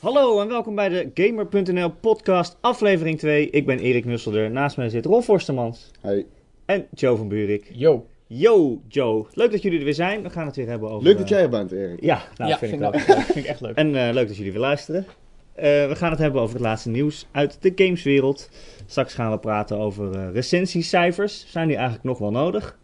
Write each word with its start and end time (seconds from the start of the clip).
Hallo 0.00 0.40
en 0.40 0.48
welkom 0.48 0.74
bij 0.74 0.88
de 0.88 1.10
Gamer.nl 1.14 1.90
podcast 1.90 2.56
aflevering 2.60 3.18
2. 3.18 3.50
Ik 3.50 3.66
ben 3.66 3.78
Erik 3.78 4.04
Nusselder, 4.04 4.50
naast 4.50 4.76
mij 4.76 4.88
zit 4.88 5.04
Ron 5.04 5.22
Forstemans 5.22 5.90
Hey. 6.00 6.26
en 6.64 6.86
Joe 6.94 7.16
van 7.16 7.28
Buurik. 7.28 7.70
Yo. 7.72 8.06
Yo 8.26 8.80
Joe, 8.88 9.26
leuk 9.32 9.50
dat 9.50 9.62
jullie 9.62 9.78
er 9.78 9.84
weer 9.84 9.94
zijn. 9.94 10.22
We 10.22 10.30
gaan 10.30 10.46
het 10.46 10.56
weer 10.56 10.68
hebben 10.68 10.90
over... 10.90 11.02
Leuk 11.02 11.16
dat 11.16 11.24
eh, 11.24 11.30
jij 11.30 11.40
er 11.42 11.48
bent, 11.48 11.72
Erik. 11.72 12.00
Ja, 12.02 12.22
nou 12.36 12.50
ja, 12.50 12.58
vind, 12.58 12.70
vind, 12.70 12.82
ik 12.94 13.06
dat- 13.06 13.22
vind 13.24 13.36
ik 13.36 13.44
echt 13.44 13.60
leuk. 13.60 13.74
En 13.76 13.94
eh, 14.06 14.12
leuk 14.14 14.26
dat 14.28 14.36
jullie 14.36 14.52
weer 14.52 14.60
luisteren. 14.60 15.06
Eh, 15.54 15.64
we 15.64 15.92
gaan 15.96 16.10
het 16.10 16.18
hebben 16.18 16.40
over 16.42 16.54
het 16.54 16.64
laatste 16.64 16.88
nieuws 16.88 17.26
uit 17.32 17.56
de 17.62 17.72
gameswereld. 17.74 18.48
Straks 18.86 19.14
gaan 19.14 19.30
we 19.30 19.38
praten 19.38 19.78
over 19.78 20.14
eh, 20.14 20.32
recensiecijfers. 20.32 21.44
Zijn 21.50 21.66
die 21.66 21.76
eigenlijk 21.76 22.04
nog 22.06 22.18
wel 22.18 22.30
nodig? 22.30 22.78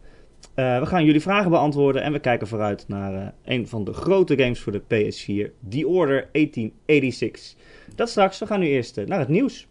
Eh, 0.57 0.79
we 0.79 0.85
gaan 0.85 1.05
jullie 1.05 1.21
vragen 1.21 1.49
beantwoorden 1.49 2.01
en 2.01 2.11
we 2.11 2.19
kijken 2.19 2.47
vooruit 2.47 2.85
naar 2.87 3.13
eh, 3.13 3.27
een 3.45 3.67
van 3.67 3.83
de 3.83 3.93
grote 3.93 4.37
games 4.37 4.59
voor 4.59 4.71
de 4.71 4.81
PS4, 4.81 5.51
The 5.69 5.87
Order 5.87 6.29
1886. 6.31 7.55
Dat 7.95 8.09
straks, 8.09 8.39
we 8.39 8.45
gaan 8.45 8.59
nu 8.59 8.67
eerst 8.67 8.97
eh, 8.97 9.05
naar 9.05 9.19
het 9.19 9.27
nieuws. 9.27 9.67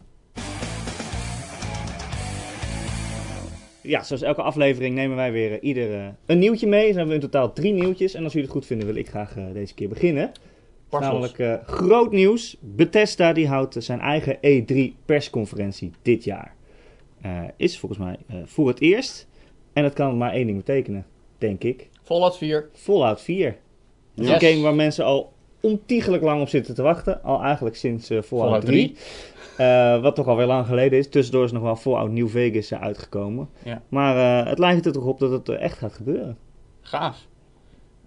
Ja, 3.82 4.02
zoals 4.02 4.22
elke 4.22 4.42
aflevering 4.42 4.94
nemen 4.94 5.16
wij 5.16 5.32
weer 5.32 5.52
eh, 5.52 5.58
ieder 5.60 6.14
een 6.26 6.38
nieuwtje 6.38 6.66
mee. 6.66 6.86
Dan 6.86 6.96
hebben 6.96 7.08
we 7.08 7.14
in 7.14 7.30
totaal 7.30 7.52
drie 7.52 7.72
nieuwtjes. 7.72 8.14
En 8.14 8.22
als 8.22 8.32
jullie 8.32 8.48
het 8.48 8.56
goed 8.56 8.66
vinden, 8.66 8.86
wil 8.86 8.96
ik 8.96 9.08
graag 9.08 9.34
deze 9.52 9.74
keer 9.74 9.88
beginnen. 9.88 10.32
Bartels. 10.88 11.12
Namelijk 11.12 11.68
groot 11.68 12.12
nieuws. 12.12 12.56
Bethesda 12.60 13.32
die 13.32 13.48
houdt 13.48 13.76
zijn 13.78 14.00
eigen 14.00 14.36
E3 14.36 15.04
persconferentie 15.04 15.90
dit 16.02 16.24
jaar. 16.24 16.54
Is 17.56 17.78
volgens 17.78 18.00
mij 18.00 18.16
voor 18.44 18.68
het 18.68 18.80
eerst. 18.80 19.28
En 19.76 19.82
dat 19.82 19.92
kan 19.92 20.16
maar 20.16 20.32
één 20.32 20.46
ding 20.46 20.56
betekenen, 20.56 21.06
denk 21.38 21.62
ik. 21.62 21.88
Fallout 22.02 22.36
4. 22.36 22.68
Fallout 22.72 23.20
4. 23.20 23.56
Dat 24.14 24.24
is 24.24 24.30
Yes. 24.30 24.42
een 24.42 24.48
game 24.48 24.62
waar 24.62 24.74
mensen 24.74 25.04
al 25.04 25.32
ontiegelijk 25.60 26.22
lang 26.22 26.40
op 26.40 26.48
zitten 26.48 26.74
te 26.74 26.82
wachten. 26.82 27.22
Al 27.22 27.42
eigenlijk 27.42 27.76
sinds 27.76 28.10
eh, 28.10 28.22
Fallout, 28.22 28.46
Fallout 28.46 28.66
3. 28.66 28.96
Eh, 29.56 30.02
wat 30.02 30.14
toch 30.14 30.26
alweer 30.26 30.46
lang 30.46 30.66
geleden 30.66 30.98
is. 30.98 31.08
Tussendoor 31.08 31.44
is 31.44 31.52
nog 31.52 31.62
wel 31.62 31.76
Fallout 31.76 32.10
New 32.10 32.28
Vegas 32.28 32.70
eh, 32.70 32.82
uitgekomen. 32.82 33.48
Ja. 33.64 33.82
Maar 33.88 34.46
het 34.46 34.58
lijkt 34.58 34.86
er 34.86 34.92
toch 34.92 35.04
op 35.04 35.18
dat 35.18 35.30
het 35.30 35.48
echt 35.48 35.78
gaat 35.78 35.92
gebeuren. 35.92 36.38
Gaaf. 36.80 37.26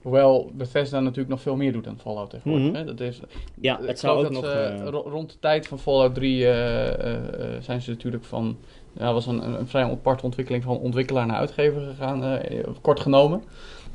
Hoewel 0.02 0.52
Bethesda 0.54 1.00
natuurlijk 1.00 1.30
nog 1.30 1.42
veel 1.42 1.56
meer 1.56 1.72
doet 1.74 1.84
dan 1.84 2.00
Fallout 2.00 2.30
tegenwoordig. 2.30 2.68
Mhm. 2.68 2.76
hè. 2.76 2.86
Dat 2.86 3.00
is, 3.00 3.20
Ja, 3.62 3.80
ik 3.80 3.88
het 3.88 4.00
zou 4.00 4.18
ook 4.18 4.34
dat 4.34 4.82
nog... 4.84 5.04
rond 5.06 5.32
de 5.32 5.40
tijd 5.40 5.68
van 5.68 5.80
Fallout 5.80 6.16
3 6.16 6.46
eh, 6.46 6.88
eh, 6.88 7.56
eh, 7.56 7.62
zijn 7.62 7.82
ze 7.82 7.90
natuurlijk 7.90 8.24
van... 8.24 8.58
Ja, 8.94 9.14
was 9.14 9.28
een, 9.28 9.60
een, 9.60 9.68
vrij 9.68 9.84
aparte 9.84 10.24
ontwikkeling 10.24 10.64
van 10.64 10.78
ontwikkelaar 10.78 11.26
naar 11.26 11.38
uitgever 11.38 11.82
gegaan, 11.82 12.24
eh, 12.24 12.64
kort 12.82 13.00
genomen. 13.00 13.44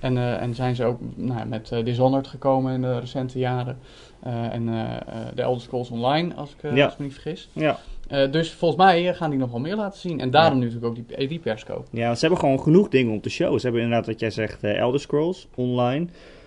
En, 0.01 0.17
eh, 0.17 0.43
en 0.43 0.55
zijn 0.55 0.75
ze 0.77 0.85
ook 0.85 0.99
nou, 1.15 1.47
met 1.47 1.73
eh, 1.73 1.85
Dishonored 1.85 2.27
gekomen 2.27 2.75
in 2.75 2.81
de 2.81 2.99
recente 2.99 3.39
jaren. 3.39 3.79
En 4.51 4.67
de 5.35 5.43
Elder 5.43 5.63
Scrolls 5.63 5.91
Online, 5.91 6.35
als 6.35 6.51
ik, 6.51 6.75
Ja. 6.75 6.85
als 6.85 6.93
ik 6.93 6.99
me 6.99 7.05
niet 7.05 7.15
vergis. 7.15 7.49
ja. 7.53 7.79
Dus 8.31 8.53
volgens 8.53 8.81
mij 8.81 9.15
gaan 9.15 9.31
die 9.31 9.39
nog 9.39 9.51
wel 9.51 9.61
meer 9.61 9.77
laten 9.77 10.01
zien. 10.01 10.21
En 10.21 10.31
daarom 10.31 10.59
nu 10.59 10.65
natuurlijk 10.65 10.99
ook 10.99 11.09
die 11.09 11.17
ED-perscope. 11.17 11.87
Ja, 11.91 12.15
ze 12.15 12.21
hebben 12.21 12.39
gewoon 12.39 12.61
genoeg 12.61 12.89
dingen 12.89 13.13
om 13.13 13.21
te 13.21 13.31
showen. 13.31 13.61
Ze 13.61 13.67
hebben 13.67 13.83
inderdaad, 13.85 14.07
wat 14.07 14.21
jij 14.21 14.31
zegt, 14.31 14.63
Elder 14.63 15.01
Scrolls 15.01 15.49
online. 15.55 16.07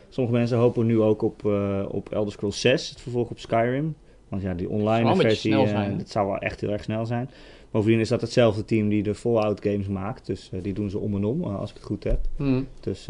Sommige 0.10 0.38
mensen 0.38 0.58
hopen 0.58 0.86
nu 0.86 1.02
ook 1.02 1.22
op, 1.22 1.46
op 1.88 2.10
Elder 2.12 2.32
Scrolls 2.32 2.62
6, 2.62 2.90
het 2.90 3.02
vervolg 3.02 3.30
op 3.30 3.40
Skyrim. 3.40 3.96
Want 4.28 4.42
ja, 4.42 4.54
die 4.54 4.70
online 4.70 5.10
een 5.10 5.16
versie, 5.16 5.52
snel 5.52 5.66
eh, 5.66 5.98
dat 5.98 6.10
zou 6.10 6.28
wel 6.28 6.38
echt 6.38 6.62
heel 6.62 6.72
erg 6.72 6.84
snel 6.84 7.06
zijn. 7.06 7.30
Bovendien 7.72 8.00
is 8.00 8.10
dat 8.10 8.22
hetzelfde 8.22 8.66
team 8.66 8.90
die 8.90 9.04
de 9.04 9.16
Fallout 9.16 9.62
games 9.64 9.88
maakt. 9.88 10.26
Dus 10.26 10.50
eh, 10.54 10.64
die 10.64 10.74
doen 10.74 10.90
ze 10.90 11.00
om 11.00 11.16
en 11.16 11.24
om, 11.24 11.44
eh, 11.44 11.60
als 11.60 11.70
ik 11.70 11.76
het 11.76 11.86
goed 11.86 12.04
heb. 12.04 12.20
Hm. 12.36 12.64
Dus 12.80 13.08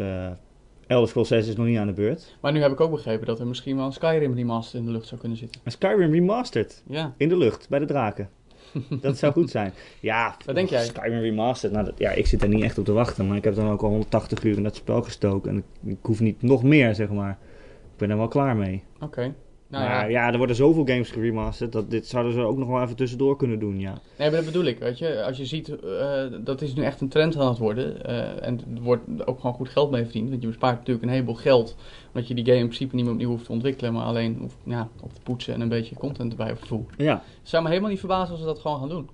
Elder 0.88 1.08
Scrolls 1.08 1.28
6 1.28 1.48
is 1.48 1.56
nog 1.56 1.66
niet 1.66 1.78
aan 1.78 1.88
de 1.88 1.94
beurt. 1.94 2.38
Maar 2.42 2.52
nu 2.52 2.62
heb 2.62 2.72
ik 2.72 2.80
ook 2.80 2.92
begrepen 2.92 3.26
dat 3.26 3.40
er 3.40 3.48
misschien 3.48 3.76
wel 3.76 3.86
een 3.86 3.92
Skyrim 3.92 4.34
remaster 4.34 4.80
in 4.80 4.86
de 4.86 4.92
lucht 4.92 5.08
zou 5.08 5.20
kunnen 5.20 5.38
zitten. 5.38 5.62
Maar 5.64 5.74
Skyrim 5.74 6.12
Remastered, 6.12 6.84
Ja. 6.88 7.14
in 7.18 7.30
de 7.30 7.38
lucht, 7.38 7.70
bij 7.70 7.80
de 7.80 7.86
draken. 7.86 8.30
dat 9.02 9.18
zou 9.18 9.34
goed 9.34 9.50
zijn. 9.50 9.74
Ja, 10.00 10.36
Wat 10.46 10.56
denk 10.56 10.70
jij? 10.70 10.86
Skyrim 10.86 11.20
Remastered, 11.20 11.76
nou, 11.76 11.86
dat, 11.88 11.98
ja, 11.98 12.12
ik 12.12 12.28
zit 12.28 12.40
daar 12.40 12.50
niet 12.50 12.64
echt 12.64 12.78
op 12.78 12.86
te 12.86 12.92
wachten. 12.92 13.28
Maar 13.28 13.38
ik 13.38 13.44
heb 13.44 13.56
dan 13.56 13.70
ook 13.70 13.82
al 13.82 13.90
180 13.90 14.44
uur 14.44 14.58
in 14.58 14.64
dat 14.64 14.76
spel 14.76 15.02
gestoken. 15.02 15.52
En 15.52 15.58
ik, 15.58 15.92
ik 15.92 15.98
hoef 16.02 16.20
niet 16.20 16.42
nog 16.42 16.64
meer, 16.64 16.96
zeg 16.96 17.10
maar. 17.10 17.38
Ik 17.92 17.98
ben 17.98 18.10
er 18.10 18.18
wel 18.18 18.28
klaar 18.28 18.56
mee. 18.56 18.84
Oké. 19.00 19.34
Nou 19.70 19.84
maar 19.84 20.12
ja. 20.12 20.26
ja. 20.26 20.32
er 20.32 20.38
worden 20.38 20.56
zoveel 20.56 20.86
games 20.86 21.10
geremasterd. 21.12 21.72
Dat 21.72 21.92
dit 21.92 22.08
zouden 22.08 22.34
ze 22.34 22.40
ook 22.42 22.58
nog 22.58 22.68
wel 22.68 22.82
even 22.82 22.96
tussendoor 22.96 23.38
kunnen 23.38 23.60
doen, 23.60 23.80
ja. 23.80 23.92
Nee, 24.18 24.28
maar 24.30 24.38
dat 24.38 24.46
bedoel 24.46 24.64
ik, 24.66 24.80
weet 24.80 24.98
je. 24.98 25.24
Als 25.24 25.38
je 25.38 25.46
ziet, 25.46 25.80
eh, 25.80 26.24
dat 26.40 26.62
is 26.62 26.74
nu 26.74 26.84
echt 26.84 27.02
een 27.02 27.10
trend 27.10 27.38
aan 27.38 27.48
het 27.48 27.58
worden. 27.58 28.06
eh, 28.06 28.48
en 28.48 28.60
er 28.76 28.82
wordt 28.82 29.04
ook 29.26 29.40
gewoon 29.40 29.56
goed 29.56 29.70
geld 29.70 29.92
mee 29.92 30.04
verdiend. 30.04 30.30
Want 30.30 30.42
je 30.42 30.48
bespaart 30.48 30.78
natuurlijk 30.78 31.06
een 31.06 31.12
heleboel 31.12 31.36
geld. 31.36 31.76
Omdat 32.08 32.28
je 32.28 32.34
die 32.34 32.46
game 32.46 32.58
in 32.58 32.66
principe 32.66 32.96
niet 32.96 33.04
meer 33.04 33.14
opnieuw 33.14 33.30
hoeft 33.30 33.46
te 33.46 33.52
ontwikkelen. 33.52 33.94
Maar 33.94 34.06
alleen 34.06 34.38
hoeft, 34.40 34.58
ja, 34.64 34.90
op 35.02 35.14
te 35.14 35.22
poetsen 35.22 35.54
en 35.54 35.62
een 35.62 35.70
beetje 35.70 35.96
content 35.96 36.32
erbij 36.32 36.52
op 36.52 36.60
te. 36.60 36.80
Ja, 37.04 37.14
Het 37.40 37.50
zou 37.50 37.64
me 37.64 37.70
helemaal 37.70 37.90
niet 37.90 38.00
verbazen 38.00 38.32
als 38.32 38.40
ze 38.40 38.46
dat 38.46 38.60
gewoon 38.60 38.80
gaan 38.80 38.90
doen. 38.90 39.10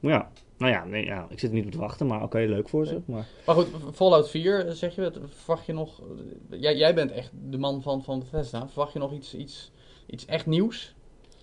ja. 0.00 0.28
Nou 0.60 0.72
ja, 0.72 0.84
nee, 0.84 1.04
ja, 1.04 1.26
ik 1.28 1.38
zit 1.38 1.50
er 1.50 1.56
niet 1.56 1.64
op 1.64 1.70
te 1.70 1.78
wachten, 1.78 2.06
maar 2.06 2.22
oké, 2.22 2.38
leuk 2.38 2.68
voor 2.68 2.86
ze. 2.86 3.00
Maar... 3.04 3.26
Maar 3.46 3.54
goed, 3.54 3.66
Fallout 3.92 4.30
4, 4.30 4.66
eh, 4.66 4.72
zeg 4.72 4.94
je, 4.94 5.02
wat 5.02 5.18
verwacht 5.28 5.66
je 5.66 5.72
nog... 5.72 6.02
Jij, 6.50 6.76
jij 6.76 6.94
bent 6.94 7.12
echt 7.12 7.30
de 7.50 7.58
man 7.58 7.82
van, 7.82 8.02
van 8.02 8.18
Bethesda. 8.18 8.68
Verwacht 8.68 8.92
je 8.92 8.98
nog 8.98 9.12
iets, 9.12 9.34
iets, 9.34 9.72
iets 10.06 10.26
echt 10.26 10.46
nieuws? 10.46 10.94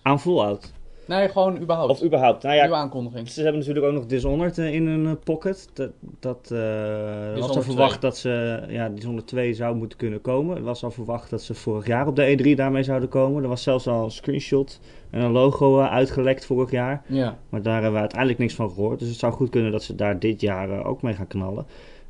Aan 0.02 0.20
Fallout. 0.20 0.72
Nee, 1.08 1.28
gewoon 1.28 1.60
überhaupt. 1.60 1.90
Of 1.90 2.02
überhaupt. 2.02 2.42
Nou 2.42 2.54
Nieuwe 2.54 2.70
ja, 2.70 2.80
aankondiging. 2.80 3.28
ze 3.28 3.42
hebben 3.42 3.58
natuurlijk 3.58 3.86
ook 3.86 3.92
nog 3.92 4.06
Dishonored 4.06 4.58
eh, 4.58 4.74
in 4.74 4.86
hun 4.86 5.06
eh, 5.06 5.12
pocket. 5.24 5.68
Dat, 5.72 5.90
dat 6.20 6.50
eh, 6.50 7.38
was 7.38 7.56
al 7.56 7.62
verwacht 7.62 8.00
dat 8.00 8.16
ze, 8.16 8.62
ja, 8.68 8.88
Dishonored 8.88 9.26
2 9.26 9.54
zou 9.54 9.76
moeten 9.76 9.98
kunnen 9.98 10.20
komen. 10.20 10.56
Het 10.56 10.64
was 10.64 10.84
al 10.84 10.90
verwacht 10.90 11.30
dat 11.30 11.42
ze 11.42 11.54
vorig 11.54 11.86
jaar 11.86 12.06
op 12.06 12.16
de 12.16 12.38
E3 12.38 12.56
daarmee 12.56 12.82
zouden 12.82 13.08
komen. 13.08 13.42
Er 13.42 13.48
was 13.48 13.62
zelfs 13.62 13.86
al 13.86 14.04
een 14.04 14.10
screenshot 14.10 14.80
en 15.10 15.20
een 15.20 15.30
logo 15.32 15.80
eh, 15.80 15.90
uitgelekt 15.90 16.46
vorig 16.46 16.70
jaar. 16.70 17.02
Ja. 17.06 17.38
Maar 17.48 17.62
daar 17.62 17.74
hebben 17.74 17.92
we 17.92 17.98
uiteindelijk 17.98 18.38
niks 18.38 18.54
van 18.54 18.70
gehoord. 18.70 18.98
Dus 18.98 19.08
het 19.08 19.18
zou 19.18 19.32
goed 19.32 19.50
kunnen 19.50 19.72
dat 19.72 19.82
ze 19.82 19.94
daar 19.94 20.18
dit 20.18 20.40
jaar 20.40 20.70
eh, 20.70 20.86
ook 20.86 21.02
mee 21.02 21.14
gaan 21.14 21.26
knallen. 21.26 21.66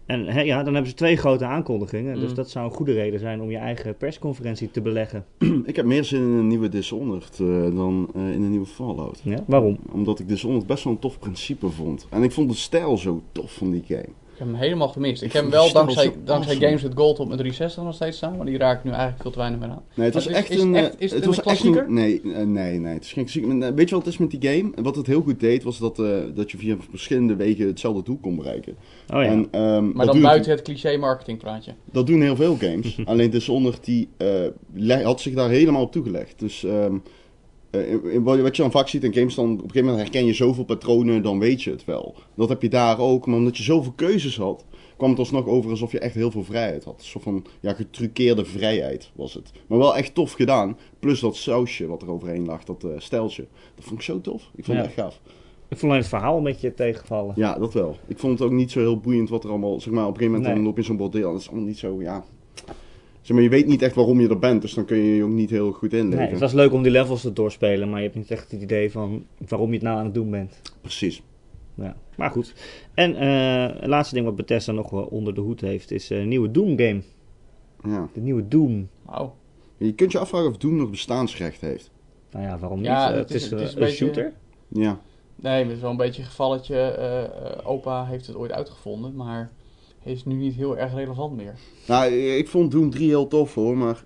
En 0.07 0.27
hè, 0.27 0.41
ja, 0.41 0.63
dan 0.63 0.73
hebben 0.73 0.91
ze 0.91 0.97
twee 0.97 1.17
grote 1.17 1.45
aankondigingen. 1.45 2.15
Dus 2.21 2.29
Mm. 2.29 2.35
dat 2.35 2.51
zou 2.51 2.65
een 2.65 2.75
goede 2.77 2.93
reden 2.93 3.21
zijn 3.21 3.41
om 3.41 3.51
je 3.51 3.57
eigen 3.57 3.97
persconferentie 3.97 4.71
te 4.71 4.81
beleggen. 4.81 5.25
Ik 5.65 5.77
heb 5.77 5.85
meer 5.87 6.05
zin 6.05 6.21
in 6.21 6.29
een 6.29 6.47
nieuwe 6.47 6.69
Dishonored 6.69 7.39
eh, 7.41 7.47
dan 7.77 8.09
eh, 8.15 8.21
in 8.33 8.43
een 8.43 8.51
nieuwe 8.51 8.67
Fallout. 8.67 9.21
Ja? 9.25 9.45
Waarom? 9.47 9.79
Omdat 9.93 10.19
ik 10.19 10.29
Dishonored 10.29 10.67
best 10.67 10.85
wel 10.85 10.93
een 10.93 10.99
tof 10.99 11.19
principe 11.19 11.69
vond. 11.69 12.07
En 12.11 12.23
ik 12.23 12.33
vond 12.33 12.51
de 12.51 12.57
stijl 12.57 12.97
zo 12.97 13.23
tof 13.33 13.53
van 13.53 13.71
die 13.71 13.83
game. 13.87 14.09
Ik 14.39 14.45
heb 14.45 14.53
hem 14.53 14.63
helemaal 14.63 14.89
gemist. 14.89 15.23
Ik 15.23 15.33
heb 15.33 15.43
hem 15.43 15.51
wel 15.51 15.73
dankzij, 15.73 16.13
dankzij. 16.25 16.55
Games 16.57 16.83
with 16.83 16.93
Gold 16.95 17.19
op 17.19 17.27
mijn 17.27 17.39
360 17.39 17.83
nog 17.85 17.95
steeds 17.95 18.17
staan, 18.17 18.37
maar 18.37 18.47
die 18.47 18.59
raak 18.59 18.79
ik 18.79 18.85
nu 18.85 18.91
eigenlijk 18.91 19.23
veel 19.23 19.31
te 19.31 19.39
weinig 19.39 19.61
meer 19.61 19.69
aan. 19.69 19.83
Nee, 19.95 20.05
het 20.07 20.15
was 20.15 20.27
is- 20.27 20.33
echt 20.35 20.51
is 20.51 20.61
een... 20.61 20.75
echt- 20.77 20.95
is 20.99 21.11
het 21.13 21.25
was 21.25 21.37
een 21.37 21.45
echt 21.45 21.61
klassieker? 21.61 21.91
Nee, 21.93 22.21
nee, 22.25 22.79
nee. 22.79 22.95
Het 22.95 23.05
is 23.05 23.13
geen 23.13 23.25
klassieker. 23.25 23.63
Eh, 23.69 23.75
Weet 23.75 23.89
je 23.89 23.95
wat 23.95 24.05
het 24.05 24.13
is 24.15 24.19
met 24.21 24.31
die 24.31 24.51
game? 24.51 24.71
Wat 24.83 24.97
het 24.97 25.07
heel 25.07 25.21
goed 25.23 25.41
deed, 25.41 25.63
was 25.63 25.79
dat, 25.79 25.99
eh, 25.99 26.07
dat 26.35 26.51
je 26.51 26.59
via 26.59 26.77
verschillende 26.91 27.37
wegen 27.37 27.67
hetzelfde 27.67 28.03
doel 28.03 28.19
kon 28.21 28.37
bereiken. 28.37 28.77
Oh 29.15 29.23
ja. 29.23 29.29
En, 29.29 29.49
ehm, 29.51 29.85
Maar 29.93 30.05
dat 30.07 30.15
dan 30.15 30.23
buiten 30.25 30.51
het 30.51 30.63
cliché 30.63 30.97
marketingpraatje. 30.97 31.73
Dat 31.93 32.07
doen 32.07 32.21
heel 32.23 32.37
veel 32.37 32.57
games. 32.57 32.99
Alleen 33.05 33.31
Dishonored 33.31 33.85
die 33.85 34.09
eh, 34.17 35.05
had 35.05 35.21
zich 35.21 35.35
daar 35.35 35.51
helemaal 35.51 35.83
op 35.83 35.93
toegelegd. 35.93 36.39
Dus 36.39 36.65
ehm, 36.65 36.75
eh, 36.75 36.91
in- 37.71 38.11
in- 38.11 38.23
wat 38.23 38.57
je 38.57 38.63
dan 38.63 38.71
vaak 38.71 38.89
ziet 38.89 39.05
in 39.05 39.13
games, 39.15 39.35
dan 39.35 39.45
op 39.45 39.51
een 39.53 39.61
gegeven 39.61 39.85
moment 39.85 40.03
herken 40.03 40.25
je 40.27 40.33
zoveel 40.33 40.65
patronen, 40.65 41.23
dan 41.23 41.39
weet 41.39 41.63
je 41.63 41.71
het 41.71 41.85
wel. 41.85 42.15
Dat 42.35 42.49
heb 42.49 42.63
je 42.63 42.69
daar 42.69 42.99
ook, 42.99 43.27
maar 43.27 43.37
omdat 43.37 43.57
je 43.57 43.63
zoveel 43.63 43.93
keuzes 43.93 44.37
had, 44.37 44.65
kwam 44.97 45.11
het 45.11 45.19
alsnog 45.19 45.47
over 45.47 45.71
alsof 45.71 45.93
je 45.93 45.99
echt 45.99 46.15
heel 46.15 46.31
veel 46.31 46.45
vrijheid 46.45 46.85
had. 46.85 46.95
Een 46.99 47.05
soort 47.05 47.25
van 47.25 47.45
ja, 47.61 47.73
getruckeerde 47.73 48.45
vrijheid 48.45 49.11
was 49.15 49.35
het. 49.35 49.53
Maar 49.67 49.79
wel 49.79 49.97
echt 49.97 50.15
tof 50.15 50.33
gedaan. 50.33 50.77
Plus 50.99 51.21
dat 51.21 51.37
sausje 51.37 51.87
wat 51.87 52.03
er 52.03 52.11
overheen 52.11 52.45
lag, 52.47 52.65
dat 52.65 52.85
eh 52.85 52.91
steltje. 52.99 53.47
Dat 53.75 53.85
vond 53.85 53.99
ik 53.99 54.05
zo 54.05 54.21
tof. 54.21 54.51
Ik 54.57 54.65
vond 54.65 54.77
Ja. 54.77 54.83
het 54.83 54.85
echt 54.87 55.01
gaaf. 55.01 55.21
Ik 55.71 55.77
vond 55.79 55.83
alleen 55.93 56.03
het 56.03 56.11
verhaal 56.11 56.37
een 56.37 56.43
beetje 56.43 56.75
tegenvallen. 56.75 57.33
Ja, 57.37 57.59
dat 57.59 57.73
wel. 57.73 57.97
Ik 58.07 58.19
vond 58.19 58.39
het 58.39 58.49
ook 58.49 58.55
niet 58.55 58.71
zo 58.71 58.79
heel 58.81 58.99
boeiend 58.99 59.29
wat 59.29 59.45
er 59.45 59.51
allemaal, 59.51 59.81
zeg 59.81 59.93
maar, 59.93 60.03
op 60.07 60.09
een 60.11 60.17
gegeven 60.17 60.31
moment 60.33 60.47
Nee. 60.47 60.55
dan 60.55 60.65
loop 60.65 60.75
je 60.75 60.81
in 60.81 60.87
zo'n 60.87 60.97
bordeel. 60.97 61.33
Dat 61.33 61.41
is 61.41 61.49
allemaal 61.49 61.67
niet 61.67 61.79
zo, 61.79 62.01
ja... 62.03 62.25
Zeg 63.29 63.37
maar, 63.37 63.47
je 63.47 63.53
weet 63.53 63.67
niet 63.67 63.83
echt 63.83 63.95
waarom 63.95 64.21
je 64.21 64.29
er 64.29 64.39
bent, 64.39 64.63
dus 64.63 64.75
dan 64.75 64.85
kun 64.85 64.97
je 64.97 65.15
je 65.17 65.23
ook 65.25 65.31
niet 65.31 65.51
heel 65.51 65.73
goed 65.73 65.93
inleven. 65.93 66.19
Nee, 66.19 66.29
het 66.31 66.41
was 66.41 66.53
leuk 66.53 66.73
om 66.73 66.83
die 66.83 66.93
levels 66.93 67.21
te 67.21 67.33
doorspelen, 67.33 67.89
maar 67.91 67.99
je 67.99 68.05
hebt 68.05 68.17
niet 68.19 68.31
echt 68.31 68.51
het 68.51 68.63
idee 68.63 68.91
van 68.91 69.25
waarom 69.49 69.69
je 69.69 69.75
het 69.75 69.83
nou 69.83 69.99
aan 69.99 70.05
het 70.05 70.15
doen 70.15 70.31
bent. 70.31 70.61
Precies. 70.81 71.23
Ja, 71.75 71.97
maar 72.17 72.31
goed. 72.31 72.55
En 72.95 73.15
eh, 73.17 73.81
het 73.81 73.87
laatste 73.87 74.15
ding 74.15 74.27
wat 74.27 74.37
Bethesda 74.37 74.73
nog 74.73 74.91
wel 74.91 75.03
onder 75.03 75.35
de 75.35 75.41
hoed 75.41 75.61
heeft, 75.61 75.91
is 75.91 76.11
eh, 76.11 76.19
een 76.21 76.29
nieuwe 76.29 76.51
Doom 76.51 76.79
game. 76.79 77.03
Ja. 77.85 78.09
De 78.15 78.21
nieuwe 78.21 78.49
Doom. 78.49 78.89
Wauw. 79.03 79.35
Je 79.77 79.93
kunt 79.95 80.13
je 80.13 80.19
afvragen 80.19 80.49
of 80.49 80.57
Doom 80.57 80.77
nog 80.77 80.91
bestaansrecht 80.91 81.61
heeft. 81.61 81.91
Nou 82.31 82.45
ja, 82.45 82.59
waarom 82.59 82.83
Ja, 82.83 83.01
niet? 83.05 83.11
Eh, 83.13 83.19
het 83.21 83.29
het 83.29 83.37
is- 83.37 83.45
is, 83.45 83.51
het 83.51 83.61
eh, 83.61 83.67
is 83.67 83.73
een 83.75 83.79
een 83.81 83.85
beetje- 83.85 84.05
shooter. 84.05 84.33
Ja. 84.69 85.01
Nee, 85.37 85.63
het 85.65 85.73
is 85.73 85.81
wel 85.81 85.91
een 85.91 85.97
beetje 85.97 86.23
een 86.23 86.29
gevalletje. 86.29 86.77
eh, 86.77 87.25
eh, 87.25 87.31
opa 87.65 88.05
heeft 88.07 88.27
het 88.27 88.37
ooit 88.37 88.53
uitgevonden, 88.53 89.15
maar 89.15 89.51
is 90.05 90.25
nu 90.25 90.35
niet 90.35 90.55
heel 90.55 90.79
erg 90.79 90.95
relevant 90.95 91.37
meer. 91.37 91.55
Nou, 91.87 92.13
ik 92.13 92.49
vond 92.49 92.71
Doom 92.71 92.91
3 92.91 93.09
heel 93.09 93.27
tof 93.27 93.55
hoor, 93.55 93.77
maar 93.77 94.05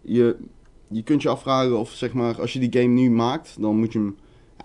je, 0.00 0.36
je 0.88 1.02
kunt 1.02 1.22
je 1.22 1.28
afvragen 1.28 1.78
of 1.78 1.90
zeg 1.90 2.12
maar, 2.12 2.40
als 2.40 2.52
je 2.52 2.68
die 2.68 2.80
game 2.80 2.94
nu 2.94 3.10
maakt, 3.10 3.56
dan 3.60 3.76
moet 3.76 3.92
je 3.92 3.98
hem 3.98 4.16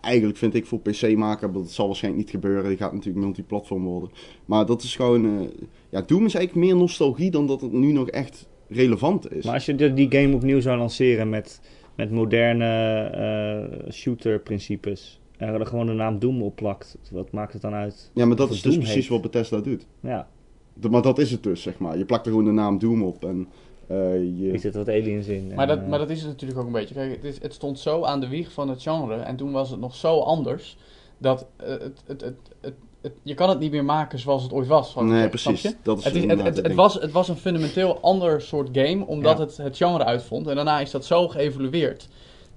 eigenlijk 0.01 0.37
vind 0.37 0.53
ik 0.53 0.65
voor 0.65 0.79
PC 0.79 1.15
maken, 1.15 1.51
maar 1.51 1.61
dat 1.61 1.71
zal 1.71 1.87
waarschijnlijk 1.87 2.23
niet 2.23 2.33
gebeuren. 2.33 2.69
Die 2.69 2.77
gaat 2.77 2.93
natuurlijk 2.93 3.25
multiplatform 3.25 3.83
worden. 3.83 4.09
Maar 4.45 4.65
dat 4.65 4.83
is 4.83 4.95
gewoon, 4.95 5.25
eh, 5.25 5.47
ja, 5.89 6.01
Doom 6.01 6.25
is 6.25 6.33
eigenlijk 6.33 6.65
meer 6.65 6.75
nostalgie 6.75 7.31
dan 7.31 7.47
dat 7.47 7.61
het 7.61 7.71
nu 7.71 7.91
nog 7.91 8.09
echt 8.09 8.47
relevant 8.67 9.31
is. 9.31 9.45
Maar 9.45 9.53
als 9.53 9.65
je 9.65 9.93
die 9.93 10.11
game 10.11 10.35
opnieuw 10.35 10.59
zou 10.59 10.77
lanceren 10.77 11.29
met 11.29 11.61
met 11.99 12.11
moderne 12.11 12.65
eh, 13.03 13.91
shooter-principes 13.91 15.19
er 15.37 15.65
gewoon 15.65 15.85
de 15.85 15.93
naam 15.93 16.19
Doom 16.19 16.41
op 16.41 16.55
plakt. 16.55 16.97
Wat 17.11 17.31
maakt 17.31 17.53
het 17.53 17.61
dan 17.61 17.73
uit? 17.73 18.11
Ja, 18.13 18.25
maar 18.25 18.35
dat 18.35 18.49
is 18.49 18.61
dus 18.61 18.73
Doom 18.73 18.83
precies 18.83 19.01
heet. 19.01 19.07
wat 19.07 19.21
Bethesda 19.21 19.59
doet. 19.61 19.85
Ja, 19.99 20.29
De- 20.79 20.89
Maar 20.89 21.01
dat 21.01 21.17
is 21.19 21.31
het 21.31 21.43
dus, 21.43 21.61
zeg 21.61 21.77
maar. 21.77 21.97
Je 21.97 22.05
plakt 22.05 22.25
er 22.25 22.31
gewoon 22.31 22.45
de 22.47 22.51
naam 22.51 22.79
Doom 22.79 23.03
op 23.03 23.23
en 23.25 23.47
eh, 23.87 24.13
je... 24.13 24.25
hier 24.29 24.59
zitten 24.59 24.85
wat 24.85 24.95
aliens 24.95 25.27
in. 25.27 25.47
Maar 25.55 25.69
en, 25.69 25.75
dat, 25.75 25.83
eh, 25.83 25.89
maar 25.89 25.99
dat 25.99 26.09
is 26.09 26.19
het 26.21 26.29
natuurlijk 26.29 26.59
ook 26.59 26.65
een 26.65 26.71
beetje. 26.71 26.93
Kijk, 26.95 27.11
het, 27.15 27.23
is, 27.23 27.41
het 27.41 27.53
stond 27.53 27.79
zo 27.79 28.03
aan 28.03 28.19
de 28.19 28.27
wieg 28.27 28.51
van 28.51 28.69
het 28.69 28.81
genre. 28.81 29.15
En 29.15 29.35
toen 29.35 29.51
was 29.51 29.69
het 29.69 29.79
nog 29.79 29.95
zo 29.95 30.19
anders. 30.19 30.77
Dat 31.17 31.45
eh, 31.55 31.67
het, 31.69 31.81
het, 32.05 32.21
het, 32.21 32.35
het, 32.61 32.73
het- 33.01 33.13
je 33.23 33.33
kan 33.33 33.49
het 33.49 33.59
niet 33.59 33.71
meer 33.71 33.85
maken 33.85 34.19
zoals 34.19 34.43
het 34.43 34.53
ooit 34.53 34.67
was. 34.67 34.95
ik 34.95 35.01
Nee, 35.01 35.17
snap 35.19 35.29
precies. 35.29 35.75
Dat 35.83 35.97
is 35.97 36.03
Het, 36.03 36.15
is, 36.15 36.21
het, 36.25 36.41
het, 36.43 36.55
het 36.55 36.65
het, 36.65 36.75
was, 36.75 36.93
het 36.93 37.11
was 37.11 37.27
een 37.27 37.37
fundamenteel 37.37 37.99
ander 38.01 38.41
soort 38.41 38.69
game. 38.71 39.05
Omdat 39.05 39.37
Ja. 39.37 39.43
het 39.43 39.57
het 39.57 39.77
genre 39.77 40.03
uitvond. 40.03 40.47
En 40.47 40.55
daarna 40.55 40.79
is 40.79 40.91
dat 40.91 41.05
zo 41.05 41.27
geëvolueerd. 41.27 42.07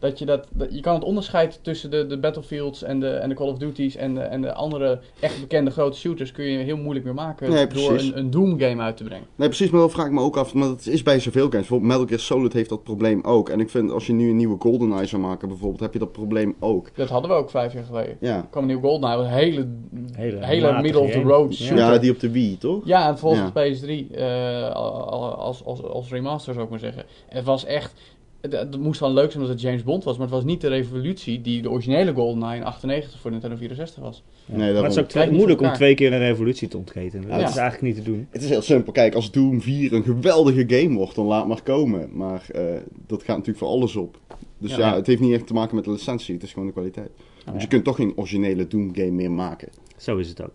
Dat 0.02 0.18
je, 0.18 0.24
dat, 0.26 0.46
dat, 0.52 0.74
je 0.74 0.80
kan 0.80 0.94
het 0.94 1.04
onderscheid 1.04 1.58
tussen 1.62 1.90
de, 1.90 2.06
de 2.06 2.18
Battlefields 2.18 2.82
en 2.82 3.00
de, 3.00 3.08
en 3.08 3.28
de 3.28 3.34
Call 3.34 3.48
of 3.48 3.58
Duties 3.58 3.96
en 3.96 4.14
de, 4.14 4.20
en 4.20 4.42
de 4.42 4.52
andere 4.52 5.00
echt 5.20 5.40
bekende 5.40 5.70
grote 5.70 5.98
shooters 5.98 6.32
kun 6.32 6.44
je 6.44 6.58
heel 6.58 6.76
moeilijk 6.76 7.04
meer 7.04 7.14
maken 7.14 7.50
Nee, 7.50 7.66
door 7.66 7.86
precies. 7.92 8.08
een, 8.12 8.18
een 8.18 8.30
Doom 8.30 8.58
game 8.60 8.82
uit 8.82 8.96
te 8.96 9.04
brengen. 9.04 9.26
Nee, 9.36 9.48
precies, 9.48 9.70
maar 9.70 9.80
dat 9.80 9.90
vraag 9.92 10.06
ik 10.06 10.12
me 10.12 10.20
ook 10.20 10.36
af. 10.36 10.54
Maar 10.54 10.68
dat 10.68 10.86
is 10.86 11.02
bij 11.02 11.20
zoveel 11.20 11.40
games. 11.42 11.58
Bijvoorbeeld 11.58 11.90
Metal 11.90 12.06
Gear 12.06 12.20
Solid 12.20 12.52
heeft 12.52 12.68
dat 12.68 12.82
probleem 12.82 13.20
ook. 13.24 13.48
En 13.48 13.60
ik 13.60 13.70
vind, 13.70 13.90
als 13.90 14.06
je 14.06 14.12
nu 14.12 14.30
een 14.30 14.36
nieuwe 14.36 14.56
GoldenEye 14.58 15.06
zou 15.06 15.22
maken 15.22 15.48
bijvoorbeeld, 15.48 15.80
heb 15.80 15.92
je 15.92 15.98
dat 15.98 16.12
probleem 16.12 16.54
ook. 16.60 16.90
Dat 16.96 17.08
hadden 17.08 17.30
we 17.30 17.36
ook 17.36 17.50
vijf 17.50 17.72
jaar 17.72 17.84
geleden. 17.84 18.16
Ja, 18.20 18.36
Er 18.36 18.46
kwam 18.50 18.62
een 18.62 18.68
nieuw 18.68 18.80
GoldenEye, 18.80 19.18
een 19.18 19.26
hele, 19.30 19.66
Hele 20.12 20.46
hele, 20.46 20.62
matige 20.66 20.82
middle 20.82 21.00
of 21.00 21.10
the 21.10 21.18
game. 21.18 21.30
road 21.32 21.58
Ja. 21.58 21.64
shooter. 21.64 21.84
ja 21.84 21.98
die 21.98 22.10
op 22.10 22.20
de 22.20 22.30
Wii, 22.30 22.58
toch? 22.58 22.80
Ja, 22.84 23.08
en 23.08 23.18
volgens 23.18 23.50
Ja. 23.54 23.74
PS3 24.06 24.10
eh, 24.14 24.70
als, 24.70 25.64
als, 25.64 25.82
als 25.82 26.10
remaster 26.10 26.52
zou 26.52 26.64
ik 26.64 26.70
maar 26.70 26.78
zeggen. 26.78 27.02
En 27.28 27.36
het 27.36 27.44
was 27.44 27.64
echt... 27.64 27.92
Het, 28.42 28.52
het 28.52 28.78
moest 28.80 29.00
wel 29.00 29.12
leuk 29.12 29.30
zijn 29.30 29.42
omdat 29.42 29.58
het 29.58 29.60
James 29.68 29.82
Bond 29.82 30.04
was, 30.04 30.16
maar 30.16 30.26
het 30.26 30.34
was 30.34 30.44
niet 30.44 30.60
de 30.60 30.68
revolutie 30.68 31.40
die 31.40 31.62
de 31.62 31.70
originele 31.70 32.12
GoldenEye 32.12 32.56
in 32.56 32.64
98 32.64 33.20
voor 33.20 33.30
Nintendo 33.30 33.56
64 33.56 34.02
was. 34.02 34.22
Ja. 34.46 34.56
Nee, 34.56 34.72
maar 34.72 34.82
het 34.82 34.92
is 34.92 34.98
ook 34.98 35.08
twee- 35.08 35.30
moeilijk 35.30 35.60
om 35.60 35.72
twee 35.72 35.94
keer 35.94 36.12
een 36.12 36.18
revolutie 36.18 36.68
te 36.68 36.76
ontketenen. 36.76 37.28
Dat 37.28 37.40
Ja. 37.40 37.48
is 37.48 37.56
eigenlijk 37.56 37.94
niet 37.94 38.04
te 38.04 38.10
doen. 38.10 38.26
Het 38.30 38.42
is 38.42 38.48
heel 38.48 38.62
simpel. 38.62 38.92
Kijk, 38.92 39.14
als 39.14 39.30
Doom 39.30 39.60
4 39.60 39.92
een 39.92 40.02
geweldige 40.04 40.64
game 40.66 40.94
wordt, 40.96 41.14
dan 41.14 41.26
laat 41.26 41.46
maar 41.46 41.62
komen. 41.62 42.08
Maar 42.12 42.46
eh, 42.52 42.64
dat 43.06 43.18
gaat 43.22 43.36
natuurlijk 43.36 43.58
voor 43.58 43.68
alles 43.68 43.96
op. 43.96 44.18
Dus 44.58 44.70
Ja. 44.70 44.78
ja, 44.78 44.94
het 44.94 45.06
heeft 45.06 45.20
niet 45.20 45.34
echt 45.34 45.46
te 45.46 45.52
maken 45.54 45.74
met 45.76 45.84
de 45.84 45.90
licentie. 45.90 46.34
Het 46.34 46.42
is 46.42 46.52
gewoon 46.52 46.66
de 46.66 46.72
kwaliteit. 46.74 47.10
Want 47.44 47.62
je 47.62 47.68
kunt 47.68 47.84
toch 47.84 47.96
geen 47.96 48.12
originele 48.16 48.66
Doom 48.66 48.94
game 48.94 49.10
meer 49.10 49.30
maken. 49.30 49.68
Zo 49.96 50.16
is 50.16 50.28
het 50.28 50.42
ook. 50.42 50.52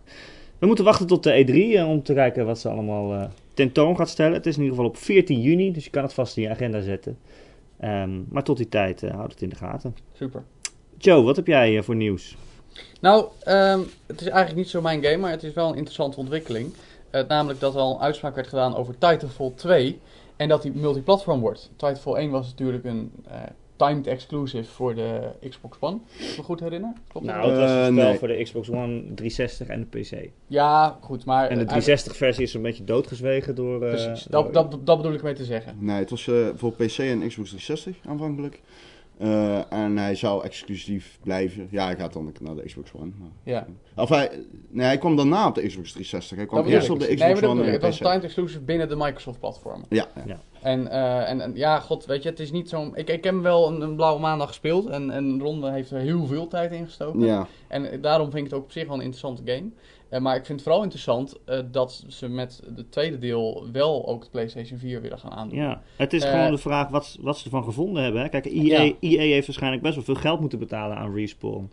We 0.58 0.66
moeten 0.66 0.84
wachten 0.84 1.06
tot 1.06 1.22
de 1.22 1.44
E3 1.44 1.76
eh, 1.78 1.88
om 1.88 2.02
te 2.02 2.14
kijken 2.14 2.46
wat 2.46 2.58
ze 2.58 2.68
allemaal 2.68 3.12
eh, 3.14 3.24
tentoon 3.54 3.96
gaat 3.96 4.08
stellen. 4.08 4.32
Het 4.32 4.46
is 4.46 4.54
in 4.56 4.62
ieder 4.62 4.76
geval 4.76 4.90
op 4.90 4.96
14 4.96 5.40
juni, 5.40 5.72
dus 5.72 5.84
je 5.84 5.90
kan 5.90 6.02
het 6.02 6.12
vast 6.12 6.36
in 6.36 6.42
je 6.42 6.48
agenda 6.48 6.80
zetten. 6.80 7.18
Ehm, 7.78 8.22
maar 8.28 8.42
tot 8.42 8.56
die 8.56 8.68
tijd 8.68 9.02
eh, 9.02 9.10
houd 9.10 9.30
het 9.30 9.42
in 9.42 9.48
de 9.48 9.56
gaten. 9.56 9.96
Super. 10.12 10.42
Joe, 10.96 11.22
wat 11.22 11.36
heb 11.36 11.46
jij 11.46 11.76
eh, 11.76 11.82
voor 11.82 11.96
nieuws? 11.96 12.36
Nou, 13.00 13.26
ehm, 13.40 13.80
het 14.06 14.20
is 14.20 14.26
eigenlijk 14.26 14.56
niet 14.56 14.68
zo 14.68 14.80
mijn 14.80 15.04
game, 15.04 15.16
maar 15.16 15.30
het 15.30 15.42
is 15.42 15.52
wel 15.52 15.68
een 15.68 15.76
interessante 15.76 16.18
ontwikkeling. 16.18 16.74
Eh, 17.10 17.22
namelijk 17.28 17.60
dat 17.60 17.74
er 17.74 17.80
al 17.80 17.94
een 17.94 18.00
uitspraak 18.00 18.34
werd 18.34 18.48
gedaan 18.48 18.76
over 18.76 18.98
Titanfall 18.98 19.52
2 19.54 20.00
en 20.36 20.48
dat 20.48 20.62
die 20.62 20.72
multiplatform 20.72 21.40
wordt. 21.40 21.70
Titanfall 21.76 22.14
1 22.14 22.30
was 22.30 22.48
natuurlijk 22.48 22.84
een 22.84 23.12
timed 23.78 24.06
exclusive 24.06 24.70
voor 24.72 24.94
de 24.94 25.20
Xbox 25.48 25.76
One, 25.80 25.98
als 26.18 26.30
ik 26.30 26.36
me 26.36 26.42
goed 26.42 26.60
herinner. 26.60 26.92
Klopt? 27.08 27.26
Nou, 27.26 27.48
het 27.50 27.58
was 27.58 27.70
Eh, 27.70 27.76
een 27.86 27.92
spel 27.92 28.04
nee. 28.08 28.18
voor 28.18 28.28
de 28.28 28.42
Xbox 28.42 28.70
One 28.70 29.00
360 29.14 29.68
en 29.68 29.88
de 29.90 29.98
PC. 30.00 30.28
Ja, 30.46 30.98
goed, 31.00 31.24
maar... 31.24 31.48
En 31.48 31.58
de 31.58 31.64
eigenlijk- 31.64 32.00
360-versie 32.02 32.42
is 32.42 32.54
een 32.54 32.62
beetje 32.62 32.84
doodgezwegen 32.84 33.54
door... 33.54 33.82
eh, 33.82 33.90
Precies, 33.90 34.24
dat, 34.24 34.52
dat, 34.54 34.78
dat 34.84 34.96
bedoel 34.96 35.12
ik 35.12 35.22
mee 35.22 35.34
te 35.34 35.44
zeggen. 35.44 35.76
Nee, 35.78 35.96
het 35.98 36.10
was 36.10 36.28
eh, 36.28 36.48
voor 36.54 36.72
PC 36.72 36.98
en 36.98 37.28
Xbox 37.28 37.50
360 37.50 37.96
aanvankelijk. 38.06 38.60
Eh, 39.18 39.72
en 39.72 39.96
hij 39.96 40.14
zou 40.14 40.44
exclusief 40.44 41.18
blijven. 41.22 41.68
Ja, 41.70 41.84
hij 41.86 41.96
gaat 41.96 42.12
dan 42.12 42.32
naar 42.40 42.54
de 42.54 42.62
Xbox 42.64 42.90
One. 42.92 43.10
maar- 43.18 43.28
Ja, 43.42 43.66
Of 43.96 44.08
hij, 44.08 44.30
nee, 44.68 44.86
hij 44.86 44.98
kwam 44.98 45.16
daarna 45.16 45.46
op 45.48 45.54
de 45.54 45.60
Xbox 45.66 45.88
360. 45.92 46.36
Hij 46.36 46.46
kwam 46.46 46.62
dat 46.62 46.72
eerst 46.72 46.90
op 46.90 47.00
de 47.00 47.06
Nee, 47.06 47.14
Xbox 47.16 47.40
dat 47.40 47.50
One 47.50 47.62
en 47.64 47.72
Het 47.72 47.82
was 47.82 47.96
timed 47.98 48.24
exclusive 48.24 48.60
binnen 48.60 48.88
de 48.88 48.96
Microsoft-platformen. 48.96 49.86
Ja, 49.88 50.06
Ja. 50.26 50.40
En, 50.62 50.90
eh, 50.90 51.30
en, 51.30 51.40
en 51.40 51.52
ja, 51.54 51.80
god, 51.80 52.06
weet 52.06 52.22
je, 52.22 52.28
het 52.28 52.40
is 52.40 52.50
niet 52.50 52.68
zo'n... 52.68 52.96
Ik, 52.96 53.08
ik 53.08 53.24
heb 53.24 53.34
hem 53.34 53.42
wel 53.42 53.68
een, 53.68 53.80
een 53.80 53.96
blauwe 53.96 54.20
maandag 54.20 54.48
gespeeld 54.48 54.86
en, 54.86 55.10
en 55.10 55.40
Ronde 55.40 55.70
heeft 55.70 55.90
er 55.90 55.98
heel 55.98 56.26
veel 56.26 56.48
tijd 56.48 56.72
in 56.72 56.84
gestoken. 56.84 57.20
ja. 57.20 57.46
En 57.68 57.90
eh, 57.90 58.02
daarom 58.02 58.30
vind 58.30 58.44
ik 58.44 58.50
het 58.50 58.58
ook 58.58 58.64
op 58.64 58.72
zich 58.72 58.86
wel 58.86 58.94
een 58.96 59.00
interessante 59.02 59.42
game. 59.52 59.70
Eh, 60.08 60.20
maar 60.20 60.36
ik 60.36 60.44
vind 60.44 60.58
het 60.58 60.62
vooral 60.62 60.82
interessant 60.82 61.34
eh, 61.44 61.58
dat 61.70 62.04
ze 62.08 62.28
met 62.28 62.62
het 62.76 62.92
tweede 62.92 63.18
deel 63.18 63.66
wel 63.72 64.06
ook 64.08 64.22
de 64.24 64.30
PlayStation 64.30 64.78
4 64.78 65.00
willen 65.00 65.18
gaan 65.18 65.32
aandoen. 65.32 65.58
Ja, 65.58 65.82
het 65.96 66.12
is 66.12 66.24
gewoon 66.24 66.50
de 66.50 66.58
vraag 66.58 66.88
wat, 66.88 67.18
wat 67.20 67.38
ze 67.38 67.44
ervan 67.44 67.64
gevonden 67.64 68.02
hebben. 68.02 68.22
Hè? 68.22 68.28
Kijk, 68.28 68.46
EA, 68.46 68.82
Ja. 68.82 68.92
EA 69.00 69.20
heeft 69.20 69.46
waarschijnlijk 69.46 69.82
best 69.82 69.94
wel 69.94 70.04
veel 70.04 70.14
geld 70.14 70.40
moeten 70.40 70.58
betalen 70.58 70.96
aan 70.96 71.14
Respawn. 71.14 71.70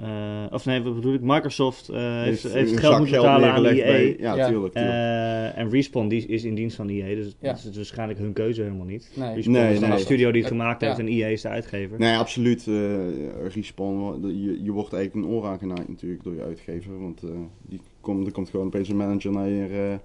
Eh, 0.00 0.44
of 0.50 0.64
nee, 0.64 0.82
wat 0.82 0.94
bedoel 0.94 1.14
ik? 1.14 1.20
Microsoft 1.22 1.88
eh, 1.88 2.22
heeft, 2.22 2.42
heeft, 2.52 2.78
geld 2.78 2.98
moeten 2.98 3.16
betalen 3.16 3.52
aan 3.52 3.64
EA. 3.64 3.72
bij- 3.84 4.16
Ja, 4.18 4.34
Ja. 4.34 4.46
tuurlijk. 4.48 4.72
tuurlijk. 4.72 4.94
Eh, 4.94 5.58
en 5.58 5.70
Respawn 5.70 6.08
die 6.08 6.26
is 6.26 6.44
in 6.44 6.54
dienst 6.54 6.76
van 6.76 6.88
EA, 6.88 7.14
dus 7.14 7.36
Ja. 7.40 7.48
dat 7.52 7.64
is 7.70 7.76
waarschijnlijk 7.76 8.18
hun 8.18 8.32
keuze 8.32 8.62
helemaal 8.62 8.86
niet. 8.86 9.10
Nee. 9.14 9.34
Respawn 9.34 9.56
Nee, 9.56 9.72
is 9.72 9.80
nee. 9.80 9.90
een 9.90 9.98
studio 9.98 10.30
die 10.32 10.40
het 10.40 10.50
gemaakt 10.50 10.80
heeft 10.80 10.98
en 10.98 11.08
EA 11.08 11.26
is 11.26 11.42
de 11.42 11.48
uitgever. 11.48 11.98
Nee, 11.98 12.16
absoluut. 12.16 12.66
eh 12.66 12.74
respawn, 13.54 14.26
je, 14.26 14.62
je 14.62 14.70
wordt 14.72 14.92
eigenlijk 14.92 15.26
een 15.26 15.32
oor 15.32 15.44
aangenaaid 15.46 15.88
natuurlijk 15.88 16.22
door 16.24 16.34
je 16.34 16.42
uitgever. 16.42 17.00
Want 17.00 17.22
eh, 17.22 17.30
die 17.62 17.80
komt, 18.04 18.26
er 18.26 18.32
komt 18.32 18.48
gewoon 18.50 18.66
opeens 18.66 18.88
een 18.88 18.96
manager 18.96 19.32
naar 19.32 19.48
je, 19.48 19.66
eh, 19.66 19.98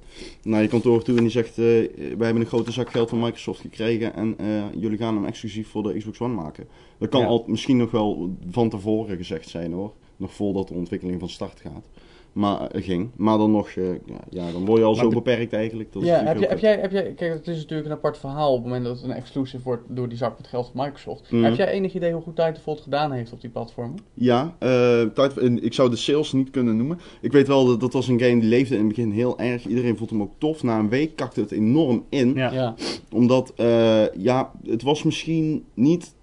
naar 0.51 0.62
je 0.62 0.68
kantoor 0.68 1.04
toe 1.04 1.16
en 1.18 1.22
die 1.24 1.31
zegt... 1.31 1.50
eh, 1.50 1.66
wij 1.66 2.25
hebben 2.25 2.36
een 2.42 2.46
grote 2.46 2.72
zak 2.72 2.90
geld 2.92 3.10
van 3.10 3.19
Microsoft 3.19 3.60
gekregen 3.62 4.13
en 4.16 4.38
eh, 4.38 4.63
jullie 4.75 4.98
gaan 4.98 5.16
hem 5.16 5.25
exclusief 5.25 5.68
voor 5.68 5.84
de 5.84 5.98
Xbox 5.98 6.19
One 6.19 6.34
maken. 6.34 6.68
Dat 6.98 7.10
kan 7.10 7.22
Ja. 7.22 7.28
al, 7.28 7.44
misschien 7.48 7.78
nog 7.78 7.92
wel 7.92 8.36
van 8.51 8.69
tevoren 8.69 9.18
gezegd 9.18 9.50
zijn 9.50 9.72
hoor. 9.72 9.92
Nog 10.18 10.34
voordat 10.34 10.68
de 10.68 10.74
ontwikkeling 10.74 11.19
van 11.19 11.30
start 11.30 11.60
gaat. 11.60 11.86
Maar, 12.34 12.68
eh, 12.68 12.84
ging. 12.84 13.10
Maar 13.16 13.38
dan 13.38 13.52
nog, 13.52 13.70
eh, 13.70 13.84
ja, 13.92 14.20
ja, 14.30 14.52
dan 14.52 14.66
word 14.66 14.80
je 14.80 14.86
al 14.86 14.94
Maar 14.94 15.04
zo 15.04 15.10
de- 15.10 15.16
beperkt 15.16 15.54
eigenlijk. 15.54 15.94
Dat 15.94 16.02
is 16.02 16.08
Ja, 16.08 16.24
heb, 16.24 16.40
je, 16.40 16.46
heb, 16.46 16.60
jij, 16.60 16.78
heb 16.80 16.92
jij, 16.92 17.14
kijk, 17.14 17.34
het 17.34 17.48
is 17.48 17.58
natuurlijk 17.58 17.90
een 17.90 17.94
apart 17.96 18.18
verhaal 18.18 18.50
op 18.52 18.56
het 18.58 18.66
moment 18.66 18.86
dat 18.86 18.96
het 18.96 19.04
een 19.06 19.12
exclusive 19.16 19.64
wordt 19.64 19.84
door 19.88 20.10
die 20.10 20.18
zak 20.18 20.38
met 20.38 20.48
geld 20.48 20.72
van 20.74 20.86
Microsoft. 20.86 21.31
Mhm. 21.31 21.44
Heb 21.44 21.56
jij 21.56 21.68
enig 21.68 21.94
idee 21.94 22.14
hoe 22.14 22.22
goed 22.22 22.36
Titanfall 22.36 22.74
het 22.74 22.84
gedaan 22.84 23.12
heeft 23.12 23.31
op 23.34 23.42
die 23.42 23.50
platformen? 23.50 24.00
Ja, 24.14 24.56
eh, 24.60 25.02
tijd, 25.02 25.38
en 25.38 25.64
ik 25.64 25.74
zou 25.74 25.90
de 25.90 25.96
sales 25.96 26.31
niet 26.31 26.50
kunnen 26.50 26.78
noemen. 26.78 27.00
Ik 27.22 27.31
weet 27.31 27.48
wel 27.48 27.66
dat 27.66 27.80
dat 27.80 27.94
was 27.94 28.08
een 28.08 28.20
game 28.20 28.40
die 28.40 28.50
leefde 28.50 28.74
in 28.75 28.80
het 28.80 28.90
begin 28.96 29.12
heel 29.12 29.40
erg. 29.40 29.68
Iedereen 29.68 29.98
vond 29.98 30.10
hem 30.10 30.22
ook 30.22 30.34
tof. 30.38 30.64
Na 30.64 30.80
een 30.80 30.90
week 30.90 31.16
kakte 31.16 31.42
het 31.42 31.52
enorm 31.52 32.04
in. 32.10 32.34
Ja. 32.34 32.51
Ja, 32.51 32.75
Omdat, 33.13 33.53
eh, 33.56 34.13
ja, 34.18 34.51
het 34.68 34.82
was 34.82 35.03
misschien 35.03 35.63
niet... 35.74 36.13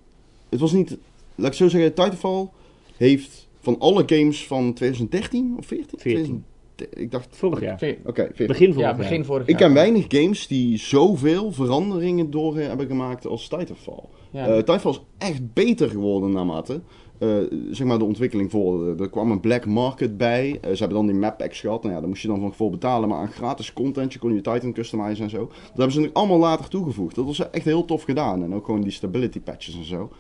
Het 0.49 0.61
was 0.61 0.73
niet... 0.73 0.97
Laat 1.35 1.47
ik 1.51 1.57
zo 1.57 1.69
zeggen, 1.69 1.95
Titanfall 1.95 2.49
heeft 2.97 3.46
van 3.67 3.79
alle 3.79 4.03
games 4.07 4.47
van 4.47 4.73
2013 4.73 5.55
of 5.59 5.67
14? 5.67 5.99
14. 5.99 6.45
Ik 6.91 7.11
dacht... 7.11 7.37
Vorig 7.37 7.61
jaar. 7.61 7.95
Oké, 8.05 8.23
14. 8.35 8.47
Begin 8.47 8.67
vorig 8.67 8.81
ja 8.81 8.81
jaar. 8.81 8.97
begin 8.97 9.25
vorig 9.25 9.47
Ik 9.47 9.59
jaar. 9.59 9.59
ken 9.59 9.75
weinig 9.75 10.05
games 10.09 10.47
die 10.47 10.79
zoveel 10.79 11.53
veranderingen 11.53 12.31
door 12.31 12.57
hebben 12.57 12.87
gemaakt 12.87 13.27
als 13.27 13.49
Titanfall. 13.49 14.05
Ja. 14.31 14.47
Eh 14.47 14.57
Titanfall 14.57 14.91
is 14.91 15.01
echt 15.19 15.53
beter 15.53 15.89
geworden 15.91 16.33
naarmate 16.33 16.81
eh, 17.19 17.29
zeg 17.71 17.87
maar 17.87 17.99
de 17.99 18.05
ontwikkeling 18.05 18.51
vorderde. 18.51 19.03
Er 19.03 19.11
kwam 19.11 19.31
een 19.31 19.41
black 19.41 19.67
market 19.67 20.17
bij. 20.17 20.59
Eh, 20.61 20.71
ze 20.71 20.77
hebben 20.79 20.97
dan 20.97 21.07
die 21.07 21.17
map 21.17 21.39
packs 21.39 21.61
gehad. 21.61 21.83
Nou 21.83 21.95
ja, 21.95 22.01
daar 22.01 22.09
moest 22.09 22.23
je 22.23 22.29
dan 22.29 22.41
van 22.41 22.55
voor 22.55 22.71
betalen. 22.71 23.09
Maar 23.09 23.19
aan 23.19 23.29
gratis 23.33 23.73
content, 23.73 24.13
je 24.13 24.19
kon 24.19 24.35
je 24.35 24.41
Titan 24.41 24.73
customizen 24.73 25.25
en 25.25 25.31
zo. 25.31 25.39
Dat 25.39 25.49
hebben 25.67 25.93
ze 25.93 25.99
natuurlijk 26.01 26.17
allemaal 26.17 26.39
later 26.39 26.69
toegevoegd. 26.69 27.15
Dat 27.15 27.25
was 27.25 27.51
echt 27.51 27.65
heel 27.65 27.85
tof 27.85 28.03
gedaan. 28.03 28.43
En 28.43 28.55
ook 28.55 28.65
gewoon 28.65 28.81
die 28.81 28.93
stability 28.93 29.41
patches 29.41 29.77
en 29.77 29.85
zo. 29.85 30.11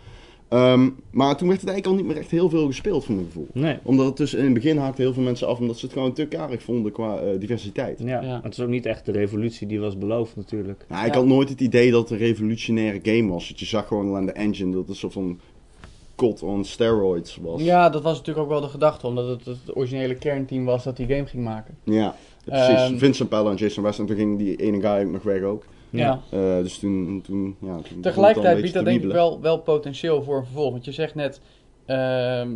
Ehm, 0.48 0.88
maar 1.10 1.36
toen 1.36 1.48
werd 1.48 1.60
het 1.60 1.70
eigenlijk 1.70 1.86
al 1.86 1.94
niet 1.94 2.04
meer 2.06 2.16
echt 2.22 2.30
heel 2.30 2.48
veel 2.48 2.66
gespeeld, 2.66 3.04
voor 3.04 3.14
mijn 3.14 3.26
gevoel. 3.26 3.48
Nee. 3.52 3.78
Omdat 3.82 4.06
het 4.06 4.16
dus 4.16 4.34
in 4.34 4.44
het 4.44 4.54
begin 4.54 4.76
haakte 4.78 5.02
heel 5.02 5.12
veel 5.12 5.22
mensen 5.22 5.46
af. 5.48 5.58
Omdat 5.58 5.78
ze 5.78 5.84
het 5.84 5.94
gewoon 5.94 6.12
te 6.12 6.26
karig 6.26 6.62
vonden 6.62 6.92
qua 6.92 7.16
eh, 7.18 7.40
diversiteit. 7.40 7.98
Ja, 8.04 8.20
Ja. 8.22 8.40
het 8.42 8.52
is 8.52 8.60
ook 8.60 8.68
niet 8.68 8.86
echt 8.86 9.06
de 9.06 9.12
revolutie 9.12 9.66
die 9.66 9.80
was 9.80 9.98
beloofd 9.98 10.36
natuurlijk. 10.36 10.84
Nou, 10.88 11.06
ik 11.06 11.12
Ja. 11.12 11.18
had 11.18 11.28
nooit 11.28 11.48
het 11.48 11.60
idee 11.60 11.90
dat 11.90 12.00
het 12.00 12.10
een 12.10 12.26
revolutionaire 12.26 12.98
game 13.02 13.28
was. 13.32 13.48
Dat 13.48 13.60
je 13.60 13.66
zag 13.66 13.86
gewoon 13.86 14.08
al 14.08 14.16
aan 14.16 14.26
de 14.26 14.32
engine 14.32 14.70
dat 14.70 14.80
het 14.80 14.88
een 14.88 14.94
soort 14.96 15.12
van 15.12 15.40
COD 16.16 16.42
on 16.42 16.64
steroids 16.64 17.36
was. 17.42 17.62
Ja, 17.62 17.88
dat 17.90 18.02
was 18.02 18.16
natuurlijk 18.18 18.46
ook 18.46 18.52
wel 18.52 18.60
de 18.60 18.68
gedachte, 18.68 19.06
omdat 19.06 19.28
het 19.28 19.44
het 19.44 19.76
originele 19.76 20.14
kernteam 20.14 20.64
was 20.64 20.84
dat 20.84 20.96
die 20.96 21.06
game 21.06 21.26
ging 21.26 21.44
maken. 21.44 21.74
Ja, 21.84 22.16
precies. 22.44 22.68
Ehm, 22.68 22.96
Vincent 22.98 23.28
Pella 23.28 23.50
en 23.50 23.56
Jason 23.56 23.82
West. 23.82 23.98
En 23.98 24.06
toen 24.06 24.16
ging 24.16 24.38
die 24.38 24.56
ene 24.56 24.80
guy 24.80 25.04
ook 25.06 25.12
nog 25.12 25.22
weg 25.22 25.42
ook. 25.42 25.64
Ja. 25.90 26.20
Eh, 26.30 26.38
dus 26.38 26.78
toen, 26.78 27.20
toen, 27.24 27.56
ja, 27.60 27.76
toen 27.76 28.00
Tegelijkertijd 28.00 28.60
biedt 28.60 28.74
dat 28.74 28.84
te 28.84 28.90
denk 28.90 29.02
ik 29.02 29.12
wel, 29.12 29.40
wel 29.40 29.58
potentieel 29.58 30.22
voor 30.22 30.36
een 30.36 30.44
vervolg. 30.44 30.70
Want 30.72 30.84
je 30.84 30.92
zegt 30.92 31.14
net, 31.14 31.40
ehm, 31.86 32.50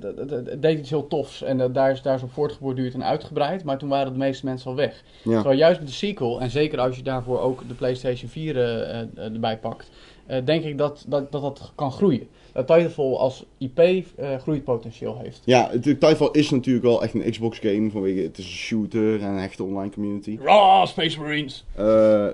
het 0.00 0.62
deed 0.62 0.78
iets 0.78 0.90
heel 0.90 1.06
tofs 1.06 1.42
en 1.42 1.60
eh, 1.60 1.68
daar, 1.72 1.90
is, 1.90 2.02
daar 2.02 2.14
is 2.14 2.22
op 2.22 2.32
voortgeborduurd 2.32 2.94
en 2.94 3.04
uitgebreid. 3.04 3.64
Maar 3.64 3.78
toen 3.78 3.88
waren 3.88 4.12
de 4.12 4.18
meeste 4.18 4.44
mensen 4.44 4.70
al 4.70 4.76
weg. 4.76 5.02
Ja. 5.24 5.34
Terwijl 5.34 5.58
juist 5.58 5.78
met 5.78 5.88
de 5.88 5.94
sequel, 5.94 6.40
en 6.40 6.50
zeker 6.50 6.78
als 6.80 6.96
je 6.96 7.02
daarvoor 7.02 7.40
ook 7.40 7.68
de 7.68 7.74
PlayStation 7.74 8.30
4 8.30 8.56
eh, 8.56 9.00
eh, 9.00 9.08
erbij 9.14 9.58
pakt, 9.58 9.90
eh, 10.26 10.44
denk 10.44 10.64
ik 10.64 10.78
dat 10.78 11.04
dat, 11.08 11.32
dat 11.32 11.42
dat 11.42 11.72
kan 11.74 11.92
groeien. 11.92 12.28
Dat 12.52 12.66
Titanfall 12.66 13.14
als 13.14 13.44
IP 13.58 13.78
eh 13.78 14.36
groeipotentieel 14.38 15.18
heeft. 15.22 15.42
Ja, 15.44 15.70
Titanfall 15.80 16.28
is 16.32 16.50
natuurlijk 16.50 16.84
wel 16.84 17.02
echt 17.02 17.14
een 17.14 17.30
Xbox 17.30 17.58
game. 17.58 17.90
Vanwege 17.90 18.20
het 18.20 18.38
is 18.38 18.44
een 18.44 18.50
shooter 18.50 19.20
en 19.22 19.28
een 19.28 19.38
hechte 19.38 19.62
online 19.64 19.90
community. 19.92 20.38
Raw 20.42 20.86
Space 20.86 21.20
Marines! 21.20 21.64
Eh, 21.74 22.26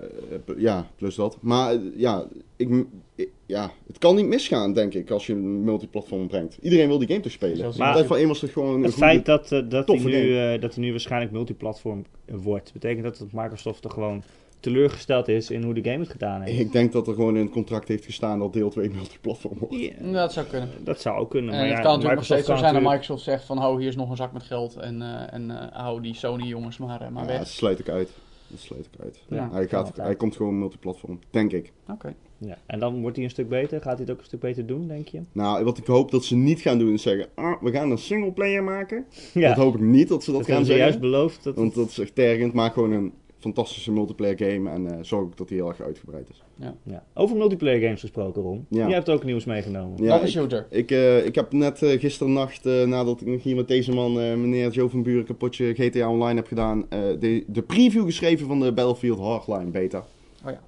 ja, 0.57 0.87
plus 0.97 1.15
dat. 1.15 1.39
Maar 1.41 1.73
eh, 1.73 1.79
ja, 1.97 2.25
ik, 2.57 2.85
ik, 3.15 3.29
ja, 3.47 3.71
het 3.87 3.99
kan 3.99 4.15
niet 4.17 4.27
misgaan, 4.27 4.73
denk 4.73 4.95
ik, 4.95 5.11
als 5.11 5.27
je 5.27 5.33
een 5.33 5.65
multiplatform 5.65 6.27
brengt. 6.27 6.59
Iedereen 6.63 6.89
wil 6.89 6.99
die 6.99 7.09
game 7.09 7.21
toch 7.21 7.33
spelen. 7.33 7.73
Maar- 7.79 8.27
was 8.27 8.41
gewoon 8.53 8.75
een 8.75 8.83
Het 8.83 8.93
goede- 8.93 9.07
feit 9.09 9.27
dat, 9.27 9.53
eh, 9.53 9.61
dat, 9.69 9.89
hij 9.89 9.99
nu, 9.99 10.39
eh, 10.39 10.61
dat 10.61 10.75
hij 10.75 10.85
nu 10.85 10.91
waarschijnlijk 10.91 11.33
multiplatform 11.33 12.05
wordt, 12.27 12.73
betekent 12.73 13.03
dat, 13.05 13.19
dat 13.19 13.29
Microsoft 13.43 13.85
er 13.85 13.91
gewoon 13.91 14.23
teleurgesteld 14.61 15.29
is 15.29 15.51
in 15.51 15.63
hoe 15.63 15.75
de 15.75 15.91
game 15.91 15.99
het 16.03 16.09
gedaan 16.11 16.41
heeft. 16.41 16.59
Ik 16.61 16.73
denk 16.73 16.93
dat 16.93 17.09
er 17.09 17.15
gewoon 17.15 17.37
in 17.37 17.43
het 17.43 17.51
contract 17.53 17.89
heeft 17.89 18.05
gestaan 18.05 18.39
dat 18.39 18.53
deel 18.53 18.71
2 18.71 18.91
multiplatform 18.91 19.59
wordt. 19.59 20.13
Dat 20.13 20.33
zou 20.33 20.47
kunnen. 20.47 20.69
dat 20.85 21.01
zou 21.01 21.19
ook 21.19 21.31
kunnen. 21.31 21.53
En 21.55 21.59
Maar 21.59 21.69
het 21.69 21.77
ja, 21.77 21.83
kan 21.83 21.93
natuurlijk 21.93 22.21
nog 22.21 22.29
Microsoft 22.29 22.45
steeds 22.45 22.61
zo 22.61 22.67
zijn 22.71 22.83
dat 22.83 22.93
Microsoft 22.93 23.23
zegt 23.23 23.45
van, 23.45 23.59
oh, 23.65 23.77
hier 23.79 23.89
is 23.89 23.97
nog 23.97 24.11
een 24.11 24.17
zak 24.17 24.33
met 24.33 24.43
geld 24.43 24.77
en, 24.77 25.03
eh, 25.03 25.33
en 25.33 25.51
eh, 25.51 25.81
hou 25.81 26.01
die 26.01 26.15
Sony 26.15 26.45
jongens 26.47 26.79
maar, 26.79 27.01
eh, 27.01 27.09
maar 27.09 27.23
Ja, 27.23 27.29
weg. 27.29 27.39
dat 27.39 27.49
sluit 27.49 27.79
ik 27.79 27.89
uit. 27.89 28.11
Dat 28.47 28.61
sluit 28.61 28.89
ik 28.93 29.01
uit. 29.05 29.23
Ja, 29.29 29.49
hij, 29.53 29.69
gaat, 29.69 29.97
hij 29.97 30.15
komt 30.15 30.37
gewoon 30.37 30.59
multiplatform, 30.59 31.19
denk 31.31 31.53
ik. 31.53 31.73
Oké. 31.93 32.15
Ja, 32.39 32.57
en 32.67 32.79
dan 32.79 33.01
wordt 33.01 33.17
hij 33.17 33.25
een 33.25 33.31
stuk 33.31 33.49
beter. 33.49 33.81
Gaat 33.83 33.93
hij 33.97 34.01
het 34.03 34.11
ook 34.11 34.19
een 34.19 34.25
stuk 34.25 34.41
beter 34.41 34.67
doen, 34.67 34.87
denk 34.89 35.09
je? 35.09 35.21
Nou, 35.33 35.65
wat 35.65 35.79
ik 35.79 35.87
hoop 35.87 36.11
dat 36.11 36.25
ze 36.25 36.37
niet 36.37 36.61
gaan 36.61 36.79
doen 36.79 36.93
is 36.93 37.03
zeggen, 37.03 37.29
ah, 37.35 37.63
we 37.63 37.71
gaan 37.71 37.91
een 37.91 37.99
singleplayer 37.99 38.65
maken. 38.65 39.05
Ja, 39.35 39.49
Dat 39.49 39.57
hoop 39.57 39.75
ik 39.75 39.81
niet 39.81 40.09
dat 40.09 40.25
ze 40.25 40.31
dat, 40.31 40.41
dat 40.41 40.49
gaan 40.49 40.57
hebben 40.57 40.75
ze 40.75 40.79
zeggen. 40.79 41.01
juist 41.01 41.13
beloofd. 41.13 41.45
Dat 41.45 41.55
Want 41.55 41.75
dat 41.75 41.89
is 41.89 41.99
echt 41.99 42.15
tergend. 42.15 42.53
Maak 42.53 42.73
gewoon 42.73 42.93
een 42.93 43.13
fantastische 43.39 43.93
multiplayer 43.93 44.39
game 44.39 44.71
en 44.71 44.87
eh, 44.87 44.99
zorg 45.03 45.23
ook 45.25 45.37
dat 45.37 45.49
die 45.49 45.57
heel 45.57 45.69
erg 45.69 45.81
uitgebreid 45.81 46.29
is. 46.31 46.43
ja. 46.83 47.05
Over 47.15 47.37
multiplayer 47.37 47.81
games 47.81 48.01
gesproken, 48.01 48.43
Ron. 48.43 48.67
Ja. 48.69 48.87
Je 48.87 48.95
hebt 48.95 49.09
ook 49.11 49.25
nieuws 49.25 49.45
meegenomen. 49.45 50.03
Ja, 50.05 50.15
een 50.17 50.23
ik, 50.23 50.29
shooter. 50.29 50.67
ik, 50.71 50.91
eh, 50.91 51.27
ik 51.27 51.35
heb 51.35 51.53
net 51.53 51.83
eh 51.83 52.01
gisternacht, 52.01 52.67
eh, 52.67 52.85
nadat 52.85 53.21
ik 53.21 53.27
nog 53.27 53.43
hier 53.43 53.57
met 53.57 53.69
deze 53.69 53.93
man, 53.93 54.21
eh, 54.21 54.35
meneer 54.35 54.71
Joe 54.71 54.89
van 54.89 55.03
Buren, 55.03 55.25
kapotje 55.25 55.75
GTA 55.75 56.11
Online 56.11 56.35
heb 56.35 56.47
gedaan, 56.47 56.87
eh, 56.89 57.01
de, 57.21 57.45
de 57.47 57.63
preview 57.63 58.05
geschreven 58.05 58.47
van 58.47 58.61
de 58.61 58.73
Battlefield 58.73 59.19
Hardline 59.19 59.71
beta. 59.71 60.05
Oh 60.45 60.51
ja. 60.51 60.61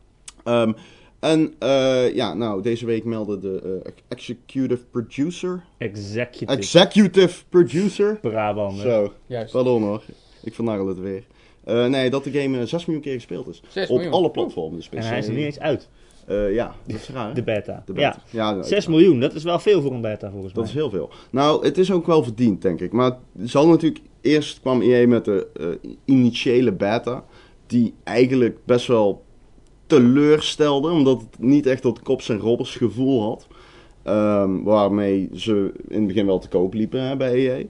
Ehm, 0.45 0.73
en 1.21 1.55
eh, 1.59 2.15
ja, 2.15 2.35
nou, 2.35 2.63
deze 2.63 2.87
week 2.87 3.05
meldde 3.05 3.39
de 3.39 3.81
eh, 3.85 3.93
executive 4.09 4.85
producer. 4.91 5.65
Executive 5.79 6.53
Executive 6.53 7.45
producer. 7.49 8.19
Brabander. 8.21 8.83
Zo, 8.83 9.13
Juist. 9.27 9.53
pardon 9.53 9.83
hoor. 9.83 10.03
Ik 10.43 10.55
vernarrel 10.55 10.87
het 10.87 10.99
weer. 10.99 11.25
Eh, 11.71 11.87
nee, 11.87 12.11
dat 12.11 12.25
de 12.25 12.31
game 12.31 12.59
eh, 12.61 12.67
6 12.67 12.85
miljoen 12.87 13.05
keer 13.05 13.15
gespeeld 13.15 13.49
is. 13.49 13.63
6 13.69 13.89
Op 13.89 13.97
miljoen. 13.97 14.13
alle 14.15 14.31
platformen. 14.31 14.77
Dus 14.77 14.89
En 14.89 15.03
hij 15.03 15.19
is 15.19 15.27
er 15.27 15.33
niet 15.35 15.45
eens 15.45 15.59
uit, 15.61 15.89
Eh, 16.27 16.55
ja, 16.55 16.75
dat 16.87 16.97
is 16.97 17.09
raar. 17.09 17.29
hè? 17.29 17.35
de 17.35 17.43
beta. 17.43 17.83
De 17.87 17.93
beta. 17.93 18.23
Ja, 18.31 18.51
nou, 18.51 18.65
6 18.65 18.87
miljoen, 18.87 19.21
dat 19.21 19.35
is 19.35 19.43
wel 19.43 19.59
veel 19.59 19.83
voor 19.83 19.93
een 19.93 20.01
beta 20.01 20.31
volgens 20.31 20.53
Dat 20.53 20.63
mij. 20.63 20.73
is 20.73 20.79
heel 20.79 20.91
veel. 20.91 21.11
Nou, 21.31 21.65
het 21.65 21.79
is 21.79 21.93
ook 21.93 22.07
wel 22.07 22.23
verdiend, 22.23 22.63
denk 22.63 22.81
ik. 22.81 22.93
Maar 22.93 23.19
zal 23.43 23.69
natuurlijk... 23.69 24.01
Eerst 24.21 24.61
kwam 24.61 24.81
EA 24.83 25.07
met 25.07 25.25
de 25.25 25.47
eh, 25.83 25.91
initiële 26.05 26.73
beta. 26.73 27.25
Die 27.67 27.95
eigenlijk 28.05 28.59
best 28.65 28.87
wel 28.87 29.23
teleurstelde. 29.87 30.91
Omdat 30.91 31.21
het 31.21 31.39
niet 31.39 31.67
echt 31.67 31.83
dat 31.83 32.03
kops 32.03 32.29
en 32.29 32.39
robbers 32.39 32.77
gevoel 32.77 33.23
had. 33.23 33.47
Ehm, 34.03 34.63
waarmee 34.63 35.29
ze 35.35 35.73
in 35.89 35.99
het 35.99 36.07
begin 36.07 36.27
wel 36.27 36.39
te 36.39 36.49
koop 36.49 36.75
liepen 36.75 37.03
hè, 37.03 37.17
bij 37.17 37.33
EA. 37.35 37.65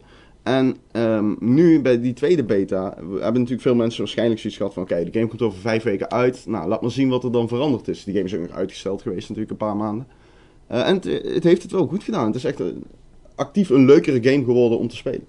En 0.50 0.76
ehm, 0.92 1.35
nu 1.38 1.80
bij 1.80 2.00
die 2.00 2.12
tweede 2.12 2.45
beta 2.45 2.95
hebben 2.97 3.33
natuurlijk 3.33 3.61
veel 3.61 3.75
mensen 3.75 3.99
waarschijnlijk 3.99 4.40
zoiets 4.40 4.59
gehad 4.59 4.75
van... 4.75 4.83
Oké, 4.83 5.04
de 5.04 5.12
game 5.12 5.26
komt 5.26 5.42
over 5.42 5.61
vijf 5.61 5.83
weken 5.83 6.11
uit. 6.11 6.45
Nou, 6.47 6.69
laat 6.69 6.80
maar 6.80 6.90
zien 6.90 7.09
wat 7.09 7.25
er 7.25 7.33
dan 7.33 7.49
veranderd 7.49 7.88
is. 7.88 8.04
Die 8.04 8.14
game 8.14 8.26
is 8.26 8.35
ook 8.35 8.40
nog 8.40 8.50
uitgesteld 8.50 9.02
geweest 9.02 9.28
natuurlijk 9.28 9.50
een 9.50 9.66
paar 9.66 9.76
maanden. 9.76 10.07
Eh, 10.66 10.88
en 10.88 10.95
het, 10.95 11.04
het 11.35 11.45
heeft 11.45 11.62
het 11.62 11.73
wel 11.73 11.87
goed 11.87 12.04
gedaan. 12.04 12.26
Het 12.26 12.35
is 12.35 12.45
echt 12.45 12.61
een, 12.61 12.85
actief 13.35 13.69
een 13.69 13.85
leukere 13.85 14.30
game 14.30 14.45
geworden 14.45 14.78
om 14.78 14.88
te 14.88 14.97
spelen. 14.97 15.25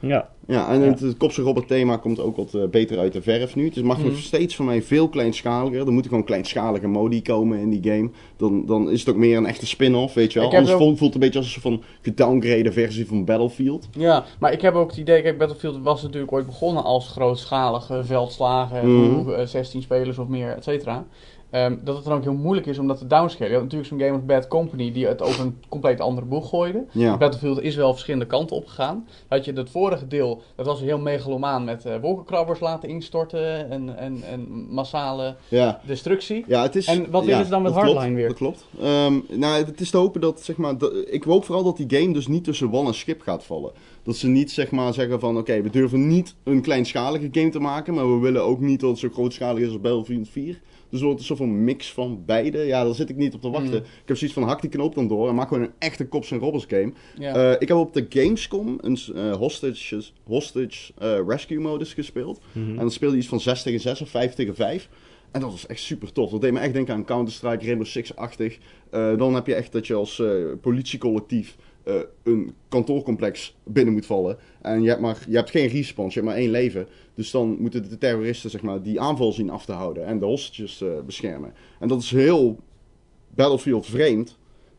Ja, 0.00 0.28
Ja, 0.46 0.68
en 0.72 0.80
het, 0.80 1.00
het 1.00 1.16
Kopse 1.16 1.42
Robert 1.42 1.68
thema 1.68 1.96
komt 1.96 2.20
ook 2.20 2.36
wat 2.36 2.54
eh, 2.54 2.62
beter 2.70 2.98
uit 2.98 3.12
de 3.12 3.22
verf 3.22 3.54
nu. 3.56 3.64
Het 3.64 3.82
mag 3.84 3.98
Mhm. 3.98 4.06
nog 4.06 4.16
steeds 4.18 4.56
van 4.56 4.64
mij 4.64 4.82
veel 4.82 5.08
kleinschaliger. 5.08 5.86
Er 5.86 5.92
moeten 5.92 6.10
gewoon 6.10 6.24
kleinschalige 6.26 6.86
modi 6.88 7.22
komen 7.22 7.58
in 7.58 7.70
die 7.70 7.92
game. 7.92 8.10
Dan, 8.36 8.66
dan 8.66 8.90
is 8.90 9.00
het 9.00 9.08
ook 9.08 9.16
meer 9.16 9.36
een 9.36 9.46
echte 9.46 9.66
spin-off, 9.66 10.14
weet 10.14 10.32
je 10.32 10.38
wel. 10.38 10.48
Ik 10.48 10.54
Anders 10.54 10.72
ook- 10.74 10.78
voelt, 10.80 11.00
het 11.00 11.14
een 11.14 11.20
beetje 11.20 11.38
als 11.38 11.54
een 11.56 11.62
van 11.62 11.82
gedowngrade 12.02 12.72
versie 12.72 13.06
van 13.06 13.24
Battlefield. 13.24 13.88
Ja, 13.92 14.24
maar 14.38 14.52
ik 14.52 14.60
heb 14.60 14.74
ook 14.74 14.88
het 14.90 14.98
idee, 14.98 15.22
kijk, 15.22 15.38
Battlefield 15.38 15.78
was 15.82 16.02
natuurlijk 16.02 16.32
ooit 16.32 16.46
begonnen 16.46 16.84
als 16.84 17.08
grootschalige 17.08 18.04
veldslagen, 18.04 18.94
Mhm. 18.96 19.22
voor, 19.24 19.32
eh, 19.34 19.46
16 19.46 19.82
spelers 19.82 20.18
of 20.18 20.28
meer, 20.28 20.50
et 20.56 20.64
cetera. 20.64 21.06
Ehm, 21.50 21.76
dat 21.84 21.96
het 21.96 22.04
dan 22.04 22.12
ook 22.16 22.22
heel 22.22 22.32
moeilijk 22.32 22.66
is 22.66 22.78
om 22.78 22.86
dat 22.88 22.98
te 22.98 23.06
downscalen. 23.06 23.48
Je 23.48 23.54
had 23.54 23.62
natuurlijk 23.62 23.90
zo'n 23.90 23.98
game 24.00 24.12
als 24.12 24.24
Bad 24.24 24.48
Company 24.48 24.92
die 24.92 25.06
het 25.06 25.22
over 25.22 25.40
een 25.40 25.56
compleet 25.68 26.00
andere 26.00 26.26
boeg 26.26 26.48
gooide. 26.48 26.84
Ja. 26.92 27.16
Battlefield 27.16 27.62
is 27.62 27.76
wel 27.76 27.90
verschillende 27.92 28.26
kanten 28.26 28.56
opgegaan. 28.56 29.06
Had 29.28 29.44
je 29.44 29.52
het 29.52 29.70
vorige 29.70 30.06
deel, 30.06 30.42
dat 30.54 30.66
was 30.66 30.80
heel 30.80 30.98
megalomaan 30.98 31.64
met 31.64 31.84
eh, 31.84 31.94
wolkenkrabbers 32.00 32.60
laten 32.60 32.88
instorten 32.88 33.70
en, 33.70 33.98
en, 33.98 34.22
en 34.30 34.46
massale 34.70 35.34
Ja. 35.48 35.80
destructie. 35.86 36.44
Ja, 36.46 36.62
het 36.62 36.76
is, 36.76 36.86
En 36.86 37.10
wat 37.10 37.24
ja, 37.24 37.44
ze 37.44 37.50
dan 37.50 37.62
met 37.62 37.72
dat 37.74 37.82
klopt, 37.82 37.96
Hardline 37.98 38.18
weer? 38.20 38.28
Dat 38.28 38.36
klopt. 38.36 38.66
Ehm, 38.80 39.14
nou, 39.28 39.64
het 39.64 39.80
is 39.80 39.90
te 39.90 39.96
hopen 39.96 40.20
dat, 40.20 40.40
zeg 40.40 40.56
maar, 40.56 40.78
dat- 40.78 40.92
ik 41.10 41.22
hoop 41.24 41.44
vooral 41.44 41.64
dat 41.64 41.76
die 41.76 41.98
game 42.00 42.12
dus 42.12 42.26
niet 42.26 42.44
tussen 42.44 42.70
wal 42.70 42.86
en 42.86 42.94
schip 42.94 43.20
gaat 43.20 43.44
vallen. 43.44 43.70
Dat 44.02 44.16
ze 44.16 44.28
niet, 44.28 44.50
zeg 44.50 44.70
maar, 44.70 44.94
zeggen 44.94 45.20
van, 45.20 45.36
oké, 45.38 45.62
we 45.62 45.70
durven 45.70 46.08
niet 46.08 46.34
een 46.44 46.60
kleinschalige 46.62 47.28
game 47.32 47.48
te 47.50 47.58
maken, 47.60 47.94
maar 47.94 48.14
we 48.14 48.18
willen 48.20 48.42
ook 48.42 48.60
niet 48.60 48.80
dat 48.80 48.90
het 48.90 48.98
zo 48.98 49.08
grootschalig 49.12 49.62
is 49.62 49.68
als 49.68 49.80
Battlefield 49.80 50.28
4. 50.28 50.60
Dus 50.90 50.98
het 50.98 51.02
wordt 51.02 51.18
een 51.18 51.26
soort 51.26 51.38
van 51.38 51.64
mix 51.64 51.92
van 51.92 52.22
beide. 52.26 52.58
Ja, 52.58 52.84
daar 52.84 52.94
zit 52.94 53.08
ik 53.08 53.16
niet 53.16 53.34
op 53.34 53.40
te 53.40 53.50
wachten. 53.50 53.70
Mm. 53.70 53.76
Ik 53.76 54.02
heb 54.04 54.16
zoiets 54.16 54.36
van, 54.36 54.46
hak 54.48 54.60
die 54.60 54.70
knoop 54.70 54.94
dan 54.94 55.08
door 55.08 55.28
en 55.28 55.34
maak 55.34 55.48
gewoon 55.48 55.62
een 55.62 55.72
echte 55.78 56.08
Cops 56.08 56.30
en 56.30 56.38
Robbers 56.38 56.64
game. 56.68 56.92
Eh, 57.18 57.52
ik 57.58 57.68
heb 57.68 57.76
op 57.76 57.94
de 57.94 58.06
Gamescom 58.08 58.78
een 58.80 58.98
eh, 59.14 59.32
hostage, 59.32 60.02
hostage 60.24 60.92
eh, 60.98 61.18
rescue 61.26 61.60
modus 61.60 61.94
gespeeld. 61.94 62.40
Mhm. 62.52 62.68
En 62.68 62.76
dan 62.76 62.90
speelde 62.90 63.14
je 63.14 63.20
iets 63.20 63.30
van 63.30 63.40
6 63.40 63.62
tegen 63.62 63.80
6 63.80 64.00
of 64.00 64.08
5 64.08 64.34
tegen 64.34 64.54
5. 64.54 64.88
En 65.30 65.40
dat 65.40 65.50
was 65.50 65.66
echt 65.66 65.80
super 65.80 66.12
tof. 66.12 66.30
Dat 66.30 66.40
deed 66.40 66.52
me 66.52 66.58
echt 66.58 66.72
denken 66.72 66.94
aan 66.94 67.04
Counter-Strike, 67.04 67.64
Rainbow 67.64 67.86
Six-achtig. 67.86 68.58
Dan 68.90 69.34
heb 69.34 69.46
je 69.46 69.54
echt 69.54 69.72
dat 69.72 69.86
je 69.86 69.94
als 69.94 70.22
politiecollectief 70.60 71.56
eh, 71.88 71.94
een 72.22 72.54
kantoorcomplex 72.68 73.56
binnen 73.64 73.94
moet 73.94 74.06
vallen. 74.06 74.38
En 74.62 74.82
je 74.82 74.88
hebt, 74.88 75.00
maar, 75.00 75.24
je 75.28 75.36
hebt 75.36 75.50
geen 75.50 75.68
respawns, 75.68 76.14
je 76.14 76.20
hebt 76.20 76.32
maar 76.32 76.40
één 76.40 76.50
leven. 76.50 76.86
Dus 77.14 77.30
dan 77.30 77.56
moeten 77.60 77.88
de 77.88 77.98
terroristen 77.98 78.50
zeg 78.50 78.62
maar, 78.62 78.82
die 78.82 79.00
aanval 79.00 79.32
zien 79.32 79.50
af 79.50 79.64
te 79.64 79.72
houden 79.72 80.06
en 80.06 80.18
de 80.18 80.24
hostages 80.24 80.80
eh, 80.80 80.88
beschermen. 81.06 81.52
En 81.80 81.88
dat 81.88 82.02
is 82.02 82.10
heel 82.10 82.58
Battlefield 83.34 83.86
vreemd, 83.86 84.38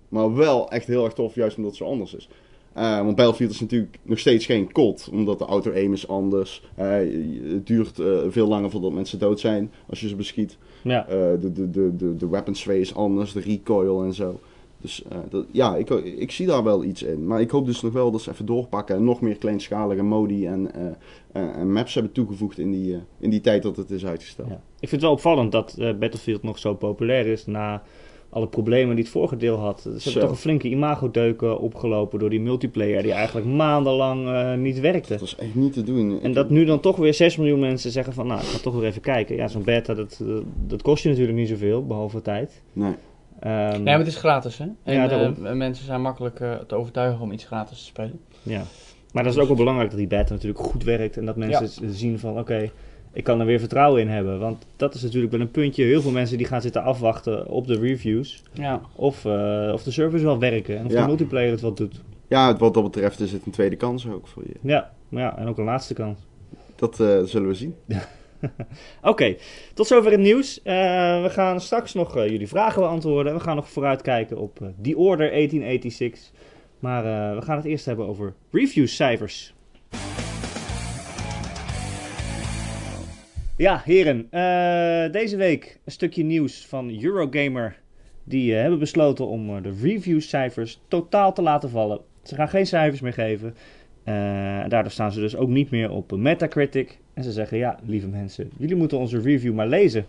maar 0.10 0.36
wel 0.36 0.72
echt 0.72 0.88
heel 0.88 1.04
erg 1.04 1.14
tof, 1.14 1.36
juist 1.36 1.58
omdat 1.58 1.72
het 1.72 1.80
zo 1.80 1.86
anders 1.90 2.14
is. 2.14 2.30
Eh, 2.74 2.98
want 2.98 3.16
Battlefield 3.16 3.52
is 3.52 3.60
natuurlijk 3.60 4.00
nog 4.04 4.20
steeds 4.20 4.46
geen 4.46 4.72
kot, 4.72 5.10
omdat 5.12 5.40
de 5.40 5.46
auto-aim 5.46 5.94
is 5.94 6.08
anders. 6.08 6.64
Het 6.76 7.68
duurt 7.68 8.02
veel 8.28 8.48
langer 8.48 8.70
voordat 8.70 8.94
mensen 8.94 9.20
dood 9.20 9.40
zijn 9.40 9.72
als 9.90 10.00
je 10.00 10.08
ze 10.08 10.16
beschiet. 10.16 10.58
ja. 10.84 11.06
De, 11.10 11.52
de, 11.54 11.70
de, 11.70 11.96
de, 11.96 12.16
de 12.16 12.30
weapon 12.30 12.56
sway 12.56 12.80
is 12.80 12.96
anders, 12.96 13.34
de 13.34 13.40
recoil 13.40 14.04
en 14.04 14.14
zo. 14.14 14.40
Dus 14.82 15.04
eh, 15.10 15.18
dat, 15.30 15.46
ja, 15.52 15.76
ik, 15.76 15.90
ik 15.90 16.32
zie 16.32 16.48
daar 16.48 16.64
wel 16.64 16.84
iets 16.84 17.04
in. 17.04 17.26
Maar 17.28 17.42
ik 17.42 17.50
hoop 17.52 17.66
dus 17.66 17.82
nog 17.82 17.94
wel 17.94 18.12
dat 18.12 18.22
ze 18.22 18.32
even 18.32 18.46
doorpakken 18.46 18.96
en 18.96 19.04
nog 19.04 19.22
meer 19.22 19.36
kleinschalige 19.38 20.04
modi 20.04 20.46
en, 20.48 20.74
eh, 20.74 20.82
en- 21.32 21.54
en 21.54 21.72
maps 21.72 21.94
hebben 21.94 22.12
toegevoegd 22.12 22.58
in 22.60 22.72
die, 22.72 22.94
eh, 22.94 23.00
in 23.20 23.30
die 23.30 23.42
tijd 23.42 23.64
dat 23.64 23.76
het 23.78 23.92
is 23.92 24.06
uitgesteld. 24.06 24.48
Ja. 24.50 24.54
Ik 24.80 24.90
vind 24.90 24.92
het 24.92 25.02
wel 25.02 25.12
opvallend 25.12 25.52
dat 25.52 25.76
eh, 25.80 25.94
Battlefield 25.94 26.44
nog 26.44 26.58
zo 26.60 26.74
populair 26.74 27.26
is 27.28 27.46
na 27.46 27.82
alle 28.32 28.48
problemen 28.48 28.96
die 28.96 29.04
het 29.04 29.14
vorige 29.14 29.38
deel 29.38 29.58
had. 29.58 29.82
Ze 29.82 29.90
hebben 30.04 30.22
toch 30.22 30.30
een 30.32 30.36
flinke 30.38 30.68
imagodeuken 30.70 31.60
opgelopen 31.60 32.20
door 32.20 32.30
die 32.30 32.40
multiplayer 32.42 33.04
die 33.04 33.12
eigenlijk 33.12 33.48
maandenlang 33.48 34.28
eh, 34.28 34.54
niet 34.56 34.80
werkte. 34.80 35.10
Dat 35.10 35.20
was 35.20 35.36
echt 35.36 35.56
niet 35.56 35.74
te 35.74 35.84
doen. 35.84 36.22
En 36.22 36.34
dat 36.34 36.50
nu 36.50 36.66
dan 36.66 36.80
toch 36.80 36.96
weer 36.96 37.14
6 37.14 37.38
miljoen 37.38 37.60
mensen 37.60 37.92
zeggen 37.92 38.14
van 38.14 38.28
nou, 38.28 38.40
ik 38.40 38.46
ga 38.46 38.58
toch 38.58 38.74
weer 38.76 38.86
even 38.86 39.02
kijken. 39.02 39.36
Ja, 39.36 39.48
zo'n 39.48 39.64
beta, 39.64 39.94
dat, 39.94 40.22
dat, 40.26 40.44
dat 40.68 40.82
kost 40.82 41.04
je 41.04 41.10
natuurlijk 41.10 41.38
niet 41.38 41.48
zoveel, 41.50 41.86
behalve 41.86 42.22
tijd. 42.22 42.62
Nee. 42.74 42.94
Ehm, 43.40 43.72
Nee, 43.72 43.82
maar 43.84 43.98
het 43.98 44.08
is 44.08 44.16
gratis, 44.16 44.58
hè? 44.58 44.66
En 44.84 44.94
Ja, 44.94 45.10
eh, 45.10 45.52
mensen 45.54 45.86
zijn 45.86 46.02
makkelijk 46.02 46.40
eh, 46.40 46.54
te 46.68 46.76
overtuigen 46.76 47.22
om 47.22 47.32
iets 47.32 47.46
gratis 47.46 47.78
te 47.80 47.84
spelen. 47.86 48.20
ja. 48.44 48.62
Maar 49.14 49.24
dat 49.24 49.34
is 49.34 49.40
ook 49.40 49.48
wel 49.48 49.56
belangrijk 49.58 49.90
dat 49.90 50.00
die 50.00 50.08
beta 50.08 50.34
natuurlijk 50.34 50.60
goed 50.64 50.84
werkt 50.84 51.18
en 51.18 51.26
dat 51.26 51.36
mensen 51.36 51.94
zien 51.94 52.20
van 52.20 52.40
oké, 52.40 52.70
ik 53.14 53.24
kan 53.24 53.40
er 53.40 53.46
weer 53.46 53.60
vertrouwen 53.60 54.02
in 54.02 54.08
hebben. 54.08 54.40
Want 54.40 54.66
dat 54.76 54.94
is 54.94 55.02
natuurlijk 55.02 55.32
wel 55.32 55.42
een 55.42 55.52
puntje. 55.52 55.84
Heel 55.84 56.02
veel 56.02 56.12
mensen 56.12 56.38
die 56.38 56.46
gaan 56.48 56.62
zitten 56.62 56.84
afwachten 56.84 57.48
op 57.48 57.68
de 57.68 57.80
reviews 57.80 58.44
Ja. 58.54 58.82
of, 58.96 59.26
eh, 59.26 59.70
of 59.74 59.84
de 59.84 59.92
servers 59.92 60.22
wel 60.24 60.40
werken 60.40 60.78
en 60.78 60.86
of 60.86 60.92
Ja. 60.92 61.02
de 61.02 61.08
multiplayer 61.08 61.52
het 61.52 61.62
wel 61.62 61.74
doet. 61.74 62.02
Ja, 62.28 62.58
wat 62.58 62.74
dat 62.74 62.84
betreft 62.84 63.20
is 63.20 63.32
het 63.32 63.46
een 63.46 63.52
tweede 63.52 63.76
kans 63.76 64.08
ook 64.08 64.28
voor 64.28 64.44
je. 64.48 64.54
Ja, 64.62 64.92
maar 65.10 65.24
ja, 65.24 65.38
en 65.38 65.48
ook 65.48 65.58
een 65.58 65.64
laatste 65.66 65.94
kans. 65.94 66.20
Dat 66.76 67.00
eh, 67.00 67.20
zullen 67.24 67.48
we 67.48 67.54
zien. 67.54 67.76
Oké, 69.02 69.36
tot 69.74 69.88
zover 69.88 70.12
het 70.12 70.20
nieuws. 70.20 70.62
Eh, 70.62 70.74
we 71.24 71.30
gaan 71.30 71.62
straks 71.62 71.94
nog 71.94 72.18
eh, 72.18 72.30
jullie 72.30 72.48
vragen 72.48 72.82
beantwoorden. 72.82 73.34
We 73.34 73.40
gaan 73.40 73.56
nog 73.56 73.70
vooruitkijken 73.70 74.38
op 74.38 74.62
eh 74.62 74.68
The 74.82 74.98
Order 74.98 75.30
1886. 75.32 76.32
Maar 76.80 77.06
eh, 77.06 77.36
we 77.36 77.42
gaan 77.42 77.56
het 77.58 77.66
eerst 77.66 77.86
hebben 77.86 78.08
over 78.08 78.34
reviewcijfers. 78.52 79.54
Ja, 83.58 83.82
heren. 83.86 84.28
eh, 84.32 85.12
deze 85.12 85.38
week 85.38 85.80
een 85.86 85.92
stukje 85.92 86.24
nieuws 86.24 86.66
van 86.68 87.04
Eurogamer. 87.04 87.80
Die 88.24 88.54
eh, 88.56 88.62
hebben 88.62 88.80
besloten 88.80 89.28
om 89.28 89.56
eh, 89.56 89.64
de 89.64 89.74
reviewcijfers 89.82 90.82
totaal 90.88 91.34
te 91.34 91.42
laten 91.42 91.70
vallen. 91.70 92.00
Ze 92.24 92.36
gaan 92.36 92.50
geen 92.50 92.66
cijfers 92.68 93.02
meer 93.02 93.14
geven. 93.14 93.56
Eh, 94.04 94.60
en 94.60 94.70
daardoor 94.70 94.92
staan 94.92 95.12
ze 95.12 95.20
dus 95.20 95.36
ook 95.36 95.50
niet 95.50 95.70
meer 95.70 95.92
op 95.92 96.12
Metacritic. 96.12 97.00
En 97.20 97.26
ze 97.26 97.32
zeggen, 97.32 97.58
ja, 97.58 97.80
lieve 97.84 98.08
mensen, 98.08 98.52
jullie 98.58 98.76
moeten 98.76 98.98
onze 98.98 99.20
review 99.22 99.54
maar 99.54 99.68
lezen. 99.68 100.06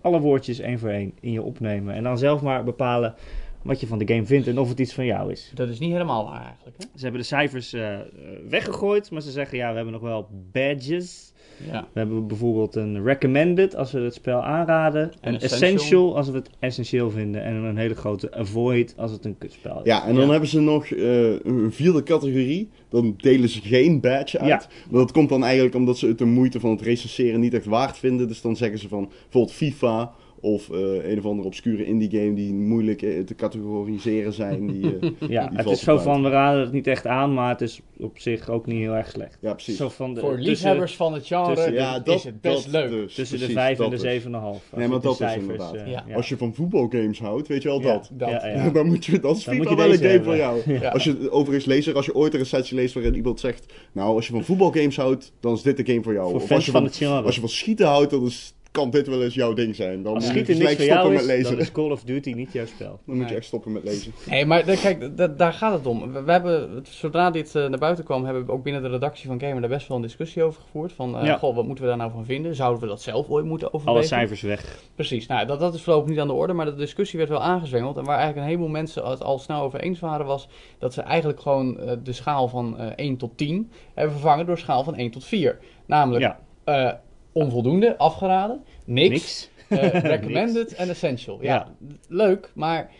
Alle 0.00 0.20
woordjes 0.20 0.58
één 0.58 0.78
voor 0.78 0.88
één 0.88 1.12
in 1.20 1.32
je 1.32 1.42
opnemen. 1.42 1.94
En 1.94 2.02
dan 2.02 2.18
zelf 2.18 2.42
maar 2.42 2.64
bepalen 2.64 3.14
wat 3.62 3.80
je 3.80 3.86
van 3.86 3.98
de 3.98 4.14
game 4.14 4.26
vindt 4.26 4.46
en 4.46 4.58
of 4.58 4.68
het 4.68 4.80
iets 4.80 4.92
van 4.92 5.04
jou 5.04 5.32
is. 5.32 5.50
Dat 5.54 5.68
is 5.68 5.78
niet 5.78 5.92
helemaal 5.92 6.24
waar 6.24 6.44
eigenlijk. 6.44 6.76
Hè? 6.78 6.84
Ze 6.94 7.02
hebben 7.02 7.20
de 7.20 7.26
cijfers 7.26 7.72
eh, 7.72 7.94
eh, 7.94 8.06
weggegooid, 8.48 9.10
maar 9.10 9.22
ze 9.22 9.30
zeggen 9.30 9.58
ja, 9.58 9.68
we 9.68 9.74
hebben 9.74 9.92
nog 9.92 10.02
wel 10.02 10.28
badges. 10.52 11.31
Ja. 11.70 11.80
We 11.92 11.98
hebben 11.98 12.26
bijvoorbeeld 12.26 12.74
een 12.76 13.04
recommended 13.04 13.76
als 13.76 13.92
we 13.92 14.00
het 14.00 14.14
spel 14.14 14.42
aanraden. 14.44 15.12
En 15.20 15.34
Een 15.34 15.40
essential. 15.40 15.72
essential 15.74 16.16
als 16.16 16.28
we 16.30 16.36
het 16.36 16.50
essentieel 16.58 17.10
vinden. 17.10 17.42
En 17.44 17.54
een 17.54 17.76
hele 17.76 17.94
grote 17.94 18.34
avoid 18.34 18.94
als 18.96 19.10
het 19.12 19.24
een 19.24 19.38
kutspel 19.38 19.76
is. 19.78 19.84
Ja, 19.84 20.06
en 20.06 20.14
dan 20.14 20.24
Ja. 20.24 20.30
hebben 20.30 20.48
ze 20.48 20.60
nog 20.60 20.86
eh, 20.86 21.30
een 21.44 21.72
vierde 21.72 22.02
categorie. 22.02 22.70
Dan 22.88 23.14
delen 23.16 23.48
ze 23.48 23.60
geen 23.60 24.00
badge 24.00 24.38
uit. 24.38 24.48
Ja. 24.48 24.62
Maar 24.90 25.00
dat 25.00 25.12
komt 25.12 25.28
dan 25.28 25.44
eigenlijk 25.44 25.74
omdat 25.74 25.98
ze 25.98 26.06
het 26.06 26.18
de 26.18 26.24
moeite 26.24 26.60
van 26.60 26.70
het 26.70 26.80
recenseren 26.80 27.40
niet 27.40 27.54
echt 27.54 27.64
waard 27.64 27.98
vinden. 27.98 28.28
Dus 28.28 28.40
dan 28.40 28.56
zeggen 28.56 28.78
ze 28.78 28.88
van 28.88 29.08
bijvoorbeeld 29.22 29.52
FIFA 29.56 30.12
of 30.44 30.70
eh, 30.70 31.10
een 31.10 31.18
of 31.18 31.24
andere 31.26 31.46
obscure 31.48 31.84
indie 31.84 32.10
game 32.10 32.34
die 32.34 32.54
moeilijk 32.54 33.02
eh, 33.02 33.20
te 33.20 33.34
categoriseren 33.34 34.32
zijn. 34.32 34.66
Die, 34.66 34.98
eh, 34.98 35.10
Ja, 35.28 35.46
die 35.48 35.58
het 35.58 35.66
is 35.70 35.80
zo 35.80 35.98
van, 35.98 36.22
we 36.22 36.28
raden 36.28 36.60
het 36.60 36.72
niet 36.72 36.86
echt 36.86 37.06
aan, 37.06 37.34
maar 37.34 37.48
het 37.48 37.60
is 37.60 37.80
op 37.98 38.18
zich 38.18 38.48
ook 38.50 38.66
niet 38.66 38.78
heel 38.78 38.92
erg 38.94 39.08
slecht. 39.10 39.38
Ja, 39.40 39.52
precies. 39.52 39.76
Zo 39.76 39.88
van 39.88 40.14
de, 40.14 40.20
Voor 40.20 40.30
tussen, 40.30 40.48
liefhebbers 40.50 40.96
van 40.96 41.12
het 41.12 41.26
genre 41.26 41.54
tussen- 41.54 41.72
ja, 41.72 41.96
is 41.96 42.02
dat, 42.04 42.22
het 42.22 42.40
best 42.40 42.68
leuk. 42.68 42.90
Dus, 42.90 43.14
tussen 43.14 43.38
de 43.38 43.44
precies, 43.44 43.62
5 43.62 43.78
en 43.80 43.90
de 43.90 43.96
dus. 43.96 44.22
7,5. 44.22 44.30
Nee, 44.30 44.88
maar 44.88 45.00
Als 45.00 45.02
je 45.02 45.08
dat 45.08 45.18
de 45.18 45.24
is 45.24 45.34
inderdaad. 45.34 45.76
Ja. 45.86 46.04
Als 46.14 46.28
je 46.28 46.36
van 46.36 46.54
voetbalgames 46.54 47.18
houdt, 47.18 47.48
weet 47.48 47.62
je 47.62 47.68
wel 47.68 47.80
Ja, 47.80 47.86
dat. 47.92 48.10
dat. 48.12 48.28
Ja, 48.28 48.46
ja. 48.46 48.70
dan 48.78 48.86
moet 48.86 49.04
je, 49.04 49.20
dat 49.20 49.36
is 49.36 49.44
Dan 49.44 49.54
FIFA 49.54 49.68
moet 49.70 49.78
je 49.78 49.84
wel 49.86 49.92
een 49.94 50.10
game 50.10 50.24
voor 50.24 50.36
jou. 50.36 50.72
Ja. 50.80 50.88
Als 50.90 51.04
je 51.04 51.30
overigens 51.30 51.64
lezer, 51.64 51.94
als 51.94 52.06
je 52.06 52.14
ooit 52.14 52.32
een 52.32 52.38
recensie 52.38 52.76
leest 52.76 52.94
waarin 52.94 53.14
iemand 53.14 53.40
zegt, 53.40 53.72
nou 53.92 54.14
als 54.14 54.26
je 54.26 54.32
van 54.32 54.44
voetbalgames 54.44 54.96
houdt, 54.96 55.32
dan 55.40 55.52
is 55.54 55.62
dit 55.62 55.76
de 55.76 55.84
game 55.86 56.02
voor 56.02 56.12
jou. 56.12 56.30
Voor 56.30 56.40
of 56.40 56.46
fans 56.46 56.54
als 56.54 56.64
je 56.64 56.70
van 56.70 56.80
van, 56.80 56.90
het 56.90 56.98
genre. 56.98 57.22
als 57.22 57.34
je 57.34 57.40
van 57.40 57.50
schieten 57.50 57.86
houdt, 57.86 58.10
dan 58.10 58.24
is, 58.26 58.54
kan 58.72 58.90
dit 58.90 59.06
wel 59.06 59.22
eens 59.22 59.34
jouw 59.34 59.52
ding 59.52 59.74
zijn. 59.76 60.02
Dan 60.02 60.14
Als 60.14 60.24
moet 60.24 60.34
je 60.34 60.44
schieten 60.44 60.64
niks 60.64 60.76
voor 60.76 60.84
jou 60.84 60.98
stoppen 60.98 61.20
is, 61.20 61.26
met 61.26 61.36
dan 61.36 61.44
lezen. 61.52 61.58
is 61.58 61.72
Call 61.72 61.90
of 61.90 62.02
Duty 62.04 62.32
niet 62.32 62.52
jouw 62.52 62.66
spel. 62.66 63.00
Dan 63.06 63.16
moet 63.16 63.28
je 63.28 63.34
echt 63.34 63.44
stoppen 63.44 63.72
met 63.72 63.84
lezen. 63.84 64.12
Nee, 64.28 64.46
maar 64.46 64.64
da- 64.66 64.74
kijk, 64.74 65.16
da- 65.16 65.26
daar 65.26 65.52
gaat 65.52 65.72
het 65.72 65.86
om. 65.86 66.12
We, 66.12 66.22
we 66.22 66.32
hebben, 66.32 66.84
zodra 66.90 67.30
dit 67.30 67.54
eh, 67.54 67.66
naar 67.68 67.78
buiten 67.78 68.04
kwam, 68.04 68.24
hebben 68.24 68.46
we 68.46 68.52
ook 68.52 68.62
binnen 68.62 68.82
de 68.82 68.88
redactie 68.88 69.26
van 69.26 69.40
Gamer 69.40 69.60
daar 69.60 69.70
best 69.70 69.88
wel 69.88 69.96
een 69.96 70.02
discussie 70.02 70.42
over 70.42 70.60
gevoerd. 70.62 70.92
Van, 70.92 71.18
eh, 71.18 71.24
Ja. 71.24 71.36
goh, 71.38 71.54
wat 71.54 71.64
moeten 71.66 71.84
we 71.84 71.90
daar 71.90 71.98
nou 71.98 72.10
van 72.10 72.24
vinden? 72.24 72.54
Zouden 72.54 72.80
we 72.80 72.86
dat 72.86 73.02
zelf 73.02 73.28
ooit 73.28 73.44
moeten 73.44 73.66
overwegen? 73.72 73.92
Alle 73.94 74.02
cijfers 74.08 74.40
weg. 74.42 74.82
Precies, 74.94 75.26
nou, 75.26 75.46
dat, 75.46 75.60
dat 75.60 75.74
is 75.74 75.82
voorlopig 75.82 76.10
niet 76.10 76.18
aan 76.18 76.26
de 76.26 76.32
orde, 76.32 76.52
maar 76.52 76.66
de 76.66 76.74
discussie 76.74 77.18
werd 77.18 77.30
wel 77.30 77.42
aangezwengeld. 77.42 77.96
En 77.96 78.04
waar 78.04 78.16
eigenlijk 78.18 78.40
een 78.46 78.52
heleboel 78.52 78.72
mensen 78.72 79.04
het 79.10 79.22
al 79.22 79.38
snel 79.38 79.60
over 79.62 79.80
eens 79.80 80.00
waren, 80.00 80.26
was 80.26 80.48
dat 80.78 80.92
ze 80.94 81.02
eigenlijk 81.02 81.40
gewoon 81.40 81.78
eh, 81.80 81.96
de 82.02 82.12
schaal 82.12 82.48
van 82.48 82.78
eh 82.78 82.86
1 82.96 83.16
tot 83.16 83.36
10 83.36 83.70
hebben 83.94 84.12
vervangen 84.12 84.46
door 84.46 84.58
schaal 84.58 84.84
van 84.84 84.94
1 84.96 85.10
tot 85.10 85.24
4. 85.24 85.58
Namelijk 85.86 86.22
Ja, 86.24 86.38
eh, 86.64 86.92
onvoldoende, 87.32 87.98
afgeraden, 87.98 88.64
niks, 88.84 89.10
niks. 89.10 89.50
eh, 89.68 90.00
recommended 90.14 90.74
en 90.74 90.88
essential. 90.88 91.38
Ja, 91.42 91.54
Ja. 91.54 91.68
leuk, 92.08 92.50
maar 92.54 92.90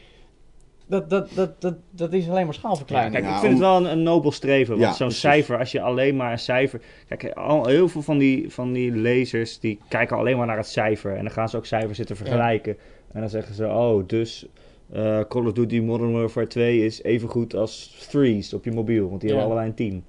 dat, 0.86 1.10
dat, 1.10 1.30
dat, 1.34 1.60
dat, 1.60 1.74
dat 1.90 2.12
is 2.12 2.24
alleen 2.28 2.34
maar 2.46 2.54
Ja, 2.54 2.60
schaalverkleining. 2.60 3.14
kijk, 3.14 3.26
ik 3.34 3.40
vind 3.40 3.44
om- 3.44 3.50
het 3.50 3.58
wel 3.60 3.76
een, 3.76 3.92
een 3.98 4.02
nobel 4.02 4.32
streven. 4.32 4.78
Want 4.78 4.90
Ja, 4.90 4.96
zo'n 4.96 5.10
cijfer, 5.10 5.58
als 5.58 5.72
je 5.72 5.80
alleen 5.80 6.16
maar 6.16 6.32
een 6.32 6.38
cijfer... 6.38 6.80
Kijk, 7.08 7.30
al, 7.32 7.66
heel 7.66 7.88
veel 7.88 8.02
van 8.02 8.18
die, 8.18 8.50
van 8.50 8.72
die 8.72 8.90
lezers, 8.92 9.58
die 9.58 9.78
kijken 9.88 10.16
alleen 10.16 10.36
maar 10.36 10.46
naar 10.46 10.56
het 10.56 10.66
cijfer. 10.66 11.16
En 11.16 11.22
dan 11.22 11.32
gaan 11.32 11.48
ze 11.48 11.56
ook 11.56 11.66
cijfers 11.66 11.96
zitten 11.96 12.16
vergelijken. 12.16 12.76
En 13.12 13.20
dan 13.20 13.28
zeggen 13.30 13.54
ze, 13.54 13.66
oh, 13.66 14.02
dus 14.08 14.46
eh, 14.92 15.20
Call 15.28 15.46
of 15.46 15.52
Duty 15.52 15.80
Modern 15.80 16.12
Warfare 16.12 16.46
2 16.46 16.84
is 16.84 17.02
even 17.02 17.28
goed 17.28 17.54
als 17.54 18.06
Threes 18.10 18.54
op 18.54 18.64
je 18.64 18.72
mobiel. 18.72 19.08
Want 19.08 19.20
die 19.20 19.30
Ja. 19.30 19.36
hebben 19.36 19.54
allebei 19.56 19.70
een 19.86 19.92
10. 19.92 20.04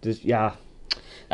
Dus 0.00 0.20
ja, 0.22 0.40
Nou 0.40 0.52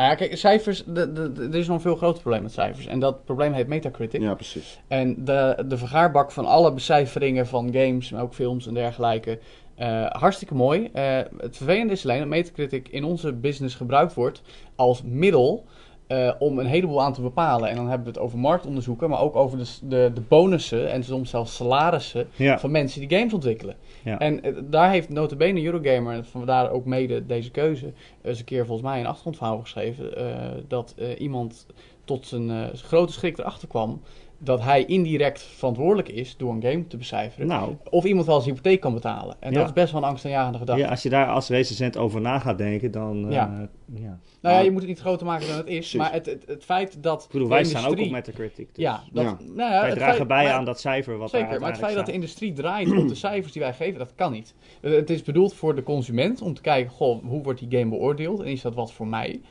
ja, 0.03 0.15
kijk, 0.15 0.37
cijfers, 0.37 0.83
er 0.95 1.55
is 1.55 1.67
nog 1.67 1.75
een 1.75 1.81
veel 1.81 1.95
groter 1.95 2.21
probleem 2.21 2.41
met 2.41 2.51
cijfers. 2.51 2.85
En 2.85 2.99
dat 2.99 3.25
probleem 3.25 3.53
heet 3.53 3.67
Metacritic. 3.67 4.21
Ja, 4.21 4.33
precies. 4.33 4.79
En 4.87 5.25
de, 5.25 5.63
de 5.67 5.77
vergaarbak 5.77 6.31
van 6.31 6.45
alle 6.45 6.73
becijferingen 6.73 7.47
van 7.47 7.73
games, 7.73 8.11
maar 8.11 8.21
ook 8.21 8.33
films 8.33 8.67
en 8.67 8.73
dergelijke. 8.73 9.39
eh, 9.75 10.05
hartstikke 10.09 10.53
mooi. 10.55 10.89
Eh, 10.93 11.17
het 11.37 11.57
vervelende 11.57 11.93
is 11.93 12.03
alleen 12.03 12.19
dat 12.19 12.27
Metacritic 12.27 12.87
in 12.87 13.03
onze 13.03 13.33
business 13.33 13.75
gebruikt 13.75 14.13
wordt 14.13 14.41
als 14.75 15.01
middel 15.03 15.65
eh, 16.07 16.31
om 16.39 16.59
een 16.59 16.65
heleboel 16.65 17.01
aan 17.01 17.13
te 17.13 17.21
bepalen. 17.21 17.69
En 17.69 17.75
dan 17.75 17.87
hebben 17.87 18.07
we 18.07 18.13
het 18.13 18.21
over 18.21 18.39
marktonderzoeken, 18.39 19.09
maar 19.09 19.19
ook 19.19 19.35
over 19.35 19.57
de, 19.57 19.65
de, 19.81 20.11
de 20.13 20.21
bonussen 20.21 20.91
en 20.91 21.03
soms 21.03 21.29
zelfs 21.29 21.55
salarissen 21.55 22.27
ja. 22.35 22.59
van 22.59 22.71
mensen 22.71 23.07
die 23.07 23.17
games 23.17 23.33
ontwikkelen. 23.33 23.75
Ja. 24.03 24.19
En 24.19 24.43
eh, 24.43 24.53
daar 24.63 24.89
heeft 24.91 25.09
notabene 25.09 25.63
Eurogamer, 25.63 26.23
vandaar 26.23 26.71
ook 26.71 26.85
mede 26.85 27.25
deze 27.25 27.51
keuze, 27.51 27.93
eens 28.21 28.39
een 28.39 28.45
keer 28.45 28.65
volgens 28.65 28.87
mij 28.87 28.99
een 28.99 29.05
achtergrondverhaal 29.05 29.59
geschreven. 29.59 30.15
eh, 30.15 30.63
dat 30.67 30.93
eh, 30.97 31.19
iemand 31.19 31.65
tot 32.05 32.27
zijn 32.27 32.77
grote 32.77 33.13
schrik 33.13 33.37
erachter 33.37 33.67
kwam 33.67 34.01
dat 34.43 34.61
hij 34.61 34.85
indirect 34.85 35.41
verantwoordelijk 35.41 36.09
is 36.09 36.37
door 36.37 36.53
een 36.53 36.61
game 36.63 36.87
te 36.87 36.97
becijferen. 36.97 37.47
Nou, 37.47 37.75
Of 37.89 38.03
iemand 38.05 38.25
wel 38.25 38.41
zijn 38.41 38.55
hypotheek 38.55 38.79
kan 38.79 38.93
betalen. 38.93 39.35
En 39.39 39.53
dat 39.53 39.65
is 39.65 39.73
best 39.73 39.91
wel 39.91 40.01
een 40.01 40.07
angstaanjagende 40.07 40.57
gedachte. 40.57 40.81
ja, 40.81 40.89
als 40.89 41.03
je 41.03 41.09
daar 41.09 41.27
als 41.27 41.47
recensent 41.49 41.97
over 41.97 42.21
na 42.21 42.39
gaat 42.39 42.57
denken, 42.57 42.91
dan... 42.91 43.25
eh, 43.25 43.31
Ja. 43.31 43.69
ja. 43.93 44.19
Nou 44.41 44.55
ja, 44.55 44.61
je 44.61 44.71
moet 44.71 44.79
het 44.79 44.89
niet 44.89 44.99
groter 44.99 45.25
maken 45.25 45.47
dan 45.47 45.57
het 45.57 45.67
is. 45.67 45.73
Precies. 45.73 45.93
Maar 45.99 46.11
het, 46.13 46.25
het, 46.25 46.43
het 46.47 46.63
feit 46.63 47.03
dat 47.03 47.23
Ik 47.23 47.31
bedoel, 47.31 47.47
wij 47.47 47.63
staan 47.63 47.85
ook 47.85 47.99
op 47.99 48.09
Metacritic. 48.09 48.67
Dus 48.75 48.83
Ja, 48.83 49.03
dat, 49.11 49.23
Ja. 49.23 49.37
Nou 49.55 49.71
ja, 49.71 49.79
wij 49.79 49.89
het 49.89 49.97
dragen 49.97 50.15
feit- 50.15 50.27
bij 50.27 50.43
maar- 50.43 50.53
aan 50.53 50.65
dat 50.65 50.79
cijfer 50.79 51.17
wat 51.17 51.29
Zeker, 51.29 51.59
maar 51.59 51.69
het 51.69 51.79
feit 51.79 51.95
dat 51.95 52.05
de 52.05 52.11
industrie 52.11 52.53
draait 52.53 52.97
op 52.97 53.07
de 53.07 53.15
cijfers 53.15 53.53
die 53.53 53.61
wij 53.61 53.73
geven, 53.73 53.99
dat 53.99 54.15
kan 54.15 54.31
niet. 54.31 54.53
Eh, 54.81 54.91
Het 54.91 55.09
is 55.09 55.21
bedoeld 55.23 55.53
voor 55.53 55.75
de 55.75 55.83
consument 55.83 56.41
om 56.41 56.53
te 56.53 56.61
kijken, 56.61 56.91
goh, 56.91 57.23
hoe 57.25 57.43
wordt 57.43 57.59
die 57.59 57.79
game 57.79 57.89
beoordeeld 57.89 58.39
en 58.39 58.45
is 58.47 58.61
dat 58.61 58.75
wat 58.75 58.91
voor 58.91 59.07
mij? 59.07 59.41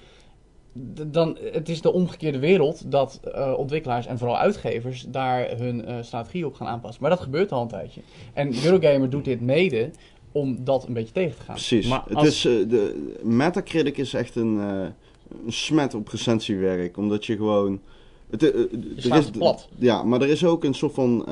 Dan, 1.06 1.38
het 1.52 1.68
is 1.68 1.80
de 1.80 1.92
omgekeerde 1.92 2.38
wereld 2.38 2.90
dat 2.90 3.20
eh, 3.34 3.54
ontwikkelaars 3.56 4.06
en 4.06 4.18
vooral 4.18 4.38
uitgevers 4.38 5.06
daar 5.08 5.58
hun 5.58 5.84
eh, 5.84 5.96
strategie 6.00 6.46
op 6.46 6.54
gaan 6.54 6.66
aanpassen. 6.66 7.02
Maar 7.02 7.10
dat 7.10 7.20
gebeurt 7.20 7.52
al 7.52 7.62
een 7.62 7.68
tijdje. 7.68 8.00
En 8.32 8.64
Eurogamer 8.64 9.10
doet 9.10 9.24
dit 9.24 9.40
mede 9.40 9.90
om 10.32 10.64
dat 10.64 10.86
een 10.86 10.92
beetje 10.92 11.12
tegen 11.12 11.36
te 11.36 11.42
gaan. 11.42 11.54
Precies. 11.54 11.88
Maar 11.88 12.02
Het 12.08 12.22
is, 12.26 12.44
eh, 12.44 12.52
de 12.68 13.12
Metacritic 13.22 13.96
is 13.98 14.14
echt 14.14 14.36
een, 14.36 14.58
eh, 14.60 14.86
een 15.46 15.52
smet 15.52 15.94
op 15.94 16.08
recensiewerk. 16.08 16.96
Omdat 16.96 17.26
je 17.26 17.36
gewoon... 17.36 17.80
Het, 18.30 18.42
is- 18.42 19.04
het 19.08 19.32
plat. 19.32 19.68
Ja, 19.78 20.02
maar 20.02 20.20
er 20.20 20.28
is 20.28 20.44
ook 20.44 20.64
een 20.64 20.74
soort 20.74 20.94
van... 20.94 21.26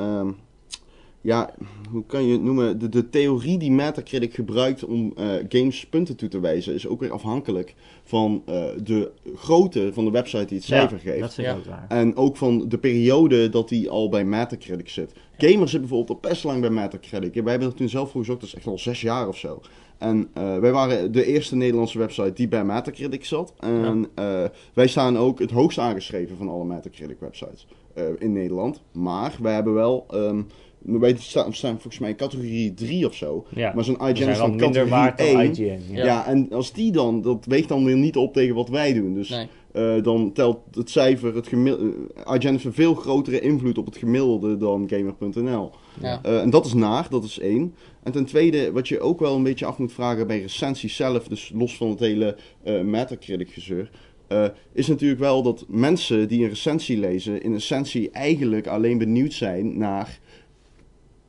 ja, 1.21 1.55
hoe 1.91 2.05
kan 2.07 2.25
je 2.25 2.33
het 2.33 2.43
noemen? 2.43 2.79
De, 2.79 2.89
de 2.89 3.11
theorie 3.11 3.59
die 3.59 3.71
Metacritic 3.71 4.35
gebruikt 4.35 4.85
om 4.85 5.13
eh, 5.17 5.27
games 5.49 5.87
punten 5.87 6.17
toe 6.17 6.29
te 6.29 6.41
wijzen... 6.41 6.75
is 6.75 6.87
ook 6.87 7.01
weer 7.01 7.13
afhankelijk 7.13 7.75
van 8.05 8.43
eh, 8.47 8.65
de 8.83 9.11
grootte 9.37 9.91
van 9.93 10.05
de 10.05 10.11
website 10.11 10.45
die 10.45 10.57
het 10.57 10.67
cijfer 10.67 11.01
Ja, 11.03 11.11
geeft. 11.11 11.21
Dat 11.21 11.37
ik 11.37 11.45
Ja. 11.45 11.59
waar. 11.69 11.87
En 11.89 12.17
ook 12.17 12.37
van 12.37 12.69
de 12.69 12.79
periode 12.79 13.49
dat 13.49 13.71
hij 13.71 13.89
al 13.89 14.09
bij 14.09 14.25
Metacritic 14.25 14.89
zit. 14.89 15.13
Gamer 15.39 15.69
zit 15.69 15.81
bijvoorbeeld 15.81 16.25
al 16.25 16.31
best 16.31 16.45
lang 16.45 16.61
bij 16.61 16.71
Metacritic. 16.71 17.35
Wij 17.35 17.51
hebben 17.51 17.69
er 17.69 17.75
toen 17.75 17.89
zelf 17.89 18.11
voor 18.11 18.21
gezorgd, 18.21 18.41
dat 18.41 18.51
is 18.51 18.57
echt 18.57 18.67
al 18.67 18.79
zes 18.79 19.01
jaar 19.01 19.29
of 19.29 19.37
zo. 19.37 19.61
En 19.99 20.29
eh, 20.33 20.59
wij 20.59 20.73
waren 20.73 21.13
de 21.13 21.25
eerste 21.25 21.57
Nederlandse 21.57 21.99
website 21.99 22.33
die 22.33 22.49
bij 22.49 22.65
Metacritic 22.65 23.25
zat. 23.25 23.55
En 23.59 24.07
eh, 24.15 24.45
wij 24.73 24.87
staan 24.87 25.19
ook 25.19 25.39
het 25.39 25.51
hoogst 25.51 25.79
aangeschreven 25.79 26.37
van 26.37 26.49
alle 26.49 26.65
Metacritic 26.65 27.21
websites 27.21 27.67
eh, 27.95 28.05
in 28.19 28.33
Nederland. 28.33 28.83
Maar 28.93 29.37
wij 29.41 29.55
hebben 29.55 29.75
wel, 29.75 30.07
ehm 30.11 30.43
wij 30.83 31.17
staan, 31.19 31.55
staan 31.55 31.73
volgens 31.73 31.99
mij 31.99 32.11
in 32.11 32.17
categorie 32.17 32.75
3 32.75 33.07
of 33.07 33.15
zo. 33.15 33.47
Ja. 33.55 33.73
Maar 33.75 33.85
zo'n 33.85 34.01
IGN 34.09 34.17
zijn 34.35 34.53
is 34.55 34.61
minder 34.61 34.89
waard 34.89 35.19
dan 35.19 35.27
1. 35.27 35.51
IGN. 35.51 35.81
Ja. 35.95 36.05
Ja. 36.05 36.27
en 36.27 36.51
als 36.53 36.73
die 36.73 36.93
dan, 36.93 37.23
dat 37.23 37.45
weegt 37.49 37.69
dan 37.69 37.85
weer 37.85 37.97
niet 37.97 38.17
op 38.17 38.33
tegen 38.33 38.55
wat 38.55 38.69
wij 38.69 38.93
doen. 38.93 39.15
Dus 39.15 39.29
Nee. 39.29 39.47
eh, 39.73 40.03
dan 40.03 40.33
telt 40.33 40.59
het 40.73 40.91
cijfer, 40.91 41.35
het 41.35 41.49
gemiddelde. 41.49 41.93
IGN 42.35 42.47
heeft 42.49 42.65
een 42.65 42.73
veel 42.73 42.95
grotere 42.95 43.41
invloed 43.41 43.79
op 43.79 43.87
het 43.87 43.97
gemiddelde 43.97 44.57
dan 44.57 44.89
Gamer.nl. 44.91 45.71
Ja. 46.03 46.21
Eh, 46.23 46.41
en 46.41 46.51
dat 46.51 46.67
is 46.67 46.75
naar, 46.75 47.07
dat 47.11 47.25
is 47.25 47.39
één. 47.39 47.75
En 48.03 48.13
ten 48.13 48.25
tweede, 48.25 48.73
wat 48.73 48.89
je 48.89 49.01
ook 49.01 49.21
wel 49.21 49.37
een 49.37 49.43
beetje 49.43 49.67
af 49.67 49.79
moet 49.79 49.93
vragen 49.93 50.27
bij 50.27 50.41
recensies 50.41 50.97
zelf, 50.97 51.29
dus 51.29 51.51
los 51.55 51.77
van 51.77 51.89
het 51.91 52.01
hele 52.01 52.37
eh 52.63 52.81
Metacritic 52.81 53.51
gezeur, 53.51 53.91
eh, 54.29 54.45
is 54.73 54.87
natuurlijk 54.87 55.21
wel 55.21 55.43
dat 55.43 55.65
mensen 55.69 56.29
die 56.29 56.43
een 56.43 56.49
recensie 56.49 56.99
lezen, 56.99 57.43
in 57.43 57.55
essentie 57.55 58.11
eigenlijk 58.11 58.67
alleen 58.67 58.99
benieuwd 58.99 59.33
zijn 59.33 59.79
naar 59.79 60.19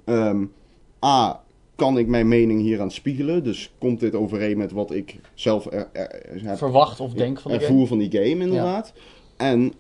ehm, 0.09 0.45
A, 1.05 1.41
kan 1.75 1.97
ik 1.97 2.07
mijn 2.07 2.27
mening 2.27 2.61
hier 2.61 2.81
aan 2.81 2.91
spiegelen? 2.91 3.43
Dus 3.43 3.71
komt 3.79 3.99
dit 3.99 4.15
overeen 4.15 4.57
met 4.57 4.71
wat 4.71 4.91
ik 4.91 5.19
zelf 5.33 5.65
er, 5.65 5.89
er- 5.93 6.41
heb 6.43 6.57
Verwacht 6.57 6.99
of 6.99 7.13
denk 7.13 7.39
van 7.39 7.51
de 7.51 7.57
game. 7.57 7.69
ervoer 7.69 7.87
van 7.87 7.97
die 7.97 8.11
game, 8.11 8.43
inderdaad. 8.43 8.93
En 9.37 9.73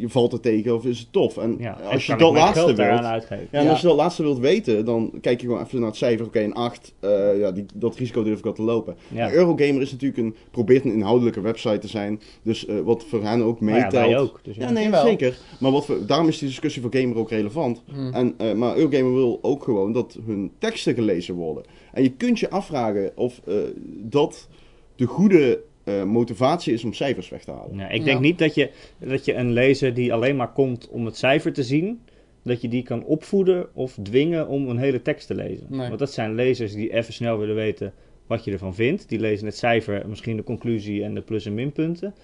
je 0.00 0.08
valt 0.08 0.32
er 0.32 0.40
tegen 0.40 0.74
of 0.74 0.84
is 0.84 0.98
het 0.98 1.12
tof? 1.12 1.36
En 1.36 1.56
Ja, 1.58 1.72
als 1.92 2.06
je 2.06 2.16
dat 2.16 2.32
laatste 2.32 2.64
wilt, 2.64 2.78
ja, 2.78 3.20
en 3.50 3.64
Ja. 3.64 3.70
als 3.70 3.80
je 3.80 3.86
dat 3.86 3.96
laatste 3.96 4.22
wilt 4.22 4.38
weten, 4.38 4.84
dan 4.84 5.12
kijk 5.20 5.40
je 5.40 5.46
gewoon 5.46 5.62
even 5.62 5.78
naar 5.78 5.88
het 5.88 5.96
cijfer. 5.96 6.26
Oké, 6.26 6.40
een 6.40 6.54
8, 6.54 6.94
eh, 7.00 7.38
ja, 7.38 7.50
die, 7.52 7.66
dat 7.74 7.96
risico 7.96 8.22
durf 8.22 8.38
ik 8.38 8.46
al 8.46 8.52
te 8.52 8.62
lopen. 8.62 8.96
Ja. 9.08 9.24
Maar 9.24 9.32
Eurogamer 9.34 9.82
is 9.82 9.90
natuurlijk 9.92 10.20
een, 10.20 10.34
probeert 10.50 10.84
een 10.84 10.92
inhoudelijke 10.92 11.40
website 11.40 11.78
te 11.78 11.88
zijn. 11.88 12.20
Dus 12.42 12.66
eh, 12.66 12.80
wat 12.80 13.04
voor 13.04 13.22
hen 13.22 13.42
ook 13.42 13.60
Maar 13.60 13.68
ja, 13.70 13.74
meetelt. 13.84 13.92
wij 13.92 14.18
ook. 14.18 14.40
Dus 14.42 14.56
ja. 14.56 14.62
Ja, 14.62 14.70
nee, 14.70 14.90
zeker. 14.96 15.38
Maar 15.60 15.70
wat 15.70 15.86
we, 15.86 16.04
daarom 16.04 16.28
is 16.28 16.38
die 16.38 16.48
discussie 16.48 16.82
voor 16.82 16.94
Gamer 16.94 17.16
ook 17.18 17.30
relevant. 17.30 17.82
Hmm. 17.92 18.12
En, 18.12 18.34
eh, 18.38 18.52
maar 18.52 18.76
Eurogamer 18.76 19.14
wil 19.14 19.38
ook 19.42 19.64
gewoon 19.64 19.92
dat 19.92 20.18
hun 20.26 20.52
teksten 20.58 20.94
gelezen 20.94 21.34
worden. 21.34 21.64
En 21.92 22.02
je 22.02 22.10
kunt 22.10 22.38
je 22.38 22.50
afvragen 22.50 23.12
of 23.16 23.40
eh, 23.46 23.54
dat 23.86 24.48
de 24.96 25.04
goede 25.06 25.60
eh, 25.98 26.04
motivatie 26.04 26.72
is 26.72 26.84
om 26.84 26.92
cijfers 26.92 27.28
weg 27.28 27.44
te 27.44 27.50
halen. 27.50 27.76
Ja, 27.76 27.88
ik 27.88 28.04
denk 28.04 28.16
Ja. 28.16 28.22
niet 28.24 28.38
dat 28.38 28.54
je, 28.54 28.70
dat 28.98 29.24
je 29.24 29.34
een 29.34 29.52
lezer 29.52 29.94
die 29.94 30.12
alleen 30.12 30.36
maar 30.36 30.52
komt 30.52 30.88
om 30.88 31.04
het 31.04 31.16
cijfer 31.16 31.52
te 31.52 31.62
zien, 31.62 32.00
dat 32.42 32.60
je 32.60 32.68
die 32.68 32.82
kan 32.82 33.04
opvoeden 33.04 33.68
of 33.74 33.98
dwingen 34.02 34.48
om 34.48 34.68
een 34.68 34.78
hele 34.78 35.02
tekst 35.02 35.26
te 35.26 35.34
lezen. 35.34 35.66
Nee. 35.68 35.86
Want 35.88 35.98
dat 35.98 36.12
zijn 36.12 36.34
lezers 36.34 36.72
die 36.74 36.92
even 36.94 37.12
snel 37.12 37.38
willen 37.38 37.54
weten 37.54 37.92
wat 38.26 38.44
je 38.44 38.52
ervan 38.52 38.74
vindt. 38.74 39.08
Die 39.08 39.18
lezen 39.20 39.46
het 39.46 39.56
cijfer, 39.56 40.08
misschien 40.08 40.36
de 40.36 40.42
conclusie 40.42 41.04
en 41.04 41.14
de 41.14 41.20
plus- 41.20 41.46
en 41.46 41.54
minpunten. 41.54 42.14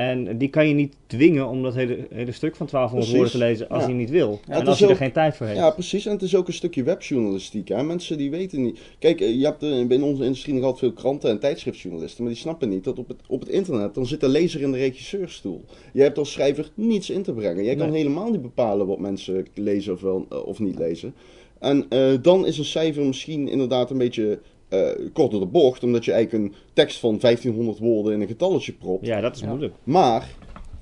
En 0.00 0.38
die 0.38 0.48
kan 0.48 0.68
je 0.68 0.74
niet 0.74 0.94
dwingen 1.06 1.48
om 1.48 1.62
dat 1.62 1.74
hele, 1.74 2.06
hele 2.10 2.32
stuk 2.32 2.56
van 2.56 2.66
1200 2.66 2.90
Precies. 2.90 3.12
woorden 3.12 3.32
te 3.32 3.38
lezen 3.38 3.68
als 3.68 3.80
Ja. 3.82 3.88
hij 3.88 3.96
niet 3.98 4.10
wil. 4.10 4.40
en 4.48 4.66
als 4.66 4.80
hij 4.80 4.88
er 4.88 4.96
geen 4.96 5.12
tijd 5.12 5.36
voor 5.36 5.46
heeft. 5.46 5.58
Ja, 5.58 5.70
precies. 5.70 6.06
En 6.06 6.12
het 6.12 6.22
is 6.22 6.36
ook 6.36 6.46
een 6.46 6.52
stukje 6.52 6.82
webjournalistiek. 6.82 7.68
Hè? 7.68 7.82
Mensen 7.82 8.18
die 8.18 8.30
weten 8.30 8.62
niet. 8.62 8.78
Kijk, 8.98 9.20
eh, 9.20 9.34
je 9.38 9.44
hebt 9.44 9.62
eh, 9.62 9.86
binnen 9.86 10.08
onze 10.08 10.22
industrie 10.24 10.54
nog 10.54 10.64
altijd 10.64 10.80
veel 10.80 10.92
kranten 11.02 11.30
en 11.30 11.38
tijdschriftjournalisten. 11.38 12.22
Maar 12.24 12.32
die 12.32 12.42
snappen 12.42 12.68
niet 12.68 12.84
dat 12.84 12.98
op 12.98 13.08
het, 13.08 13.18
op 13.28 13.40
het 13.40 13.48
internet. 13.48 13.94
dan 13.94 14.06
zit 14.06 14.20
de 14.20 14.28
lezer 14.28 14.60
in 14.60 14.72
de 14.72 14.78
regisseurstoel. 14.78 15.64
Jij 15.92 16.04
hebt 16.04 16.18
als 16.18 16.32
schrijver 16.32 16.70
niets 16.74 17.10
in 17.10 17.22
te 17.22 17.32
brengen. 17.32 17.64
Jij 17.64 17.76
kan 17.76 17.90
Nee. 17.90 17.96
helemaal 18.02 18.30
niet 18.30 18.42
bepalen 18.42 18.86
wat 18.86 18.98
mensen 18.98 19.46
lezen 19.54 19.92
of, 19.92 20.00
wel, 20.00 20.26
eh, 20.30 20.46
of 20.46 20.58
niet 20.58 20.78
lezen. 20.78 21.14
En 21.58 21.86
dan 22.22 22.46
is 22.46 22.58
een 22.58 22.64
cijfer 22.64 23.04
misschien 23.04 23.48
inderdaad 23.48 23.90
een 23.90 23.98
beetje. 23.98 24.38
Eh 24.70 24.88
kort 25.12 25.30
door 25.30 25.40
de 25.40 25.46
bocht, 25.46 25.82
omdat 25.84 26.04
je 26.04 26.12
eigenlijk 26.12 26.44
een 26.44 26.54
tekst 26.72 26.98
van 26.98 27.18
1500 27.18 27.78
woorden 27.78 28.12
in 28.12 28.20
een 28.20 28.26
getalletje 28.26 28.72
propt. 28.72 29.06
Ja, 29.06 29.20
dat 29.20 29.34
is 29.34 29.40
Ja. 29.40 29.48
moeilijk. 29.48 29.74
Maar, 29.84 30.28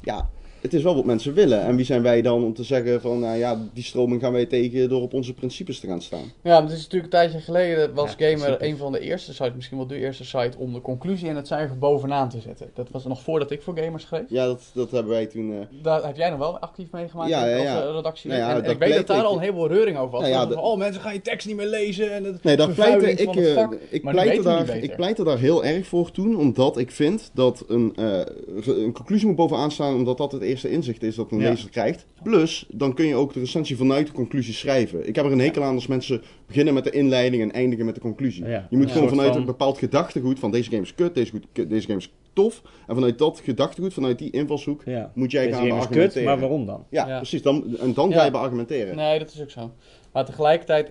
ja, 0.02 0.30
het 0.60 0.74
is 0.74 0.82
wel 0.82 0.94
wat 0.94 1.04
mensen 1.04 1.34
willen. 1.34 1.60
En 1.62 1.76
wie 1.76 1.84
zijn 1.84 2.02
wij 2.02 2.22
dan 2.22 2.44
om 2.44 2.54
te 2.54 2.64
zeggen 2.64 3.00
van, 3.00 3.18
nou 3.20 3.36
ja, 3.38 3.60
die 3.72 3.84
stroming 3.84 4.20
gaan 4.20 4.32
wij 4.32 4.46
tegen 4.46 4.88
door 4.88 5.02
op 5.02 5.14
onze 5.14 5.34
principes 5.34 5.80
te 5.80 5.86
gaan 5.86 6.02
staan. 6.02 6.32
Ja, 6.42 6.52
maar 6.52 6.62
het 6.62 6.70
is 6.78 6.82
natuurlijk 6.82 7.04
een 7.14 7.18
tijdje 7.20 7.40
geleden 7.40 7.94
was 7.94 8.14
Ja, 8.18 8.28
Gamer 8.30 8.62
een 8.62 8.76
van 8.76 8.92
de 8.92 9.00
eerste 9.00 9.34
sites, 9.34 9.54
misschien 9.54 9.76
wel 9.78 9.86
de 9.86 9.96
eerste 9.98 10.24
site, 10.24 10.58
om 10.58 10.72
de 10.72 10.80
conclusie 10.80 11.28
en 11.28 11.36
het 11.36 11.46
cijfer 11.46 11.78
bovenaan 11.78 12.28
te 12.28 12.40
zetten. 12.40 12.70
Dat 12.74 12.88
was 12.90 13.04
nog 13.04 13.22
voordat 13.22 13.50
ik 13.50 13.62
voor 13.62 13.78
Gamers 13.78 14.02
schreef. 14.02 14.22
Ja, 14.28 14.46
dat, 14.46 14.70
dat 14.74 14.90
hebben 14.90 15.12
wij 15.12 15.26
toen... 15.26 15.52
eh, 15.52 15.82
Daar 15.82 16.04
heb 16.06 16.16
jij 16.16 16.30
nog 16.30 16.38
wel 16.38 16.58
actief 16.58 16.90
meegemaakt 16.90 17.30
Ja, 17.30 17.46
ja, 17.46 17.74
als 17.76 17.84
eh, 17.86 17.94
redactie. 17.94 18.30
Nou 18.30 18.40
ja, 18.42 18.62
en 18.62 18.70
ik 18.70 18.78
weet 18.78 18.94
dat 18.94 19.06
daar 19.06 19.18
ik- 19.18 19.24
al 19.24 19.34
een 19.34 19.40
heleboel 19.40 19.68
reuring 19.68 19.98
over 19.98 20.10
was. 20.10 20.20
Nou 20.20 20.32
ja, 20.32 20.40
Van, 20.40 20.48
dat- 20.48 20.58
oh, 20.64 20.76
mensen 20.78 21.02
gaan 21.02 21.12
je 21.12 21.20
tekst 21.22 21.46
niet 21.46 21.56
meer 21.56 21.66
lezen. 21.66 22.12
En 22.12 22.24
het 22.24 22.42
Nee, 22.44 22.56
daar 22.56 22.70
pleitte 22.70 23.10
ik, 23.10 23.36
eh, 23.36 23.54
vak. 23.54 23.76
ik, 23.90 24.02
Maar 24.02 24.14
nu 24.14 24.20
pleitte 24.20 24.42
daar, 24.42 24.76
ik 24.76 24.96
pleitte 24.96 25.24
daar 25.24 25.38
heel 25.38 25.64
erg 25.64 25.86
voor 25.86 26.10
toen, 26.10 26.36
omdat 26.36 26.78
ik 26.78 26.90
vind 26.90 27.30
dat 27.34 27.64
een, 27.68 27.92
eh, 27.96 28.20
een 28.64 28.92
conclusie 28.92 29.26
moet 29.26 29.36
bovenaan 29.36 29.70
staan, 29.70 29.94
omdat 29.94 30.16
dat 30.18 30.32
het 30.32 30.42
eerste 30.48 30.70
inzicht 30.70 31.02
is 31.02 31.14
dat 31.14 31.32
een 31.32 31.38
Ja. 31.38 31.48
lezer 31.50 31.70
krijgt. 31.70 32.06
Plus, 32.22 32.66
dan 32.70 32.94
kun 32.94 33.06
je 33.06 33.14
ook 33.14 33.32
de 33.32 33.40
recensie 33.40 33.76
vanuit 33.76 34.06
de 34.06 34.12
conclusie 34.12 34.54
schrijven. 34.54 35.08
Ik 35.08 35.16
heb 35.16 35.24
er 35.24 35.32
een 35.32 35.38
hekel 35.40 35.62
aan 35.62 35.74
als 35.74 35.86
mensen 35.86 36.22
beginnen 36.46 36.74
met 36.74 36.84
de 36.84 36.90
inleiding 36.90 37.42
en 37.42 37.52
eindigen 37.52 37.84
met 37.84 37.94
de 37.94 38.00
conclusie. 38.00 38.44
Ja. 38.44 38.66
Je 38.70 38.76
moet 38.76 38.86
Ja. 38.86 38.92
gewoon 38.92 39.08
vanuit 39.08 39.28
van- 39.30 39.40
een 39.40 39.46
bepaald 39.46 39.78
gedachtegoed 39.78 40.38
van 40.38 40.50
deze 40.50 40.70
game 40.70 40.82
is 40.82 40.94
kut, 40.94 41.14
deze, 41.14 41.30
goed, 41.30 41.70
deze 41.70 41.86
game 41.86 41.98
is 41.98 42.12
tof. 42.32 42.62
En 42.86 42.94
vanuit 42.94 43.18
dat 43.18 43.40
gedachtegoed, 43.44 43.92
vanuit 43.94 44.18
die 44.18 44.30
invalshoek, 44.30 44.82
Ja. 44.84 45.12
moet 45.14 45.30
jij 45.30 45.44
Deze 45.46 45.56
gaan 45.56 45.66
game 45.66 45.78
is 45.80 45.86
kut, 45.86 45.94
argumenteren. 45.96 46.28
maar 46.28 46.38
waarom 46.38 46.66
dan? 46.66 46.84
Ja, 46.90 47.08
Ja. 47.08 47.16
precies. 47.16 47.42
Dan, 47.42 47.76
en 47.80 47.94
dan 47.94 48.08
Ja. 48.10 48.16
ga 48.16 48.24
je 48.24 48.30
beargumenteren. 48.30 48.96
Nee, 48.96 49.18
dat 49.18 49.32
is 49.34 49.42
ook 49.42 49.50
zo. 49.50 49.70
Maar 50.12 50.24
tegelijkertijd, 50.24 50.90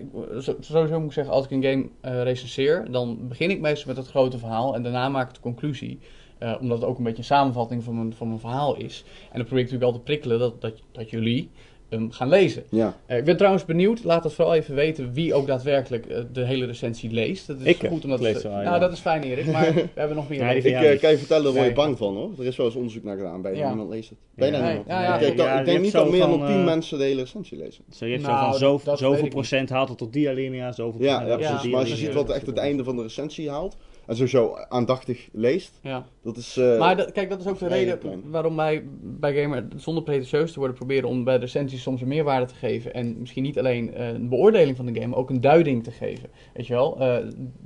sowieso 0.60 0.98
moet 0.98 1.06
ik 1.08 1.12
zeggen, 1.12 1.34
als 1.34 1.44
ik 1.44 1.50
een 1.50 1.62
game 1.62 1.88
eh 2.00 2.22
recenseer, 2.22 2.86
dan 2.90 3.18
begin 3.28 3.50
ik 3.50 3.60
meestal 3.60 3.86
met 3.88 3.96
het 3.96 4.06
grote 4.06 4.38
verhaal 4.38 4.74
en 4.74 4.82
daarna 4.82 5.08
maak 5.08 5.28
ik 5.28 5.34
de 5.34 5.40
conclusie. 5.40 5.98
Eh, 6.38 6.54
omdat 6.60 6.78
het 6.80 6.88
ook 6.88 6.98
een 6.98 7.04
beetje 7.04 7.18
een 7.18 7.24
samenvatting 7.24 7.84
van 7.84 7.94
mijn, 7.94 8.14
van 8.14 8.28
mijn 8.28 8.40
verhaal 8.40 8.76
is. 8.76 9.04
En 9.30 9.36
dan 9.38 9.44
probeer 9.46 9.64
ik 9.64 9.70
natuurlijk 9.70 9.90
wel 9.90 9.92
te 9.92 10.00
prikkelen 10.00 10.38
dat, 10.38 10.60
dat, 10.60 10.72
dat 10.92 11.10
jullie 11.10 11.50
hem 11.88 12.10
gaan 12.10 12.28
lezen. 12.28 12.62
Ja. 12.70 12.96
Eh, 13.06 13.16
ik 13.18 13.24
ben 13.24 13.36
trouwens 13.36 13.64
benieuwd, 13.64 14.04
laat 14.04 14.24
het 14.24 14.32
vooral 14.32 14.54
even 14.54 14.74
weten 14.74 15.12
wie 15.12 15.34
ook 15.34 15.46
daadwerkelijk 15.46 16.06
eh, 16.06 16.20
de 16.32 16.44
hele 16.44 16.66
recensie 16.66 17.10
leest. 17.10 17.46
Dat 17.46 17.56
is 17.60 17.64
Ik, 17.64 17.88
goed 17.88 18.04
om 18.04 18.10
dat 18.10 18.20
lees 18.20 18.34
te- 18.34 18.40
zo, 18.40 18.48
Nou, 18.48 18.62
ja. 18.62 18.78
dat 18.78 18.92
is 18.92 18.98
fijn 19.00 19.22
Erik, 19.22 19.46
maar 19.46 19.74
we 19.74 19.88
hebben 19.94 20.16
nog 20.16 20.28
meer. 20.28 20.38
Ja. 20.38 20.50
Ik 20.50 20.64
niet. 20.90 21.00
kan 21.00 21.10
je 21.10 21.18
vertellen, 21.18 21.42
daar 21.44 21.52
word 21.52 21.64
je 21.64 21.70
Nee. 21.70 21.84
bang 21.84 21.98
van 21.98 22.14
hoor. 22.14 22.30
Er 22.38 22.44
is 22.46 22.56
wel 22.56 22.66
eens 22.66 22.74
onderzoek 22.74 23.02
naar 23.04 23.16
gedaan, 23.16 23.42
bijna 23.42 23.58
Ja. 23.58 23.68
niemand 23.68 23.90
leest 23.90 24.08
het. 24.08 24.18
Bijna 24.34 24.56
niemand. 24.56 25.22
Ik 25.22 25.36
denk, 25.36 25.66
ik 25.66 25.80
niet 25.80 25.90
zo 25.90 25.98
dat 26.02 26.10
meer 26.10 26.20
dan 26.20 26.38
van, 26.38 26.46
10 26.46 26.56
eh, 26.58 26.64
mensen 26.64 26.98
de 26.98 27.04
hele 27.04 27.20
recensie 27.20 27.58
lezen. 27.58 27.84
Zo, 27.90 28.06
je 28.06 28.12
hebt 28.12 28.26
Nou, 28.26 28.56
zo 28.58 28.78
van 28.78 28.96
zo, 28.96 29.04
zoveel 29.12 29.28
procent 29.28 29.68
haalt 29.70 29.88
het 29.88 29.98
tot 29.98 30.12
die 30.12 30.28
alinea, 30.28 30.72
zoveel 30.72 31.02
Ja, 31.02 31.18
procent 31.18 31.40
ja, 31.42 31.48
precies. 31.50 31.70
maar 31.70 31.80
als 31.80 31.88
je 31.88 31.96
ziet 31.96 32.14
wat 32.14 32.30
echt 32.30 32.46
het 32.46 32.56
einde 32.56 32.84
van 32.84 32.96
de 32.96 33.02
recensie 33.02 33.50
haalt, 33.50 33.76
en 34.08 34.14
sowieso 34.16 34.54
aandachtig 34.68 35.28
leest, 35.32 35.78
Ja. 35.82 36.06
dat 36.22 36.36
is... 36.36 36.56
eh, 36.56 36.78
Maar 36.78 36.96
dat- 36.96 37.12
kijk, 37.12 37.28
dat 37.30 37.40
is 37.40 37.46
ook 37.46 37.58
de 37.58 37.68
reden 37.68 37.98
waarom 38.30 38.56
wij 38.56 38.82
bij 39.02 39.42
Gamer, 39.42 39.66
zonder 39.76 40.02
pretentieus 40.02 40.52
te 40.52 40.58
worden, 40.58 40.76
proberen 40.76 41.08
om 41.08 41.24
bij 41.24 41.34
de 41.34 41.40
recensies 41.40 41.82
soms 41.82 42.00
een 42.00 42.08
meerwaarde 42.08 42.46
te 42.46 42.54
geven. 42.54 42.94
En 42.94 43.20
misschien 43.20 43.42
niet 43.42 43.58
alleen 43.58 43.94
eh, 43.94 44.08
een 44.08 44.28
beoordeling 44.28 44.76
van 44.76 44.86
de 44.86 44.94
game, 44.94 45.06
maar 45.06 45.18
ook 45.18 45.30
een 45.30 45.40
duiding 45.40 45.84
te 45.84 45.90
geven. 45.90 46.28
Weet 46.54 46.66
je 46.66 46.72
wel, 46.74 47.00
eh, 47.00 47.16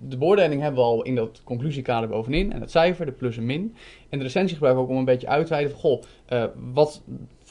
de 0.09 0.17
beoordeling 0.17 0.63
hebben 0.63 0.81
we 0.81 0.87
al 0.87 1.03
in 1.03 1.15
dat 1.15 1.41
conclusiekader 1.45 2.09
bovenin. 2.09 2.53
En 2.53 2.61
het 2.61 2.71
cijfer, 2.71 3.07
de 3.07 3.13
plus 3.13 3.37
en 3.37 3.47
min. 3.47 3.75
En 4.09 4.19
de 4.19 4.25
recensie 4.25 4.55
gebruiken 4.55 4.83
we 4.85 4.89
ook 4.89 4.95
om 4.95 5.01
een 5.01 5.13
beetje 5.13 5.29
uit 5.29 5.47
te 5.47 5.53
wijden 5.53 5.71
van, 5.71 5.81
goh, 5.81 6.03
eh, 6.27 6.45
wat 6.73 7.03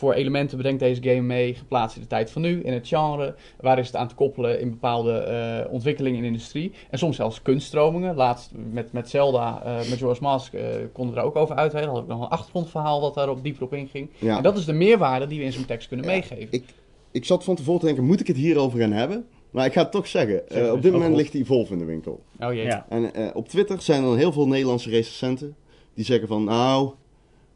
voor 0.01 0.13
elementen 0.13 0.57
bedenkt 0.57 0.79
deze 0.79 1.03
game 1.03 1.21
mee, 1.21 1.53
geplaatst 1.53 1.95
in 1.95 2.01
de 2.01 2.07
tijd 2.07 2.31
van 2.31 2.41
nu, 2.41 2.61
in 2.61 2.73
het 2.73 2.87
genre, 2.87 3.35
waar 3.59 3.79
is 3.79 3.87
het 3.87 3.95
aan 3.95 4.07
te 4.07 4.15
koppelen 4.15 4.59
in 4.59 4.69
bepaalde 4.69 5.11
eh, 5.17 5.73
ontwikkelingen 5.73 6.15
in 6.17 6.21
de 6.23 6.27
industrie. 6.27 6.71
En 6.89 6.97
soms 6.97 7.15
zelfs 7.15 7.41
kunststromingen. 7.41 8.15
Laatst 8.15 8.51
met, 8.71 8.91
met 8.91 9.09
Zelda, 9.09 9.61
eh, 9.65 9.89
met 9.89 9.99
Joris 9.99 10.19
Mask, 10.19 10.53
eh, 10.53 10.63
konden 10.93 11.13
we 11.15 11.19
er 11.19 11.25
ook 11.25 11.35
over 11.35 11.55
uitweiden. 11.55 11.93
Had 11.93 12.03
ik 12.03 12.07
nog 12.09 12.21
een 12.21 12.27
achtergrondverhaal 12.27 13.01
wat 13.01 13.13
daarop 13.13 13.43
dieper 13.43 13.63
op 13.63 13.73
inging. 13.73 14.09
ja. 14.19 14.37
En 14.37 14.43
dat 14.43 14.57
is 14.57 14.65
de 14.65 14.73
meerwaarde 14.73 15.27
die 15.27 15.39
we 15.39 15.45
in 15.45 15.53
zo'n 15.53 15.65
tekst 15.65 15.87
kunnen 15.87 16.05
Ja, 16.05 16.11
meegeven. 16.11 16.47
ik, 16.51 16.63
ik 17.11 17.25
zat 17.25 17.43
van 17.43 17.55
tevoren 17.55 17.79
te 17.79 17.85
denken, 17.85 18.03
moet 18.05 18.19
ik 18.19 18.27
het 18.27 18.37
hierover 18.37 18.79
gaan 18.79 18.91
hebben? 18.91 19.25
Maar 19.51 19.65
ik 19.65 19.73
ga 19.73 19.81
het 19.81 19.91
toch 19.91 20.07
zeggen. 20.07 20.41
Zeg 20.47 20.63
Eh, 20.65 20.71
op 20.71 20.81
dit 20.81 20.91
moment 20.91 21.11
Oh, 21.11 21.17
ligt 21.17 21.33
Evolve 21.33 21.73
in 21.73 21.79
de 21.79 21.85
winkel. 21.85 22.21
Oh 22.39 22.53
jee. 22.53 22.63
Ja. 22.65 22.85
En 22.89 23.13
eh, 23.13 23.27
op 23.33 23.47
Twitter 23.47 23.81
zijn 23.81 24.03
er 24.03 24.17
heel 24.17 24.31
veel 24.31 24.47
Nederlandse 24.47 24.89
recensenten 24.89 25.55
die 25.93 26.05
zeggen 26.05 26.27
van, 26.27 26.43
nou, 26.43 26.91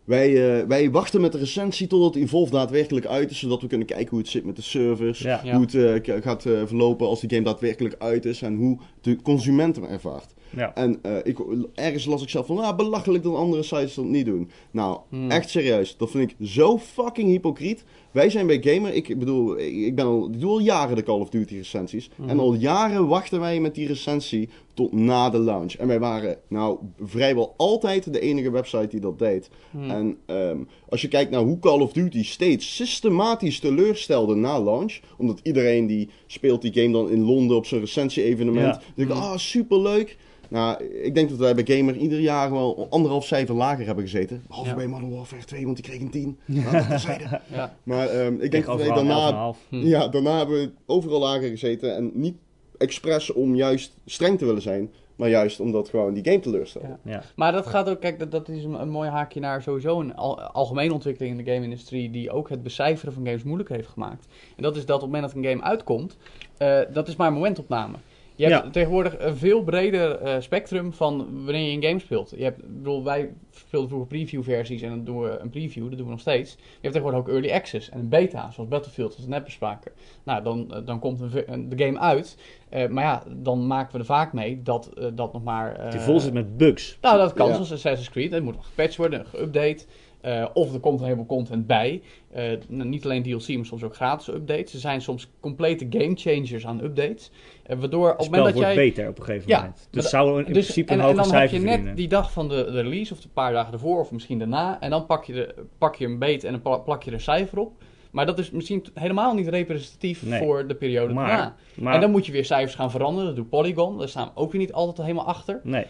wij, 0.06 0.60
eh, 0.60 0.68
wij 0.68 0.92
wachten 0.92 1.22
met 1.22 1.32
de 1.32 1.38
recensie 1.38 1.88
totdat 1.88 2.16
Evolve 2.16 2.52
daadwerkelijk 2.52 3.06
uit 3.06 3.32
is, 3.32 3.40
zodat 3.40 3.62
we 3.62 3.68
kunnen 3.68 3.88
kijken 3.88 4.10
hoe 4.10 4.20
het 4.20 4.28
zit 4.28 4.46
met 4.46 4.56
de 4.56 4.62
servers, 4.62 5.20
Ja. 5.20 5.42
Ja. 5.44 5.56
hoe 5.56 5.66
het 5.66 6.06
eh, 6.08 6.22
gaat 6.24 6.46
eh, 6.46 6.62
verlopen 6.66 7.08
als 7.08 7.20
die 7.20 7.30
game 7.30 7.44
daadwerkelijk 7.44 7.96
uit 7.98 8.26
is 8.26 8.42
en 8.42 8.56
hoe 8.56 8.80
de 9.02 9.22
consument 9.22 9.76
hem 9.76 9.86
ervaart. 9.86 10.34
Ja. 10.56 10.74
En 10.76 11.00
eh, 11.02 11.12
ik, 11.24 11.38
ergens 11.74 12.06
las 12.06 12.22
ik 12.22 12.30
zelf 12.30 12.46
van, 12.46 12.60
ah, 12.60 12.76
belachelijk 12.76 13.24
dat 13.24 13.36
andere 13.36 13.64
sites 13.64 13.94
dat 13.94 14.06
niet 14.06 14.26
doen. 14.26 14.50
Nou, 14.72 15.00
Hmm. 15.10 15.32
echt 15.32 15.50
serieus, 15.50 15.98
dat 15.98 16.12
vind 16.12 16.32
ik 16.32 16.48
zo 16.48 16.78
fucking 16.78 17.30
hypocriet. 17.30 17.84
Wij 18.12 18.30
zijn 18.30 18.48
bij 18.48 18.62
Gamer, 18.62 18.94
ik 18.94 19.20
bedoel, 19.20 19.60
ik, 19.60 19.96
ben 19.96 20.06
al, 20.06 20.28
ik 20.32 20.40
doe 20.40 20.50
al 20.52 20.60
jaren 20.60 20.96
de 20.96 21.04
Call 21.04 21.20
of 21.20 21.30
Duty 21.30 21.56
recensies. 21.56 22.10
Hmm. 22.16 22.30
En 22.30 22.40
al 22.40 22.54
jaren 22.54 23.08
wachten 23.08 23.40
wij 23.40 23.60
met 23.60 23.76
die 23.76 23.88
recensie 23.88 24.50
tot 24.74 24.92
na 24.94 25.30
de 25.30 25.38
launch. 25.40 25.74
En 25.74 25.88
wij 25.88 26.00
waren 26.00 26.38
nou 26.48 26.78
vrijwel 27.04 27.54
altijd 27.58 28.14
de 28.14 28.20
enige 28.20 28.52
website 28.52 28.88
die 28.88 29.00
dat 29.00 29.20
deed. 29.20 29.50
Hmm. 29.72 29.90
En 29.90 30.18
ehm, 30.26 30.58
als 30.90 31.02
je 31.02 31.08
kijkt 31.08 31.32
naar 31.32 31.42
hoe 31.42 31.60
Call 31.60 31.80
of 31.80 31.92
Duty 31.94 32.24
steeds 32.24 32.76
systematisch 32.76 33.60
teleurstelde 33.60 34.36
na 34.36 34.62
launch. 34.62 35.00
Omdat 35.18 35.40
iedereen 35.44 35.88
die 35.88 36.10
speelt 36.28 36.62
die 36.62 36.74
game 36.74 36.92
dan 36.92 37.10
in 37.10 37.22
Londen 37.22 37.58
op 37.58 37.66
zijn 37.66 37.82
recensie-evenement. 37.82 38.66
Ja. 38.66 38.72
Dan 38.72 38.82
denk 38.96 39.10
ik, 39.10 39.16
Hmm. 39.16 39.24
ah, 39.24 39.38
superleuk. 39.38 40.18
Nou, 40.50 40.84
ik 40.84 41.16
denk 41.16 41.30
dat 41.30 41.38
wij 41.38 41.56
bij 41.56 41.78
Gamer 41.78 41.96
ieder 41.96 42.20
jaar 42.20 42.52
wel 42.52 42.88
anderhalf 42.90 43.26
cijfer 43.26 43.56
lager 43.56 43.86
hebben 43.86 44.04
gezeten. 44.04 44.44
Behalve 44.48 44.70
Ja. 44.70 44.76
bij 44.76 44.88
Modern 44.88 45.16
Warfare 45.16 45.44
2, 45.46 45.64
want 45.66 45.76
die 45.76 45.86
kreeg 45.86 46.02
een 46.02 46.10
10. 46.10 46.38
Nou, 46.46 46.72
dat 46.78 46.88
terzijde. 46.88 47.42
Ja. 47.52 47.76
Maar 47.84 48.08
ehm, 48.08 48.34
ik 48.34 48.42
Ik 48.42 48.52
denk 48.52 48.66
dat 48.66 48.78
wij 48.78 48.88
daarna 48.88 49.54
11,5. 49.54 49.60
Hm. 49.70 49.76
ja, 49.76 50.08
daarna 50.08 50.38
hebben 50.38 50.56
we 50.62 50.72
overal 50.86 51.20
lager 51.20 51.50
gezeten. 51.50 51.96
En 51.96 52.12
niet 52.14 52.36
expres 52.78 53.34
om 53.34 53.56
juist 53.56 53.94
streng 54.06 54.38
te 54.38 54.46
willen 54.46 54.62
zijn. 54.62 54.92
Maar 55.16 55.30
juist 55.30 55.60
omdat 55.60 55.90
gewoon 55.90 56.14
die 56.14 56.24
game 56.24 56.40
teleurstelde. 56.40 56.88
Ja. 56.88 57.12
Ja. 57.12 57.24
Maar 57.36 57.52
dat 57.52 57.66
gaat 57.68 57.90
ook, 57.90 58.00
kijk, 58.02 58.20
dat, 58.20 58.32
dat 58.32 58.50
is 58.50 58.64
een, 58.64 58.82
een 58.82 58.90
mooi 58.90 59.10
haakje 59.10 59.40
naar 59.40 59.62
sowieso 59.62 60.00
een 60.00 60.16
al, 60.16 60.42
algemene 60.42 60.94
ontwikkeling 60.94 61.38
in 61.38 61.46
de 61.46 61.52
game-industrie 61.52 62.10
die 62.12 62.32
ook 62.32 62.50
het 62.50 62.64
becijferen 62.64 63.14
van 63.14 63.26
games 63.26 63.44
moeilijk 63.44 63.70
heeft 63.70 63.88
gemaakt. 63.88 64.28
En 64.56 64.64
dat 64.64 64.76
is 64.76 64.86
dat 64.86 64.96
op 64.96 65.02
het 65.02 65.12
moment 65.12 65.34
dat 65.34 65.44
een 65.44 65.50
game 65.50 65.64
uitkomt, 65.64 66.18
eh, 66.58 66.80
dat 66.94 67.08
is 67.08 67.16
maar 67.16 67.28
een 67.28 67.34
momentopname. 67.34 67.96
Je 68.38 68.46
hebt 68.46 68.64
Ja. 68.64 68.70
tegenwoordig 68.72 69.16
een 69.20 69.36
veel 69.38 69.64
breder 69.64 70.18
eh, 70.22 70.36
spectrum 70.40 70.94
van 70.94 71.18
wanneer 71.46 71.70
je 71.70 71.76
een 71.78 71.84
game 71.84 72.00
speelt. 72.00 72.34
Je 72.38 72.44
hebt, 72.44 72.62
bedoel, 72.78 73.04
wij 73.04 73.34
speelden 73.52 73.90
vroeger 73.90 74.08
preview-versies 74.10 74.82
en 74.82 74.90
dan 74.90 75.04
doen 75.04 75.22
we 75.22 75.38
een 75.40 75.50
preview, 75.50 75.84
dat 75.84 75.98
doen 75.98 76.06
we 76.06 76.12
nog 76.12 76.20
steeds. 76.20 76.52
Je 76.56 76.62
hebt 76.82 76.94
tegenwoordig 76.94 77.20
ook 77.20 77.30
early 77.30 77.52
access 77.52 77.90
en 77.90 78.00
een 78.00 78.10
beta, 78.10 78.52
zoals 78.52 78.70
Battlefield, 78.70 79.12
zoals 79.14 79.26
we 79.30 79.34
net 79.34 79.44
bespraken. 79.44 79.92
Nou, 80.24 80.44
dan, 80.44 80.74
eh, 80.74 80.80
dan 80.86 81.00
komt 81.00 81.20
een, 81.22 81.30
ve- 81.30 81.50
een- 81.50 81.70
de 81.70 81.84
game 81.86 82.00
uit. 82.00 82.38
Eh, 82.70 82.88
maar 82.88 83.04
ja, 83.04 83.24
dan 83.36 83.68
maken 83.68 83.92
we 83.94 84.00
er 84.00 84.06
vaak 84.06 84.34
mee 84.34 84.62
dat 84.64 84.92
eh, 84.98 85.06
dat 85.14 85.34
nog 85.34 85.44
maar... 85.44 85.76
eh, 85.76 85.92
Die 85.92 86.00
vol 86.00 86.20
zit 86.20 86.34
met 86.34 86.58
bugs. 86.58 86.98
nou, 87.02 87.18
dat 87.18 87.34
kan 87.34 87.48
Ja. 87.48 87.54
zoals 87.54 87.72
Assassin's 87.72 88.10
Creed. 88.10 88.32
Het 88.32 88.44
moet 88.44 88.56
nog 88.56 88.66
gepatcht 88.66 88.96
worden, 88.98 89.26
geüpdate. 89.26 89.86
Eh, 90.26 90.46
of 90.54 90.74
er 90.74 90.80
komt 90.80 90.98
een 91.00 91.04
heleboel 91.06 91.26
content 91.26 91.68
bij. 91.68 92.02
Eh, 92.32 92.44
niet 92.68 93.06
alleen 93.06 93.24
DLC, 93.24 93.56
maar 93.56 93.66
soms 93.66 93.84
ook 93.84 93.96
gratis 93.96 94.28
updates. 94.28 94.74
Er 94.74 94.80
zijn 94.80 95.02
soms 95.02 95.30
complete 95.40 95.86
game 95.90 96.16
changers 96.16 96.66
aan 96.68 96.84
updates. 96.84 97.32
Eh, 97.64 97.78
waardoor 97.80 98.12
op 98.12 98.18
Het 98.18 98.26
moment 98.26 98.36
spel 98.36 98.44
dat 98.44 98.54
wordt 98.54 98.68
jij... 98.74 98.76
beter 98.90 99.08
op 99.10 99.18
een 99.20 99.26
gegeven 99.26 99.50
Ja, 99.50 99.58
moment. 99.58 99.88
Dus 99.92 100.10
zou 100.10 100.30
in 100.30 100.54
Dus, 100.54 100.64
principe 100.66 100.92
en, 100.94 101.00
een 101.00 101.06
en 101.06 101.12
hoger 101.12 101.24
dan 101.32 101.40
heb 101.40 101.50
cijfer 101.50 101.70
je 101.70 101.78
net 101.84 101.96
die 101.98 102.08
dag 102.08 102.32
van 102.32 102.50
de, 102.50 102.56
de 102.72 102.82
release, 102.82 103.14
of 103.14 103.24
een 103.24 103.30
paar 103.34 103.54
dagen 103.54 103.74
ervoor, 103.74 104.00
of 104.00 104.12
misschien 104.12 104.40
daarna. 104.40 104.80
En 104.80 104.90
dan 104.90 105.06
pak 105.06 105.24
je, 105.26 105.34
de, 105.34 105.56
pak 105.78 105.96
je 105.96 106.06
een 106.06 106.20
beet 106.20 106.44
en 106.44 106.52
dan 106.52 106.62
pla- 106.62 106.78
plak 106.78 107.04
je 107.04 107.10
er 107.10 107.16
een 107.16 107.22
cijfer 107.22 107.60
op. 107.60 107.72
Maar 108.12 108.26
dat 108.26 108.40
is 108.40 108.52
misschien 108.52 108.86
helemaal 108.94 109.34
niet 109.34 109.48
representatief 109.48 110.26
Nee. 110.26 110.40
voor 110.40 110.68
de 110.68 110.76
periode 110.76 111.14
Maar- 111.14 111.28
daarna. 111.28 111.56
Maar, 111.76 111.94
En 111.94 112.02
dan 112.02 112.12
moet 112.12 112.26
je 112.26 112.32
weer 112.32 112.46
cijfers 112.46 112.76
gaan 112.76 112.92
veranderen. 112.92 113.26
Dat 113.28 113.36
doet 113.36 113.50
Polygon. 113.50 113.98
Daar 113.98 114.10
staan 114.10 114.26
we 114.34 114.42
ook 114.42 114.52
weer 114.52 114.62
niet 114.62 114.74
altijd 114.74 115.08
helemaal 115.08 115.26
achter. 115.28 115.60
nee. 115.64 115.86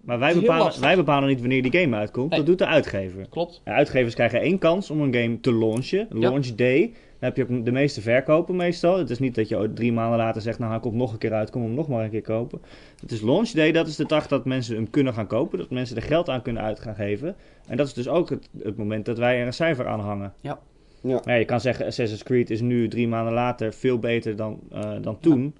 Maar 0.00 0.18
wij 0.18 0.34
bepalen, 0.34 0.80
wij 0.80 0.96
bepalen 0.96 1.28
niet 1.28 1.40
wanneer 1.40 1.62
die 1.62 1.80
game 1.80 1.96
uitkomt. 1.96 2.30
Nee. 2.30 2.38
Dat 2.38 2.48
doet 2.48 2.58
de 2.58 2.66
uitgever. 2.66 3.26
Klopt. 3.28 3.60
De 3.64 3.70
uitgevers 3.70 4.14
krijgen 4.14 4.40
één 4.40 4.58
kans 4.58 4.90
om 4.90 5.00
een 5.00 5.14
game 5.14 5.40
te 5.40 5.52
launchen. 5.52 6.06
Ja. 6.10 6.18
Launch 6.18 6.46
day. 6.46 6.80
Dan 6.80 7.32
heb 7.32 7.36
je 7.36 7.42
ook 7.42 7.64
de 7.64 7.72
meeste 7.72 8.00
verkopen 8.00 8.56
meestal. 8.56 8.98
Het 8.98 9.10
is 9.10 9.18
niet 9.18 9.34
dat 9.34 9.48
je 9.48 9.72
drie 9.74 9.92
maanden 9.92 10.18
later 10.18 10.42
zegt, 10.42 10.58
nou 10.58 10.70
hij 10.70 10.80
komt 10.80 10.94
nog 10.94 11.12
een 11.12 11.18
keer 11.18 11.32
uit, 11.32 11.50
kom 11.50 11.62
hem 11.62 11.74
nog 11.74 11.88
maar 11.88 12.04
een 12.04 12.10
keer 12.10 12.22
kopen. 12.22 12.60
Het 13.00 13.10
is 13.10 13.20
launch 13.20 13.50
day, 13.50 13.72
dat 13.72 13.86
is 13.86 13.96
de 13.96 14.06
dag 14.06 14.26
dat 14.26 14.44
mensen 14.44 14.74
hem 14.74 14.90
kunnen 14.90 15.14
gaan 15.14 15.26
kopen. 15.26 15.58
Dat 15.58 15.70
mensen 15.70 15.96
er 15.96 16.02
geld 16.02 16.28
aan 16.28 16.42
kunnen 16.42 16.62
uit 16.62 16.80
gaan 16.80 16.94
geven. 16.94 17.36
En 17.66 17.76
dat 17.76 17.86
is 17.86 17.92
dus 17.92 18.08
ook 18.08 18.30
het, 18.30 18.48
het 18.62 18.76
moment 18.76 19.04
dat 19.04 19.18
wij 19.18 19.40
er 19.40 19.46
een 19.46 19.52
cijfer 19.52 19.86
aan 19.86 20.00
hangen. 20.00 20.32
Ja. 20.40 20.58
Ja. 21.00 21.20
Ja, 21.24 21.34
je 21.34 21.44
kan 21.44 21.60
zeggen, 21.60 21.86
Assassin's 21.86 22.22
Creed 22.22 22.50
is 22.50 22.60
nu 22.60 22.88
drie 22.88 23.08
maanden 23.08 23.32
later 23.32 23.72
veel 23.72 23.98
beter 23.98 24.36
dan, 24.36 24.60
eh, 24.72 24.90
dan 25.00 25.20
toen. 25.20 25.54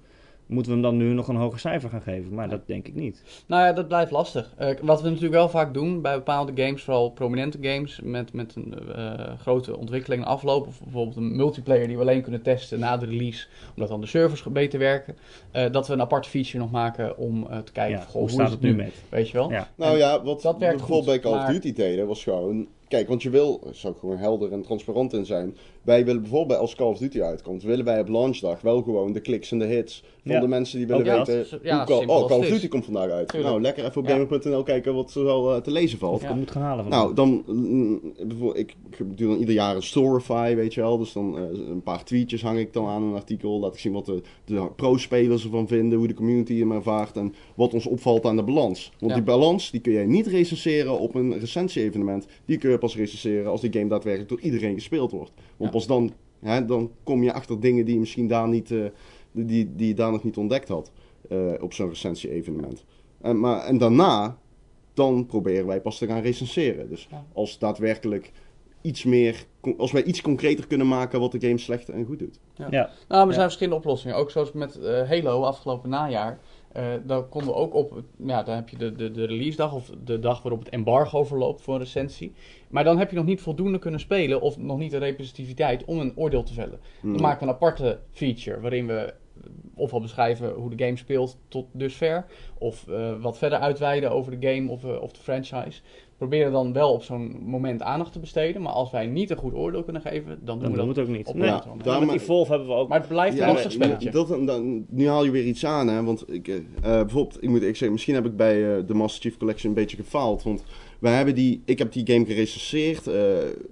Moeten 0.47 0.71
we 0.71 0.77
hem 0.77 0.87
dan 0.87 0.97
nu 0.97 1.13
nog 1.13 1.27
een 1.27 1.35
hoger 1.35 1.59
cijfer 1.59 1.89
gaan 1.89 2.01
geven? 2.01 2.33
Maar 2.33 2.49
dat 2.49 2.67
denk 2.67 2.87
ik 2.87 2.95
niet. 2.95 3.23
Nou 3.45 3.63
ja, 3.63 3.73
dat 3.73 3.87
blijft 3.87 4.11
lastig. 4.11 4.53
Eh, 4.57 4.69
wat 4.81 5.01
we 5.01 5.07
natuurlijk 5.07 5.33
wel 5.33 5.49
vaak 5.49 5.73
doen 5.73 6.01
bij 6.01 6.15
bepaalde 6.15 6.63
games, 6.63 6.83
vooral 6.83 7.09
prominente 7.09 7.57
games 7.61 7.99
met, 8.03 8.33
met 8.33 8.55
een 8.55 8.93
eh, 8.95 9.39
grote 9.39 9.77
ontwikkeling 9.77 10.21
en 10.21 10.27
afloop, 10.27 10.67
of 10.67 10.79
bijvoorbeeld 10.83 11.15
een 11.15 11.35
multiplayer 11.35 11.87
die 11.87 11.95
we 11.95 12.01
alleen 12.01 12.21
kunnen 12.21 12.41
testen 12.41 12.79
na 12.79 12.97
de 12.97 13.05
release, 13.05 13.47
omdat 13.75 13.89
dan 13.89 14.01
de 14.01 14.07
servers 14.07 14.43
beter 14.43 14.79
werken, 14.79 15.15
eh, 15.51 15.71
dat 15.71 15.87
we 15.87 15.93
een 15.93 16.01
aparte 16.01 16.29
feature 16.29 16.57
nog 16.57 16.71
maken 16.71 17.17
om 17.17 17.47
te 17.63 17.71
kijken, 17.71 17.97
Ja, 17.97 18.03
goh, 18.05 18.21
hoe 18.21 18.29
staat 18.29 18.45
is 18.47 18.51
het 18.51 18.61
nu 18.61 18.75
met? 18.75 18.93
Weet 19.09 19.29
je 19.29 19.37
wel? 19.37 19.51
Ja. 19.51 19.69
Nou 19.75 19.91
En 19.91 19.97
ja, 19.97 20.23
wat 20.23 20.41
dat 20.41 20.57
werkt 20.57 20.77
bijvoorbeeld 20.77 21.11
goed, 21.11 21.21
bij 21.21 21.31
Call 21.31 21.39
of 21.39 21.45
maar- 21.45 21.53
Duty 21.53 21.73
deden 21.73 22.07
was 22.07 22.23
gewoon... 22.23 22.67
Kijk, 22.87 23.07
want 23.07 23.23
je 23.23 23.29
wil, 23.29 23.61
er 23.67 23.75
zou 23.75 23.93
ik 23.93 23.99
gewoon 23.99 24.17
helder 24.17 24.51
en 24.51 24.61
transparant 24.61 25.13
in 25.13 25.25
zijn. 25.25 25.57
Wij 25.85 26.05
willen 26.05 26.21
bijvoorbeeld 26.21 26.59
als 26.59 26.75
Call 26.75 26.87
of 26.87 26.97
Duty 26.97 27.21
uitkomt, 27.21 27.63
willen 27.63 27.85
wij 27.85 27.99
op 27.99 28.07
launchdag 28.07 28.61
wel 28.61 28.81
gewoon 28.81 29.13
de 29.13 29.19
kliks 29.19 29.51
en 29.51 29.59
de 29.59 29.65
hits 29.65 30.03
van 30.23 30.31
Ja. 30.33 30.39
de 30.39 30.47
mensen 30.47 30.77
die 30.77 30.87
willen 30.87 31.01
Ook 31.01 31.07
ja, 31.07 31.33
weten 31.33 31.59
ja, 31.63 31.77
hoe 31.77 31.85
Call, 31.85 32.05
oh, 32.05 32.27
Call 32.27 32.37
of 32.37 32.43
is. 32.45 32.49
Duty 32.51 32.67
komt 32.67 32.85
vandaag 32.85 33.09
uit. 33.09 33.27
Tuurlijk. 33.27 33.49
Nou, 33.49 33.61
lekker 33.61 33.85
even 33.85 34.01
op 34.01 34.07
Ja. 34.07 34.13
gamer.nl 34.15 34.63
kijken 34.63 34.93
wat 34.93 35.13
er 35.15 35.23
wel 35.23 35.55
eh, 35.55 35.61
te 35.61 35.71
lezen 35.71 35.97
valt. 35.99 36.13
Of 36.23 36.29
ik 36.29 36.35
moet 36.35 36.51
gaan 36.51 36.61
halen 36.61 36.83
van 36.83 36.93
Nou, 36.93 37.13
dan 37.13 37.43
mm, 37.47 37.99
bijvoorbeeld, 38.27 38.57
ik 38.57 38.75
doe 39.17 39.27
dan 39.27 39.37
ieder 39.37 39.53
jaar 39.53 39.75
een 39.75 39.83
Storify, 39.83 40.55
weet 40.55 40.73
je 40.73 40.81
wel. 40.81 40.97
Dus 40.97 41.13
dan 41.13 41.37
eh, 41.37 41.43
een 41.69 41.83
paar 41.83 42.03
tweetjes 42.03 42.41
hang 42.41 42.59
ik 42.59 42.73
dan 42.73 42.87
aan 42.87 43.03
een 43.03 43.13
artikel. 43.15 43.59
Laat 43.59 43.73
ik 43.73 43.79
zien 43.79 43.93
wat 43.93 44.05
de, 44.05 44.21
de 44.45 44.67
pro-spelers 44.75 45.43
ervan 45.43 45.67
vinden, 45.67 45.97
hoe 45.97 46.07
de 46.07 46.13
community 46.13 46.59
hem 46.59 46.71
ervaart 46.71 47.15
en 47.17 47.33
wat 47.55 47.73
ons 47.73 47.85
opvalt 47.85 48.25
aan 48.25 48.35
de 48.35 48.43
balans. 48.43 48.91
Want 48.99 49.11
Ja. 49.11 49.17
die 49.17 49.27
balans, 49.27 49.71
die 49.71 49.81
kun 49.81 49.93
je 49.93 49.99
niet 50.07 50.27
recenseren 50.27 50.99
op 50.99 51.15
een 51.15 51.39
recensie-evenement. 51.39 52.25
Die 52.45 52.57
kun 52.57 52.69
je 52.69 52.77
pas 52.77 52.95
recenseren 52.95 53.51
als 53.51 53.61
die 53.61 53.71
game 53.73 53.87
daadwerkelijk 53.87 54.29
door 54.29 54.41
iedereen 54.41 54.73
gespeeld 54.73 55.11
wordt. 55.11 55.31
Want 55.57 55.71
Ja. 55.71 55.77
pas 55.77 55.87
dan, 55.87 56.13
hè, 56.39 56.65
dan 56.65 56.91
kom 57.03 57.23
je 57.23 57.33
achter 57.33 57.59
dingen 57.59 57.85
die 57.85 57.93
je 57.93 57.99
misschien 57.99 58.27
daar 58.27 58.47
niet, 58.47 58.71
eh, 58.71 58.85
die, 59.31 59.75
die 59.75 59.87
je 59.87 59.93
daar 59.93 60.11
nog 60.11 60.23
niet 60.23 60.37
ontdekt 60.37 60.67
had 60.67 60.91
eh, 61.29 61.53
op 61.61 61.73
zo'n 61.73 61.89
recensie-evenement. 61.89 62.85
En, 63.21 63.39
maar, 63.39 63.65
en 63.65 63.77
daarna, 63.77 64.37
dan 64.93 65.25
proberen 65.25 65.65
wij 65.65 65.81
pas 65.81 65.97
te 65.97 66.07
gaan 66.07 66.21
recenseren. 66.21 66.89
Dus 66.89 67.07
Ja. 67.11 67.25
als 67.33 67.59
daadwerkelijk 67.59 68.31
iets 68.81 69.03
meer, 69.03 69.45
als 69.77 69.91
wij 69.91 70.03
iets 70.03 70.21
concreter 70.21 70.67
kunnen 70.67 70.87
maken 70.87 71.19
wat 71.19 71.31
de 71.31 71.39
game 71.39 71.57
slecht 71.57 71.89
en 71.89 72.05
goed 72.05 72.19
doet. 72.19 72.39
Ja. 72.55 72.69
Nou, 72.69 72.87
maar 73.07 73.19
er 73.21 73.25
Ja. 73.27 73.31
zijn 73.33 73.41
verschillende 73.41 73.75
oplossingen. 73.79 74.15
Ook 74.15 74.31
zoals 74.31 74.51
met 74.51 74.79
eh, 74.79 75.09
Halo 75.09 75.41
afgelopen 75.43 75.89
najaar. 75.89 76.39
Eh 76.75 76.83
daar 77.03 77.23
konden 77.23 77.49
we 77.49 77.55
ook 77.55 77.73
op, 77.73 78.03
ja, 78.17 78.43
dan 78.43 78.55
heb 78.55 78.69
je 78.69 78.77
de, 78.77 78.95
de, 78.95 79.11
de 79.11 79.25
release 79.25 79.57
dag 79.57 79.73
of 79.73 79.91
de 80.03 80.19
dag 80.19 80.41
waarop 80.41 80.59
het 80.59 80.69
embargo 80.69 81.23
verloopt 81.23 81.61
voor 81.61 81.73
een 81.73 81.79
recensie. 81.79 82.33
Maar 82.69 82.83
dan 82.83 82.97
heb 82.97 83.09
je 83.09 83.15
nog 83.15 83.25
niet 83.25 83.41
voldoende 83.41 83.79
kunnen 83.79 83.99
spelen 83.99 84.41
of 84.41 84.57
nog 84.57 84.77
niet 84.77 84.91
de 84.91 84.97
representativiteit 84.97 85.85
om 85.85 85.99
een 85.99 86.13
oordeel 86.15 86.43
te 86.43 86.53
vellen. 86.53 86.79
Hmm. 86.99 87.13
Dan 87.13 87.21
maken 87.21 87.39
we 87.39 87.45
een 87.45 87.53
aparte 87.53 87.99
feature 88.11 88.59
waarin 88.59 88.87
we 88.87 89.13
ofwel 89.75 90.01
beschrijven 90.01 90.53
hoe 90.53 90.75
de 90.75 90.85
game 90.85 90.97
speelt 90.97 91.37
tot 91.47 91.67
dusver. 91.71 92.25
Of 92.57 92.87
eh, 92.87 93.21
wat 93.21 93.37
verder 93.37 93.59
uitweiden 93.59 94.11
over 94.11 94.39
de 94.39 94.47
game 94.47 94.71
of, 94.71 94.83
eh, 94.83 95.01
of 95.01 95.11
de 95.11 95.21
franchise. 95.21 95.81
Proberen 96.17 96.51
dan 96.51 96.73
wel 96.73 96.93
op 96.93 97.03
zo'n 97.03 97.37
moment 97.43 97.81
aandacht 97.81 98.11
te 98.11 98.19
besteden. 98.19 98.61
Maar 98.61 98.71
als 98.71 98.91
wij 98.91 99.05
niet 99.05 99.29
een 99.29 99.37
goed 99.37 99.53
oordeel 99.53 99.83
kunnen 99.83 100.01
geven, 100.01 100.27
dan 100.27 100.59
doen 100.59 100.63
Dan 100.63 100.71
we 100.71 100.77
dat 100.77 100.87
het 100.87 100.99
ook 100.99 101.15
niet. 101.15 101.27
op 101.27 101.35
Nee. 101.35 101.47
Ja, 101.83 101.99
Met 101.99 102.11
Evolve 102.11 102.49
hebben 102.51 102.67
we 102.67 102.73
ook... 102.73 102.89
Maar 102.89 102.99
het 102.99 103.07
blijft 103.07 103.39
een 103.39 103.47
lastig 103.47 103.71
spelletje. 103.71 104.11
Dat, 104.11 104.27
dan, 104.27 104.85
nu 104.89 105.07
haal 105.07 105.25
je 105.25 105.31
weer 105.31 105.45
iets 105.45 105.65
aan, 105.65 105.87
hè? 105.87 106.03
Want 106.03 106.33
ik, 106.33 106.47
eh, 106.47 106.55
eh, 106.55 106.63
bijvoorbeeld, 106.81 107.43
ik 107.43 107.49
moet 107.49 107.61
ik 107.61 107.67
zeggen, 107.67 107.91
misschien 107.91 108.15
heb 108.15 108.25
ik 108.25 108.35
bij 108.35 108.77
eh, 108.77 108.87
de 108.87 108.93
Master 108.93 109.21
Chief 109.21 109.37
Collection 109.37 109.69
een 109.69 109.77
beetje 109.81 109.97
gefaald. 109.97 110.43
Want 110.43 110.63
wij 111.05 111.15
hebben 111.15 111.35
die, 111.35 111.61
ik 111.65 111.79
heb 111.79 111.91
die 111.91 112.11
game 112.11 112.25
gerecenseerd, 112.25 113.07
eh, 113.07 113.23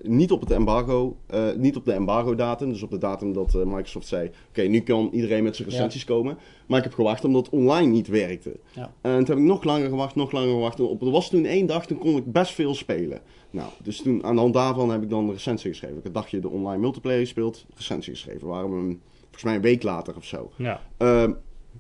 niet 0.02 0.32
op 0.32 0.40
het 0.42 0.52
embargo, 0.52 1.18
eh, 1.28 1.52
niet 1.58 1.76
op 1.76 1.86
de 1.86 1.92
embargo-datum. 1.92 2.70
Dus 2.70 2.82
op 2.84 2.92
de 2.92 2.98
datum 2.98 3.34
dat 3.34 3.56
eh, 3.56 3.64
Microsoft 3.64 4.08
zei: 4.08 4.32
Oké, 4.50 4.62
nu 4.62 4.80
kan 4.80 5.10
iedereen 5.12 5.44
met 5.44 5.56
zijn 5.56 5.68
Ja. 5.70 5.76
recensies 5.76 6.04
komen. 6.04 6.38
Maar 6.68 6.78
ik 6.78 6.84
heb 6.84 6.94
gewacht 6.94 7.26
omdat 7.26 7.50
online 7.50 7.92
niet 7.92 8.08
werkte. 8.08 8.60
Ja. 8.74 8.94
En 9.02 9.18
toen 9.18 9.26
heb 9.26 9.38
ik 9.38 9.44
nog 9.44 9.64
langer 9.64 9.90
gewacht, 9.90 10.16
nog 10.16 10.32
langer 10.32 10.50
gewacht. 10.50 10.80
Op, 10.80 11.02
er 11.02 11.12
was 11.12 11.30
toen 11.30 11.46
één 11.46 11.66
dag, 11.66 11.86
toen 11.86 11.98
kon 11.98 12.18
ik 12.18 12.32
best 12.32 12.54
veel 12.54 12.76
spelen. 12.76 13.22
Nou, 13.50 13.70
dus 13.84 14.02
toen 14.02 14.24
aan 14.24 14.36
de 14.36 14.42
hand 14.42 14.54
daarvan 14.54 14.90
heb 14.92 15.04
ik 15.04 15.10
dan 15.10 15.24
een 15.24 15.32
recensie 15.34 15.70
geschreven. 15.70 15.98
Ik 15.98 16.04
had 16.04 16.16
een 16.16 16.22
dagje 16.22 16.40
de 16.40 16.50
online 16.50 16.82
multiplayer 16.82 17.20
gespeeld, 17.20 17.66
recensie 17.76 18.14
geschreven. 18.14 18.48
We 18.48 18.54
een, 18.56 19.02
volgens 19.22 19.44
mij 19.44 19.56
een 19.56 19.62
week 19.62 19.84
later 19.84 20.16
of 20.16 20.26
zo. 20.26 20.52
Ja. 20.56 20.82
Ehm, 20.98 21.34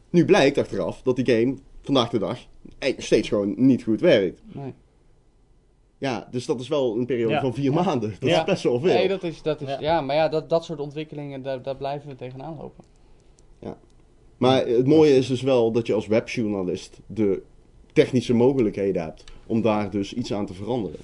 nu 0.10 0.26
blijkt 0.26 0.58
achteraf 0.58 1.02
dat 1.02 1.16
die 1.16 1.26
game 1.26 1.56
vandaag 1.82 2.10
de 2.10 2.20
dag 2.20 2.38
steeds 2.98 3.28
gewoon 3.28 3.54
niet 3.58 3.84
goed 3.84 4.02
werkt. 4.02 4.42
Nee. 4.52 4.74
Ja, 6.04 6.28
dus 6.32 6.46
dat 6.46 6.60
is 6.60 6.68
wel 6.68 6.98
een 6.98 7.06
periode 7.06 7.34
Ja. 7.34 7.42
van 7.42 7.54
vier 7.54 7.74
maanden. 7.74 8.14
Dat 8.20 8.30
Ja. 8.30 8.38
is 8.40 8.44
best 8.44 8.64
wel 8.64 8.80
veel. 8.80 8.94
Nee, 8.94 9.08
dat 9.08 9.24
is, 9.24 9.42
dat 9.42 9.62
is, 9.62 9.68
Ja. 9.68 9.80
ja. 9.80 10.02
maar 10.02 10.16
ja, 10.16 10.30
dat, 10.30 10.50
dat 10.50 10.66
soort 10.66 10.80
ontwikkelingen, 10.80 11.42
daar, 11.42 11.62
daar 11.62 11.76
blijven 11.76 12.10
we 12.10 12.16
tegenaan 12.16 12.56
lopen. 12.58 12.84
Maar 14.38 14.66
het 14.68 14.88
mooie 14.88 15.16
is 15.16 15.28
dus 15.28 15.42
wel 15.42 15.72
dat 15.72 15.88
je 15.88 15.94
als 15.94 16.08
webjournalist 16.08 17.00
de 17.08 17.42
technische 17.94 18.34
mogelijkheden 18.34 19.02
hebt 19.02 19.24
om 19.46 19.62
daar 19.62 19.90
dus 19.90 20.14
iets 20.14 20.34
aan 20.34 20.46
te 20.46 20.54
veranderen. 20.54 21.00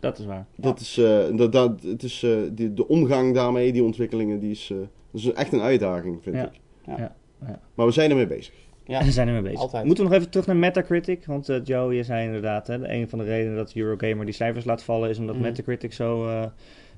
Dat 0.00 0.18
is 0.18 0.24
waar. 0.26 0.46
Dat 0.54 0.80
is, 0.80 0.98
eh, 0.98 1.36
dat, 1.36 1.52
dat, 1.52 1.82
het 1.82 2.02
is 2.02 2.22
eh, 2.22 2.36
die, 2.52 2.74
de 2.74 2.88
omgang 2.88 3.34
daarmee, 3.34 3.72
die 3.72 3.84
ontwikkelingen, 3.84 4.40
die 4.40 4.50
is, 4.50 4.70
eh, 4.72 4.76
dat 5.10 5.20
is 5.20 5.32
echt 5.32 5.52
een 5.52 5.60
uitdaging, 5.60 6.22
vind 6.22 6.36
Ja. 6.36 6.42
ik. 6.44 6.60
Ja. 6.86 6.96
Ja. 6.98 7.14
Ja. 7.46 7.60
Maar 7.74 7.86
we 7.86 7.92
zijn 7.92 8.10
ermee 8.10 8.26
bezig. 8.26 8.54
Ja, 8.90 9.04
We 9.04 9.10
zijn 9.12 9.26
ermee 9.28 9.42
bezig. 9.42 9.58
altijd. 9.60 9.84
Moeten 9.84 10.04
we 10.04 10.10
nog 10.10 10.18
even 10.18 10.30
terug 10.30 10.46
naar 10.46 10.56
Metacritic? 10.56 11.26
Want 11.26 11.48
eh, 11.48 11.56
Joe, 11.64 11.94
je 11.94 12.02
zei 12.02 12.24
inderdaad, 12.26 12.66
hè, 12.66 12.88
een 12.88 13.08
van 13.08 13.18
de 13.18 13.24
redenen 13.24 13.56
dat 13.56 13.72
Eurogamer 13.74 14.24
die 14.24 14.34
cijfers 14.34 14.64
laat 14.64 14.82
vallen 14.82 15.10
is 15.10 15.18
omdat 15.18 15.34
Mhm. 15.34 15.44
Metacritic 15.44 15.92
zo 15.92 16.28
eh 16.28 16.44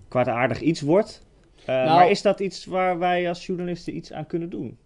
kwaadaardig 0.09 0.61
iets 0.61 0.81
wordt. 0.81 1.22
Eh, 1.64 1.66
Nou- 1.66 1.87
maar 1.88 2.11
is 2.11 2.22
dat 2.22 2.40
iets 2.40 2.64
waar 2.64 2.98
wij 2.98 3.28
als 3.28 3.46
journalisten 3.46 3.96
iets 3.96 4.12
aan 4.12 4.26
kunnen 4.26 4.50
doen? 4.50 4.76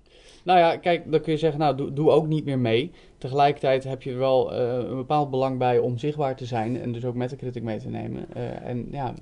Nou 0.45 0.59
ja, 0.59 0.77
kijk, 0.77 1.11
dan 1.11 1.21
kun 1.21 1.33
je 1.33 1.39
zeggen, 1.39 1.61
nou, 1.61 1.77
doe, 1.77 1.93
doe 1.93 2.11
ook 2.11 2.27
niet 2.27 2.45
meer 2.45 2.59
mee. 2.59 2.91
Tegelijkertijd 3.27 3.85
heb 3.85 4.03
je 4.03 4.11
er 4.11 4.19
wel 4.19 4.53
eh, 4.55 4.89
een 4.89 4.97
bepaald 4.97 5.31
belang 5.31 5.59
bij 5.59 5.79
om 5.79 5.99
zichtbaar 5.99 6.37
te 6.37 6.45
zijn 6.45 6.81
en 6.81 6.93
dus 6.93 7.05
ook 7.05 7.15
Metacritic 7.15 7.63
mee 7.63 7.79
te 7.79 7.89
nemen. 7.89 8.27
Eh, 8.35 8.69
en 8.69 8.89
ja, 8.91 9.15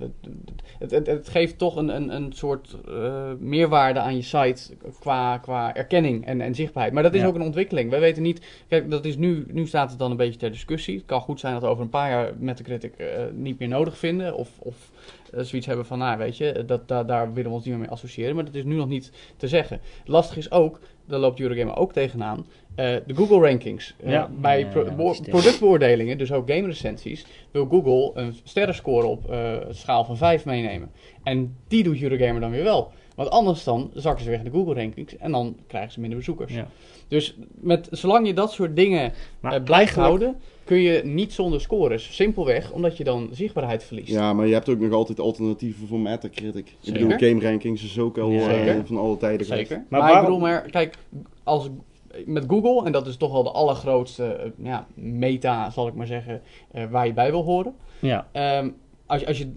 het, 0.79 0.91
het, 0.91 1.07
het, 1.07 1.29
geeft 1.29 1.57
toch 1.57 1.75
een, 1.75 1.95
een, 1.95 2.15
een 2.15 2.33
soort 2.33 2.77
eh, 2.87 3.31
meerwaarde 3.39 3.99
aan 3.99 4.15
je 4.15 4.21
site 4.21 4.73
qua, 4.99 5.37
qua 5.37 5.75
erkenning 5.75 6.25
en, 6.25 6.41
en 6.41 6.55
zichtbaarheid. 6.55 6.93
Maar 6.93 7.03
dat 7.03 7.13
is 7.13 7.21
Ja. 7.21 7.27
ook 7.27 7.35
een 7.35 7.41
ontwikkeling. 7.41 7.89
Wij 7.89 7.99
weten 7.99 8.23
niet, 8.23 8.45
kijk, 8.67 8.89
dat 8.89 9.05
is 9.05 9.17
nu, 9.17 9.45
nu 9.51 9.67
staat 9.67 9.89
het 9.89 9.99
dan 9.99 10.11
een 10.11 10.17
beetje 10.17 10.39
ter 10.39 10.51
discussie. 10.51 10.95
Het 10.97 11.05
kan 11.05 11.21
goed 11.21 11.39
zijn 11.39 11.53
dat 11.53 11.61
we 11.61 11.67
over 11.67 11.83
een 11.83 11.89
paar 11.89 12.09
jaar 12.09 12.33
Metacritic 12.37 12.95
eh, 12.97 13.07
niet 13.33 13.59
meer 13.59 13.67
nodig 13.67 13.97
vinden 13.97 14.35
of... 14.35 14.49
of 14.59 14.93
zoiets 15.37 15.67
hebben 15.67 15.85
van, 15.85 15.97
nou 15.97 16.17
weet 16.17 16.37
je, 16.37 16.63
dat, 16.65 16.87
daar 16.87 17.05
daar 17.05 17.33
willen 17.33 17.49
we 17.49 17.55
ons 17.55 17.65
niet 17.65 17.73
meer 17.73 17.83
mee 17.83 17.91
associëren. 17.91 18.35
Maar 18.35 18.45
dat 18.45 18.55
is 18.55 18.63
nu 18.63 18.75
nog 18.75 18.87
niet 18.87 19.11
te 19.37 19.47
zeggen. 19.47 19.79
Lastig 20.05 20.37
is 20.37 20.51
ook, 20.51 20.79
daar 21.05 21.19
loopt 21.19 21.39
Eurogamer 21.39 21.75
ook 21.77 21.93
tegenaan, 21.93 22.45
eh, 22.75 22.95
de 23.07 23.15
Google 23.15 23.39
rankings. 23.39 23.95
Eh, 24.03 24.11
Ja. 24.11 24.29
bij 24.39 24.67
pro- 24.67 25.15
productbeoordelingen, 25.29 26.17
dus 26.17 26.31
ook 26.31 26.49
game 26.51 26.67
recensies, 26.67 27.25
wil 27.51 27.65
Google 27.65 28.21
een 28.21 28.35
sterrenscore 28.43 29.05
op 29.07 29.29
eh, 29.31 29.51
een 29.67 29.75
schaal 29.75 30.05
van 30.05 30.17
5 30.17 30.45
meenemen. 30.45 30.91
En 31.23 31.55
die 31.67 31.83
doet 31.83 32.01
Eurogamer 32.01 32.41
dan 32.41 32.51
weer 32.51 32.63
wel. 32.63 32.91
Want 33.15 33.29
anders 33.29 33.63
dan 33.63 33.91
zakken 33.93 34.23
ze 34.23 34.29
weg 34.29 34.39
in 34.39 34.45
de 34.45 34.51
Google 34.51 34.73
rankings 34.73 35.17
en 35.17 35.31
dan 35.31 35.57
krijgen 35.67 35.91
ze 35.91 35.99
minder 35.99 36.17
bezoekers. 36.17 36.53
Ja. 36.53 36.67
Dus 37.07 37.37
met, 37.53 37.87
zolang 37.91 38.27
je 38.27 38.33
dat 38.33 38.51
soort 38.51 38.75
dingen 38.75 39.03
eh, 39.03 39.11
blijft 39.41 39.69
eigenlijk- 39.69 39.91
houden, 39.95 40.35
kun 40.65 40.77
je 40.77 41.01
niet 41.03 41.33
zonder 41.33 41.61
scores. 41.61 42.15
Simpelweg 42.15 42.71
omdat 42.71 42.97
je 42.97 43.03
dan 43.03 43.29
zichtbaarheid 43.31 43.83
verliest. 43.83 44.11
Ja, 44.11 44.33
maar 44.33 44.47
je 44.47 44.53
hebt 44.53 44.69
ook 44.69 44.79
nog 44.79 44.91
altijd 44.91 45.19
alternatieven 45.19 45.87
voor 45.87 45.99
Metacritic. 45.99 46.67
Ik 46.67 46.75
Zeker. 46.79 47.07
bedoel, 47.07 47.29
game 47.29 47.49
rankings 47.49 47.83
is 47.83 47.99
ook 47.99 48.17
al 48.17 48.31
zeker. 48.31 48.85
van 48.85 48.97
alle 48.97 49.17
tijden. 49.17 49.45
Zeker. 49.45 49.85
Maar 49.89 50.01
Maar, 50.01 50.13
ik 50.15 50.21
bedoel 50.21 50.39
maar, 50.39 50.61
kijk, 50.61 50.97
als 51.43 51.69
met 52.25 52.43
Google, 52.47 52.85
en 52.85 52.91
dat 52.91 53.07
is 53.07 53.17
toch 53.17 53.31
wel 53.31 53.43
de 53.43 53.51
allergrootste 53.51 54.25
eh, 54.25 54.49
ja, 54.63 54.87
meta, 54.93 55.69
zal 55.69 55.87
ik 55.87 55.93
maar 55.93 56.07
zeggen, 56.07 56.41
eh, 56.71 56.83
waar 56.89 57.07
je 57.07 57.13
bij 57.13 57.31
wil 57.31 57.43
horen. 57.43 57.75
Ja. 57.99 58.27
Ehm, 58.31 58.69
als, 59.05 59.21
je- 59.21 59.27
als 59.27 59.37
je 59.37 59.51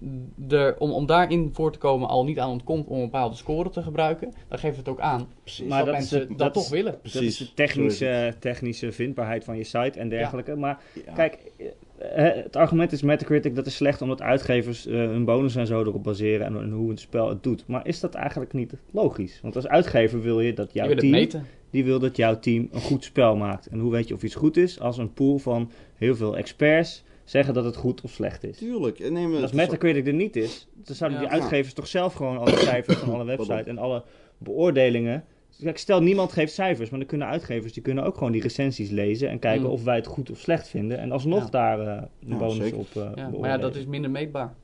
er, 0.49 0.79
om, 0.79 0.91
om 0.91 1.07
daarin 1.07 1.51
voor 1.53 1.73
te 1.73 1.79
komen 1.79 2.09
al 2.09 2.25
niet 2.25 2.39
aan 2.39 2.51
ontkomt 2.51 2.87
om 2.87 2.97
een 2.97 3.05
bepaalde 3.05 3.37
score 3.37 3.71
te 3.71 3.83
gebruiken, 3.83 4.33
dan 4.49 4.59
geeft 4.59 4.77
het 4.77 4.89
ook 4.89 5.01
aan 5.01 5.29
Precies. 5.43 5.69
Maar 5.69 5.85
dat, 5.85 5.95
mensen 5.95 6.19
het- 6.19 6.29
dat, 6.29 6.39
dat 6.39 6.53
toch 6.53 6.63
is- 6.65 6.71
willen. 6.71 6.93
Dat 6.93 7.05
is 7.05 7.11
Precies. 7.13 7.39
de 7.39 7.55
technische, 7.55 8.35
technische 8.39 8.93
vindbaarheid 8.93 9.45
van 9.45 9.57
je 9.57 9.65
site 9.65 9.99
en 9.99 10.09
dergelijke. 10.09 10.57
Maar 10.57 10.81
Ja. 11.07 11.13
kijk, 11.13 11.39
eh, 11.59 11.67
hè, 11.99 12.25
het 12.31 12.57
argument 12.57 12.93
is 12.93 13.03
Metacritic 13.03 13.55
dat 13.55 13.67
is 13.67 13.75
slecht 13.77 14.03
omdat 14.03 14.23
uitgevers 14.23 14.87
eh, 14.87 14.95
hun 14.95 15.25
bonus 15.25 15.57
en 15.57 15.67
zo 15.67 15.81
erop 15.81 16.03
baseren 16.03 16.47
en, 16.47 16.57
en 16.57 16.71
hoe 16.71 16.91
een 16.91 16.99
spel 16.99 17.29
het 17.29 17.43
doet. 17.43 17.65
Maar 17.67 17.87
is 17.87 18.01
dat 18.01 18.15
eigenlijk 18.15 18.53
niet 18.53 18.73
logisch? 18.91 19.39
Want 19.43 19.57
als 19.57 19.67
uitgever 19.69 20.23
wil 20.23 20.41
je 20.41 20.53
dat 20.55 20.73
jouw 20.73 20.89
het 20.89 20.99
team, 20.99 21.11
meten. 21.11 21.47
die 21.71 21.85
wil 21.85 21.99
dat 21.99 22.17
jouw 22.17 22.39
team 22.39 22.69
een 22.73 22.81
goed 22.81 23.05
spel 23.05 23.37
maakt. 23.37 23.67
En 23.67 23.79
hoe 23.79 23.91
weet 23.91 24.09
je 24.09 24.15
of 24.15 24.23
iets 24.23 24.35
goed 24.35 24.57
is? 24.57 24.81
Als 24.81 24.99
een 24.99 25.13
pool 25.13 25.39
van 25.39 25.71
heel 25.95 26.17
veel 26.17 26.37
experts 26.37 27.05
zeggen 27.31 27.55
dat 27.55 27.65
het 27.65 27.77
goed 27.77 28.01
of 28.01 28.11
slecht 28.11 28.45
is. 28.45 28.57
Tuurlijk. 28.59 28.99
En 29.01 29.13
neem 29.13 29.35
Als 29.37 29.53
Metacritic 29.53 30.07
er 30.07 30.13
niet 30.13 30.37
is, 30.37 30.69
dan 30.75 30.95
zouden 30.97 31.21
Ja. 31.21 31.25
die 31.29 31.35
uitgevers 31.41 31.75
toch 31.75 31.87
zelf 31.87 32.15
gewoon 32.15 32.39
alle 32.39 32.57
cijfers 32.57 32.97
van 32.97 33.15
alle 33.15 33.25
websites 33.25 33.67
en 33.67 33.79
alle 33.79 34.03
beoordelingen. 34.39 35.25
Kijk, 35.63 35.79
stel 35.79 36.03
niemand 36.03 36.33
geeft 36.33 36.53
cijfers, 36.53 36.91
maar 36.91 36.99
dan 36.99 37.09
kunnen 37.09 37.27
uitgevers 37.29 37.73
die 37.73 37.83
kunnen 37.83 38.05
ook 38.05 38.17
gewoon 38.17 38.33
die 38.33 38.43
recensies 38.43 38.91
lezen 38.91 39.29
en 39.29 39.39
kijken 39.39 39.67
Mm. 39.67 39.73
of 39.73 39.85
wij 39.85 39.97
het 39.97 40.07
goed 40.07 40.31
of 40.31 40.39
slecht 40.39 40.69
vinden. 40.69 40.99
En 40.99 41.13
alsnog 41.13 41.43
Ja. 41.45 41.51
daar 41.51 41.81
eh 41.81 41.87
een 42.23 42.29
Ja, 42.29 42.37
bonus 42.37 42.57
zeker. 42.57 42.79
op 42.79 42.87
uh, 42.97 43.11
Ja, 43.15 43.29
maar 43.29 43.51
ja, 43.51 43.59
dat 43.59 43.75
is 43.77 43.87
minder 43.87 44.11
meetbaar. 44.11 44.55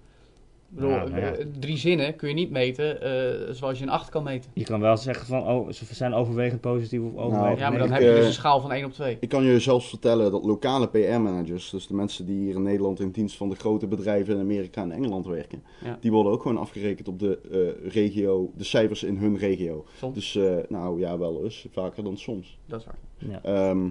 Ik 0.74 0.80
bedoel, 0.80 0.90
ja. 0.90 1.32
eh, 1.34 1.46
drie 1.58 1.76
zinnen 1.76 2.16
kun 2.16 2.28
je 2.28 2.34
niet 2.34 2.50
meten 2.50 3.00
eh, 3.02 3.54
zoals 3.54 3.78
je 3.78 3.84
een 3.84 3.90
8 3.90 4.08
kan 4.08 4.22
meten. 4.22 4.50
Je 4.54 4.64
kan 4.64 4.80
wel 4.80 4.96
zeggen 4.96 5.26
van, 5.26 5.46
oh, 5.46 5.70
ze 5.70 5.94
zijn 5.94 6.14
overwegend 6.14 6.60
positief 6.60 7.00
of 7.00 7.16
overwegend 7.16 7.58
Ja, 7.58 7.70
maar 7.70 7.78
dan 7.78 7.90
heb 7.90 8.02
je 8.02 8.14
dus 8.14 8.26
een 8.26 8.32
schaal 8.32 8.60
van 8.60 8.72
1 8.72 8.84
op 8.84 8.92
2. 8.92 9.16
Ik 9.20 9.28
kan 9.28 9.44
je 9.44 9.58
zelfs 9.60 9.88
vertellen 9.88 10.30
dat 10.30 10.44
lokale 10.44 10.88
PR-managers, 10.88 11.70
dus 11.70 11.87
de 11.87 11.94
mensen 11.94 12.26
die 12.26 12.38
hier 12.44 12.54
in 12.54 12.62
Nederland 12.62 13.00
in 13.00 13.10
dienst 13.10 13.37
van 13.37 13.48
de 13.48 13.56
grote 13.56 13.87
bedrijven 13.87 14.34
in 14.34 14.40
Amerika 14.40 14.82
en 14.82 14.92
Engeland 14.92 15.26
werken, 15.26 15.62
Ja. 15.84 15.98
die 16.00 16.12
worden 16.12 16.32
ook 16.32 16.42
gewoon 16.42 16.58
afgerekend 16.58 17.08
op 17.08 17.18
de 17.18 17.38
eh, 17.84 17.92
regio, 17.92 18.50
de 18.56 18.64
cijfers 18.64 19.02
in 19.02 19.16
hun 19.16 19.37
regio. 19.38 19.84
Soms, 19.98 20.14
Dus 20.14 20.37
eh, 20.37 20.56
nou 20.68 20.98
ja, 21.00 21.18
wel 21.18 21.44
eens, 21.44 21.66
vaker 21.72 22.04
dan 22.04 22.16
soms. 22.16 22.58
dat 22.66 22.80
is 22.80 22.87
waar. 22.87 22.98
Ja. 23.18 23.42
Ehm, 23.42 23.88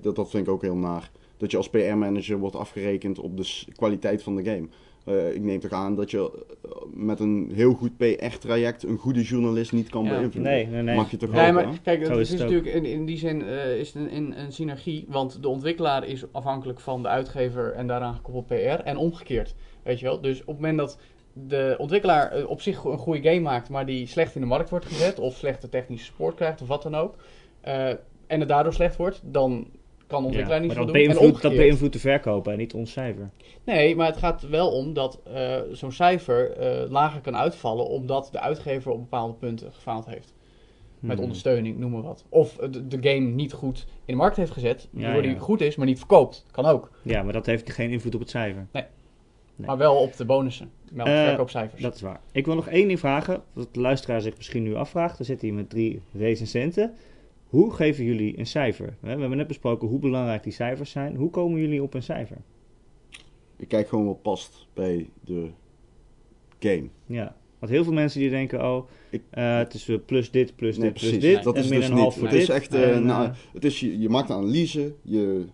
dat, 0.00 0.16
dat 0.16 0.30
vind 0.30 0.46
ik 0.46 0.52
ook 0.52 0.62
heel 0.62 0.76
naar. 0.76 1.10
Dat 1.36 1.50
je 1.50 1.56
als 1.56 1.68
PR-manager 1.70 2.38
wordt 2.38 2.56
afgerekend 2.56 3.18
op 3.18 3.36
de 3.36 3.62
kwaliteit 3.76 4.22
van 4.22 4.36
de 4.36 4.44
game. 4.44 4.68
Eh, 5.04 5.34
ik 5.34 5.42
neem 5.42 5.60
toch 5.60 5.72
aan 5.72 5.94
dat 5.96 6.10
je 6.10 6.44
eh, 6.64 6.70
met 6.92 7.20
een 7.20 7.50
heel 7.54 7.72
goed 7.72 7.96
PR-traject 7.96 8.82
een 8.82 8.98
goede 8.98 9.22
journalist 9.22 9.72
niet 9.72 9.88
kan 9.88 10.04
Ja. 10.04 10.10
beïnvloeden. 10.10 10.52
Nee, 10.52 10.66
nee, 10.66 10.82
nee. 10.82 10.96
Mag 10.96 11.10
je 11.10 11.16
toch 11.16 11.30
Nee, 11.30 11.48
ook, 11.48 11.54
maar 11.54 11.78
kijk, 11.82 12.04
Zo 12.04 12.10
het 12.10 12.20
is 12.20 12.38
natuurlijk 12.38 12.66
in, 12.74 12.84
in 12.84 13.04
die 13.04 13.18
zin 13.18 13.42
eh, 13.42 13.78
is 13.78 13.92
het 13.92 14.02
een, 14.02 14.16
een, 14.16 14.40
een 14.40 14.52
synergie, 14.52 15.04
want 15.08 15.42
de 15.42 15.48
ontwikkelaar 15.48 16.06
is 16.06 16.24
afhankelijk 16.32 16.80
van 16.80 17.02
de 17.02 17.08
uitgever 17.08 17.72
en 17.72 17.86
daaraan 17.86 18.14
gekoppeld 18.14 18.46
PR 18.46 18.84
en 18.84 18.96
omgekeerd. 18.96 19.54
Weet 19.82 19.98
je 20.00 20.06
wel? 20.06 20.20
Dus 20.20 20.40
op 20.40 20.46
het 20.46 20.56
moment 20.56 20.78
dat 20.78 20.98
de 21.32 21.74
ontwikkelaar 21.78 22.46
op 22.46 22.60
zich 22.60 22.84
een 22.84 22.98
goede 22.98 23.28
game 23.28 23.40
maakt, 23.40 23.68
maar 23.68 23.86
die 23.86 24.06
slecht 24.06 24.34
in 24.34 24.40
de 24.40 24.46
markt 24.46 24.70
wordt 24.70 24.86
gezet 24.86 25.18
of 25.18 25.36
slechte 25.36 25.68
technische 25.68 26.06
support 26.06 26.34
krijgt 26.34 26.62
of 26.62 26.68
wat 26.68 26.82
dan 26.82 26.94
ook, 26.94 27.14
eh, 27.60 27.88
en 28.26 28.40
het 28.40 28.48
daardoor 28.48 28.72
slecht 28.72 28.96
wordt, 28.96 29.20
dan 29.24 29.66
kan 30.06 30.24
ontwikkelaar 30.24 30.60
Ja, 30.60 30.66
niet 30.66 30.76
maar 30.76 30.84
dat 30.84 30.94
beïnvloedt, 30.94 31.42
dat 31.42 31.56
beïnvloedt 31.56 31.92
de 31.92 31.98
verkoper 31.98 32.52
en 32.52 32.58
niet 32.58 32.74
ons 32.74 32.92
cijfer. 32.92 33.30
Nee, 33.64 33.96
maar 33.96 34.06
het 34.06 34.16
gaat 34.16 34.48
wel 34.48 34.70
om 34.70 34.92
dat 34.94 35.20
eh, 35.34 35.56
zo'n 35.72 35.92
cijfer 35.92 36.50
eh, 36.50 36.90
lager 36.90 37.20
kan 37.20 37.36
uitvallen 37.36 37.86
omdat 37.88 38.28
de 38.32 38.40
uitgever 38.40 38.90
op 38.92 38.98
bepaalde 38.98 39.34
punten 39.34 39.72
gefaald 39.72 40.06
heeft. 40.06 40.34
Met 40.98 41.12
Hmm. 41.12 41.22
ondersteuning, 41.22 41.78
noem 41.78 41.90
maar 41.90 42.02
wat. 42.02 42.24
Of 42.28 42.56
de, 42.56 42.86
de 42.88 42.98
game 43.10 43.26
niet 43.26 43.52
goed 43.52 43.84
in 43.88 44.14
de 44.14 44.14
markt 44.14 44.36
heeft 44.36 44.50
gezet, 44.50 44.88
Ja, 44.92 45.02
waardoor 45.02 45.22
ja. 45.22 45.28
die 45.28 45.38
goed 45.38 45.60
is, 45.60 45.76
maar 45.76 45.86
niet 45.86 45.98
verkoopt. 45.98 46.46
Kan 46.50 46.64
ook. 46.66 46.90
Ja, 47.02 47.22
maar 47.22 47.32
dat 47.32 47.46
heeft 47.46 47.72
geen 47.72 47.90
invloed 47.90 48.14
op 48.14 48.20
het 48.20 48.30
cijfer. 48.30 48.66
Nee. 48.72 48.84
Maar 49.56 49.76
wel 49.76 49.96
op 49.96 50.16
de 50.16 50.24
bonussen, 50.24 50.70
met 50.92 51.06
Eh, 51.06 51.24
verkoopcijfers. 51.24 51.82
Dat 51.82 51.94
is 51.94 52.00
waar. 52.00 52.20
Ik 52.32 52.46
wil 52.46 52.54
nog 52.54 52.68
één 52.68 52.86
ding 52.88 52.98
vragen, 52.98 53.42
wat 53.52 53.68
de 53.74 53.80
luisteraar 53.80 54.20
zich 54.20 54.36
misschien 54.36 54.62
nu 54.62 54.74
afvraagt. 54.74 55.18
We 55.18 55.24
zitten 55.24 55.46
hier 55.48 55.56
met 55.56 55.70
drie 55.70 56.00
recensenten. 56.12 56.94
Hoe 57.54 57.72
geven 57.72 58.04
jullie 58.04 58.38
een 58.38 58.46
cijfer? 58.46 58.96
We 59.00 59.08
hebben 59.08 59.36
net 59.36 59.46
besproken 59.46 59.88
hoe 59.88 59.98
belangrijk 59.98 60.42
die 60.42 60.52
cijfers 60.52 60.90
zijn. 60.90 61.16
Hoe 61.16 61.30
komen 61.30 61.60
jullie 61.60 61.82
op 61.82 61.94
een 61.94 62.02
cijfer? 62.02 62.36
Ik 63.56 63.68
kijk 63.68 63.88
gewoon 63.88 64.06
wat 64.06 64.22
past 64.22 64.66
bij 64.72 65.08
de 65.24 65.48
game. 66.58 66.88
Ja, 67.06 67.36
want 67.58 67.72
heel 67.72 67.84
veel 67.84 67.92
mensen 67.92 68.20
die 68.20 68.30
denken, 68.30 68.64
oh, 68.64 68.88
Ik- 69.10 69.22
eh, 69.30 69.56
het 69.58 69.74
is 69.74 69.88
eh, 69.88 69.96
plus 70.06 70.30
dit, 70.30 70.56
plus 70.56 70.76
Nee, 70.78 70.90
dit, 70.92 71.00
plus 71.00 71.18
dit. 71.18 71.42
Dat 71.42 71.54
en 71.54 71.62
is 71.62 71.68
dus 71.68 71.88
een 71.88 71.92
half 71.92 72.04
niet. 72.04 72.14
voor 72.14 72.28
Het 72.28 72.36
is 72.40 72.46
dit. 72.46 72.56
echt, 72.56 72.74
eh, 72.74 72.96
En, 72.96 73.06
nou, 73.06 73.30
het 73.52 73.64
is, 73.64 73.80
je, 73.80 73.98
je 73.98 74.08
maakt 74.08 74.28
een 74.28 74.36
analyse, 74.36 74.94
je, 75.02 75.44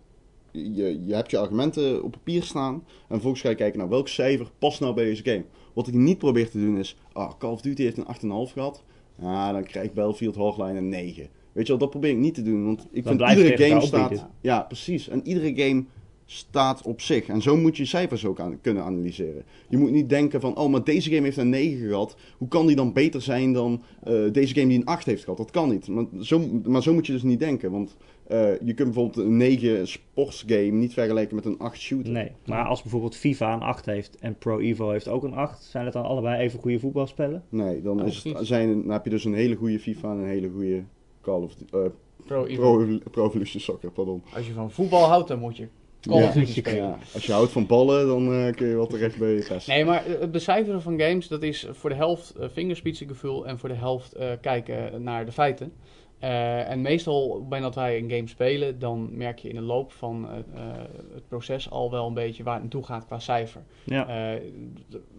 je, 0.50 1.04
je 1.06 1.14
hebt 1.14 1.30
je 1.30 1.38
argumenten 1.38 2.02
op 2.02 2.10
papier 2.10 2.42
staan. 2.42 2.74
En 2.74 2.84
vervolgens 3.08 3.42
ga 3.42 3.48
je 3.48 3.54
kijken 3.54 3.78
naar 3.78 3.88
welk 3.88 4.08
cijfer 4.08 4.50
past 4.58 4.80
nou 4.80 4.94
bij 4.94 5.04
deze 5.04 5.22
game. 5.24 5.44
Wat 5.72 5.86
ik 5.86 5.94
niet 5.94 6.18
probeer 6.18 6.50
te 6.50 6.58
doen 6.60 6.78
is, 6.78 6.96
ah, 7.12 7.30
Call 7.38 7.50
of 7.50 7.60
Duty 7.60 7.82
heeft 7.82 7.96
een 7.98 8.06
8,5 8.48 8.52
gehad. 8.52 8.82
Ja, 9.20 9.52
dan 9.52 9.62
krijgt 9.64 9.94
Battlefield 9.94 10.36
Hardline 10.36 10.78
een 10.78 10.88
9. 10.88 11.28
Weet 11.52 11.66
je 11.66 11.72
wel, 11.72 11.80
dat 11.80 11.90
probeer 11.90 12.10
ik 12.10 12.16
niet 12.16 12.34
te 12.34 12.42
doen. 12.42 12.64
Want 12.64 12.86
ik 12.90 13.04
Dan 13.04 13.18
vind 13.18 13.30
iedere 13.30 13.68
game 13.68 13.80
staat... 13.80 14.02
opbieden. 14.02 14.28
Ja, 14.40 14.60
precies. 14.60 15.08
En 15.08 15.26
iedere 15.26 15.54
game 15.54 15.84
staat 16.26 16.82
op 16.82 17.00
zich. 17.00 17.26
En 17.26 17.42
zo 17.42 17.56
moet 17.56 17.76
je 17.76 17.84
cijfers 17.84 18.24
ook 18.26 18.40
aan, 18.40 18.60
kunnen 18.60 18.82
analyseren. 18.84 19.42
Je 19.68 19.76
moet 19.76 19.90
niet 19.90 20.08
denken 20.08 20.40
van, 20.40 20.56
oh, 20.56 20.70
maar 20.70 20.84
deze 20.84 21.10
game 21.10 21.22
heeft 21.22 21.36
een 21.36 21.48
9 21.48 21.88
gehad. 21.88 22.16
Hoe 22.38 22.48
kan 22.48 22.66
die 22.66 22.76
dan 22.76 22.92
beter 22.92 23.22
zijn 23.22 23.52
dan 23.52 23.82
eh, 24.02 24.14
deze 24.32 24.54
game 24.54 24.66
die 24.68 24.78
een 24.78 24.84
8 24.84 25.06
heeft 25.06 25.22
gehad? 25.22 25.38
Dat 25.38 25.50
kan 25.50 25.68
niet. 25.68 25.88
Maar 25.88 26.04
zo, 26.20 26.60
maar 26.64 26.82
zo 26.82 26.94
moet 26.94 27.06
je 27.06 27.12
dus 27.12 27.22
niet 27.22 27.38
denken. 27.38 27.70
Want 27.70 27.96
eh, 28.26 28.38
je 28.60 28.74
kunt 28.74 28.92
bijvoorbeeld 28.92 29.16
een 29.26 29.36
9 29.36 29.88
sportsgame 29.88 30.70
niet 30.70 30.92
vergelijken 30.92 31.36
met 31.36 31.44
een 31.44 31.58
8 31.58 31.80
shooter. 31.80 32.12
Nee, 32.12 32.32
maar 32.46 32.64
als 32.64 32.82
bijvoorbeeld 32.82 33.16
FIFA 33.16 33.52
een 33.54 33.62
8 33.62 33.86
heeft 33.86 34.16
en 34.18 34.34
Pro 34.38 34.58
Evo 34.58 34.90
heeft 34.90 35.08
ook 35.08 35.24
een 35.24 35.34
8, 35.34 35.62
zijn 35.62 35.84
het 35.84 35.92
dan 35.92 36.04
allebei 36.04 36.42
even 36.42 36.60
goede 36.60 36.78
voetbalspellen? 36.78 37.44
Nee, 37.48 37.82
dan, 37.82 38.00
Oh, 38.00 38.06
is 38.06 38.24
het, 38.24 38.46
zijn, 38.46 38.82
dan 38.82 38.90
heb 38.90 39.04
je 39.04 39.10
dus 39.10 39.24
een 39.24 39.34
hele 39.34 39.54
goede 39.56 39.78
FIFA 39.78 40.10
en 40.12 40.18
een 40.18 40.28
hele 40.28 40.50
goede 40.50 40.82
Call 41.22 41.42
of 41.42 41.54
Duty- 41.54 41.76
eh, 41.76 41.90
Pro. 42.26 42.44
Pro, 42.44 42.98
Pro 43.10 43.26
Evolution 43.26 43.60
Soccer, 43.60 43.90
pardon. 43.90 44.22
Als 44.34 44.46
je 44.46 44.52
van 44.52 44.70
voetbal 44.70 45.04
houdt, 45.04 45.28
dan 45.28 45.38
moet 45.38 45.56
je 45.56 45.68
Call 46.00 46.18
Ja. 46.20 46.26
of 46.28 46.32
Duty 46.32 46.52
spelen. 46.52 46.76
Ja, 46.76 46.98
als 47.14 47.26
je 47.26 47.32
houdt 47.32 47.50
van 47.52 47.66
ballen, 47.66 48.06
dan 48.06 48.32
eh, 48.34 48.52
kun 48.54 48.66
je 48.68 48.74
wel 48.74 48.86
terecht 48.86 49.18
bij 49.18 49.30
je 49.30 49.40
rest. 49.48 49.66
Nee, 49.68 49.84
maar 49.84 50.06
eh, 50.06 50.20
het 50.20 50.32
becijferen 50.32 50.82
van 50.82 51.00
games, 51.00 51.28
dat 51.28 51.42
is 51.42 51.66
voor 51.70 51.90
de 51.90 51.96
helft 51.96 52.34
uh, 52.40 52.44
vingerspitsengevoel 52.52 53.46
en 53.46 53.58
voor 53.58 53.68
de 53.68 53.74
helft 53.74 54.12
eh, 54.12 54.30
kijken 54.40 55.02
naar 55.02 55.24
de 55.24 55.32
feiten. 55.32 55.72
Eh, 56.20 56.70
en 56.70 56.80
meestal, 56.80 57.24
op 57.24 57.32
het 57.32 57.42
moment 57.42 57.62
dat 57.62 57.74
wij 57.74 57.98
een 57.98 58.10
game 58.10 58.28
spelen, 58.28 58.78
dan 58.78 59.08
merk 59.12 59.38
je 59.38 59.48
in 59.48 59.54
de 59.54 59.60
loop 59.60 59.92
van 59.92 60.28
eh, 60.28 60.38
eh, 60.38 60.76
het 61.14 61.28
proces 61.28 61.70
al 61.70 61.90
wel 61.90 62.06
een 62.06 62.14
beetje 62.14 62.42
waar 62.42 62.52
het 62.52 62.62
naartoe 62.62 62.84
gaat 62.84 63.06
qua 63.06 63.18
cijfer. 63.18 63.62
Ja, 63.84 64.38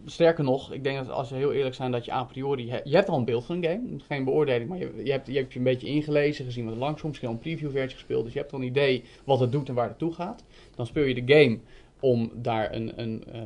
sterker 0.06 0.44
nog, 0.44 0.72
ik 0.74 0.84
denk 0.84 0.98
dat 0.98 1.10
als 1.10 1.30
we 1.30 1.36
heel 1.36 1.52
eerlijk 1.54 1.76
zijn, 1.76 1.92
dat 1.92 2.06
je 2.06 2.12
a 2.14 2.24
priori, 2.24 2.70
he- 2.70 2.80
je 2.84 2.96
hebt 2.96 3.10
al 3.10 3.18
een 3.18 3.26
beeld 3.26 3.46
van 3.46 3.56
een 3.56 3.64
game, 3.64 4.00
geen 4.08 4.24
beoordeling, 4.24 4.70
maar 4.70 4.78
je, 4.78 5.02
je, 5.04 5.12
hebt, 5.12 5.28
je 5.28 5.38
hebt 5.38 5.54
je 5.54 5.60
een 5.60 5.66
beetje 5.66 5.88
ingelezen, 5.88 6.46
gezien 6.46 6.66
wat 6.66 6.74
er 6.74 6.80
langs 6.80 7.02
misschien 7.02 7.28
al 7.28 7.34
een 7.34 7.40
previewversie 7.40 7.98
gespeeld, 7.98 8.24
dus 8.24 8.34
je 8.34 8.40
hebt 8.40 8.54
al 8.54 8.60
een 8.60 8.66
idee 8.66 9.04
wat 9.24 9.40
het 9.40 9.52
doet 9.52 9.70
en 9.70 9.76
waar 9.76 9.88
het 9.88 9.98
toe 10.00 10.14
gaat. 10.14 10.44
Dan 10.76 10.86
speel 10.86 11.04
je 11.04 11.24
de 11.24 11.34
game 11.34 11.60
om 12.00 12.32
daar 12.34 12.74
een, 12.74 13.00
een 13.02 13.24
eh, 13.32 13.42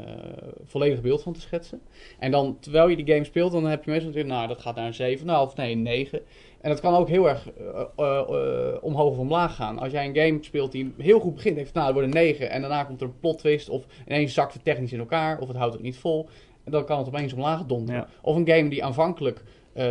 volledig 0.65 1.01
beeld 1.01 1.23
van 1.23 1.33
te 1.33 1.39
schetsen. 1.41 1.81
En 2.19 2.31
dan, 2.31 2.57
terwijl 2.59 2.87
je 2.87 2.95
die 2.95 3.13
game 3.13 3.23
speelt, 3.23 3.51
dan 3.51 3.65
heb 3.65 3.83
je 3.83 3.91
meestal 3.91 4.09
natuurlijk, 4.09 4.35
nou, 4.35 4.47
dat 4.47 4.61
gaat 4.61 4.75
naar 4.75 4.87
een 4.87 4.93
7, 4.93 5.25
nou, 5.25 5.45
of 5.47 5.55
nee, 5.55 5.71
een 5.71 5.81
9. 5.81 6.21
En 6.65 6.71
dat 6.71 6.79
kan 6.79 6.95
ook 6.95 7.09
heel 7.09 7.29
erg 7.29 7.51
eh, 7.51 7.81
eh, 7.95 8.19
eh, 8.19 8.83
omhoog 8.83 9.11
of 9.11 9.17
omlaag 9.17 9.55
gaan. 9.55 9.79
Als 9.79 9.91
jij 9.91 10.05
een 10.05 10.15
game 10.15 10.37
speelt 10.43 10.71
die 10.71 10.93
heel 10.97 11.19
goed 11.19 11.35
begint, 11.35 11.57
heeft 11.57 11.73
nou, 11.73 11.85
het 11.85 11.95
wordt 11.95 12.15
een 12.15 12.21
9 12.21 12.49
en 12.49 12.61
daarna 12.61 12.83
komt 12.83 13.01
er 13.01 13.07
een 13.07 13.19
plot 13.19 13.37
twist 13.37 13.69
of 13.69 13.85
ineens 14.07 14.33
zakt 14.33 14.53
het 14.53 14.63
technisch 14.63 14.93
in 14.93 14.99
elkaar 14.99 15.39
of 15.39 15.47
het 15.47 15.57
houdt 15.57 15.73
het 15.73 15.83
niet 15.83 15.97
vol. 15.97 16.29
En 16.63 16.71
dan 16.71 16.85
kan 16.85 16.97
het 16.97 17.07
opeens 17.07 17.33
omlaag 17.33 17.65
donderen. 17.65 18.01
Ja. 18.01 18.07
Of 18.21 18.35
een 18.35 18.47
game 18.47 18.69
die 18.69 18.83
aanvankelijk 18.83 19.43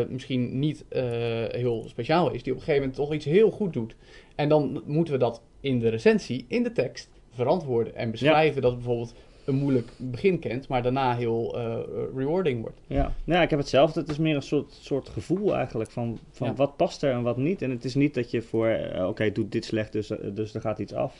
misschien 0.09 0.59
niet 0.59 0.85
heel 1.49 1.85
speciaal 1.89 2.31
is, 2.31 2.43
die 2.43 2.53
op 2.53 2.59
een 2.59 2.65
gegeven 2.65 2.89
moment 2.89 2.95
toch 2.95 3.13
iets 3.15 3.25
heel 3.25 3.51
goed 3.51 3.73
doet. 3.73 3.97
En 4.35 4.49
dan 4.49 4.83
moeten 4.87 5.15
we 5.15 5.21
dat 5.21 5.43
in 5.61 5.79
de 5.79 5.89
recensie, 5.89 6.45
in 6.49 6.63
de 6.63 6.73
tekst, 6.73 7.09
verantwoorden 7.31 7.95
en 7.95 8.11
beschrijven 8.11 8.63
dat 8.63 8.75
bijvoorbeeld 8.75 9.15
een 9.45 9.55
moeilijk 9.55 9.91
begin 9.97 10.39
kent, 10.39 10.69
maar 10.69 10.83
daarna 10.83 11.17
heel 11.17 11.59
eh, 11.59 11.77
rewarding 12.17 12.61
wordt. 12.61 12.79
ja. 12.87 13.03
Nou 13.25 13.39
ja, 13.39 13.43
ik 13.43 13.51
heb 13.51 13.59
hetzelfde. 13.59 14.01
Het 14.01 14.09
is 14.11 14.19
meer 14.19 14.37
een 14.37 14.43
soort, 14.43 14.73
soort 14.81 15.09
gevoel 15.09 15.55
eigenlijk 15.57 15.91
van, 15.91 16.19
van 16.31 16.47
Ja. 16.47 16.55
wat 16.55 16.77
past 16.77 17.03
er 17.03 17.13
en 17.13 17.23
wat 17.23 17.37
niet. 17.37 17.63
En 17.63 17.71
het 17.71 17.85
is 17.85 17.95
niet 17.95 18.15
dat 18.15 18.31
je 18.31 18.43
voor, 18.43 18.67
eh, 18.69 19.09
oké, 19.09 19.33
doet 19.33 19.53
dit 19.53 19.65
slecht, 19.65 19.93
dus, 19.93 20.11
eh, 20.11 20.19
dus 20.35 20.55
er 20.55 20.61
gaat 20.61 20.79
iets 20.79 20.93
af. 20.95 21.17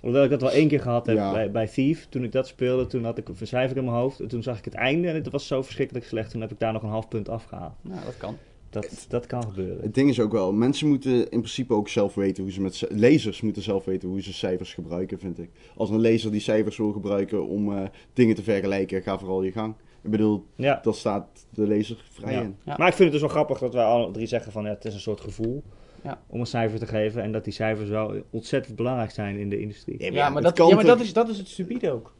Hoewel 0.00 0.24
ik 0.24 0.30
dat 0.30 0.40
wel 0.40 0.50
één 0.50 0.68
keer 0.68 0.80
gehad 0.80 1.06
heb 1.06 1.16
Ja. 1.16 1.32
bij, 1.32 1.50
bij 1.50 1.66
Thief. 1.66 2.06
Toen 2.08 2.24
ik 2.24 2.32
dat 2.32 2.46
speelde, 2.46 2.86
toen 2.86 3.04
had 3.04 3.18
ik 3.18 3.28
een 3.28 3.46
cijfer 3.46 3.76
in 3.76 3.84
mijn 3.84 3.96
hoofd. 3.96 4.20
En 4.20 4.28
toen 4.28 4.42
zag 4.42 4.58
ik 4.58 4.64
het 4.64 4.74
einde 4.74 5.08
en 5.08 5.14
het 5.14 5.30
was 5.30 5.46
zo 5.46 5.62
verschrikkelijk 5.62 6.06
slecht. 6.06 6.30
Toen 6.30 6.40
heb 6.40 6.50
ik 6.50 6.58
daar 6.58 6.72
nog 6.72 6.82
een 6.82 6.88
half 6.88 7.08
punt 7.08 7.28
afgehaald. 7.28 7.72
Nou, 7.80 8.04
dat 8.04 8.16
kan. 8.16 8.36
Dat, 8.70 9.06
dat 9.08 9.26
kan 9.26 9.42
gebeuren. 9.42 9.82
Het 9.82 9.94
ding 9.94 10.08
is 10.08 10.20
ook 10.20 10.32
wel, 10.32 10.52
mensen 10.52 10.88
moeten 10.88 11.12
in 11.14 11.38
principe 11.40 11.74
ook 11.74 11.88
zelf 11.88 12.14
weten 12.14 12.42
hoe 12.42 12.52
ze 12.52 12.60
met... 12.60 12.86
Lezers 12.88 13.40
moeten 13.40 13.62
zelf 13.62 13.84
weten 13.84 14.08
hoe 14.08 14.22
ze 14.22 14.32
cijfers 14.32 14.74
gebruiken, 14.74 15.18
vind 15.18 15.38
ik. 15.38 15.50
Als 15.76 15.90
een 15.90 16.00
lezer 16.00 16.30
die 16.30 16.40
cijfers 16.40 16.76
wil 16.76 16.92
gebruiken 16.92 17.46
om 17.46 17.72
eh, 17.76 17.82
dingen 18.12 18.34
te 18.34 18.42
vergelijken, 18.42 19.02
ga 19.02 19.18
vooral 19.18 19.42
je 19.42 19.52
gang. 19.52 19.74
Ik 20.02 20.10
bedoel, 20.10 20.44
Ja. 20.54 20.78
dat 20.82 20.96
staat 20.96 21.46
de 21.50 21.66
lezer 21.66 22.04
vrij 22.10 22.32
Ja. 22.32 22.40
in. 22.40 22.56
Ja. 22.64 22.74
Maar 22.78 22.88
ik 22.88 22.94
vind 22.94 23.02
het 23.02 23.12
dus 23.12 23.20
wel 23.20 23.30
grappig 23.30 23.58
dat 23.58 23.74
wij 23.74 23.84
alle 23.84 24.10
drie 24.10 24.26
zeggen 24.26 24.52
van 24.52 24.64
ja, 24.64 24.70
het 24.70 24.84
is 24.84 24.94
een 24.94 25.00
soort 25.00 25.20
gevoel 25.20 25.62
Ja. 26.02 26.20
om 26.26 26.40
een 26.40 26.46
cijfer 26.46 26.78
te 26.78 26.86
geven. 26.86 27.22
En 27.22 27.32
dat 27.32 27.44
die 27.44 27.52
cijfers 27.52 27.88
wel 27.88 28.14
ontzettend 28.30 28.76
belangrijk 28.76 29.10
zijn 29.10 29.36
in 29.36 29.48
de 29.50 29.60
industrie. 29.60 30.02
Ja, 30.04 30.12
Ja, 30.12 30.30
maar, 30.30 30.42
dat, 30.42 30.56
ja, 30.56 30.74
maar 30.74 30.84
dat, 30.84 31.00
is, 31.00 31.12
dat 31.12 31.28
is 31.28 31.38
het 31.38 31.48
stupide 31.48 31.90
ook. 31.92 32.14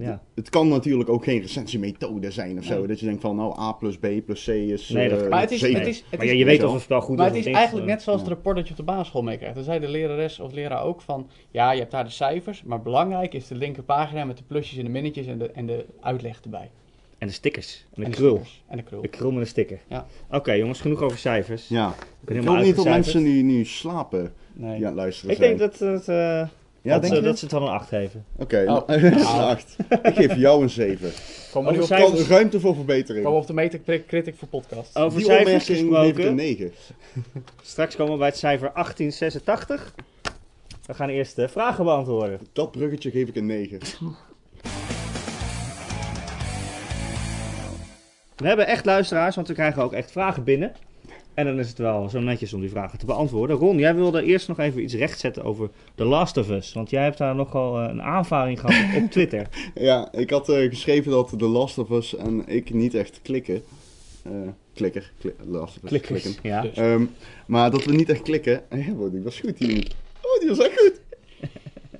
Ja. 0.00 0.22
Het 0.34 0.48
kan 0.50 0.68
natuurlijk 0.68 1.08
ook 1.08 1.24
geen 1.24 1.40
recensiemethode 1.40 2.30
zijn 2.30 2.58
of 2.58 2.64
zo. 2.64 2.78
Nee. 2.78 2.86
Dat 2.86 3.00
je 3.00 3.06
denkt 3.06 3.20
van, 3.20 3.36
nou, 3.36 3.58
A 3.60 3.72
plus 3.72 3.96
B 3.98 4.06
plus 4.26 4.44
C 4.44 4.48
is 4.48 4.88
Nee, 4.88 5.08
dat 5.08 5.22
eh, 5.22 5.28
Maar 5.28 5.40
het 5.40 5.50
is- 5.50 5.60
het 5.60 5.86
is- 5.86 6.04
maar 6.16 6.26
ja, 6.26 6.32
je 6.32 6.44
weet 6.44 6.64
of 6.64 6.74
een 6.74 6.80
spel 6.80 7.00
goed 7.00 7.16
Maar 7.16 7.26
is 7.26 7.32
het 7.36 7.42
of 7.44 7.50
is 7.50 7.56
eigenlijk 7.56 7.86
net 7.86 8.02
zoals 8.02 8.18
ja. 8.20 8.24
het 8.24 8.34
rapport 8.34 8.56
dat 8.56 8.64
je 8.64 8.70
op 8.70 8.76
de 8.76 8.82
basisschool 8.84 9.22
meekrijgt. 9.22 9.54
Dan 9.54 9.64
zei 9.64 9.80
de 9.80 9.88
lerares 9.88 10.40
of 10.40 10.52
leraar 10.52 10.82
ook 10.82 11.00
van... 11.00 11.28
Ja, 11.50 11.72
je 11.72 11.78
hebt 11.78 11.90
daar 11.90 12.04
de 12.04 12.10
cijfers, 12.10 12.62
maar 12.62 12.82
belangrijk 12.82 13.34
is 13.34 13.46
de 13.46 13.54
linkerpagina 13.54 14.24
met 14.24 14.36
de 14.36 14.42
plusjes 14.46 14.78
en 14.78 14.84
de 14.84 14.90
minnetjes 14.90 15.26
en 15.26 15.38
de, 15.38 15.50
en 15.50 15.66
de 15.66 15.84
uitleg 16.00 16.40
erbij. 16.44 16.70
En 17.18 17.26
de 17.26 17.32
stickers. 17.32 17.84
En 17.94 17.94
de 17.94 18.04
En 18.04 18.10
de 18.10 18.16
krul. 18.16 18.34
stickers. 18.34 18.62
En 18.68 18.76
de 18.76 18.82
krul. 18.82 19.02
De 19.02 19.08
krul 19.08 19.30
met 19.30 19.40
een 19.40 19.46
sticker. 19.46 19.78
Ja. 19.88 20.06
Oké 20.30 20.52
jongens, 20.52 20.80
genoeg 20.80 21.02
over 21.02 21.18
cijfers. 21.18 21.68
Ja. 21.68 21.94
Ik 22.26 22.40
wil 22.42 22.54
niet 22.56 22.76
dat 22.76 22.84
mensen 22.84 23.22
nu, 23.22 23.42
nu 23.42 23.64
slapen 23.64 24.32
Nee. 24.52 24.76
die 24.76 24.86
aan 24.86 24.92
het 24.92 24.94
luisteren 25.00 25.30
Ik 25.34 25.36
zijn. 25.42 25.56
denk 25.56 25.70
dat, 25.70 25.78
het, 25.88 26.08
eh, 26.08 26.48
Ja, 26.88 26.92
dat, 26.92 27.02
denk 27.02 27.14
ze, 27.14 27.20
je? 27.20 27.26
dat 27.26 27.38
ze 27.38 27.44
het 27.44 27.54
wel 27.54 27.62
een 27.62 27.68
8 27.68 27.88
geven. 27.88 28.24
Oké, 28.36 28.58
Oh. 28.60 28.66
nou, 28.66 28.84
een 29.04 29.22
acht. 29.24 29.76
Ik 30.02 30.14
geef 30.14 30.36
jou 30.36 30.62
een 30.62 30.70
7. 30.70 31.10
Kom 31.52 31.64
maar 31.64 31.72
nu 31.72 31.80
Over 31.80 31.96
op, 31.96 32.00
cijfers- 32.08 32.28
ruimte 32.28 32.60
voor 32.60 32.74
verbetering. 32.74 33.24
kom 33.24 33.34
op 33.34 33.46
de 33.46 33.52
Metacritic 33.52 34.34
voor 34.36 34.48
podcast. 34.48 34.96
Over 34.96 35.18
Die 35.18 35.26
cijfers 35.26 35.68
ik 35.70 35.76
een 35.78 35.82
gesproken. 35.84 36.34
9. 36.34 36.72
Straks 37.62 37.96
komen 37.96 38.12
we 38.12 38.18
bij 38.18 38.28
het 38.28 38.36
cijfer 38.36 38.70
1886. 38.74 39.94
We 40.86 40.94
gaan 40.94 41.08
eerst 41.08 41.36
de 41.36 41.48
vragen 41.48 41.84
beantwoorden. 41.84 42.40
Dat 42.52 42.70
bruggetje 42.70 43.10
geef 43.10 43.28
ik 43.28 43.36
een 43.36 43.46
9. 43.46 43.78
We 48.36 48.46
hebben 48.46 48.66
echt 48.66 48.84
luisteraars, 48.84 49.34
want 49.34 49.48
we 49.48 49.54
krijgen 49.54 49.82
ook 49.82 49.92
echt 49.92 50.10
vragen 50.10 50.44
binnen. 50.44 50.72
En 51.38 51.44
dan 51.44 51.58
is 51.58 51.68
het 51.68 51.78
wel 51.78 52.08
zo 52.08 52.20
netjes 52.20 52.52
om 52.52 52.60
die 52.60 52.70
vragen 52.70 52.98
te 52.98 53.06
beantwoorden. 53.06 53.56
Ron, 53.56 53.78
jij 53.78 53.94
wilde 53.94 54.22
eerst 54.22 54.48
nog 54.48 54.58
even 54.58 54.82
iets 54.82 54.94
rechtzetten 54.94 55.44
over 55.44 55.70
The 55.94 56.04
Last 56.04 56.36
of 56.36 56.50
Us. 56.50 56.72
Want 56.72 56.90
jij 56.90 57.02
hebt 57.02 57.18
daar 57.18 57.34
nogal 57.34 57.78
eh, 57.80 57.88
een 57.88 58.02
aanvaring 58.02 58.60
gehad 58.60 59.02
op, 59.02 59.10
Twitter. 59.10 59.48
Ja, 59.74 60.12
ik 60.12 60.30
had 60.30 60.48
eh, 60.48 60.68
geschreven 60.68 61.10
dat 61.10 61.34
The 61.38 61.48
Last 61.48 61.78
of 61.78 61.90
Us 61.90 62.16
en 62.16 62.46
ik 62.46 62.74
niet 62.74 62.94
echt 62.94 63.20
klikken. 63.22 63.62
Eh, 64.22 64.32
klikker. 64.74 65.12
Kli 65.18 65.32
Last 65.46 65.76
of 65.76 65.82
Us. 65.82 65.88
Klikkers. 65.88 66.22
klikken. 66.22 66.48
Ja. 66.50 66.64
Ehm, 66.74 67.04
maar 67.46 67.70
dat 67.70 67.84
we 67.84 67.94
niet 67.94 68.10
echt 68.10 68.22
klikken. 68.22 68.62
Ja, 68.98 69.08
die 69.10 69.22
was 69.22 69.40
goed 69.40 69.58
die. 69.58 69.86
Oh, 70.22 70.40
die 70.40 70.48
was 70.48 70.58
echt 70.58 70.80
goed. 70.80 71.00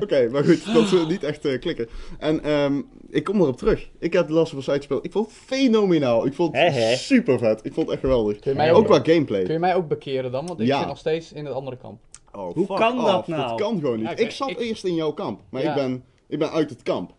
Oké, 0.00 0.28
maar 0.30 0.44
goed, 0.44 0.74
dat 0.74 0.90
we 0.90 1.04
niet 1.08 1.22
echt 1.24 1.44
eh, 1.44 1.58
klikken. 1.60 1.88
En 2.18 2.42
ehm, 2.44 2.82
ik 3.10 3.24
kom 3.24 3.40
erop 3.40 3.56
terug. 3.56 3.88
Ik 3.98 4.12
heb 4.12 4.26
The 4.26 4.32
Last 4.32 4.52
of 4.52 4.58
Us 4.58 4.68
uitgespeeld. 4.70 5.04
Ik 5.04 5.12
vond 5.12 5.26
het 5.26 5.34
fenomenaal. 5.36 6.26
Ik 6.26 6.34
vond 6.34 6.56
het 6.56 6.98
super 6.98 7.38
vet. 7.38 7.60
Ik 7.64 7.72
vond 7.72 7.86
het 7.86 7.94
echt 7.94 8.00
geweldig. 8.04 8.38
Kun 8.38 8.50
je 8.50 8.56
mij 8.56 8.72
Ook 8.72 8.78
ook, 8.78 8.84
qua 8.86 9.12
gameplay. 9.12 9.42
kun 9.42 9.52
je 9.52 9.58
mij 9.58 9.74
ook 9.74 9.88
bekeren 9.88 10.32
dan? 10.32 10.46
Want 10.46 10.60
ik 10.60 10.66
Ja. 10.66 10.78
zit 10.78 10.86
nog 10.88 10.98
steeds 10.98 11.32
in 11.32 11.44
het 11.44 11.54
andere 11.54 11.76
kamp. 11.76 12.00
Oh, 12.32 12.54
Hoe 12.54 12.66
kan 12.66 12.96
dat 13.04 13.26
nou? 13.26 13.48
Dat 13.48 13.60
kan 13.60 13.80
gewoon 13.80 13.96
niet. 13.96 14.06
Ja, 14.06 14.12
ik- 14.12 14.18
ik 14.18 14.30
zat 14.30 14.50
ik- 14.50 14.58
eerst 14.60 14.84
in 14.84 14.94
jouw 14.94 15.12
kamp, 15.12 15.40
maar 15.50 15.62
Ja. 15.62 15.68
ik, 15.68 15.74
ben, 15.74 16.04
ik 16.28 16.38
ben 16.38 16.50
uit 16.50 16.70
het 16.70 16.82
kamp. 16.82 17.12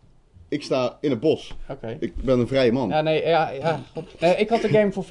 Ik 0.50 0.62
sta 0.62 0.98
in 1.00 1.10
het 1.10 1.20
bos. 1.20 1.56
Oké. 1.68 1.96
Ik 2.00 2.14
ben 2.16 2.38
een 2.38 2.46
vrije 2.48 2.72
man. 2.72 2.88
Ja, 2.88 3.00
nee, 3.00 3.26
ja, 3.26 3.50
ja. 3.50 3.80
Nee, 4.18 4.34
ik 4.36 4.48
had 4.48 4.60
de 4.62 4.68
game 4.68 4.92
voor 4.92 5.04
40% 5.04 5.06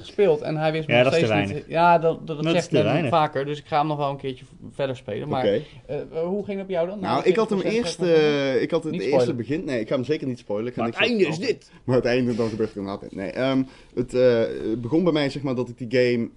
gespeeld 0.00 0.40
en 0.40 0.56
hij 0.56 0.72
wist 0.72 0.86
me 0.88 0.94
Ja, 0.94 1.02
nog 1.02 1.12
dat 1.12 1.20
is 1.22 1.28
steeds 1.28 1.48
te 1.48 1.54
niet... 1.54 1.64
Ja, 1.68 1.98
dat, 1.98 2.26
dat, 2.26 2.36
dat 2.36 2.44
Dat 2.44 2.54
is 2.54 2.64
zegt 2.64 2.84
weinig. 2.84 3.10
vaker, 3.10 3.44
dus 3.44 3.58
ik 3.58 3.66
ga 3.66 3.78
hem 3.78 3.86
nog 3.86 3.96
wel 3.96 4.10
een 4.10 4.16
keertje 4.16 4.44
verder 4.72 4.96
spelen. 4.96 5.28
Maar 5.28 5.44
Oké. 5.44 5.62
eh, 5.86 5.98
hoe 6.24 6.44
ging 6.44 6.56
het 6.58 6.66
op 6.66 6.70
jou 6.72 6.88
dan? 6.88 7.00
Nou, 7.00 7.22
de 7.22 7.28
ik 7.28 7.36
had 7.36 7.50
hem 7.50 7.60
40% 7.60 7.62
eerst. 7.64 8.00
eh, 8.00 8.62
ik 8.62 8.70
had 8.70 8.82
het 8.84 8.92
Niet 8.92 9.02
eerste 9.02 9.34
begin. 9.34 9.64
Nee, 9.64 9.80
ik 9.80 9.88
ga 9.88 9.94
hem 9.94 10.04
zeker 10.04 10.26
niet 10.26 10.38
spoilen. 10.38 10.70
Ik 10.70 10.76
Maar 10.76 10.86
het 10.86 10.94
einde 10.96 11.26
is 11.26 11.38
dit. 11.38 11.70
Maar 11.84 11.96
het 11.96 12.04
einde, 12.04 12.34
dan 12.34 12.48
gebeurt 12.48 12.70
er 12.70 12.76
inderdaad. 12.76 13.12
Nee, 13.12 13.30
ehm, 13.30 13.62
het 13.94 14.14
eh, 14.14 14.38
het 14.70 14.80
begon 14.80 15.04
bij 15.04 15.12
mij 15.12 15.30
zeg 15.30 15.42
maar 15.42 15.54
dat 15.54 15.68
ik 15.68 15.78
die 15.90 16.00
game. 16.00 16.28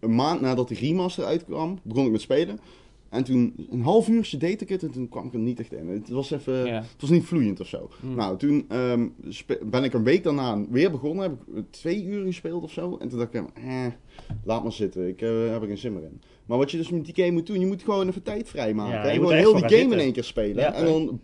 Een 0.00 0.14
maand 0.14 0.40
nadat 0.40 0.68
die 0.68 0.78
remaster 0.78 1.24
uitkwam, 1.24 1.78
begon 1.82 2.06
ik 2.06 2.12
met 2.12 2.20
spelen. 2.20 2.60
En 3.12 3.24
toen, 3.24 3.66
een 3.70 3.82
half 3.82 4.08
uurtje 4.08 4.36
deed 4.36 4.60
ik 4.60 4.68
het 4.68 4.82
en 4.82 4.90
toen 4.90 5.08
kwam 5.08 5.26
ik 5.26 5.32
er 5.32 5.38
niet 5.38 5.60
echt 5.60 5.72
in. 5.72 5.88
Het 5.88 6.08
was 6.08 6.30
even, 6.30 6.74
het 6.74 7.00
was 7.00 7.10
niet 7.10 7.24
vloeiend 7.24 7.60
of 7.60 7.66
zo. 7.66 7.90
Mm. 8.00 8.14
Nou, 8.14 8.38
toen 8.38 8.64
ehm, 8.68 9.08
ben 9.64 9.84
ik 9.84 9.92
een 9.92 10.04
week 10.04 10.22
daarna 10.24 10.64
weer 10.70 10.90
begonnen. 10.90 11.22
Heb 11.24 11.56
ik 11.56 11.64
twee 11.70 12.04
uur 12.04 12.24
gespeeld 12.24 12.62
of 12.62 12.70
zo. 12.70 12.96
En 13.00 13.08
toen 13.08 13.18
dacht 13.18 13.34
ik, 13.34 13.44
eh, 13.54 13.86
laat 14.44 14.62
maar 14.62 14.72
zitten. 14.72 15.08
Ik 15.08 15.22
eh, 15.22 15.28
heb 15.50 15.60
er 15.60 15.66
geen 15.66 15.78
zin 15.78 15.92
meer 15.92 16.02
in. 16.02 16.20
Maar 16.46 16.58
wat 16.58 16.70
je 16.70 16.76
dus 16.76 16.90
met 16.90 17.04
die 17.04 17.14
game 17.14 17.30
moet 17.30 17.46
doen, 17.46 17.60
je 17.60 17.66
moet 17.66 17.82
gewoon 17.82 18.08
even 18.08 18.22
tijd 18.22 18.48
vrijmaken. 18.48 18.94
Ja, 18.94 19.02
je 19.02 19.10
en 19.10 19.20
moet 19.20 19.32
gewoon 19.32 19.42
heel 19.42 19.68
die 19.68 19.78
game 19.78 19.94
in 19.94 20.00
één 20.00 20.12
keer 20.12 20.24
spelen. 20.24 20.62
Ja. 20.62 20.74
en 20.74 20.84
dan, 20.84 21.20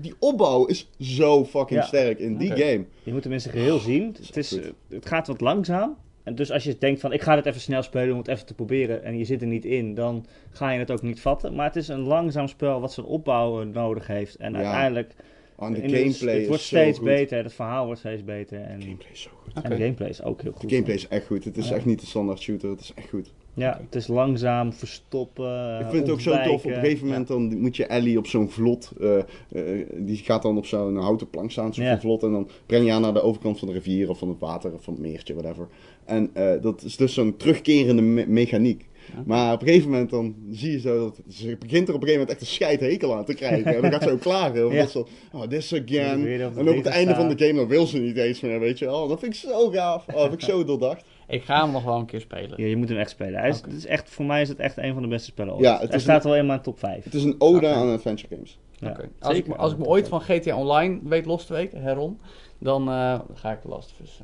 die 0.00 0.14
opbouw 0.18 0.64
is 0.64 0.90
zo 0.98 1.44
fucking 1.44 1.80
Ja. 1.80 1.86
sterk 1.86 2.18
in 2.18 2.36
die 2.36 2.50
game. 2.50 2.84
Je 3.02 3.12
moet 3.12 3.22
zijn 3.22 3.40
geheel 3.40 3.78
zien. 3.78 4.06
het 4.06 4.18
is 4.18 4.26
Het, 4.26 4.36
is, 4.36 4.56
echt 4.56 4.66
eh, 4.66 4.72
het 4.88 5.06
gaat 5.06 5.26
wat 5.26 5.40
langzaam. 5.40 5.96
En 6.22 6.34
dus 6.34 6.50
als 6.52 6.64
je 6.64 6.76
denkt 6.78 7.00
van 7.00 7.12
ik 7.12 7.22
ga 7.22 7.34
dit 7.34 7.46
even 7.46 7.60
snel 7.60 7.82
spelen 7.82 8.12
om 8.12 8.18
het 8.18 8.28
even 8.28 8.46
te 8.46 8.54
proberen 8.54 9.04
en 9.04 9.18
je 9.18 9.24
zit 9.24 9.40
er 9.40 9.46
niet 9.46 9.64
in, 9.64 9.94
dan 9.94 10.26
ga 10.50 10.70
je 10.70 10.78
het 10.78 10.90
ook 10.90 11.02
niet 11.02 11.20
vatten. 11.20 11.54
Maar 11.54 11.66
het 11.66 11.76
is 11.76 11.88
een 11.88 12.00
langzaam 12.00 12.48
spel 12.48 12.80
wat 12.80 12.92
zijn 12.92 13.06
opbouw 13.06 13.60
eh, 13.60 13.66
nodig 13.66 14.06
heeft. 14.06 14.36
En 14.36 14.52
Ja. 14.52 14.58
uiteindelijk, 14.58 15.14
Oh, 15.56 15.66
en 15.66 15.72
de 15.72 15.80
gameplay 15.98 16.38
het 16.38 16.46
wordt 16.46 16.62
steeds 16.62 16.98
goed. 16.98 17.06
beter, 17.06 17.42
het 17.42 17.52
verhaal 17.52 17.84
wordt 17.84 18.00
steeds 18.00 18.24
beter. 18.24 18.60
En, 18.60 18.78
De 18.78 18.84
gameplay 18.84 19.10
is 19.12 19.20
zo 19.22 19.30
goed. 19.42 19.62
En 19.62 19.70
de 19.70 19.76
gameplay 19.76 20.08
is 20.08 20.22
ook 20.22 20.42
heel 20.42 20.52
goed. 20.52 20.60
De 20.62 20.68
gameplay 20.68 20.96
is 20.96 21.08
echt 21.08 21.26
goed. 21.26 21.44
Het 21.44 21.56
is 21.56 21.68
Ja. 21.68 21.74
echt 21.74 21.84
niet 21.84 22.00
de 22.00 22.06
standaard 22.06 22.40
shooter. 22.40 22.70
Het 22.70 22.80
is 22.80 22.92
echt 22.94 23.08
goed. 23.08 23.32
Ja, 23.54 23.80
het 23.84 23.94
is 23.94 24.06
langzaam, 24.06 24.72
verstoppen. 24.72 25.80
ik 25.80 25.86
vind 25.90 26.02
het 26.02 26.10
ook 26.10 26.20
zo 26.20 26.42
tof. 26.42 26.64
Op 26.64 26.70
een 26.70 26.76
gegeven 26.80 27.06
moment 27.06 27.28
dan 27.28 27.60
moet 27.60 27.76
je 27.76 27.84
Ellie 27.86 28.18
op 28.18 28.26
zo'n 28.26 28.50
vlot. 28.50 28.92
eh, 29.00 29.18
eh, 29.18 29.86
die 29.94 30.16
gaat 30.16 30.42
dan 30.42 30.56
op 30.56 30.66
zo'n 30.66 30.96
houten 30.96 31.30
plank 31.30 31.50
staan, 31.50 31.74
zo'n 31.74 31.84
Ja. 31.84 32.00
vlot. 32.00 32.22
En 32.22 32.32
dan 32.32 32.48
breng 32.66 32.84
je 32.84 32.90
haar 32.90 33.00
naar 33.00 33.12
de 33.14 33.22
overkant 33.22 33.58
van 33.58 33.68
de 33.68 33.74
rivier 33.74 34.08
of 34.10 34.18
van 34.18 34.28
het 34.28 34.38
water 34.38 34.72
of 34.72 34.82
van 34.82 34.92
het 34.94 35.02
meertje, 35.02 35.34
whatever. 35.34 35.68
En 36.10 36.30
eh, 36.32 36.62
dat 36.62 36.82
is 36.82 36.96
dus 36.96 37.14
zo'n 37.14 37.36
terugkerende 37.36 38.02
me- 38.02 38.26
mechaniek. 38.26 38.88
Ja. 39.14 39.22
Maar 39.26 39.52
op 39.52 39.60
een 39.60 39.66
gegeven 39.66 39.90
moment 39.90 40.10
dan 40.10 40.34
zie 40.50 40.70
je 40.72 40.80
zo 40.80 40.98
dat 40.98 41.20
ze 41.28 41.56
begint 41.58 41.88
er 41.88 41.94
op 41.94 42.00
een 42.00 42.06
gegeven 42.08 42.12
moment 42.12 42.30
echt 42.30 42.40
een 42.40 42.46
scheidhekel 42.46 43.14
aan 43.16 43.24
te 43.24 43.34
krijgen. 43.34 43.74
En 43.74 43.82
dan 43.82 43.92
gaat 43.92 44.02
ze 44.02 44.10
ook 44.10 44.20
klagen. 44.20 44.66
Of 44.66 44.72
Ja. 44.72 44.86
zo, 44.86 45.06
oh, 45.32 45.42
this 45.42 45.74
again. 45.74 46.26
En 46.26 46.68
op 46.68 46.76
het 46.76 46.86
einde 46.86 47.14
van 47.14 47.28
de 47.28 47.44
game 47.46 47.58
dan 47.58 47.68
wil 47.68 47.86
ze 47.86 47.98
niet 47.98 48.16
eens 48.16 48.40
meer, 48.40 48.60
weet 48.60 48.78
je 48.78 48.84
wel. 48.84 49.08
Dat 49.08 49.20
vind 49.20 49.34
ik 49.34 49.40
zo 49.40 49.68
gaaf. 49.70 50.04
Oh, 50.08 50.14
dat 50.14 50.28
vind 50.28 50.42
ik 50.42 50.48
zo 50.48 50.64
doordacht. 50.64 51.04
Ik 51.28 51.42
ga 51.42 51.62
hem 51.64 51.72
nog 51.72 51.84
wel 51.84 51.98
een 51.98 52.06
keer 52.06 52.20
spelen. 52.20 52.52
Ja, 52.56 52.66
je 52.66 52.76
moet 52.76 52.88
hem 52.88 52.98
echt 52.98 53.10
spelen. 53.10 53.40
Hij 53.40 53.48
is, 53.48 53.56
het 53.60 53.72
is 53.72 53.86
echt, 53.86 54.10
voor 54.10 54.24
mij 54.24 54.42
is 54.42 54.48
het 54.48 54.58
echt 54.58 54.76
een 54.78 54.92
van 54.92 55.02
de 55.02 55.08
beste 55.08 55.30
spellen 55.30 55.52
ooit. 55.54 55.62
Ja, 55.64 55.80
het 55.80 55.90
Hij 55.90 55.98
staat 56.00 56.24
wel 56.24 56.36
in 56.36 56.46
mijn 56.46 56.60
top 56.60 56.78
5. 56.78 57.04
Het 57.04 57.14
is 57.14 57.24
een 57.24 57.34
ode 57.38 57.68
aan 57.68 57.90
adventure 57.92 58.34
games. 58.34 58.58
Ja. 58.78 58.96
Als, 59.20 59.36
ik, 59.36 59.48
als 59.48 59.72
ik 59.72 59.78
me 59.78 59.84
ooit 59.84 60.08
van 60.08 60.20
GTA 60.20 60.56
Online 60.56 60.98
weet 61.04 61.26
los 61.26 61.46
te 61.46 61.52
weken, 61.52 61.82
Heron, 61.82 62.18
dan 62.58 62.88
eh, 62.88 63.20
ga 63.34 63.52
ik 63.52 63.62
de 63.62 63.68
Last 63.68 63.92
of 63.92 64.06
Us 64.06 64.20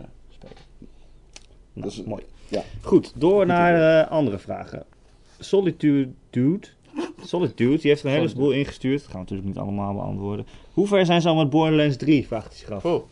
Nou, 1.77 1.89
Dus, 1.89 2.03
mooi. 2.03 2.23
ja. 2.49 2.63
Goed, 2.83 3.13
door 3.17 3.39
Goed 3.39 3.47
naar 3.47 4.03
eh, 4.05 4.11
andere 4.11 4.39
vragen. 4.39 4.85
Solitude 5.39 6.09
Dude. 6.31 6.67
Solitude, 7.25 7.79
die 7.79 7.91
heeft 7.91 8.03
een 8.05 8.11
hele 8.11 8.21
Solitude. 8.29 8.41
boel 8.47 8.59
ingestuurd. 8.59 8.99
Dat 9.01 9.07
gaan 9.11 9.15
we 9.15 9.21
natuurlijk 9.21 9.49
niet 9.49 9.59
allemaal 9.59 9.95
beantwoorden. 9.95 10.47
Hoe 10.73 10.87
ver 10.87 11.07
zijn 11.07 11.21
ze 11.21 11.29
al 11.29 11.35
met 11.37 11.51
Borderlands 11.51 11.97
3? 11.97 12.27
Vraagt 12.27 12.49
hij 12.49 12.57
zich 12.57 12.71
af. 12.71 12.85
Oeh. 12.85 13.03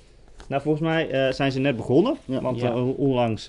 Nou, 0.48 0.62
volgens 0.62 0.82
mij 0.84 1.10
eh, 1.10 1.32
zijn 1.32 1.52
ze 1.52 1.58
net 1.60 1.76
begonnen. 1.76 2.16
Ja. 2.24 2.40
want 2.40 2.60
Ja. 2.60 2.70
eh, 2.72 2.98
onlangs 2.98 3.44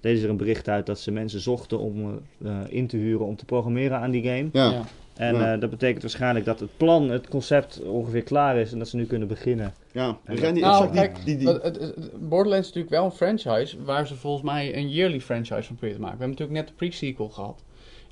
deden 0.00 0.18
ze 0.18 0.24
er 0.24 0.30
een 0.30 0.36
bericht 0.36 0.68
uit 0.68 0.86
dat 0.86 0.98
ze 1.00 1.10
mensen 1.10 1.40
zochten 1.40 1.78
om 1.78 2.20
in 2.68 2.86
te 2.86 2.96
huren 2.96 3.26
om 3.26 3.36
te 3.36 3.44
programmeren 3.44 3.98
aan 3.98 4.10
die 4.10 4.22
game. 4.22 4.48
Ja. 4.52 4.82
En 5.20 5.34
Ja. 5.36 5.54
eh, 5.54 5.60
dat 5.60 5.70
betekent 5.70 6.02
waarschijnlijk 6.02 6.44
dat 6.44 6.60
het 6.60 6.76
plan, 6.76 7.10
het 7.10 7.28
concept 7.28 7.82
ongeveer 7.82 8.22
klaar 8.22 8.56
is 8.56 8.72
en 8.72 8.78
dat 8.78 8.88
ze 8.88 8.96
nu 8.96 9.04
kunnen 9.06 9.28
beginnen. 9.28 9.74
Ja, 9.92 10.18
En 10.24 10.38
zijn 10.38 10.54
die, 10.54 10.62
Nou, 10.62 10.88
exact 10.88 11.12
kijk, 11.12 11.24
die, 11.24 11.36
die, 11.36 11.48
Het- 11.48 11.62
het- 11.62 11.78
het- 11.80 12.28
Borderlands 12.28 12.68
is 12.68 12.74
natuurlijk 12.74 12.90
wel 13.02 13.04
een 13.04 13.36
franchise 13.38 13.82
waar 13.82 14.06
ze 14.06 14.14
volgens 14.16 14.44
mij 14.44 14.76
een 14.76 14.90
yearly 14.90 15.20
franchise 15.20 15.62
van 15.62 15.76
proberen 15.76 15.94
te 15.96 16.00
maken. 16.02 16.18
We 16.18 16.24
hebben 16.24 16.28
natuurlijk 16.28 16.58
net 16.58 16.68
de 16.68 16.74
pre-sequel 16.74 17.28
gehad. 17.28 17.62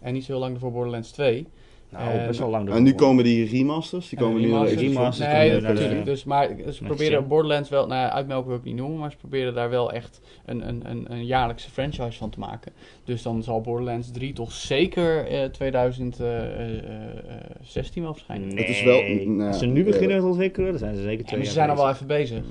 En 0.01 0.13
niet 0.13 0.25
zo 0.25 0.33
heel 0.33 0.41
lang 0.41 0.55
ervoor 0.55 0.73
Borderlands 0.73 1.11
2. 1.11 1.47
Nou, 1.93 2.11
Eh, 2.19 2.27
best 2.27 2.39
wel 2.39 2.49
lang 2.51 2.71
en 2.71 2.83
nu 2.83 2.95
komen 2.95 3.25
die 3.25 3.47
remasters, 3.49 4.09
die 4.09 4.19
En 4.19 4.25
komen 4.25 4.41
de 4.41 4.47
nu 4.47 4.53
naar 4.53 4.65
de 4.65 4.69
remasters. 4.75 4.97
Remasters 4.97 5.29
Nee, 5.29 5.37
komen 5.49 5.53
dat 5.53 5.63
naar 5.63 5.75
de- 5.75 5.81
natuurlijk. 5.81 6.07
Dus, 6.07 6.25
maar 6.25 6.49
ze 6.73 6.85
proberen. 6.85 7.27
Borderlands 7.29 7.69
wel, 7.69 7.87
nou 7.87 8.01
ja, 8.01 8.11
uitmelken 8.13 8.49
wil 8.49 8.59
ik 8.59 8.65
niet 8.65 8.77
noemen, 8.77 8.99
maar 8.99 9.11
ze 9.11 9.17
proberen 9.17 9.55
daar 9.55 9.71
wel 9.71 9.93
echt 9.93 10.21
een, 10.47 10.69
een, 10.69 10.91
een, 10.91 11.13
een 11.13 11.27
jaarlijkse 11.27 11.71
franchise 11.71 12.19
van 12.19 12.31
te 12.31 12.39
maken. 12.39 12.73
Dus 13.05 13.23
dan 13.23 13.43
zal 13.43 13.61
Borderlands 13.61 14.11
3 14.11 14.33
toch 14.33 14.53
zeker 14.53 15.27
eh 15.27 15.45
2016 15.45 18.03
wel 18.03 18.13
verschijnen. 18.13 18.49
Nee, 18.49 18.57
Het 18.59 18.69
is 18.69 18.83
wel- 18.83 19.03
nou, 19.27 19.49
als 19.49 19.59
ze 19.59 19.67
nu 19.67 19.81
eh, 19.81 19.87
beginnen 19.87 20.17
met 20.17 20.27
ontwikkelen, 20.27 20.71
dan 20.71 20.79
zijn 20.79 20.95
ze 20.97 21.03
zeker 21.03 21.19
Ja, 21.19 21.25
twee 21.25 21.39
maar 21.39 21.49
ze 21.49 21.55
jaar 21.57 21.67
zijn 21.67 21.79
al 21.79 21.85
wel 21.85 21.95
even 21.95 22.07
bezig. 22.07 22.45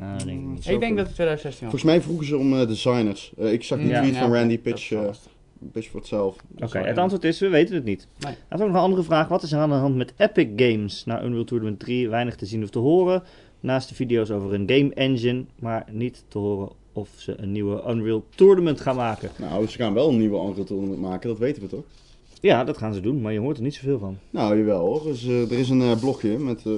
Ja, 0.00 0.16
dat 0.16 0.26
denk 0.26 0.40
ik 0.40 0.46
niet. 0.46 0.68
Ik 0.68 0.80
denk 0.80 0.96
dat 0.96 1.06
het 1.06 1.14
2016 1.14 1.66
was. 1.66 1.74
Volgens 1.74 1.84
mij 1.84 2.00
vroegen 2.02 2.26
ze 2.26 2.36
om 2.36 2.58
eh, 2.60 2.66
designers. 2.66 3.32
Eh, 3.38 3.52
ik 3.52 3.64
zag 3.64 3.78
die 3.78 3.88
Ja. 3.88 4.00
tweet 4.02 4.16
van 4.16 4.34
Randy 4.34 4.58
Pitch, 4.58 4.92
Pitch 5.72 5.88
voor 5.90 6.00
hetzelfde. 6.00 6.42
Oké, 6.58 6.78
het 6.78 6.98
antwoord 6.98 7.24
is, 7.24 7.38
we 7.40 7.48
weten 7.48 7.74
het 7.74 7.84
niet. 7.84 8.06
Nee. 8.18 8.34
Dan 8.48 8.58
is 8.58 8.64
ook 8.64 8.70
nog 8.70 8.76
een 8.76 8.82
andere 8.88 9.02
vraag. 9.02 9.28
Wat 9.28 9.42
is 9.42 9.52
er 9.52 9.58
aan 9.58 9.68
de 9.68 9.74
hand 9.74 9.96
met 9.96 10.12
Epic 10.16 10.48
Games? 10.56 11.04
Na 11.04 11.22
Unreal 11.24 11.44
Tournament 11.44 11.78
3 11.78 12.08
weinig 12.08 12.36
te 12.36 12.46
zien 12.46 12.62
of 12.62 12.70
te 12.70 12.78
horen. 12.78 13.22
Naast 13.60 13.88
de 13.88 13.94
video's 13.94 14.30
over 14.30 14.54
een 14.54 14.70
game 14.70 14.94
engine, 14.94 15.44
maar 15.58 15.86
niet 15.90 16.24
te 16.28 16.38
horen 16.38 16.68
of 16.92 17.08
ze 17.16 17.34
een 17.40 17.52
nieuwe 17.52 17.82
Unreal 17.88 18.24
Tournament 18.34 18.80
gaan 18.80 18.96
maken. 18.96 19.30
Nou, 19.38 19.66
ze 19.66 19.76
gaan 19.78 19.94
wel 19.94 20.08
een 20.08 20.18
nieuwe 20.18 20.46
Unreal 20.48 20.64
Tournament 20.64 21.00
maken, 21.00 21.28
dat 21.28 21.38
weten 21.38 21.62
we 21.62 21.68
toch? 21.68 21.84
Ja, 22.40 22.64
dat 22.64 22.76
gaan 22.78 22.94
ze 22.94 23.00
doen, 23.00 23.20
maar 23.20 23.32
je 23.32 23.38
hoort 23.38 23.56
er 23.56 23.62
niet 23.62 23.74
zoveel 23.74 23.98
van. 23.98 24.18
Nou, 24.30 24.58
jawel 24.58 24.80
hoor. 24.86 25.02
Dus, 25.02 25.26
eh, 25.26 25.50
er 25.50 25.58
is 25.58 25.68
een 25.68 25.82
eh, 25.82 25.98
blogje 26.00 26.38
met, 26.38 26.66
eh, 26.66 26.72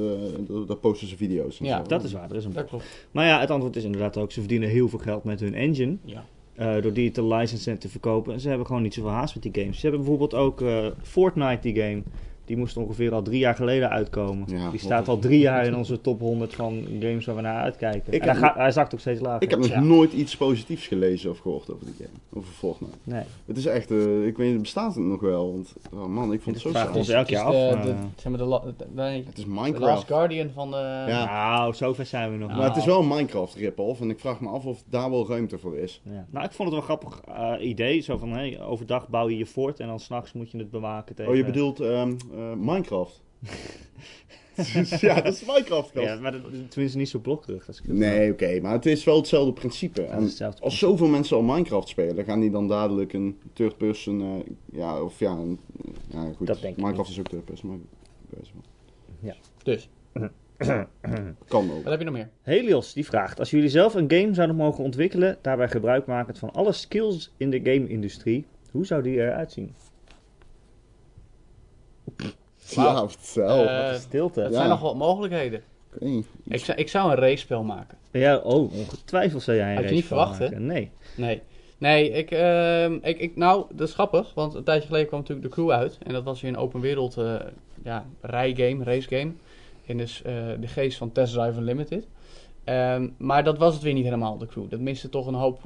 daar- 0.67 0.77
posten 0.77 1.09
ze 1.09 1.17
video's. 1.17 1.61
en 1.61 1.67
Ja, 1.67 1.77
zo. 1.79 1.83
Dat 1.89 2.05
is 2.05 2.13
waar, 2.13 2.31
er 2.31 2.37
is 2.37 2.45
een 2.45 2.53
Dat 2.53 2.65
klopt. 2.69 2.85
Maar 3.11 3.27
ja, 3.27 3.41
het 3.41 3.51
antwoord 3.51 3.77
is 3.77 3.85
inderdaad 3.85 4.17
ook, 4.17 4.33
ze 4.33 4.41
verdienen 4.41 4.69
heel 4.69 4.89
veel 4.89 4.99
geld 4.99 5.25
met 5.25 5.41
hun 5.41 5.55
engine. 5.55 5.97
Ja. 6.05 6.25
Eh, 6.55 6.83
door 6.83 6.93
die 6.93 7.11
te 7.11 7.25
licensen 7.25 7.73
en 7.73 7.79
te 7.79 7.89
verkopen. 7.89 8.33
En 8.33 8.41
ze 8.41 8.49
hebben 8.49 8.67
gewoon 8.67 8.83
niet 8.83 8.95
zoveel 8.95 9.11
haast 9.11 9.35
met 9.35 9.43
die 9.43 9.63
games. 9.63 9.77
Ze 9.77 9.83
hebben 9.83 10.01
bijvoorbeeld 10.01 10.35
ook 10.35 10.61
eh, 10.61 10.87
Fortnite, 11.03 11.59
die 11.61 11.83
game. 11.83 12.03
Die 12.45 12.57
moest 12.57 12.77
ongeveer 12.77 13.13
al 13.15 13.23
drie 13.23 13.39
jaar 13.39 13.55
geleden 13.55 13.91
uitkomen. 13.91 14.45
Ja, 14.49 14.71
die 14.71 14.81
staat 14.81 15.09
al 15.09 15.19
drie 15.19 15.39
jaar 15.39 15.67
in 15.67 15.77
onze 15.77 16.01
top 16.01 16.21
100 16.21 16.55
van 16.55 16.87
games 17.01 17.25
waar 17.27 17.35
we 17.37 17.41
naar 17.41 17.63
uitkijken. 17.63 18.13
Ik 18.13 18.23
en 18.23 18.29
heb 18.29 18.39
hij, 18.39 18.49
gaat, 18.49 18.57
hij 18.57 18.71
zakt 18.71 18.95
ook 18.95 19.01
steeds 19.01 19.21
lager. 19.21 19.43
Ik 19.43 19.51
heb 19.51 19.59
nog 19.59 19.69
Ja. 19.69 19.81
nooit 19.81 20.13
iets 20.13 20.37
positiefs 20.37 20.87
gelezen 20.87 21.31
of 21.31 21.39
gehoord 21.39 21.71
over 21.71 21.87
die 21.87 21.95
game. 21.99 22.19
Over 22.41 22.53
Fortnite. 22.53 22.93
Nee. 23.03 23.23
Het 23.47 23.57
is 23.57 23.67
echt, 23.67 23.91
eh, 23.91 24.27
ik 24.27 24.37
weet 24.37 24.53
niet, 24.53 24.61
bestaat 24.63 24.95
het 24.95 25.05
nog 25.05 25.21
wel? 25.21 25.53
Want, 25.53 25.73
oh 25.93 26.07
man, 26.07 26.33
ik 26.33 26.41
vond 26.43 26.55
het 26.57 26.65
zo 26.65 26.71
saai. 26.73 26.97
ons 26.99 27.09
elk 27.09 27.21
Het 27.29 27.31
is 27.31 27.37
jaar 27.43 27.51
de- 27.51 27.57
af. 27.77 27.83
de- 27.83 27.89
maar- 27.93 27.97
zeg 28.17 28.29
maar 28.33 28.39
de, 28.41 28.45
la- 28.45 28.63
de- 28.77 28.85
nee, 28.95 29.25
Het 29.27 29.39
is 29.39 29.45
de 29.45 29.51
Last 29.51 29.63
Minecraft. 29.63 30.07
Guardian 30.07 30.51
van 30.55 30.71
de... 30.71 31.05
Ja. 31.09 31.25
Nou, 31.57 31.75
zover 31.75 32.07
zijn 32.07 32.31
we 32.33 32.37
nog. 32.37 32.51
Maar 32.57 32.69
het 32.69 32.77
is 32.77 32.85
wel 32.85 33.01
een 33.01 33.09
Minecraft 33.09 33.55
rip-off 33.55 34.01
en 34.01 34.11
ik 34.11 34.19
vraag 34.21 34.41
me 34.41 34.49
af 34.49 34.65
of 34.65 34.83
daar 34.89 35.11
wel 35.11 35.29
ruimte 35.29 35.59
voor 35.59 35.77
is. 35.77 36.01
Ja. 36.05 36.27
Nou, 36.31 36.45
ik 36.45 36.53
vond 36.53 36.73
het 36.73 36.79
wel 36.81 36.97
een 36.97 36.99
grappig 37.01 37.21
eh, 37.61 37.69
idee. 37.69 38.01
Zo 38.01 38.17
van, 38.17 38.31
hey, 38.31 38.61
overdag 38.63 39.09
bouw 39.09 39.29
je 39.29 39.37
je 39.37 39.47
fort 39.47 39.81
en 39.81 39.87
dan 39.87 40.01
s'nachts 40.01 40.33
moet 40.33 40.51
je 40.51 40.59
het 40.59 40.71
bewaken 40.71 41.15
tegen... 41.15 41.31
Oh, 41.31 41.37
je 41.37 41.45
bedoelt 41.45 41.81
ehm, 41.81 42.11
eh, 42.33 42.34
Minecraft? 42.57 43.23
ja, 45.01 45.21
dat 45.21 45.33
is 45.33 45.45
Minecraft. 45.45 45.91
Ja, 45.95 46.19
maar 46.21 46.33
dat, 46.33 46.43
tenminste 46.69 46.99
niet 46.99 47.09
zo 47.09 47.19
blokkerig. 47.19 47.67
Als 47.67 47.79
ik 47.79 47.85
het 47.87 47.97
Nee, 47.97 48.33
oké, 48.33 48.61
maar 48.61 48.73
het 48.73 48.87
is 48.87 49.05
wel 49.05 49.17
hetzelfde 49.17 49.53
principe. 49.53 50.01
Ja, 50.01 50.07
het 50.07 50.17
En 50.17 50.23
is 50.23 50.29
hetzelfde 50.29 50.63
als 50.63 50.79
zoveel 50.79 51.07
mensen 51.07 51.37
al 51.37 51.43
Minecraft 51.43 51.89
spelen, 51.89 52.25
gaan 52.25 52.41
die 52.41 52.51
dan 52.51 52.69
dadelijk 52.69 53.13
een 53.13 53.39
third 53.53 53.77
person, 53.77 54.21
eh, 54.21 54.53
ja, 54.73 55.03
of 55.03 55.19
ja, 55.19 55.31
een, 55.31 55.59
ja 56.09 56.33
goed, 56.37 56.47
Dat 56.47 56.61
denk 56.61 56.77
ik 56.77 56.83
Minecraft 56.83 57.11
is 57.11 57.19
ook 57.19 57.29
third 57.29 57.45
person, 57.45 57.69
maar 57.69 57.79
best 58.39 58.53
wel. 58.53 58.63
Dus, 59.63 59.89
kan 61.49 61.71
ook. 61.71 61.83
wat 61.83 61.91
heb 61.91 61.99
je 61.99 62.05
nog 62.05 62.15
meer? 62.15 62.31
Helios 62.43 62.93
die 62.93 63.05
vraagt: 63.05 63.39
Als 63.39 63.51
jullie 63.51 63.69
zelf 63.69 63.95
een 63.95 64.11
game 64.11 64.35
zouden 64.35 64.57
mogen 64.57 64.85
ontwikkelen, 64.85 65.39
daarbij 65.43 65.69
gebruik 65.69 66.07
makend 66.07 66.39
van 66.39 66.51
alle 66.51 66.73
skills 66.73 67.35
in 67.37 67.51
de 67.51 67.59
game-industrie, 67.59 68.47
hoe 68.71 68.87
zou 68.87 69.03
die 69.03 69.17
eruit 69.17 69.53
zien? 69.53 69.75
Ja, 72.71 73.09
vertel. 73.09 73.67
Eh, 73.69 73.91
Wat 73.91 74.01
stilte. 74.01 74.41
Het 74.41 74.51
Ja. 74.51 74.57
zijn 74.57 74.69
nog 74.69 74.81
wat 74.81 74.97
mogelijkheden. 74.97 75.63
Ik 76.45 76.65
zou, 76.65 76.79
ik 76.79 76.89
zou 76.89 77.11
een 77.11 77.17
race-spel 77.17 77.63
maken. 77.63 77.99
ja, 78.11 78.37
oh, 78.37 78.73
ongetwijfeld 78.79 79.43
zou 79.43 79.57
jij 79.57 79.67
een 79.69 79.73
Had 79.75 79.83
je 79.83 79.89
race 79.89 79.95
niet 80.01 80.07
verwacht, 80.07 80.41
maken. 80.41 80.67
Nee. 80.67 80.91
Nee. 81.17 81.43
Nee, 81.79 82.11
ik, 82.11 82.31
ehm, 82.31 82.99
ik, 83.03 83.19
ik, 83.19 83.37
nou, 83.37 83.67
dat 83.73 83.89
is 83.89 83.95
grappig, 83.95 84.35
want 84.35 84.55
een 84.55 84.65
tijdje 84.65 84.87
geleden 84.87 85.07
kwam 85.07 85.21
natuurlijk 85.21 85.47
de 85.49 85.53
crew 85.55 85.71
uit. 85.71 85.99
En 86.03 86.13
dat 86.13 86.25
was 86.25 86.41
weer 86.41 86.51
een 86.51 86.57
open 86.57 86.81
wereld 86.81 87.17
eh 87.17 87.35
ja, 87.85 88.07
rijgame, 88.21 88.85
racegame. 88.85 89.33
In 89.85 89.97
dus, 89.99 90.23
eh, 90.23 90.35
de 90.61 90.67
geest 90.67 90.99
van 90.99 91.13
Test 91.13 91.33
Drive 91.35 91.59
Unlimited. 91.59 92.07
Ehm, 92.65 93.09
maar 93.17 93.45
dat 93.45 93.59
was 93.59 93.75
het 93.75 93.83
weer 93.83 93.93
niet 93.93 94.05
helemaal, 94.05 94.39
de 94.39 94.47
crew. 94.47 94.71
Dat 94.71 94.81
miste 94.81 95.09
toch 95.09 95.27
een 95.27 95.35
hoop 95.35 95.61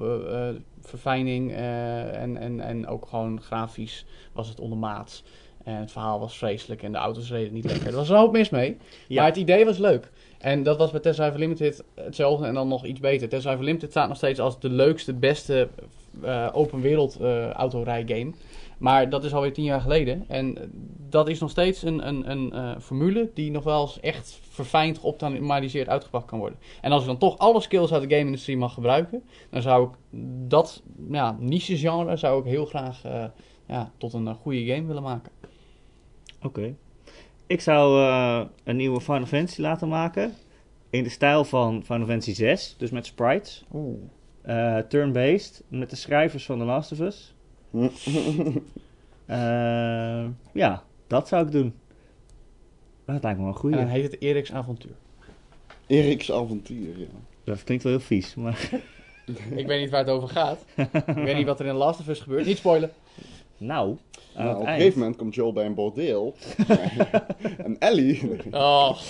verfijning 0.80 1.52
eh, 1.52 2.22
en, 2.22 2.36
en, 2.36 2.60
en 2.60 2.86
ook 2.86 3.06
gewoon 3.06 3.42
grafisch 3.42 4.06
was 4.32 4.48
het 4.48 4.60
ondermaats. 4.60 5.22
En 5.68 5.74
het 5.74 5.92
verhaal 5.92 6.18
was 6.18 6.38
vreselijk 6.38 6.82
en 6.82 6.92
de 6.92 6.98
auto's 6.98 7.30
reden 7.30 7.52
niet 7.52 7.64
lekker. 7.64 7.86
Er 7.86 7.94
was 7.94 8.08
een 8.08 8.16
hoop 8.16 8.32
mis 8.32 8.50
mee. 8.50 8.76
Ja. 9.08 9.16
Maar 9.20 9.30
het 9.30 9.36
idee 9.36 9.64
was 9.64 9.78
leuk. 9.78 10.10
En 10.38 10.62
dat 10.62 10.78
was 10.78 10.90
bij 10.90 11.00
Test 11.00 11.18
Drive 11.18 11.38
Limited 11.38 11.84
hetzelfde 11.94 12.46
en 12.46 12.54
dan 12.54 12.68
nog 12.68 12.84
iets 12.84 13.00
beter. 13.00 13.28
Test 13.28 13.42
Drive 13.42 13.62
Limited 13.62 13.90
staat 13.90 14.08
nog 14.08 14.16
steeds 14.16 14.40
als 14.40 14.60
de 14.60 14.70
leukste, 14.70 15.14
beste 15.14 15.68
eh, 16.22 16.48
open 16.52 16.80
wereld 16.80 17.16
eh 17.20 17.50
autorijgame. 17.50 18.32
Maar 18.78 19.10
dat 19.10 19.24
is 19.24 19.34
alweer 19.34 19.52
tien 19.52 19.64
jaar 19.64 19.80
geleden. 19.80 20.24
En 20.28 20.56
dat 21.08 21.28
is 21.28 21.38
nog 21.38 21.50
steeds 21.50 21.82
een, 21.82 22.08
een, 22.08 22.30
een 22.30 22.52
eh, 22.52 22.70
formule 22.80 23.30
die 23.34 23.50
nog 23.50 23.64
wel 23.64 23.80
eens 23.80 24.00
echt 24.00 24.40
verfijnd, 24.50 24.98
geoptimaliseerd 24.98 25.88
uitgebracht 25.88 26.26
kan 26.26 26.38
worden. 26.38 26.58
En 26.80 26.92
als 26.92 27.00
ik 27.00 27.08
dan 27.08 27.18
toch 27.18 27.38
alle 27.38 27.60
skills 27.60 27.92
uit 27.92 28.02
de 28.02 28.14
game-industrie 28.14 28.56
mag 28.56 28.74
gebruiken, 28.74 29.22
dan 29.50 29.62
zou 29.62 29.88
ik 29.88 29.94
dat 30.48 30.82
ja, 31.10 31.36
niche-genre 31.40 32.16
zou 32.16 32.40
ik 32.40 32.46
heel 32.46 32.66
graag 32.66 33.02
ja, 33.66 33.90
tot 33.98 34.12
een 34.12 34.34
goede 34.34 34.64
game 34.64 34.86
willen 34.86 35.02
maken. 35.02 35.37
Oké. 36.42 36.74
Ik 37.46 37.60
zou 37.60 38.02
eh, 38.02 38.44
een 38.64 38.76
nieuwe 38.76 39.00
Final 39.00 39.26
Fantasy 39.26 39.60
laten 39.60 39.88
maken. 39.88 40.34
In 40.90 41.02
de 41.02 41.08
stijl 41.08 41.44
van 41.44 41.84
Final 41.84 42.06
Fantasy 42.06 42.34
6, 42.34 42.74
dus 42.78 42.90
met 42.90 43.06
sprites. 43.06 43.64
Oeh. 43.72 43.98
Eh, 44.42 44.78
Turn-based, 44.78 45.62
met 45.68 45.90
de 45.90 45.96
schrijvers 45.96 46.46
van 46.46 46.58
The 46.58 46.64
Last 46.64 46.92
of 46.92 47.00
Us. 47.00 47.34
Eh, 49.28 50.24
ja, 50.52 50.82
dat 51.06 51.28
zou 51.28 51.46
ik 51.46 51.52
doen. 51.52 51.74
Dat 53.04 53.22
lijkt 53.22 53.38
me 53.38 53.44
wel 53.44 53.52
een 53.52 53.58
goeie. 53.58 53.76
En 53.76 53.82
dan 53.82 53.90
heet 53.90 54.12
het 54.12 54.20
Eric's 54.20 54.52
Avontuur. 54.52 54.94
Erik's 55.86 56.30
avontuur, 56.30 56.98
ja. 56.98 57.06
Dat 57.44 57.64
klinkt 57.64 57.84
wel 57.84 57.92
heel 57.92 58.02
vies, 58.02 58.34
maar... 58.34 58.70
Ik 59.56 59.66
weet 59.66 59.80
niet 59.80 59.90
waar 59.90 60.00
het 60.00 60.08
over 60.08 60.28
gaat. 60.28 60.64
ik 61.06 61.14
weet 61.14 61.36
niet 61.36 61.46
wat 61.46 61.60
er 61.60 61.66
in 61.66 61.72
The 61.72 61.78
Last 61.78 62.00
of 62.00 62.08
Us 62.08 62.20
gebeurt. 62.20 62.46
Niet 62.46 62.56
spoilen. 62.56 62.90
Nou, 63.58 63.96
aan 64.38 64.44
Nou, 64.44 64.56
het 64.56 64.66
op 64.66 64.66
een 64.66 64.74
gegeven 64.74 64.98
moment 64.98 65.16
komt 65.16 65.34
Joel 65.34 65.52
bij 65.52 65.64
een 65.64 65.74
bordeel. 65.74 66.34
en 67.64 67.76
Ellie... 67.78 68.30
Oh, 68.50 68.98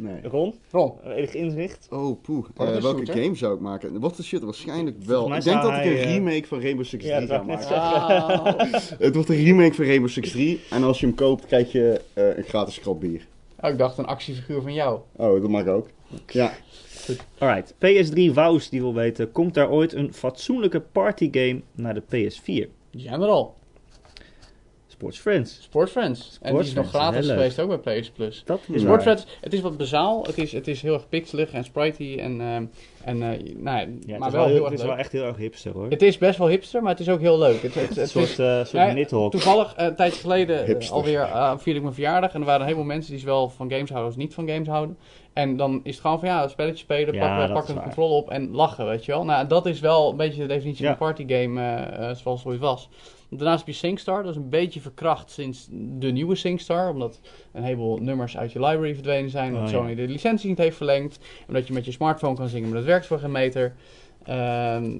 Nee. 0.00 0.22
Ron, 0.22 0.54
Ron. 0.70 0.92
enig 1.04 1.34
inzicht? 1.34 1.86
Oh, 1.90 2.22
poeh. 2.22 2.46
dat 2.54 2.66
Eh, 2.66 2.82
welke 2.82 3.06
goed, 3.06 3.10
game 3.10 3.34
zou 3.34 3.54
ik 3.54 3.60
maken? 3.60 4.00
Wat 4.00 4.16
de 4.16 4.22
shit, 4.22 4.42
waarschijnlijk 4.42 4.96
wel. 5.02 5.34
Ik 5.34 5.44
denk 5.44 5.62
dat 5.62 5.72
ik 5.72 5.84
een 5.84 5.96
eh, 5.96 6.14
remake 6.14 6.46
van 6.46 6.60
Rainbow 6.60 6.84
Six 6.84 7.04
3 7.04 7.20
Ja, 7.20 7.26
ga 7.26 7.42
maken. 7.42 7.76
Ah. 7.76 8.60
Het 8.98 9.14
wordt 9.14 9.28
een 9.28 9.44
remake 9.44 9.74
van 9.74 9.84
Rainbow 9.84 10.10
Six 10.10 10.30
3. 10.30 10.60
En 10.70 10.82
als 10.82 11.00
je 11.00 11.06
hem 11.06 11.14
koopt, 11.14 11.46
krijg 11.46 11.72
je 11.72 12.00
eh, 12.12 12.36
een 12.36 12.44
gratis 12.44 12.80
krat 12.80 12.98
bier. 12.98 13.26
Oh, 13.60 13.70
ik 13.70 13.78
dacht 13.78 13.98
een 13.98 14.06
actiefiguur 14.06 14.62
van 14.62 14.72
jou. 14.72 15.00
Oh, 15.16 15.40
dat 15.40 15.50
mag 15.50 15.66
ook. 15.66 15.88
Ja. 16.26 16.52
Alright, 17.38 17.74
PS3 17.74 18.34
Wous 18.34 18.68
die 18.68 18.80
wil 18.80 18.94
weten, 18.94 19.32
komt 19.32 19.54
daar 19.54 19.70
ooit 19.70 19.92
een 19.92 20.14
fatsoenlijke 20.14 20.80
partygame 20.80 21.60
naar 21.74 21.94
de 21.94 22.02
PS4? 22.02 22.68
Die 22.90 23.10
Sports 25.00 25.18
Friends. 25.18 25.58
Sport 25.62 25.90
Friends. 25.90 26.38
en 26.42 26.52
die 26.54 26.62
is 26.64 26.72
nog 26.74 26.88
gratis 26.88 27.16
heel 27.18 27.26
leuk. 27.26 27.36
geweest 27.36 27.60
ook 27.60 27.82
bij 27.82 28.00
PS 28.00 28.10
Plus. 28.10 28.42
Dat 28.44 28.60
De 28.66 28.74
is 28.74 28.82
het 29.40 29.52
is 29.52 29.60
wat 29.60 29.76
bazaal. 29.76 30.22
Het 30.26 30.38
is, 30.38 30.52
het 30.52 30.68
is 30.68 30.82
heel 30.82 30.94
erg 30.94 31.08
pixelig 31.08 31.50
en 31.52 31.64
spritey. 31.64 32.18
En, 32.18 32.40
ehm, 32.40 32.64
en, 33.04 33.22
eh, 33.22 33.54
nou, 33.56 33.78
ja, 33.78 33.86
Ja, 34.06 34.18
maar 34.18 34.28
het 34.28 34.36
wel 34.36 34.46
heel 34.46 34.64
het 34.64 34.72
is 34.72 34.78
leuk. 34.78 34.88
wel 34.88 34.96
echt 34.98 35.12
heel 35.12 35.24
erg 35.24 35.36
hipster 35.36 35.72
hoor. 35.72 35.86
Het 35.90 36.02
is 36.02 36.18
best 36.18 36.38
wel 36.38 36.48
hipster, 36.48 36.82
maar 36.82 36.90
het 36.90 37.00
is 37.00 37.08
ook 37.08 37.20
heel 37.20 37.38
leuk. 37.38 37.62
Het, 37.62 37.74
het, 37.74 37.88
het 37.88 37.96
een 37.96 38.02
is- 38.02 38.10
soort, 38.10 38.38
eh 38.38 38.54
soort 38.56 38.70
Ja, 38.70 38.92
Nidhogg. 38.92 39.30
Toevallig, 39.30 39.74
eh, 39.74 39.86
een 39.86 39.94
tijdje 39.96 40.20
geleden, 40.20 40.64
Hipster. 40.64 40.94
alweer 40.96 41.20
uh, 41.20 41.52
vierde 41.56 41.76
ik 41.78 41.82
mijn 41.82 41.94
verjaardag. 41.94 42.32
En 42.34 42.40
er 42.40 42.46
waren 42.46 42.60
een 42.60 42.66
heleboel 42.66 42.86
mensen 42.88 43.10
die 43.12 43.20
zowel 43.20 43.48
van 43.48 43.70
games 43.70 43.88
houden 43.88 44.08
als 44.10 44.16
niet 44.20 44.34
van 44.34 44.48
games 44.48 44.68
houden. 44.68 44.98
En 45.32 45.56
dan 45.56 45.80
is 45.82 45.92
het 45.92 46.00
gewoon 46.00 46.18
van 46.18 46.28
ja, 46.28 46.42
een 46.42 46.50
spelletje 46.50 46.78
spelen, 46.84 47.14
Ja, 47.14 47.20
pakken, 47.20 47.38
dat 47.46 47.52
pakken 47.56 47.74
de 47.74 47.80
controle 47.80 48.14
op 48.14 48.30
en 48.30 48.50
lachen, 48.50 48.86
weet 48.86 49.04
je 49.04 49.12
wel. 49.12 49.24
Nou, 49.24 49.46
dat 49.46 49.66
is 49.66 49.80
wel 49.80 50.10
een 50.10 50.16
beetje 50.16 50.40
de 50.40 50.46
definitie 50.48 50.84
Ja. 50.84 50.96
van 50.96 51.06
een 51.08 51.14
partygame 51.14 52.14
zoals 52.14 52.38
het 52.44 52.52
ooit 52.52 52.60
was. 52.60 52.88
Daarnaast 53.30 53.58
heb 53.58 53.74
je 53.74 53.80
SingStar, 53.80 54.22
dat 54.22 54.30
is 54.30 54.36
een 54.36 54.48
beetje 54.48 54.80
verkracht 54.80 55.30
sinds 55.30 55.66
de 55.70 56.10
nieuwe 56.10 56.34
SingStar. 56.34 56.90
Omdat 56.90 57.20
een 57.52 57.62
heleboel 57.62 57.96
nummers 57.96 58.36
uit 58.36 58.52
je 58.52 58.60
library 58.60 58.94
verdwenen 58.94 59.30
zijn. 59.30 59.48
Omdat 59.54 59.62
Oh, 59.68 59.70
ja. 59.70 59.78
Sony 59.78 59.94
de 59.94 60.08
licentie 60.08 60.48
niet 60.48 60.58
heeft 60.58 60.76
verlengd. 60.76 61.18
Omdat 61.48 61.66
je 61.66 61.72
met 61.72 61.84
je 61.84 61.92
smartphone 61.92 62.36
kan 62.36 62.48
zingen, 62.48 62.68
maar 62.68 62.78
dat 62.78 62.86
werkt 62.86 63.06
voor 63.06 63.18
geen 63.18 63.32
meter. 63.32 63.74
Ehm 64.24 64.92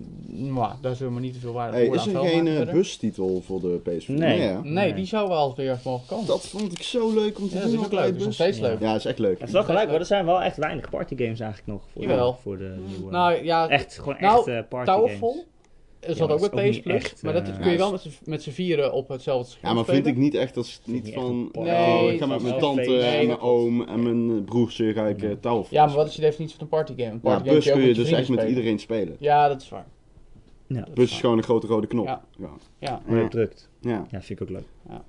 maar 0.53 0.77
daar 0.81 0.95
zullen 0.95 1.15
we 1.15 1.21
niet 1.21 1.33
te 1.33 1.41
veel 1.41 1.53
waarde 1.53 1.77
Hey, 1.77 1.87
is 1.87 2.07
er 2.07 2.17
geen 2.21 2.47
eh, 2.47 2.73
bustitel 2.73 3.43
voor 3.47 3.61
de 3.61 3.79
PS4? 3.85 4.07
Nee. 4.07 4.39
Nee, 4.39 4.57
Nee. 4.63 4.95
die 4.95 5.07
zou 5.07 5.29
wel 5.29 5.55
weer 5.57 5.79
mogen 5.85 6.07
komen. 6.07 6.27
Dat 6.27 6.47
vond 6.47 6.73
ik 6.73 6.83
zo 6.83 7.15
leuk 7.15 7.39
om 7.39 7.49
te 7.49 7.55
ja, 7.55 7.61
doen. 7.63 7.71
dat 7.71 7.71
is 7.73 7.79
ook 7.79 7.85
op 7.85 7.93
leuk. 7.93 8.07
Dat 8.07 8.17
is 8.17 8.25
nog 8.25 8.35
steeds 8.35 8.59
Ja. 8.59 8.63
leuk. 8.63 8.81
Ja, 8.81 8.87
dat 8.87 8.97
is 8.97 9.05
echt 9.05 9.19
leuk. 9.19 9.39
Het 9.39 9.47
is 9.49 9.55
wel 9.55 9.65
gelijk, 9.65 9.89
maar 9.91 9.99
er 9.99 10.05
zijn 10.07 10.25
wel 10.25 10.43
echt 10.43 10.57
weinig 10.57 10.91
partygames 10.91 11.41
eigenlijk 11.41 11.73
nog 11.73 11.83
voor, 11.93 12.03
Jawel. 12.03 12.39
voor 12.43 12.59
de 12.59 12.75
nieuwe. 12.89 13.11
Nou 13.11 13.45
ja, 13.45 13.69
echt, 13.69 13.99
gewoon 13.99 14.17
nou, 14.21 14.39
echt 14.39 14.47
eh 14.47 14.69
partygames. 14.69 15.19
Er 16.01 16.09
Ja, 16.09 16.15
zat 16.15 16.27
maar 16.27 16.37
ook 16.37 16.43
dat 16.43 16.51
bij 16.55 16.75
ook 16.77 16.83
Plus. 16.83 16.95
echt, 16.95 17.23
maar 17.23 17.33
dat 17.33 17.49
eh, 17.49 17.55
kun 17.55 17.65
je 17.65 17.71
ja, 17.71 17.77
wel 17.79 17.99
met 18.25 18.43
z'n- 18.43 18.51
vieren 18.51 18.93
op 18.93 19.09
hetzelfde 19.09 19.51
scherm 19.51 19.67
Ja, 19.69 19.73
maar 19.75 19.83
spelen. 19.85 20.03
vind 20.03 20.17
ik 20.17 20.23
niet 20.23 20.35
echt 20.35 20.57
als 20.57 20.81
niet 20.85 21.05
echt 21.07 21.15
van. 21.15 21.49
party. 21.53 21.71
Nee, 21.71 22.03
oh, 22.05 22.13
ik 22.13 22.19
ga 22.19 22.27
met 22.27 22.43
mijn 22.43 22.59
tante 22.59 22.83
feest. 22.83 23.05
en 23.05 23.27
mijn 23.27 23.39
oom 23.41 23.83
en 23.83 24.03
mijn 24.03 24.45
broertje 24.45 24.93
ga 24.93 25.07
ik 25.07 25.23
eh 25.23 25.31
touw 25.41 25.67
Ja, 25.71 25.87
maar 25.87 25.95
wat 25.95 26.09
is 26.09 26.15
de 26.15 26.21
definitie 26.21 26.55
van 26.57 26.65
een 26.65 26.71
partygame? 26.71 27.11
Een 27.11 27.15
Ja, 27.15 27.21
partygame 27.31 27.55
bus 27.59 27.71
kun 27.73 27.81
je 27.83 27.95
dus 27.95 28.09
je 28.09 28.17
echt 28.17 28.29
met 28.29 28.49
iedereen 28.49 28.79
spelen. 28.79 29.17
Ja, 29.19 29.49
dat 29.49 29.63
is 29.63 29.69
waar. 29.69 29.87
Ja, 30.67 30.87
Bus 30.95 31.05
is 31.05 31.11
is 31.11 31.21
gewoon 31.21 31.37
een 31.37 31.43
grote 31.45 31.67
rode 31.67 31.87
knop. 31.87 32.07
Ja. 32.07 32.23
Ja. 32.79 33.03
Ja. 33.09 33.29
drukt. 33.29 33.69
ja. 33.81 34.07
Ja, 34.11 34.21
vind 34.23 34.41
ik 34.41 34.43
ook 34.43 34.55
leuk. 34.55 34.67
Ja. 34.89 35.05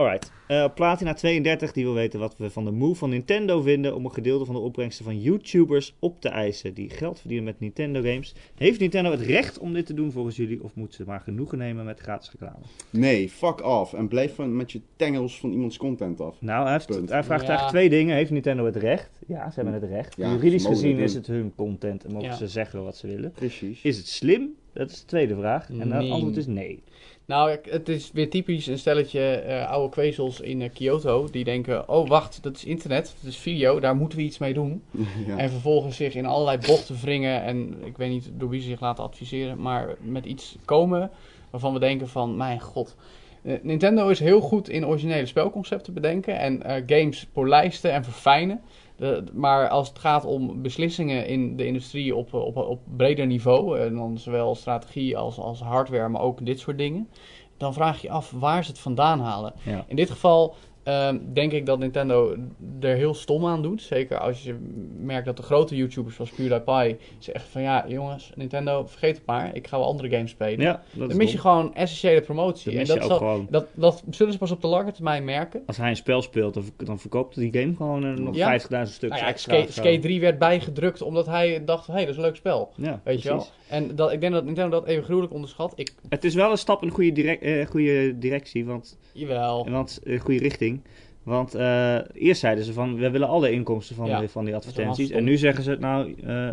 Alright. 0.00 0.32
Eh, 0.46 0.64
Platina32 0.70 1.72
die 1.72 1.84
wil 1.84 1.94
weten 1.94 2.20
wat 2.20 2.36
we 2.36 2.50
van 2.50 2.64
de 2.64 2.70
move 2.70 2.94
van 2.94 3.10
Nintendo 3.10 3.60
vinden 3.60 3.94
om 3.94 4.04
een 4.04 4.12
gedeelte 4.12 4.44
van 4.44 4.54
de 4.54 4.60
opbrengsten 4.60 5.04
van 5.04 5.20
YouTubers 5.20 5.94
op 5.98 6.20
te 6.20 6.28
eisen 6.28 6.74
die 6.74 6.90
geld 6.90 7.18
verdienen 7.18 7.44
met 7.46 7.60
Nintendo 7.60 8.00
games. 8.02 8.34
Heeft 8.54 8.80
Nintendo 8.80 9.10
het 9.10 9.20
recht 9.20 9.58
om 9.58 9.72
dit 9.72 9.86
te 9.86 9.94
doen 9.94 10.12
volgens 10.12 10.36
jullie 10.36 10.62
of 10.62 10.74
moet 10.74 10.94
ze 10.94 11.04
maar 11.06 11.20
genoegen 11.20 11.58
nemen 11.58 11.84
met 11.84 12.00
gratis 12.00 12.30
reclame? 12.30 12.64
Nee, 12.90 13.28
fuck 13.28 13.64
off. 13.66 13.92
En 13.92 14.08
blijf 14.08 14.34
van, 14.34 14.56
met 14.56 14.72
je 14.72 14.80
tengels 14.96 15.40
van 15.40 15.52
iemands 15.52 15.76
content 15.76 16.20
af. 16.20 16.36
Nou, 16.40 16.62
hij, 16.64 16.72
heeft, 16.72 16.86
Punt. 16.86 17.08
hij 17.08 17.24
vraagt 17.24 17.42
Ja. 17.42 17.48
eigenlijk 17.48 17.76
twee 17.78 17.98
dingen. 17.98 18.16
Heeft 18.16 18.30
Nintendo 18.30 18.64
het 18.64 18.76
recht? 18.76 19.10
Ja, 19.26 19.50
ze 19.50 19.60
hebben 19.60 19.80
het 19.80 19.90
recht. 19.90 20.16
Ja, 20.16 20.30
Juridisch 20.32 20.66
gezien 20.66 20.94
het 20.96 21.08
is 21.08 21.14
het 21.14 21.26
hun 21.26 21.52
content 21.56 22.04
en 22.04 22.12
mogen 22.12 22.28
Ja. 22.28 22.34
ze 22.36 22.48
zeggen 22.48 22.84
wat 22.84 22.96
ze 22.96 23.06
willen. 23.06 23.30
Precies. 23.32 23.82
Is 23.82 23.96
het 23.96 24.06
slim? 24.08 24.48
Dat 24.72 24.90
is 24.90 25.00
de 25.00 25.06
tweede 25.06 25.34
vraag. 25.34 25.68
En 25.70 25.80
het 25.80 25.88
Nee. 25.88 26.10
antwoord 26.12 26.36
is 26.36 26.46
nee. 26.46 26.82
Nou, 27.30 27.56
het 27.62 27.88
is 27.88 28.10
weer 28.12 28.30
typisch 28.30 28.66
een 28.66 28.78
stelletje 28.78 29.20
eh, 29.20 29.70
oude 29.70 29.90
kwezels 29.90 30.40
in 30.40 30.62
eh, 30.62 30.70
Kyoto. 30.72 31.28
Die 31.30 31.44
denken, 31.44 31.88
oh 31.88 32.08
wacht, 32.08 32.42
dat 32.42 32.56
is 32.56 32.64
internet, 32.64 33.14
dat 33.20 33.30
is 33.30 33.36
video, 33.36 33.80
daar 33.80 33.96
moeten 33.96 34.18
we 34.18 34.24
iets 34.24 34.38
mee 34.38 34.54
doen. 34.54 34.82
ja. 35.26 35.36
En 35.36 35.50
vervolgens 35.50 35.96
zich 35.96 36.14
in 36.14 36.26
allerlei 36.26 36.58
bochten 36.66 36.96
wringen. 37.00 37.42
En 37.42 37.84
ik 37.84 37.96
weet 37.96 38.10
niet 38.10 38.30
door 38.32 38.48
wie 38.48 38.60
ze 38.60 38.68
zich 38.68 38.80
laten 38.80 39.04
adviseren. 39.04 39.60
Maar 39.60 39.94
met 40.00 40.24
iets 40.24 40.56
komen 40.64 41.10
waarvan 41.50 41.72
we 41.72 41.78
denken 41.78 42.08
van, 42.08 42.36
mijn 42.36 42.60
god. 42.60 42.96
Eh, 43.42 43.54
Nintendo 43.62 44.08
is 44.08 44.20
heel 44.20 44.40
goed 44.40 44.68
in 44.68 44.86
originele 44.86 45.26
spelconcepten 45.26 45.94
bedenken 45.94 46.38
en 46.38 46.62
eh, 46.62 46.82
games 46.86 47.26
polijsten 47.32 47.92
en 47.92 48.04
verfijnen. 48.04 48.60
De- 48.96 49.24
maar 49.32 49.68
als 49.68 49.88
het 49.88 49.98
gaat 49.98 50.24
om 50.24 50.62
beslissingen 50.62 51.26
in 51.26 51.56
de 51.56 51.66
industrie 51.66 52.16
op, 52.16 52.34
op, 52.34 52.56
op 52.56 52.80
breder 52.96 53.26
niveau, 53.26 53.78
en 53.80 53.94
dan 53.94 54.18
zowel 54.18 54.54
strategie 54.54 55.16
als, 55.16 55.38
als 55.38 55.60
hardware, 55.60 56.08
maar 56.08 56.20
ook 56.22 56.46
dit 56.46 56.58
soort 56.58 56.78
dingen, 56.78 57.08
dan 57.56 57.74
vraag 57.74 58.02
je 58.02 58.10
af 58.10 58.30
waar 58.30 58.64
ze 58.64 58.70
het 58.70 58.80
vandaan 58.80 59.20
halen. 59.20 59.52
Ja. 59.62 59.84
In 59.88 59.96
dit 59.96 60.10
geval 60.10 60.54
ehm, 60.90 61.18
denk 61.32 61.52
ik 61.52 61.66
dat 61.66 61.78
Nintendo 61.78 62.36
er 62.80 62.94
heel 62.96 63.14
stom 63.14 63.46
aan 63.46 63.62
doet. 63.62 63.82
Zeker 63.82 64.18
als 64.18 64.42
je 64.42 64.54
merkt 65.00 65.26
dat 65.26 65.36
de 65.36 65.42
grote 65.42 65.76
YouTubers 65.76 66.14
zoals 66.16 66.30
PewDiePie 66.30 66.96
zeggen 67.18 67.50
van 67.50 67.62
ja 67.62 67.84
jongens, 67.88 68.32
Nintendo 68.34 68.86
vergeet 68.86 69.16
het 69.16 69.26
maar, 69.26 69.54
ik 69.56 69.66
ga 69.66 69.78
wel 69.78 69.86
andere 69.86 70.08
games 70.10 70.30
spelen. 70.30 70.60
Ja, 70.60 70.72
dat 70.72 70.82
Dan 70.98 71.10
is 71.10 71.16
mis 71.16 71.24
dom. 71.26 71.34
je 71.34 71.38
gewoon 71.40 71.74
essentiële 71.74 72.20
promotie. 72.20 72.76
Mis 72.76 72.88
en 72.88 72.94
dat, 72.94 73.02
ook 73.04 73.08
zal- 73.10 73.18
gewoon- 73.18 73.46
dat, 73.50 73.66
dat 73.74 74.02
zullen 74.10 74.32
ze 74.32 74.38
pas 74.38 74.50
op 74.50 74.60
de 74.60 74.66
lange 74.68 74.92
termijn 74.92 75.24
merken. 75.24 75.62
Als 75.66 75.76
hij 75.76 75.90
een 75.90 75.96
spel 75.96 76.22
speelt, 76.22 76.54
dan, 76.54 76.64
dan 76.76 76.98
verkoopt 76.98 77.34
die 77.34 77.52
game 77.60 77.74
gewoon 77.76 78.04
eh, 78.04 78.12
nog 78.12 78.34
Ja. 78.34 78.58
50.000 78.60 78.94
stuks 78.94 79.12
Nou 79.12 79.22
ja, 79.24 79.28
extra. 79.28 79.54
Skate. 79.54 79.72
Skate 79.72 79.98
3 79.98 80.20
werd 80.20 80.38
bijgedrukt 80.38 81.02
omdat 81.02 81.26
hij 81.26 81.64
dacht, 81.64 81.86
hé, 81.86 81.92
hey, 81.92 82.00
dat 82.02 82.10
is 82.10 82.16
een 82.16 82.22
leuk 82.22 82.36
spel. 82.36 82.72
Ja, 82.76 83.00
Weet 83.04 83.22
je 83.22 83.28
wel? 83.28 83.46
En 83.68 83.96
dat, 83.96 84.12
ik 84.12 84.20
denk 84.20 84.32
dat 84.32 84.44
Nintendo 84.44 84.80
dat 84.80 84.88
even 84.88 85.04
gruwelijk 85.04 85.32
onderschat. 85.32 85.72
Ik, 85.76 85.92
Het 86.08 86.24
is 86.24 86.34
wel 86.34 86.50
een 86.50 86.58
stap 86.58 86.82
in 86.82 86.88
de 86.88 86.94
goede, 86.94 87.12
direc- 87.12 87.40
eh, 87.42 87.66
goede 87.66 88.18
directie, 88.18 88.64
want, 88.66 88.98
jawel. 89.12 89.68
want 89.70 90.00
eh, 90.04 90.20
goede 90.20 90.38
richting. 90.40 90.79
Want 91.22 91.54
eh, 91.54 91.98
eerst 92.12 92.40
zeiden 92.40 92.64
ze 92.64 92.72
van, 92.72 92.96
we 92.96 93.10
willen 93.10 93.28
alle 93.28 93.50
inkomsten 93.52 93.96
van, 93.96 94.06
Ja, 94.06 94.28
van 94.28 94.44
die 94.44 94.54
advertenties. 94.54 95.10
En 95.10 95.24
nu 95.24 95.36
zeggen 95.36 95.64
ze, 95.64 95.76
nou, 95.80 96.14
eh 96.22 96.50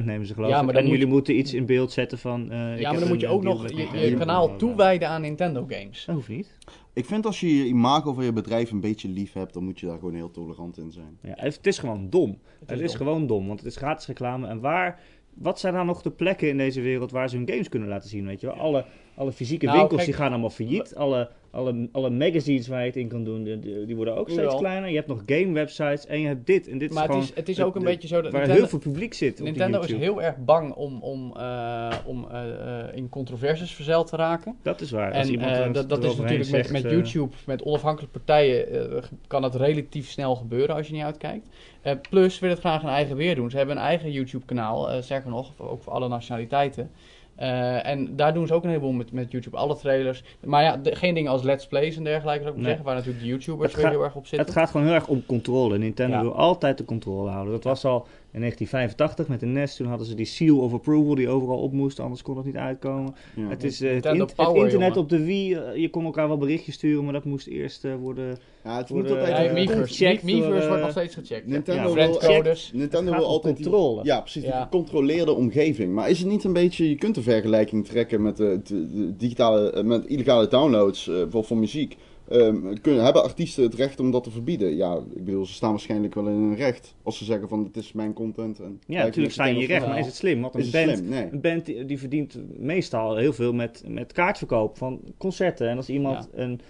30% 0.00 0.04
nemen 0.04 0.26
ze 0.26 0.34
geloof 0.34 0.50
Ja, 0.50 0.58
ik. 0.58 0.64
maar 0.64 0.72
dan 0.74 0.82
en 0.82 0.88
moet 0.88 0.90
jullie 0.98 1.06
je- 1.06 1.12
moeten 1.12 1.38
iets 1.38 1.54
in 1.54 1.66
beeld 1.66 1.92
zetten 1.92 2.18
van... 2.18 2.50
eh, 2.50 2.72
ik 2.74 2.80
ja, 2.80 2.90
maar 2.90 3.00
dan 3.00 3.08
moet 3.08 3.20
je 3.20 3.28
ook 3.28 3.42
eh, 3.44 3.48
nog 3.48 3.70
je, 3.70 4.14
kanaal 4.18 4.56
toewijden 4.56 5.08
aan 5.08 5.20
Nintendo 5.20 5.64
games. 5.68 6.04
Dat 6.04 6.14
hoeft 6.14 6.28
niet. 6.28 6.58
Ik 6.92 7.04
vind 7.04 7.26
als 7.26 7.40
je 7.40 7.56
je 7.56 7.64
imago 7.64 8.12
van 8.12 8.24
je 8.24 8.32
bedrijf 8.32 8.70
een 8.70 8.80
beetje 8.80 9.08
lief 9.08 9.32
hebt, 9.32 9.52
dan 9.54 9.64
moet 9.64 9.80
je 9.80 9.86
daar 9.86 9.98
gewoon 9.98 10.14
heel 10.14 10.30
tolerant 10.30 10.78
in 10.78 10.90
zijn. 10.92 11.18
Ja, 11.22 11.32
het 11.36 11.66
is 11.66 11.78
gewoon 11.78 12.10
dom. 12.10 12.38
Het 12.66 12.80
is, 12.80 12.88
dom. 12.88 12.96
gewoon 12.96 13.26
dom, 13.26 13.46
want 13.46 13.58
het 13.58 13.68
is 13.68 13.76
gratis 13.76 14.06
reclame. 14.06 14.46
En 14.46 14.60
waar, 14.60 15.00
wat 15.34 15.60
zijn 15.60 15.74
dan 15.74 15.86
nog 15.86 16.02
de 16.02 16.10
plekken 16.10 16.48
in 16.48 16.56
deze 16.58 16.80
wereld 16.80 17.10
waar 17.10 17.28
ze 17.28 17.36
hun 17.36 17.48
games 17.48 17.68
kunnen 17.68 17.88
laten 17.88 18.08
zien? 18.08 18.26
Weet 18.26 18.40
je 18.40 18.46
wel? 18.46 18.56
Alle, 18.56 18.84
alle 19.16 19.32
fysieke 19.32 19.66
Nou, 19.66 19.78
winkels 19.78 20.00
kijk- 20.00 20.10
die 20.12 20.20
gaan 20.20 20.30
allemaal 20.30 20.50
failliet. 20.50 20.94
Alle, 20.94 21.28
alle, 21.50 21.88
alle 21.92 22.10
magazines 22.10 22.68
waar 22.68 22.80
je 22.80 22.86
het 22.86 22.96
in 22.96 23.08
kan 23.08 23.24
doen, 23.24 23.60
die, 23.86 23.96
worden 23.96 24.16
ook 24.16 24.30
steeds 24.30 24.54
kleiner. 24.56 24.88
Je 24.90 24.96
hebt 24.96 25.08
nog 25.08 25.22
game 25.26 25.52
websites 25.52 26.06
en 26.06 26.20
je 26.20 26.26
hebt 26.26 26.46
dit. 26.46 26.68
En 26.68 26.78
dit 26.78 26.92
Maar 26.92 27.02
is 27.02 27.02
het 27.02 27.10
gewoon 27.10 27.22
is, 27.22 27.34
het 27.34 27.48
is 27.48 27.60
ook 27.60 27.74
een 27.74 27.80
de- 27.80 27.86
beetje 27.86 28.08
zo 28.08 28.14
dat 28.22 28.32
waar 28.32 28.40
Nintendo, 28.40 28.60
heel 28.60 28.68
veel 28.80 28.90
publiek 28.92 29.14
zit. 29.14 29.40
Nintendo 29.40 29.80
is 29.80 29.92
heel 29.92 30.22
erg 30.22 30.36
bang 30.36 30.74
om, 30.74 31.02
om, 31.02 31.32
eh, 31.36 31.88
om 32.04 32.26
eh, 32.30 32.80
eh, 32.80 32.96
in 32.96 33.08
controversies 33.08 33.72
verzeild 33.72 34.06
te 34.06 34.16
raken. 34.16 34.56
Dat 34.62 34.80
is 34.80 34.90
waar. 34.90 35.12
En 35.12 35.72
dat, 35.72 35.88
dat 35.88 36.04
is 36.04 36.16
natuurlijk 36.16 36.50
met, 36.50 36.66
zegt, 36.66 36.72
met 36.82 36.82
YouTube, 36.92 37.34
met 37.46 37.62
onafhankelijke 37.62 38.18
partijen, 38.18 39.02
kan 39.26 39.42
het 39.42 39.54
relatief 39.54 40.10
snel 40.10 40.36
gebeuren 40.36 40.74
als 40.76 40.86
je 40.86 40.92
niet 40.92 41.02
uitkijkt. 41.02 41.48
Plus 42.10 42.38
wil 42.38 42.50
het 42.50 42.58
graag 42.58 42.82
een 42.82 42.88
eigen 42.88 43.16
weer 43.16 43.34
doen. 43.34 43.50
Ze 43.50 43.56
hebben 43.56 43.76
een 43.76 43.82
eigen 43.82 44.12
YouTube-kanaal, 44.12 45.02
sterker 45.02 45.30
nog, 45.30 45.52
ook 45.56 45.82
voor 45.82 45.92
alle 45.92 46.08
nationaliteiten. 46.08 46.90
Eh, 47.36 47.86
en 47.86 48.16
daar 48.16 48.34
doen 48.34 48.46
ze 48.46 48.54
ook 48.54 48.62
een 48.62 48.68
heleboel 48.68 48.92
met, 48.92 49.12
met 49.12 49.30
YouTube, 49.30 49.56
alle 49.56 49.76
trailers. 49.76 50.22
Maar 50.44 50.62
ja, 50.62 50.76
de- 50.76 50.94
geen 50.94 51.14
dingen 51.14 51.30
als 51.30 51.42
Let's 51.42 51.66
Plays 51.66 51.96
en 51.96 52.04
dergelijke, 52.04 52.40
zou 52.42 52.50
ik 52.54 52.56
Nee. 52.60 52.66
zeggen, 52.66 52.84
waar 52.84 52.94
natuurlijk 52.94 53.22
de 53.22 53.28
YouTubers 53.28 53.74
weer 53.74 53.88
heel 53.88 54.02
erg 54.04 54.14
op 54.14 54.26
zitten. 54.26 54.46
Het 54.46 54.56
gaat 54.56 54.70
gewoon 54.70 54.86
heel 54.86 54.94
erg 54.94 55.06
om 55.08 55.26
controle. 55.26 55.78
Nintendo 55.78 56.16
Ja. 56.16 56.22
wil 56.22 56.34
altijd 56.34 56.78
de 56.78 56.84
controle 56.84 57.30
houden. 57.30 57.52
Dat 57.52 57.64
was 57.64 57.84
al 57.84 58.06
in 58.36 58.42
1985 58.42 59.28
met 59.28 59.40
de 59.40 59.46
NES. 59.46 59.76
Toen 59.76 59.86
hadden 59.86 60.06
ze 60.06 60.14
die 60.14 60.24
seal 60.26 60.58
of 60.58 60.72
approval 60.72 61.14
die 61.14 61.28
overal 61.28 61.58
op 61.58 61.72
moest, 61.72 62.00
anders 62.00 62.22
kon 62.22 62.36
het 62.36 62.46
niet 62.46 62.56
uitkomen. 62.56 63.14
Ja. 63.36 63.48
Het 63.48 63.64
is 63.64 63.80
eh, 63.80 63.94
het, 63.94 64.04
internet 64.04 64.72
jongen. 64.72 64.96
op 64.96 65.08
de 65.08 65.24
Wii. 65.24 65.54
eh, 65.54 65.76
je 65.76 65.90
kon 65.90 66.04
elkaar 66.04 66.28
wel 66.28 66.38
berichtjes 66.38 66.74
sturen, 66.74 67.04
maar 67.04 67.12
dat 67.12 67.24
moest 67.24 67.46
eerst 67.46 67.84
eh, 67.84 67.94
worden. 68.00 68.38
Ja, 68.64 68.76
het 68.76 68.90
moet 68.90 69.10
altijd... 69.10 69.28
Ja, 69.28 69.56
een- 69.56 69.68
gecheckt 69.86 70.22
Miiverse 70.22 70.68
wordt 70.68 70.82
nog 70.82 70.90
steeds 70.90 71.14
gecheckt. 71.14 71.46
Nintendo 71.46 71.88
Ja, 71.96 72.08
wil. 72.08 72.54
Nintendo 72.72 73.12
wil 73.12 73.24
altijd 73.24 73.56
die- 73.56 73.64
controle. 73.66 74.00
ja, 74.04 74.20
precies. 74.20 74.42
Ja. 74.42 74.50
Die 74.52 74.60
gecontroleerde 74.62 75.32
omgeving. 75.32 75.92
Maar 75.94 76.10
is 76.10 76.18
het 76.18 76.28
niet 76.28 76.44
een 76.44 76.52
beetje... 76.52 76.88
Je 76.88 76.96
kunt 76.96 77.14
de 77.14 77.22
vergelijking 77.22 77.86
trekken 77.86 78.22
met, 78.22 78.36
de, 78.36 78.60
de- 78.64 78.86
de 78.94 79.16
digitale, 79.16 79.82
met 79.82 80.06
illegale 80.06 80.48
downloads 80.48 81.08
eh, 81.08 81.14
voor, 81.28 81.44
voor 81.44 81.56
muziek. 81.56 81.96
Ehm, 82.28 82.74
kunnen, 82.80 83.04
hebben 83.04 83.22
artiesten 83.22 83.62
het 83.62 83.74
recht 83.74 84.00
om 84.00 84.10
dat 84.10 84.24
te 84.24 84.30
verbieden? 84.30 84.76
Ja, 84.76 85.00
ik 85.14 85.24
bedoel, 85.24 85.46
ze 85.46 85.52
staan 85.52 85.70
waarschijnlijk 85.70 86.14
wel 86.14 86.26
in 86.26 86.32
hun 86.32 86.56
recht. 86.56 86.94
Als 87.02 87.18
ze 87.18 87.24
zeggen 87.24 87.48
van, 87.48 87.64
het 87.64 87.76
is 87.76 87.92
mijn 87.92 88.12
content. 88.12 88.60
En 88.60 88.80
Ja, 88.86 89.04
natuurlijk 89.04 89.34
sta 89.34 89.44
je 89.44 89.54
in 89.54 89.60
je 89.60 89.66
recht, 89.66 89.86
maar 89.86 89.98
is 89.98 90.06
het 90.06 90.14
slim? 90.14 90.40
Want 90.40 90.54
een 90.54 90.60
Is 90.60 90.72
het 90.72 90.84
band, 90.84 90.98
slim? 90.98 91.10
Nee. 91.10 91.28
een 91.32 91.40
band 91.40 91.66
die, 91.66 91.84
die 91.84 91.98
verdient 91.98 92.38
meestal 92.58 93.16
heel 93.16 93.32
veel 93.32 93.52
met, 93.52 93.82
met 93.86 94.12
kaartverkoop 94.12 94.76
van 94.78 95.00
concerten. 95.18 95.68
En 95.68 95.76
als 95.76 95.88
iemand 95.88 96.28
een, 96.34 96.60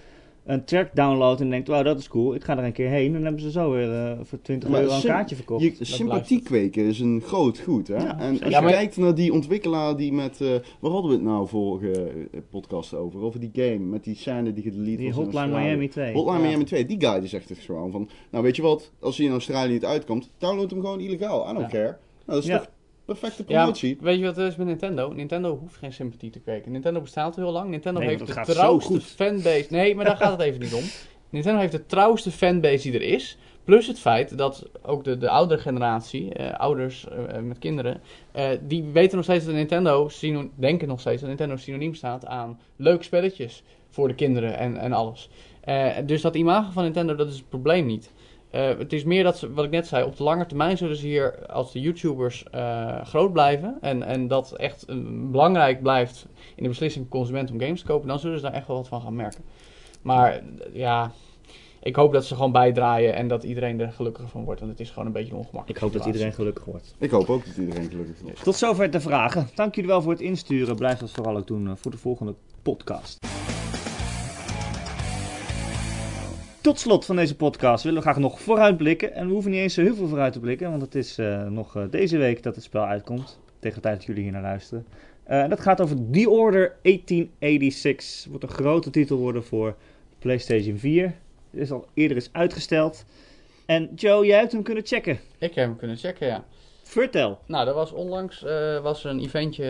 een 0.47 0.65
track 0.65 0.89
downloadt 0.95 1.41
en 1.41 1.51
denkt, 1.51 1.69
wauw, 1.69 1.83
dat 1.83 1.99
is 1.99 2.09
cool, 2.09 2.35
ik 2.35 2.45
ga 2.45 2.59
er 2.59 2.65
een 2.65 2.73
keer 2.73 2.89
heen. 2.89 3.13
Dan 3.13 3.23
hebben 3.23 3.41
ze 3.41 3.51
zo 3.51 3.71
weer 3.71 3.93
eh, 3.93 4.19
voor 4.23 4.41
20 4.43 4.69
Maar 4.69 4.81
euro 4.81 4.95
een 4.95 5.03
kaartje 5.03 5.37
verkocht. 5.37 5.63
Je, 5.63 5.75
sympathie 5.81 6.43
kweken 6.43 6.85
is 6.85 7.01
een 7.01 7.23
groot 7.25 7.59
goed. 7.59 7.89
Hè? 7.89 7.95
Ja, 7.97 8.19
en 8.19 8.43
als 8.43 8.55
je 8.55 8.61
maar- 8.61 8.73
kijkt 8.73 8.97
naar 8.97 9.15
die 9.15 9.33
ontwikkelaar 9.33 9.97
die 9.97 10.13
met... 10.13 10.41
eh 10.41 10.49
waar 10.81 10.91
hadden 10.91 11.11
we 11.11 11.17
het 11.17 11.27
nou 11.27 11.49
vorige 11.49 11.91
eh, 12.33 12.41
podcast 12.51 12.95
over? 12.95 13.21
Over 13.21 13.41
die 13.41 13.51
game, 13.53 13.79
met 13.79 14.05
die 14.05 14.15
scène 14.17 14.53
die 14.53 14.63
gedelete 14.63 14.97
Die 14.97 15.13
Hotline. 15.13 15.47
Miami 15.61 15.89
2. 15.89 16.13
Hotline 16.13 16.39
Ja. 16.39 16.47
Miami 16.47 16.65
2, 16.65 16.87
die 16.87 17.01
guy 17.01 17.21
die 17.21 17.29
zegt 17.29 17.49
het 17.49 17.59
gewoon 17.59 17.91
van... 17.91 18.09
Nou, 18.31 18.45
weet 18.45 18.57
je 18.57 18.63
wat? 18.63 18.93
Als 19.01 19.17
hij 19.17 19.27
in 19.27 19.33
Australië 19.33 19.73
niet 19.73 19.85
uitkomt, 19.85 20.31
download 20.39 20.71
hem 20.71 20.81
gewoon 20.81 21.01
illegaal. 21.01 21.51
I 21.51 21.53
don't 21.55 21.69
care. 21.69 21.85
Nou, 22.27 22.41
dat 22.41 22.45
is 22.45 22.51
toch 22.51 22.67
perfecte 23.07 23.45
Ja, 23.47 23.59
promotie? 23.59 23.99
weet 24.01 24.19
je 24.19 24.25
wat 24.25 24.37
het 24.37 24.51
is 24.51 24.57
met 24.57 24.67
Nintendo? 24.67 25.13
Nintendo 25.13 25.59
hoeft 25.59 25.77
geen 25.77 25.93
sympathie 25.93 26.31
te 26.31 26.41
kweken. 26.41 26.73
Nintendo 26.73 27.01
bestaat 27.01 27.37
al 27.37 27.43
heel 27.45 27.53
lang. 27.53 27.71
Nintendo 27.71 28.01
Nee, 28.01 28.09
heeft 28.09 28.27
de 28.27 28.53
trouwste 28.53 29.01
fanbase. 29.01 29.67
Nee, 29.71 29.95
maar 29.95 30.05
daar 30.05 30.17
gaat 30.17 30.31
het 30.31 30.41
even 30.41 30.61
niet 30.61 30.75
om. 30.75 30.83
Nintendo 31.31 31.61
heeft 31.61 31.73
de 31.73 31.87
trouwste 31.87 32.31
fanbase 32.31 32.91
die 32.91 33.01
er 33.01 33.07
is. 33.07 33.39
Plus 33.65 33.87
het 33.87 33.99
feit 33.99 34.39
dat 34.39 34.69
ook 34.83 35.05
de, 35.05 35.19
de 35.19 35.29
oudere 35.29 35.61
generatie, 35.61 36.33
eh, 36.35 36.59
ouders 36.59 37.09
eh, 37.09 37.39
met 37.39 37.59
kinderen, 37.59 38.01
eh, 38.33 38.49
die 38.63 38.83
weten 38.85 39.17
nog 39.17 39.25
steeds 39.25 39.45
dat 39.45 39.55
Nintendo, 39.55 40.09
denken 40.55 40.89
nog 40.89 41.01
steeds 41.01 41.21
dat 41.21 41.29
Nintendo 41.29 41.57
synoniem 41.57 41.95
staat 41.95 42.27
aan 42.27 42.61
leuke 42.77 43.05
spelletjes 43.05 43.63
voor 43.91 44.09
de 44.09 44.15
kinderen 44.15 44.59
en, 44.59 44.77
en 44.77 44.93
alles. 44.93 45.29
Eh, 45.61 45.97
dus 46.05 46.21
dat 46.21 46.35
imago 46.37 46.71
van 46.71 46.83
Nintendo, 46.83 47.15
dat 47.15 47.29
is 47.29 47.37
het 47.37 47.49
probleem 47.49 47.87
niet. 47.87 48.11
Eh, 48.57 48.79
het 48.79 48.93
is 48.93 49.05
meer 49.05 49.23
dat 49.23 49.39
ze, 49.39 49.53
wat 49.53 49.65
ik 49.65 49.71
net 49.71 49.87
zei, 49.87 50.05
op 50.05 50.17
de 50.17 50.23
lange 50.23 50.47
termijn 50.47 50.77
zullen 50.77 50.97
ze 50.97 51.07
hier 51.07 51.47
als 51.47 51.73
de 51.73 51.81
YouTubers 51.81 52.45
eh, 52.51 53.05
groot 53.05 53.33
blijven. 53.33 53.79
En, 53.81 54.03
en 54.03 54.29
dat 54.29 54.53
echt 54.53 54.87
belangrijk 55.31 55.83
blijft 55.83 56.27
in 56.55 56.63
de 56.63 56.69
beslissing 56.69 57.07
van 57.09 57.19
consument 57.19 57.51
om 57.51 57.61
games 57.61 57.81
te 57.81 57.87
kopen. 57.87 58.09
Dan 58.09 58.19
zullen 58.19 58.37
ze 58.37 58.43
daar 58.43 58.53
echt 58.53 58.67
wel 58.67 58.77
wat 58.77 58.89
van 58.89 59.01
gaan 59.01 59.17
merken. 59.17 59.45
Maar 60.03 60.33
eh, 60.33 60.43
ja, 60.73 61.13
ik 61.83 61.97
hoop 61.97 62.13
dat 62.13 62.25
ze 62.25 62.35
gewoon 62.35 62.53
bijdraaien 62.53 63.15
en 63.15 63.29
dat 63.29 63.45
iedereen 63.45 63.81
er 63.81 63.93
gelukkiger 63.93 64.31
van 64.31 64.45
wordt. 64.45 64.61
Want 64.61 64.73
het 64.73 64.81
is 64.81 64.91
gewoon 64.91 65.07
een 65.07 65.13
beetje 65.13 65.33
een 65.33 65.39
ongemakkelijk. 65.39 65.79
Ik 65.79 65.85
hoop 65.85 65.93
dat 65.93 66.07
iedereen 66.07 66.33
gelukkig 66.33 66.65
wordt. 66.65 66.95
Ik 66.99 67.11
hoop 67.11 67.29
ook 67.29 67.45
dat 67.45 67.57
iedereen 67.57 67.91
gelukkig 67.91 68.21
wordt. 68.23 68.43
Tot 68.43 68.57
zover 68.57 68.91
de 68.91 69.01
vragen. 69.01 69.49
Dank 69.55 69.75
jullie 69.75 69.91
wel 69.91 70.03
voor 70.03 70.13
het 70.13 70.21
insturen. 70.21 70.77
Blijf 70.77 70.99
dat 70.99 71.11
vooral 71.11 71.37
ook 71.37 71.47
doen 71.47 71.77
voor 71.77 71.91
de 71.91 71.99
volgende 71.99 72.35
podcast. 72.63 73.19
Tot 76.67 76.81
slot 76.81 77.05
van 77.05 77.17
deze 77.17 77.37
podcast 77.37 77.85
willen 77.85 77.99
we 77.99 78.05
graag 78.05 78.19
nog 78.19 78.41
vooruitblikken. 78.41 79.15
En 79.15 79.27
we 79.27 79.33
hoeven 79.33 79.51
niet 79.51 79.61
eens 79.61 79.75
zo 79.75 79.83
heel 79.83 79.95
veel 79.95 80.09
vooruit 80.09 80.33
te 80.33 80.41
blikken, 80.41 80.71
want 80.71 80.83
het 80.83 80.95
is 80.95 81.19
eh, 81.19 81.47
nog 81.47 81.77
eh, 81.77 81.83
deze 81.91 82.17
week 82.17 82.43
dat 82.43 82.55
het 82.55 82.65
spel 82.65 82.85
uitkomt. 82.85 83.39
Tegen 83.59 83.77
de 83.77 83.83
tijd 83.83 83.97
dat 83.97 84.07
jullie 84.07 84.23
hier 84.23 84.33
naar 84.33 84.43
luisteren. 84.43 84.87
En 85.25 85.51
dat 85.51 85.61
gaat 85.61 85.81
over 85.81 85.97
The 86.11 86.31
Order 86.31 86.77
1886. 86.83 88.23
Het 88.23 88.27
wordt 88.29 88.45
een 88.45 88.65
grote 88.65 88.91
titel 88.91 89.17
worden 89.17 89.45
voor 89.45 89.77
PlayStation 90.19 90.79
4. 90.79 91.05
Het 91.51 91.61
is 91.61 91.71
al 91.71 91.87
eerder 91.95 92.17
eens 92.17 92.31
uitgesteld. 92.33 93.05
En 93.67 93.91
Joe, 93.95 94.27
jij 94.27 94.39
hebt 94.39 94.53
hem 94.53 94.63
kunnen 94.63 94.87
checken. 94.87 95.19
Ik 95.39 95.55
heb 95.55 95.67
hem 95.67 95.77
kunnen 95.77 95.97
checken, 95.97 96.27
ja. 96.27 96.45
Vertel. 96.83 97.39
Nou, 97.47 97.69
er 97.69 97.75
was 97.75 97.93
onlangs 97.93 98.45
eh, 98.45 98.81
was 98.83 99.05
er 99.05 99.11
een 99.11 99.21
eventje 99.21 99.65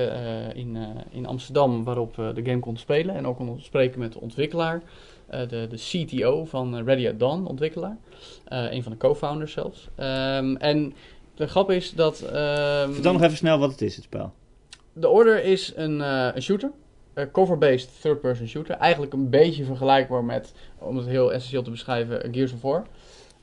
in, 0.54 0.78
in 1.10 1.26
Amsterdam 1.26 1.84
waarop 1.84 2.14
de 2.14 2.42
game 2.44 2.58
konden 2.58 2.80
spelen. 2.80 3.14
En 3.14 3.26
ook 3.26 3.36
konden 3.36 3.62
spreken 3.62 3.98
met 3.98 4.12
de 4.12 4.20
ontwikkelaar. 4.20 4.82
Eh, 5.26 5.48
de, 5.48 5.66
de 5.70 5.76
CTO 5.76 6.44
van 6.44 6.76
eh, 6.76 6.84
Ready 6.84 7.08
at 7.08 7.18
Dawn, 7.18 7.44
ontwikkelaar. 7.46 7.96
Eh, 8.44 8.72
een 8.72 8.82
van 8.82 8.92
de 8.92 8.98
co-founders 8.98 9.52
zelfs. 9.52 9.88
Ehm, 9.94 10.56
en 10.56 10.94
de 11.34 11.46
grap 11.46 11.70
is 11.70 11.92
dat... 11.92 12.20
ehm, 12.20 12.92
Vertel 12.92 13.12
nog 13.12 13.22
even 13.22 13.36
snel 13.36 13.58
wat 13.58 13.70
het 13.70 13.82
is, 13.82 13.94
het 13.94 14.04
spel. 14.04 14.32
De 14.92 15.08
Order 15.08 15.44
is 15.44 15.72
een, 15.76 16.00
eh, 16.00 16.28
een 16.34 16.42
shooter. 16.42 16.70
Een 17.14 17.30
cover-based 17.30 18.00
third-person 18.00 18.46
shooter. 18.48 18.74
Eigenlijk 18.76 19.12
een 19.12 19.30
beetje 19.30 19.64
vergelijkbaar 19.64 20.24
met, 20.24 20.54
om 20.78 20.96
het 20.96 21.06
heel 21.06 21.32
essentieel 21.32 21.62
te 21.62 21.70
beschrijven, 21.70 22.32
Gears 22.34 22.52
of 22.52 22.62
War. 22.62 22.86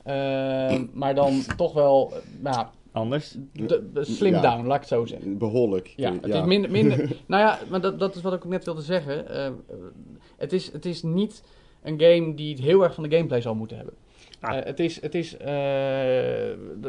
Ehm, 0.04 0.84
maar 1.00 1.14
dan 1.14 1.42
toch 1.56 1.72
wel, 1.72 2.12
nou, 2.40 2.66
Anders. 2.92 3.34
de- 3.52 3.90
de 3.92 4.04
slim 4.04 4.32
Ja. 4.32 4.40
down, 4.40 4.66
laat 4.66 4.74
ik 4.74 4.80
het 4.80 4.88
zo 4.88 5.04
zeggen. 5.04 5.38
Behoorlijk. 5.38 5.92
Ja, 5.96 6.12
het 6.12 6.34
is 6.34 6.44
minder, 6.44 6.70
minder 6.70 6.98
nou 7.26 7.42
ja, 7.42 7.58
maar 7.70 7.80
dat, 7.80 7.98
dat 7.98 8.14
is 8.14 8.22
wat 8.22 8.32
ik 8.32 8.44
ook 8.44 8.50
net 8.50 8.64
wilde 8.64 8.82
zeggen. 8.82 9.24
Het, 10.36 10.52
is, 10.52 10.72
het 10.72 10.84
is 10.86 11.02
niet 11.02 11.42
een 11.84 12.00
game 12.00 12.34
die 12.34 12.50
het 12.54 12.62
heel 12.64 12.82
erg 12.82 12.94
van 12.94 13.02
de 13.08 13.10
gameplay 13.16 13.40
zou 13.40 13.56
moeten 13.56 13.76
hebben. 13.76 13.94
Ah. 14.40 14.56
Eh, 14.58 14.64
het 14.64 14.80
is, 14.80 15.00
het 15.02 15.14
is, 15.14 15.36
eh, 15.36 15.52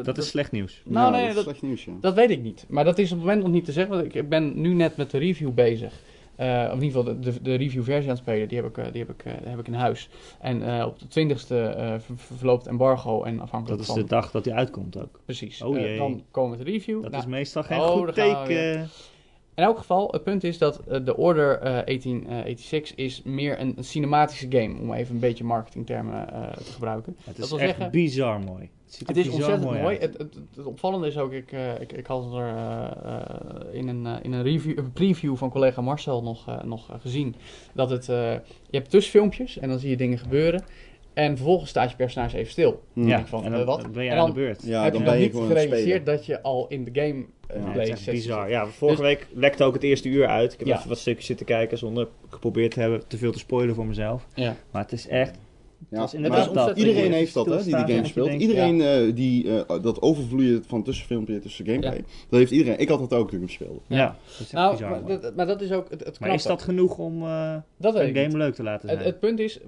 Dat 0.04 0.18
is 0.18 0.28
slecht 0.28 0.52
nieuws. 0.52 0.82
Nou, 0.86 1.06
Ja, 1.06 1.12
nee, 1.12 1.20
dat 1.22 1.30
is 1.30 1.36
dat- 1.36 1.44
slecht 1.44 1.62
nieuws, 1.62 1.86
ja. 1.86 1.92
dat 2.02 2.14
weet 2.14 2.30
ik 2.30 2.42
niet. 2.42 2.66
Maar 2.70 2.84
dat 2.84 2.98
is 2.98 3.12
op 3.12 3.18
het 3.18 3.26
moment 3.26 3.44
nog 3.44 3.52
niet 3.54 3.66
te 3.66 3.72
zeggen. 3.72 3.96
Want 3.96 4.16
ik 4.16 4.30
ben 4.30 4.62
nu 4.62 4.74
net 4.74 4.98
met 4.98 5.12
de 5.12 5.18
review 5.18 5.52
bezig. 5.52 5.94
Eh, 6.36 6.64
of 6.72 6.78
in 6.78 6.84
ieder 6.84 7.00
geval 7.00 7.04
de, 7.04 7.20
de, 7.20 7.42
de 7.42 7.56
review 7.56 7.84
versie 7.84 8.04
aan 8.10 8.16
het 8.16 8.24
spelen. 8.26 8.48
Die 8.48 8.62
heb 8.62 8.78
ik, 8.78 8.92
die 8.94 9.02
heb 9.06 9.10
ik, 9.20 9.26
eh, 9.26 9.34
heb 9.44 9.60
ik 9.60 9.68
in 9.68 9.74
huis. 9.74 10.10
En 10.40 10.78
eh, 10.80 10.86
op 10.86 11.00
de 11.00 11.08
20ste 11.08 11.56
eh, 11.56 11.88
ver- 11.88 12.02
ver- 12.16 12.38
verloopt 12.38 12.68
embargo. 12.68 13.24
En 13.24 13.40
afhankelijk 13.40 13.78
Dat 13.80 13.88
is 13.88 13.94
van... 13.94 14.04
de 14.04 14.10
dag 14.10 14.32
dat 14.32 14.46
hij 14.46 14.54
uitkomt 14.54 14.98
ook. 15.02 15.20
Precies. 15.26 15.62
Oh 15.62 15.78
jee. 15.78 15.98
dan 15.98 16.24
komen 16.32 16.58
we 16.58 16.64
de 16.64 16.72
review. 16.72 17.02
Dat 17.02 17.12
Nou, 17.12 17.24
is 17.24 17.30
meestal 17.30 17.64
geen 17.64 17.80
oh, 17.80 17.88
goed 17.92 18.14
teken. 18.14 18.90
In 19.56 19.64
elk 19.64 19.78
geval, 19.78 20.08
het 20.12 20.24
punt 20.24 20.44
is 20.44 20.58
dat 20.58 20.80
eh, 20.80 21.06
de 21.06 21.18
Order 21.18 21.58
eh 21.60 21.62
1886 21.64 22.96
is 22.96 23.22
meer 23.24 23.60
een, 23.60 23.74
een 23.78 23.84
cinematische 23.84 24.46
game. 24.50 24.80
Om 24.80 24.94
even 24.94 25.14
een 25.16 25.20
beetje 25.22 25.44
marketingtermen 25.44 26.34
eh, 26.34 26.52
te 26.52 26.72
gebruiken. 26.72 27.16
Het 27.24 27.36
dat 27.36 27.46
is 27.46 27.52
wil 27.52 27.60
echt 27.60 27.70
zeggen- 27.70 27.92
bizar 27.92 28.40
mooi. 28.40 28.70
Het, 28.86 28.94
ziet 28.96 29.08
Het 29.08 29.18
is 29.18 29.24
bizar 29.26 29.40
ontzettend 29.52 29.82
mooi. 29.82 29.98
Het, 29.98 30.18
het, 30.18 30.34
het, 30.34 30.44
het 30.56 30.66
opvallende 30.66 31.08
is 31.08 31.18
ook, 31.18 31.32
ik, 31.32 31.52
eh, 31.52 31.80
ik, 31.82 31.92
ik 31.94 32.06
had 32.06 32.24
het 32.24 32.34
er 32.34 32.48
eh, 32.48 32.92
eh, 33.06 33.20
in 33.80 33.88
een, 33.88 34.06
eh, 34.06 34.14
in 34.22 34.32
een, 34.34 34.44
review, 34.44 34.78
een 34.78 34.92
preview 34.94 35.36
van 35.36 35.50
collega 35.50 35.82
Marcel 35.82 36.24
nog, 36.24 36.48
eh, 36.48 36.64
nog 36.64 36.90
eh, 36.90 36.96
gezien. 37.00 37.36
Dat 37.74 37.90
het, 37.90 38.10
eh, 38.10 38.32
je 38.70 38.78
hebt 38.78 38.90
tussenfilmpjes 38.90 39.58
en 39.58 39.70
dan 39.70 39.80
zie 39.80 39.90
je 39.90 39.98
dingen 39.98 40.18
gebeuren. 40.18 40.64
En 41.14 41.36
vervolgens 41.36 41.70
staat 41.70 41.90
je 41.90 41.96
personage 41.96 42.38
even 42.38 42.52
stil. 42.52 42.82
Ja, 42.94 43.04
denk 43.16 43.28
van, 43.28 43.44
en 43.44 43.52
eh, 43.52 43.58
dan 43.58 43.66
wat? 43.66 43.92
ben 43.92 44.04
je 44.04 44.10
En 44.10 44.16
aan 44.18 44.26
dan- 44.26 44.34
de 44.36 44.42
beurt. 44.42 44.64
Ja, 44.66 44.84
heb 44.84 44.92
dan 44.94 45.02
je 45.02 45.08
ben 45.10 45.20
je 45.20 45.26
niet 45.26 45.36
gerealiseerd 45.48 46.06
dat 46.06 46.26
je 46.26 46.42
al 46.42 46.66
in 46.68 46.84
de 46.84 47.02
game 47.02 47.26
Ja, 47.54 47.80
het 47.80 47.90
is 47.90 48.04
bizar. 48.04 48.50
Ja, 48.50 48.66
vorige 48.68 49.02
Dus- 49.02 49.06
week 49.08 49.28
lekte 49.34 49.64
ook 49.64 49.74
het 49.74 49.84
eerste 49.84 50.10
uur 50.10 50.28
uit. 50.28 50.54
Ik 50.54 50.60
heb 50.60 50.68
Ja. 50.68 50.76
even 50.78 50.90
wat 50.90 50.98
stukjes 50.98 51.26
zitten 51.26 51.46
kijken 51.46 51.78
zonder 51.78 52.08
geprobeerd 52.30 52.72
te 52.72 52.80
hebben 52.80 53.08
te 53.08 53.18
veel 53.18 53.32
te 53.32 53.40
spoilen 53.40 53.76
voor 53.76 53.86
mezelf. 53.86 54.26
Ja. 54.34 54.56
Maar 54.72 54.82
het 54.82 54.92
is 54.92 55.08
echt... 55.08 55.38
Ja, 55.90 56.02
Het 56.02 56.14
is 56.14 56.20
maar 56.20 56.24
inderdaad 56.26 56.54
dat. 56.54 56.78
iedereen 56.78 57.12
heeft 57.12 57.34
dat, 57.34 57.46
hè, 57.46 57.56
die 57.64 57.64
die 57.76 57.96
game 57.96 58.06
speelt. 58.06 58.28
denkt, 58.28 58.42
Iedereen 58.42 58.82
eh, 58.82 59.16
die 59.16 59.60
eh, 59.64 59.82
dat 59.82 60.02
overvloeien 60.02 60.64
van 60.68 60.84
tussenfilmpje 60.84 61.40
tussen 61.40 61.66
gameplay, 61.66 61.96
Ja. 61.96 62.02
dat 62.30 62.40
heeft 62.40 62.52
iedereen. 62.52 62.80
Ik 62.80 62.90
had 62.90 63.00
dat 63.00 63.14
ook 63.14 63.30
toen 63.30 63.42
ik 63.42 63.46
hem 63.46 63.54
speelde. 63.56 63.80
Ja, 63.88 63.98
Ja. 63.98 64.06
dat 64.06 64.16
is 64.34 64.40
echt 64.40 64.52
Nou, 64.54 64.72
bizar 64.72 64.90
maar, 64.90 65.02
mooi. 65.02 65.20
dat, 65.20 65.36
maar 65.36 65.46
dat 65.48 65.62
is 65.62 65.72
ook 65.72 65.90
het, 65.90 66.04
het 66.06 66.20
Maar 66.20 66.34
is 66.34 66.44
dat 66.44 66.62
genoeg 66.62 66.98
om 66.98 67.22
eh, 67.24 67.56
Dat 67.78 67.96
een 67.96 68.16
game 68.16 68.38
leuk 68.38 68.56
te 68.56 68.64
laten 68.64 68.88
zijn? 68.88 68.98
Het, 68.98 69.08
het 69.08 69.20
punt 69.20 69.40
is, 69.40 69.60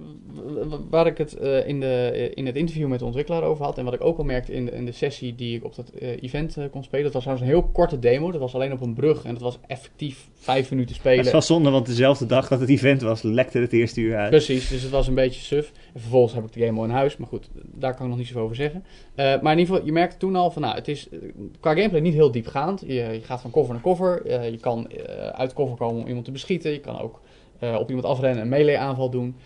waar 0.90 1.06
ik 1.06 1.18
het 1.18 1.36
eh, 1.36 1.68
in, 1.68 1.80
de, 1.80 2.30
in 2.34 2.46
het 2.46 2.56
interview 2.56 2.88
met 2.88 2.98
de 2.98 3.04
ontwikkelaar 3.04 3.42
over 3.42 3.64
had, 3.64 3.78
en 3.78 3.84
wat 3.84 3.94
ik 3.94 4.04
ook 4.04 4.18
al 4.18 4.24
merkte 4.24 4.52
in 4.52 4.64
de, 4.64 4.70
in 4.72 4.84
de 4.84 4.92
sessie 4.92 5.34
die 5.34 5.56
ik 5.56 5.64
op 5.64 5.74
dat 5.74 5.90
eh, 5.90 6.22
event 6.22 6.56
kon 6.70 6.84
spelen, 6.84 7.04
dat 7.04 7.12
was 7.12 7.22
trouwens 7.22 7.48
een 7.48 7.54
heel 7.54 7.68
korte 7.72 7.98
demo. 7.98 8.30
Dat 8.30 8.40
was 8.40 8.54
alleen 8.54 8.72
op 8.72 8.80
een 8.80 8.94
brug 8.94 9.24
en 9.24 9.32
dat 9.32 9.42
was 9.42 9.58
effectief 9.66 10.28
vijf 10.38 10.70
minuten 10.70 10.92
het 10.92 11.00
spelen. 11.00 11.24
is 11.24 11.30
wel 11.30 11.42
zonde, 11.42 11.70
want 11.70 11.86
dezelfde 11.86 12.26
dag 12.26 12.48
dat 12.48 12.60
het 12.60 12.68
event 12.68 13.02
was, 13.02 13.22
lekte 13.22 13.58
het 13.58 13.72
eerste 13.72 14.00
uur 14.00 14.16
uit. 14.16 14.30
Precies, 14.30 14.68
dus 14.68 14.82
het 14.82 14.90
was 14.90 15.06
een 15.06 15.14
beetje 15.14 15.40
suf. 15.40 15.72
En 15.94 16.00
vervolgens 16.00 16.34
heb 16.34 16.44
ik 16.44 16.52
de 16.52 16.66
game 16.66 16.78
al 16.78 16.84
in 16.84 16.90
huis, 16.90 17.16
maar 17.16 17.28
goed, 17.28 17.48
daar 17.54 17.94
kan 17.94 18.02
ik 18.02 18.08
nog 18.08 18.18
niet 18.18 18.26
zoveel 18.26 18.42
over 18.42 18.56
zeggen. 18.56 18.84
Eh, 19.14 19.24
maar 19.24 19.52
in 19.52 19.58
ieder 19.58 19.74
geval, 19.74 19.86
je 19.86 19.92
merkte 19.92 20.16
toen 20.16 20.36
al 20.36 20.50
van, 20.50 20.62
nou, 20.62 20.74
het 20.74 20.88
is 20.88 21.08
eh, 21.08 21.18
qua 21.60 21.74
gameplay 21.74 22.00
niet 22.00 22.14
heel 22.14 22.30
diepgaand. 22.30 22.80
Je, 22.80 22.94
je 22.94 23.20
gaat 23.22 23.40
van 23.40 23.50
cover 23.50 23.72
naar 23.72 23.82
cover. 23.82 24.26
Eh, 24.26 24.50
je 24.50 24.58
kan 24.58 24.90
eh, 24.90 25.28
uit 25.28 25.52
cover 25.52 25.76
komen 25.76 26.00
om 26.00 26.06
iemand 26.06 26.24
te 26.24 26.32
beschieten. 26.32 26.72
Je 26.72 26.80
kan 26.80 27.00
ook 27.00 27.20
op 27.60 27.88
iemand 27.88 28.06
afrennen 28.06 28.38
en 28.38 28.44
een 28.44 28.58
melee 28.58 28.78
aanval 28.78 29.10
doen. 29.10 29.36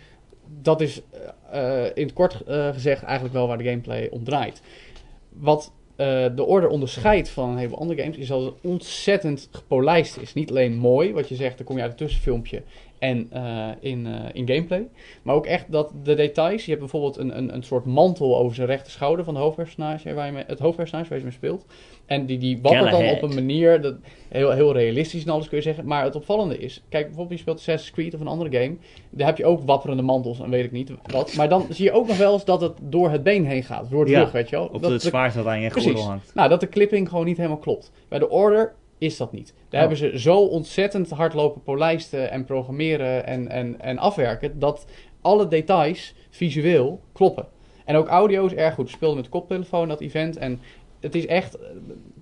Dat 0.61 0.81
is 0.81 1.01
in 1.93 2.03
het 2.03 2.13
kort 2.13 2.41
gezegd 2.47 3.03
eigenlijk 3.03 3.33
wel 3.33 3.47
waar 3.47 3.57
de 3.57 3.63
gameplay 3.63 4.07
om 4.11 4.23
draait. 4.23 4.61
Wat 5.29 5.71
eh, 5.95 6.25
de 6.35 6.43
Order 6.43 6.69
onderscheidt 6.69 7.29
van 7.29 7.49
een 7.49 7.57
heleboel 7.57 7.79
andere 7.79 8.01
games 8.01 8.17
is 8.17 8.27
dat 8.27 8.45
het 8.45 8.53
ontzettend 8.61 9.49
gepolijst 9.51 10.17
is. 10.17 10.33
Niet 10.33 10.49
alleen 10.49 10.73
mooi, 10.73 11.13
wat 11.13 11.29
je 11.29 11.35
zegt, 11.35 11.57
dan 11.57 11.65
kom 11.65 11.75
je 11.75 11.81
uit 11.81 11.91
het 11.91 11.99
tussenfilmpje 11.99 12.63
en 13.03 13.27
eh, 13.31 13.69
in, 13.79 14.05
eh, 14.05 14.13
in 14.33 14.47
gameplay. 14.47 14.87
Maar 15.23 15.35
ook 15.35 15.45
echt 15.45 15.71
dat 15.71 15.91
de 16.03 16.15
details. 16.15 16.63
Je 16.63 16.69
hebt 16.69 16.81
bijvoorbeeld 16.81 17.17
een, 17.17 17.37
een, 17.37 17.53
een 17.53 17.63
soort 17.63 17.85
mantel 17.85 18.37
over 18.37 18.55
zijn 18.55 18.67
rechter 18.67 18.91
schouder 18.91 19.25
van 19.25 19.33
de 19.33 19.39
hoofdpersonage, 19.39 20.13
waar 20.13 20.25
je 20.25 20.31
mee, 20.31 20.43
het 20.47 20.59
hoofdpersonage 20.59 21.09
waar 21.09 21.17
je 21.17 21.23
mee 21.23 21.33
speelt. 21.33 21.65
En 22.05 22.25
die, 22.25 22.37
die 22.37 22.59
wappert 22.61 22.91
dan 22.91 23.09
op 23.09 23.21
een 23.21 23.33
manier, 23.33 23.81
dat, 23.81 23.95
heel, 24.29 24.51
heel 24.51 24.73
realistisch 24.73 25.23
en 25.23 25.31
alles 25.31 25.47
kun 25.47 25.57
je 25.57 25.63
zeggen. 25.63 25.85
Maar 25.85 26.03
het 26.03 26.15
opvallende 26.15 26.57
is, 26.57 26.83
kijk 26.89 27.05
bijvoorbeeld 27.05 27.37
je 27.37 27.43
speelt 27.43 27.57
Assassin's 27.57 27.91
Creed 27.91 28.13
of 28.13 28.19
een 28.19 28.27
andere 28.27 28.59
game. 28.59 28.77
Daar 29.09 29.27
heb 29.27 29.37
je 29.37 29.45
ook 29.45 29.61
wapperende 29.65 30.03
mantels 30.03 30.39
en 30.39 30.49
weet 30.49 30.65
ik 30.65 30.71
niet 30.71 30.91
wat. 31.11 31.35
Maar 31.35 31.49
dan 31.49 31.65
zie 31.69 31.85
je 31.85 31.91
ook 31.91 32.07
nog 32.07 32.17
wel 32.17 32.33
eens 32.33 32.45
dat 32.45 32.61
het 32.61 32.77
door 32.81 33.09
het 33.09 33.23
been 33.23 33.45
heen 33.45 33.63
gaat, 33.63 33.89
door 33.89 33.99
het 33.99 34.09
Ja, 34.09 34.19
rug, 34.19 34.31
weet 34.31 34.49
je 34.49 34.55
wel. 34.55 34.65
Op 34.65 34.81
dat 34.81 34.91
het 34.91 35.01
zwaard 35.01 35.33
dat 35.33 35.45
aan 35.45 35.61
je 35.61 35.69
gordel 35.69 36.03
hangt. 36.03 36.31
nou, 36.33 36.49
dat 36.49 36.59
de 36.59 36.69
clipping 36.69 37.09
gewoon 37.09 37.25
niet 37.25 37.37
helemaal 37.37 37.57
klopt. 37.57 37.91
Bij 38.07 38.19
de 38.19 38.29
Order 38.29 38.73
is 39.03 39.17
dat 39.17 39.31
niet. 39.31 39.53
Daar 39.69 39.83
Oh. 39.83 39.89
hebben 39.89 39.97
ze 39.97 40.19
zo 40.19 40.37
ontzettend 40.39 41.09
hard 41.09 41.33
lopen 41.33 41.61
polijsten 41.63 42.31
en 42.31 42.45
programmeren 42.45 43.25
en, 43.25 43.47
en, 43.47 43.81
en 43.81 43.97
afwerken... 43.97 44.59
dat 44.59 44.85
alle 45.21 45.47
details 45.47 46.15
visueel 46.29 47.01
kloppen. 47.13 47.47
En 47.85 47.95
ook 47.95 48.07
audio 48.07 48.45
is 48.45 48.53
erg 48.53 48.73
goed. 48.73 48.85
We 48.85 48.91
speelden 48.91 49.15
met 49.15 49.25
de 49.25 49.31
koptelefoon 49.31 49.87
dat 49.87 50.01
event 50.01 50.37
en 50.37 50.59
het 50.99 51.15
is 51.15 51.25
echt 51.25 51.55
eh, 51.55 51.69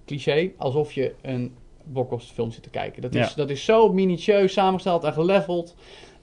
cliché 0.05 0.51
alsof 0.57 0.93
je 0.93 1.13
een 1.21 1.55
blockbusterfilm 1.91 2.51
zit 2.51 2.63
te 2.63 2.69
kijken. 2.69 3.01
Dat 3.01 3.15
is, 3.15 3.29
Ja. 3.29 3.35
dat 3.35 3.49
is 3.49 3.65
zo 3.65 3.93
minutieus 3.93 4.53
samengesteld 4.53 5.03
en 5.03 5.13
geleveld. 5.13 5.75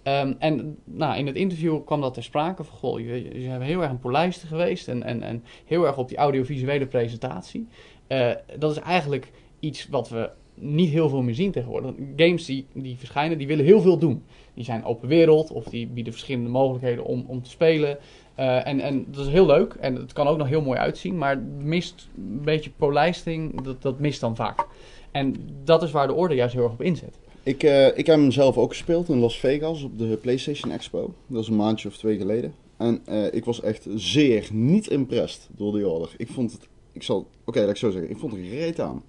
Ehm, 0.03 0.33
en 0.39 0.79
nou, 0.85 1.19
in 1.19 1.27
het 1.27 1.37
interview 1.37 1.85
kwam 1.85 2.01
dat 2.01 2.15
ter 2.15 2.23
sprake 2.23 2.65
van, 2.65 2.77
goh, 2.79 3.01
je, 3.01 3.41
je 3.41 3.51
heel 3.51 3.83
erg 3.83 3.91
een 3.91 3.99
polijster 3.99 4.49
geweest 4.49 4.89
en, 4.89 5.03
en, 5.03 5.23
en 5.23 5.45
heel 5.65 5.87
erg 5.87 5.99
op 5.99 6.09
die 6.09 6.17
audiovisuele 6.17 6.87
presentatie. 6.87 7.69
Eh, 8.07 8.31
dat 8.59 8.71
is 8.71 8.79
eigenlijk 8.79 9.31
iets 9.61 9.89
wat 9.89 10.09
we 10.09 10.31
niet 10.61 10.91
heel 10.91 11.09
veel 11.09 11.23
meer 11.23 11.35
zien 11.35 11.51
tegenwoordig. 11.51 11.93
Games 12.17 12.45
die, 12.45 12.67
die 12.73 12.97
verschijnen, 12.99 13.39
die 13.39 13.47
willen 13.47 13.65
heel 13.65 13.81
veel 13.81 13.99
doen. 13.99 14.23
Die 14.55 14.65
zijn 14.65 14.85
open 14.85 15.09
wereld 15.09 15.51
of 15.51 15.65
die 15.65 15.87
bieden 15.87 16.13
verschillende 16.13 16.51
mogelijkheden 16.51 17.05
om, 17.05 17.25
om 17.27 17.43
te 17.43 17.51
spelen. 17.51 17.99
Eh, 18.35 18.67
en, 18.67 18.81
en 18.81 19.07
dat 19.11 19.27
is 19.27 19.33
heel 19.33 19.47
leuk 19.47 19.75
en 19.81 19.95
het 19.95 20.13
kan 20.13 20.27
ook 20.27 20.39
nog 20.39 20.49
heel 20.49 20.63
mooi 20.63 20.79
uitzien, 20.79 21.19
maar 21.19 21.39
mist 21.63 22.09
een 22.17 22.41
beetje 22.45 22.71
polijsting, 22.77 23.63
dat, 23.63 23.83
dat 23.83 23.99
mist 23.99 24.21
dan 24.21 24.37
vaak. 24.37 24.67
En 25.11 25.35
dat 25.65 25.83
is 25.83 25.91
waar 25.91 26.07
de 26.07 26.13
orde 26.13 26.35
juist 26.35 26.55
heel 26.55 26.63
erg 26.63 26.73
op 26.73 26.83
inzet. 26.83 27.19
Ik, 27.43 27.63
eh, 27.63 27.87
ik 27.87 28.07
heb 28.07 28.17
hem 28.17 28.31
zelf 28.31 28.57
ook 28.57 28.71
gespeeld 28.71 29.09
in 29.09 29.19
Las 29.19 29.39
Vegas 29.39 29.83
op 29.83 29.99
de 29.99 30.19
PlayStation 30.23 30.73
Expo. 30.73 31.15
Dat 31.27 31.43
is 31.43 31.49
een 31.49 31.57
maandje 31.57 31.89
of 31.89 31.97
twee 31.97 32.19
geleden. 32.19 32.55
En 32.77 33.01
eh, 33.05 33.33
ik 33.33 33.45
was 33.45 33.61
echt 33.61 33.87
zeer 33.95 34.49
niet 34.53 34.87
impressed 34.87 35.49
door 35.57 35.73
die 35.73 35.89
order. 35.89 36.15
Ik 36.17 36.29
vond 36.29 36.53
het, 36.53 36.69
ik 36.93 37.03
zal, 37.03 37.27
oké, 37.45 37.61
laat 37.61 37.69
ik 37.69 37.77
zo 37.77 37.91
zeggen, 37.91 38.11
ik 38.11 38.19
vond 38.19 38.33
het 38.33 38.43
reet 38.51 38.81
aan. 38.81 39.03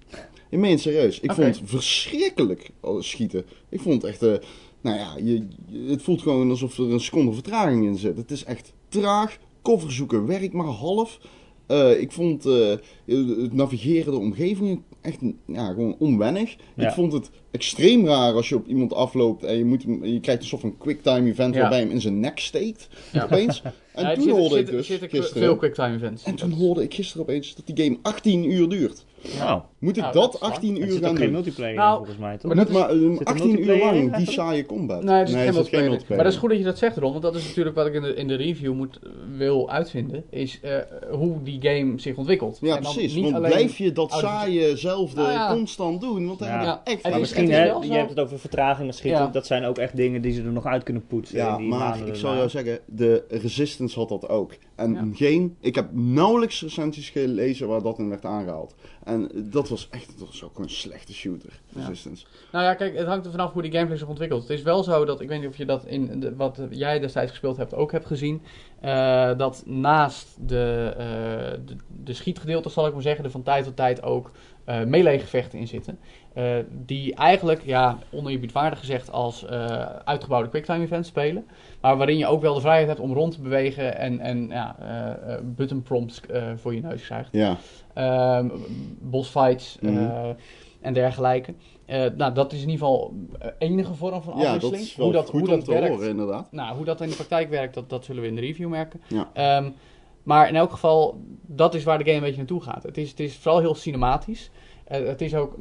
Ik 0.50 0.58
meen 0.58 0.70
het 0.70 0.80
serieus. 0.80 1.20
Ik 1.20 1.32
vond 1.32 1.46
het 1.46 1.60
verschrikkelijk 1.64 2.70
schieten. 2.98 3.44
Ik 3.68 3.80
vond 3.80 4.04
echt, 4.04 4.22
eh, 4.22 4.34
nou 4.80 4.98
ja, 4.98 5.16
je, 5.16 5.46
je- 5.68 5.90
het 5.90 6.02
voelt 6.02 6.22
gewoon 6.22 6.50
alsof 6.50 6.78
er 6.78 6.92
een 6.92 7.00
seconde 7.00 7.32
vertraging 7.32 7.84
in 7.86 7.96
zit. 7.96 8.16
Het 8.16 8.30
is 8.30 8.44
echt 8.44 8.72
traag. 8.88 9.38
Cover 9.62 9.92
zoeken 9.92 10.26
werkt 10.26 10.52
maar 10.52 10.66
half. 10.66 11.18
Eh, 11.66 12.00
ik 12.00 12.12
vond 12.12 12.46
eh, 12.46 12.72
het 13.16 13.52
navigeren, 13.52 14.12
de 14.12 14.18
omgevingen 14.18 14.82
echt 15.00 15.18
ja, 15.46 15.66
gewoon 15.66 15.96
onwennig. 15.98 16.56
Ja. 16.74 16.86
Ik 16.86 16.92
vond 16.94 17.12
het 17.12 17.30
extreem 17.50 18.06
raar 18.06 18.32
als 18.32 18.48
je 18.48 18.54
op 18.56 18.66
iemand 18.66 18.94
afloopt 18.94 19.44
en 19.44 19.56
je, 19.56 19.64
moet 19.64 19.82
hem, 19.82 20.04
je 20.04 20.20
krijgt 20.20 20.42
een 20.42 20.48
soort 20.48 20.60
van 20.60 20.78
quicktime 20.78 21.28
event 21.30 21.54
Ja. 21.54 21.60
waarbij 21.60 21.78
hij 21.78 21.86
hem 21.86 21.94
in 21.96 22.00
zijn 22.02 22.20
nek 22.20 22.38
steekt. 22.38 22.88
Ja. 23.12 23.24
Opeens. 23.24 23.62
En 23.94 24.06
Ja, 24.06 24.14
toen 24.14 24.28
hoorde 24.30 24.58
ik 24.58 24.66
dus 24.70 24.86
gisteren. 24.86 25.30
veel 25.30 25.56
quicktime 25.56 25.94
events. 25.94 26.24
En 26.24 26.34
toen 26.34 26.50
hoorde 26.52 26.82
ik 26.82 26.94
gisteren 26.94 27.22
opeens 27.22 27.54
dat 27.54 27.66
die 27.76 27.84
game 27.84 27.98
18 28.02 28.50
uur 28.52 28.68
duurt. 28.68 29.04
Nou, 29.38 29.62
Moet 29.78 29.96
ik 29.96 30.02
Nou, 30.02 30.14
dat 30.14 30.22
dat 30.22 30.34
is 30.34 30.40
lang. 30.40 30.52
18 30.52 30.74
er 30.76 30.80
uur 30.86 30.92
zit 30.92 31.00
gaan 31.00 31.10
ook 31.10 31.16
geen 31.16 31.24
doen? 31.24 31.32
multiplayer 31.34 31.74
Nou, 31.76 31.90
in 31.90 31.96
volgens 31.96 32.18
mij, 32.18 32.38
toch? 32.38 32.54
maar 32.54 32.66
maar 32.72 32.90
eh, 32.90 33.02
er 33.18 33.24
18 33.24 33.48
uur 33.48 33.56
multiplayer 33.56 33.94
in 33.94 34.04
lang 34.10 34.16
die 34.16 34.30
saaie 34.30 34.66
combat. 34.66 35.02
Nee, 35.02 35.14
het 35.18 35.28
is 35.28 35.34
geen 35.34 35.52
multiplayer. 35.54 36.04
Maar 36.08 36.16
dat 36.24 36.32
is 36.32 36.36
goed 36.38 36.48
dat 36.48 36.58
je 36.58 36.64
dat 36.64 36.78
zegt, 36.78 36.96
Ron. 36.96 37.10
Want 37.10 37.22
dat 37.22 37.34
is 37.34 37.46
natuurlijk 37.46 37.76
wat 37.76 37.86
ik 37.86 37.94
in 37.94 38.02
de, 38.02 38.14
in 38.14 38.28
de 38.28 38.34
review 38.34 38.74
moet, 38.74 38.98
wil 39.36 39.70
uitvinden. 39.70 40.24
Is 40.30 40.60
eh, 40.62 40.76
hoe 41.10 41.42
die 41.42 41.58
game 41.60 41.92
zich 42.00 42.16
ontwikkelt. 42.16 42.58
Ja, 42.60 42.76
En 42.76 42.82
dan 42.82 42.92
precies. 43.00 43.14
niet 43.22 43.32
Want 43.32 43.44
alleen- 43.44 43.50
blijf 43.50 43.78
je 43.78 43.92
dat 43.92 44.12
saaie 44.12 44.76
zelfde 44.76 45.20
Nou 45.20 45.32
ja. 45.32 45.52
constant 45.52 46.00
doen? 46.00 46.26
Want 46.26 46.38
dan 46.38 46.48
Ja. 46.48 46.54
heb 46.54 46.80
je 46.84 46.90
echt... 46.92 47.02
En 47.02 47.10
Maar 47.10 47.20
is- 47.20 47.28
misschien, 47.28 47.50
hè, 47.50 47.64
je 47.64 47.92
hebt 47.92 48.10
het 48.10 48.18
over 48.20 48.38
vertraging, 48.38 48.94
Ja. 49.02 49.26
dat 49.26 49.46
zijn 49.46 49.64
ook 49.64 49.78
echt 49.78 49.96
dingen 49.96 50.22
die 50.22 50.32
ze 50.32 50.42
er 50.42 50.52
nog 50.52 50.66
uit 50.66 50.82
kunnen 50.82 51.06
poetsen. 51.06 51.36
Ja, 51.36 51.56
die 51.56 51.66
maar 51.68 51.98
ik 51.98 52.14
zal 52.14 52.22
daarna. 52.22 52.36
jou 52.36 52.48
zeggen, 52.48 52.78
de 52.86 53.24
Resistance 53.28 53.98
had 53.98 54.08
dat 54.08 54.28
ook. 54.28 54.52
En 54.74 54.92
Ja. 54.94 55.08
geen, 55.12 55.56
ik 55.60 55.74
heb 55.74 55.88
nauwelijks 55.92 56.62
recensies 56.62 57.10
gelezen 57.10 57.68
waar 57.68 57.82
dat 57.82 57.98
in 57.98 58.08
werd 58.08 58.24
aangehaald. 58.24 58.74
En 59.04 59.30
dat 59.34 59.68
was 59.68 59.88
echt, 59.90 60.18
dat 60.18 60.28
was 60.28 60.44
ook 60.44 60.58
een 60.58 60.70
slechte 60.70 61.14
shooter, 61.14 61.60
Ja. 61.68 61.80
Resistance. 61.80 62.24
Nou 62.52 62.64
ja, 62.64 62.74
kijk, 62.74 62.96
het 62.96 63.06
hangt 63.06 63.24
er 63.24 63.30
vanaf 63.30 63.52
hoe 63.52 63.62
die 63.62 63.72
gameplay 63.72 63.98
zich 63.98 64.08
ontwikkelt. 64.08 64.42
Het 64.42 64.50
is 64.50 64.62
wel 64.62 64.82
zo 64.82 65.04
dat, 65.04 65.20
ik 65.20 65.28
weet 65.28 65.40
niet 65.40 65.48
of 65.48 65.56
je 65.56 65.64
dat 65.64 65.84
in 65.86 66.20
de, 66.20 66.36
wat 66.36 66.58
jij 66.70 66.98
destijds 66.98 67.30
gespeeld 67.30 67.56
hebt 67.56 67.74
ook 67.74 67.92
hebt 67.92 68.06
gezien. 68.06 68.42
Eh, 68.80 69.30
dat 69.36 69.62
naast 69.66 70.48
de, 70.48 70.94
eh, 70.98 71.74
de, 72.04 72.14
zal 72.72 72.86
ik 72.86 72.92
maar 72.92 73.02
zeggen, 73.02 73.24
er 73.24 73.30
van 73.30 73.42
tijd 73.42 73.64
tot 73.64 73.76
tijd 73.76 74.02
ook 74.02 74.30
eh 74.64 74.84
melee-gevechten 74.84 75.58
in 75.58 75.66
zitten. 75.68 75.98
Die 76.70 77.14
eigenlijk, 77.14 77.62
ja, 77.64 77.98
oneerbiedwaardig 78.10 78.78
gezegd, 78.78 79.10
als 79.10 79.46
uitgebouwde 80.04 80.48
quicktime 80.48 80.84
events 80.84 81.08
spelen. 81.08 81.46
Maar 81.80 81.96
waarin 81.96 82.18
je 82.18 82.26
ook 82.26 82.40
wel 82.40 82.54
de 82.54 82.60
vrijheid 82.60 82.86
hebt 82.86 83.00
om 83.00 83.12
rond 83.12 83.32
te 83.32 83.40
bewegen 83.40 83.96
en, 83.98 84.20
en 84.20 84.48
ja, 84.48 84.76
button 85.42 85.82
prompts 85.82 86.20
voor 86.56 86.74
je 86.74 86.80
neus 86.80 87.04
krijgt. 87.04 87.28
Ja, 87.32 87.56
Ehm 87.94 88.48
bossfights 89.00 89.78
Mhm. 89.80 90.34
en 90.80 90.92
dergelijke. 90.92 91.54
Eh, 91.90 92.10
nou, 92.16 92.34
dat 92.34 92.52
is 92.52 92.62
in 92.62 92.68
ieder 92.70 92.86
geval 92.86 93.14
eh, 93.38 93.50
enige 93.58 93.94
vorm 93.94 94.22
van 94.22 94.36
ja 94.36 94.42
dat 94.42 94.54
afwisseling. 94.54 94.82
is 94.82 94.96
wel 94.96 95.06
hoe 95.06 95.14
dat, 95.14 95.28
goed 95.28 95.40
hoe 95.40 95.48
dat 95.48 95.66
werkt, 95.66 95.88
horen 95.88 96.08
inderdaad. 96.08 96.52
nou, 96.52 96.76
hoe 96.76 96.84
dat 96.84 97.00
in 97.00 97.08
de 97.08 97.14
praktijk 97.14 97.50
werkt, 97.50 97.74
dat, 97.74 97.90
dat 97.90 98.04
zullen 98.04 98.22
we 98.22 98.28
in 98.28 98.34
de 98.34 98.40
review 98.40 98.68
merken. 98.68 99.00
Ja. 99.08 99.30
Ehm, 99.32 99.70
maar 100.22 100.48
in 100.48 100.56
elk 100.56 100.70
geval, 100.70 101.20
dat 101.46 101.74
is 101.74 101.84
waar 101.84 101.98
de 101.98 102.04
game 102.04 102.16
een 102.16 102.22
beetje 102.22 102.36
naartoe 102.36 102.62
gaat. 102.62 102.82
Het 102.82 102.98
is, 102.98 103.10
het 103.10 103.20
is 103.20 103.36
vooral 103.36 103.60
heel 103.60 103.74
cinematisch. 103.74 104.50
Eh, 104.84 105.06
het 105.06 105.20
is 105.20 105.34
ook, 105.34 105.54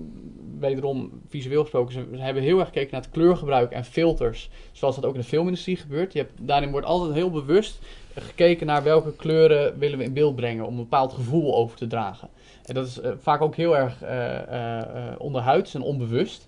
wederom 0.60 1.22
visueel 1.30 1.62
gesproken, 1.62 1.94
ze, 1.94 2.06
ze 2.16 2.22
hebben 2.22 2.44
heel 2.44 2.60
erg 2.60 2.68
gekeken 2.68 2.92
naar 2.92 3.02
het 3.02 3.12
kleurgebruik 3.12 3.72
en 3.72 3.86
filters. 3.86 4.50
Zoals 4.72 4.96
dat 4.96 5.06
ook 5.06 5.14
in 5.14 5.22
de 5.22 5.26
filmindustrie 5.26 5.78
gebeurt. 5.78 6.14
Je 6.14 6.20
hebt, 6.20 6.34
daarin 6.42 6.72
wordt 6.72 6.88
altijd 6.88 7.14
heel 7.14 7.32
bewust 7.32 7.80
gekeken 8.14 8.68
naar 8.68 8.84
welke 8.84 9.16
kleuren 9.16 9.80
willen 9.80 9.98
we 9.98 10.04
in 10.04 10.14
beeld 10.14 10.36
brengen 10.36 10.66
om 10.66 10.72
een 10.72 10.84
bepaald 10.84 11.14
gevoel 11.14 11.56
over 11.56 11.78
te 11.78 11.88
dragen. 11.88 12.30
En 12.70 12.76
dat 12.76 12.88
is 12.88 13.00
eh, 13.00 13.12
vaak 13.18 13.42
ook 13.42 13.56
heel 13.56 13.78
erg 13.78 14.02
eh 14.02 14.36
eh, 14.38 14.80
eh, 14.80 14.86
onderhuids 15.18 15.76
en 15.76 15.82
onbewust. 15.82 16.48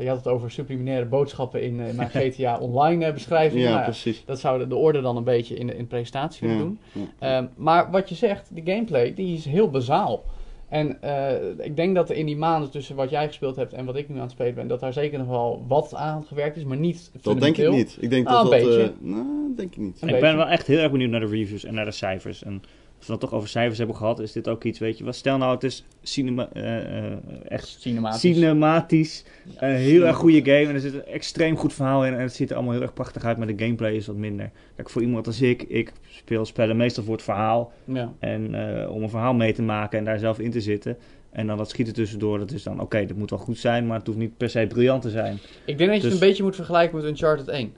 Je 0.00 0.08
had 0.08 0.16
het 0.16 0.26
over 0.26 0.50
subliminaire 0.50 1.04
boodschappen 1.06 1.62
in, 1.62 1.80
eh, 1.80 1.88
in 1.88 1.96
mijn 1.96 2.08
GTA 2.10 2.58
Online 2.58 3.12
beschrijving. 3.12 3.60
Ja, 3.62 3.68
Nou 3.68 3.78
ja, 3.80 3.84
precies. 3.84 4.22
dat 4.26 4.40
zou 4.40 4.58
de, 4.58 4.66
de 4.66 4.76
orde 4.76 5.00
dan 5.00 5.16
een 5.16 5.24
beetje 5.24 5.54
in 5.56 5.66
de, 5.66 5.72
in 5.72 5.78
de 5.78 5.84
presentatie 5.88 6.48
Ja, 6.48 6.58
doen. 6.58 6.78
ja. 6.92 7.02
Ehm, 7.36 7.46
maar 7.56 7.90
wat 7.90 8.08
je 8.08 8.14
zegt, 8.14 8.50
de 8.54 8.72
gameplay, 8.72 9.14
die 9.14 9.36
is 9.36 9.44
heel 9.44 9.70
bazaal. 9.70 10.22
En 10.68 11.02
eh, 11.02 11.64
ik 11.66 11.76
denk 11.76 11.94
dat 11.94 12.10
er 12.10 12.16
in 12.16 12.26
die 12.26 12.36
maanden 12.36 12.70
tussen 12.70 12.96
wat 12.96 13.10
jij 13.10 13.26
gespeeld 13.26 13.56
hebt 13.56 13.72
en 13.72 13.84
wat 13.84 13.96
ik 13.96 14.08
nu 14.08 14.14
aan 14.14 14.20
het 14.22 14.30
spelen 14.30 14.54
ben, 14.54 14.68
dat 14.68 14.80
daar 14.80 14.92
zeker 14.92 15.18
nog 15.18 15.28
wel 15.28 15.64
wat 15.68 15.94
aan 15.94 16.24
gewerkt 16.24 16.56
is, 16.56 16.64
maar 16.64 16.76
niet 16.76 17.10
Dat 17.22 17.40
denk 17.40 17.56
ik 17.56 17.70
niet. 17.70 17.96
Ik 18.00 18.10
denk 18.10 18.26
Ah, 18.26 18.32
dat 18.32 18.44
een 18.44 18.50
dat... 18.50 18.68
beetje. 18.68 18.82
eh, 18.82 18.88
nou, 19.00 19.26
denk 19.56 19.70
ik 19.72 19.78
niet. 19.78 20.02
Een 20.02 20.08
ik 20.08 20.14
beetje. 20.14 20.20
ben 20.20 20.36
wel 20.36 20.46
echt 20.48 20.66
heel 20.66 20.78
erg 20.78 20.90
benieuwd 20.90 21.10
naar 21.10 21.20
de 21.20 21.26
reviews 21.26 21.64
en 21.64 21.74
naar 21.74 21.84
de 21.84 21.90
cijfers. 21.90 22.42
En 22.42 22.62
als 23.00 23.08
we 23.08 23.12
het 23.12 23.20
toch 23.30 23.32
over 23.34 23.48
cijfers 23.48 23.78
hebben 23.78 23.96
gehad, 23.96 24.20
is 24.20 24.32
dit 24.32 24.48
ook 24.48 24.64
iets, 24.64 24.78
weet 24.78 24.98
je 24.98 25.04
wat? 25.04 25.14
Stel 25.14 25.36
nou, 25.38 25.54
het 25.54 25.62
is 25.64 25.84
cinema, 26.02 26.48
eh, 26.52 27.06
eh, 27.08 27.12
echt 27.48 27.76
Cinematisch. 27.80 28.20
cinematisch. 28.20 29.24
Een 29.56 29.74
heel 29.74 30.02
erg 30.06 30.16
goede 30.16 30.42
game 30.44 30.66
en 30.68 30.74
er 30.74 30.80
zit 30.80 30.94
een 30.94 31.04
extreem 31.06 31.56
goed 31.56 31.72
verhaal 31.72 32.06
in. 32.06 32.14
En 32.14 32.20
het 32.20 32.34
ziet 32.34 32.50
er 32.50 32.56
allemaal 32.56 32.72
heel 32.74 32.82
erg 32.82 32.92
prachtig 32.94 33.24
uit, 33.24 33.36
maar 33.38 33.46
de 33.46 33.64
gameplay 33.64 33.94
is 33.94 34.06
wat 34.06 34.16
minder. 34.16 34.50
Kijk, 34.76 34.90
voor 34.90 35.02
iemand 35.02 35.26
als 35.26 35.40
ik, 35.40 35.62
ik 35.62 35.92
speel 36.08 36.44
spellen 36.44 36.76
meestal 36.76 37.04
voor 37.04 37.14
het 37.14 37.22
verhaal. 37.22 37.72
Ja. 37.84 38.12
En 38.18 38.54
eh, 38.82 38.90
om 38.90 39.02
een 39.02 39.10
verhaal 39.10 39.34
mee 39.34 39.52
te 39.52 39.62
maken 39.62 39.98
en 39.98 40.04
daar 40.04 40.18
zelf 40.18 40.38
in 40.38 40.50
te 40.50 40.60
zitten. 40.60 40.96
En 41.30 41.46
dan 41.46 41.56
dat 41.56 41.70
schieten 41.70 41.94
tussendoor, 41.94 42.38
dat 42.38 42.50
is 42.52 42.62
dan 42.62 42.80
oké, 42.80 43.06
dat 43.06 43.16
moet 43.16 43.30
wel 43.30 43.38
goed 43.38 43.58
zijn, 43.58 43.86
maar 43.86 43.98
het 43.98 44.06
hoeft 44.06 44.18
niet 44.18 44.36
per 44.36 44.50
se 44.50 44.66
briljant 44.68 45.02
te 45.02 45.10
zijn. 45.10 45.38
Ik 45.64 45.78
denk 45.78 45.90
dat 45.90 45.96
je 45.96 46.02
Dus- 46.02 46.12
het 46.12 46.22
een 46.22 46.28
beetje 46.28 46.42
moet 46.42 46.56
vergelijken 46.56 46.96
met 46.96 47.04
Uncharted 47.06 47.48
1. 47.48 47.72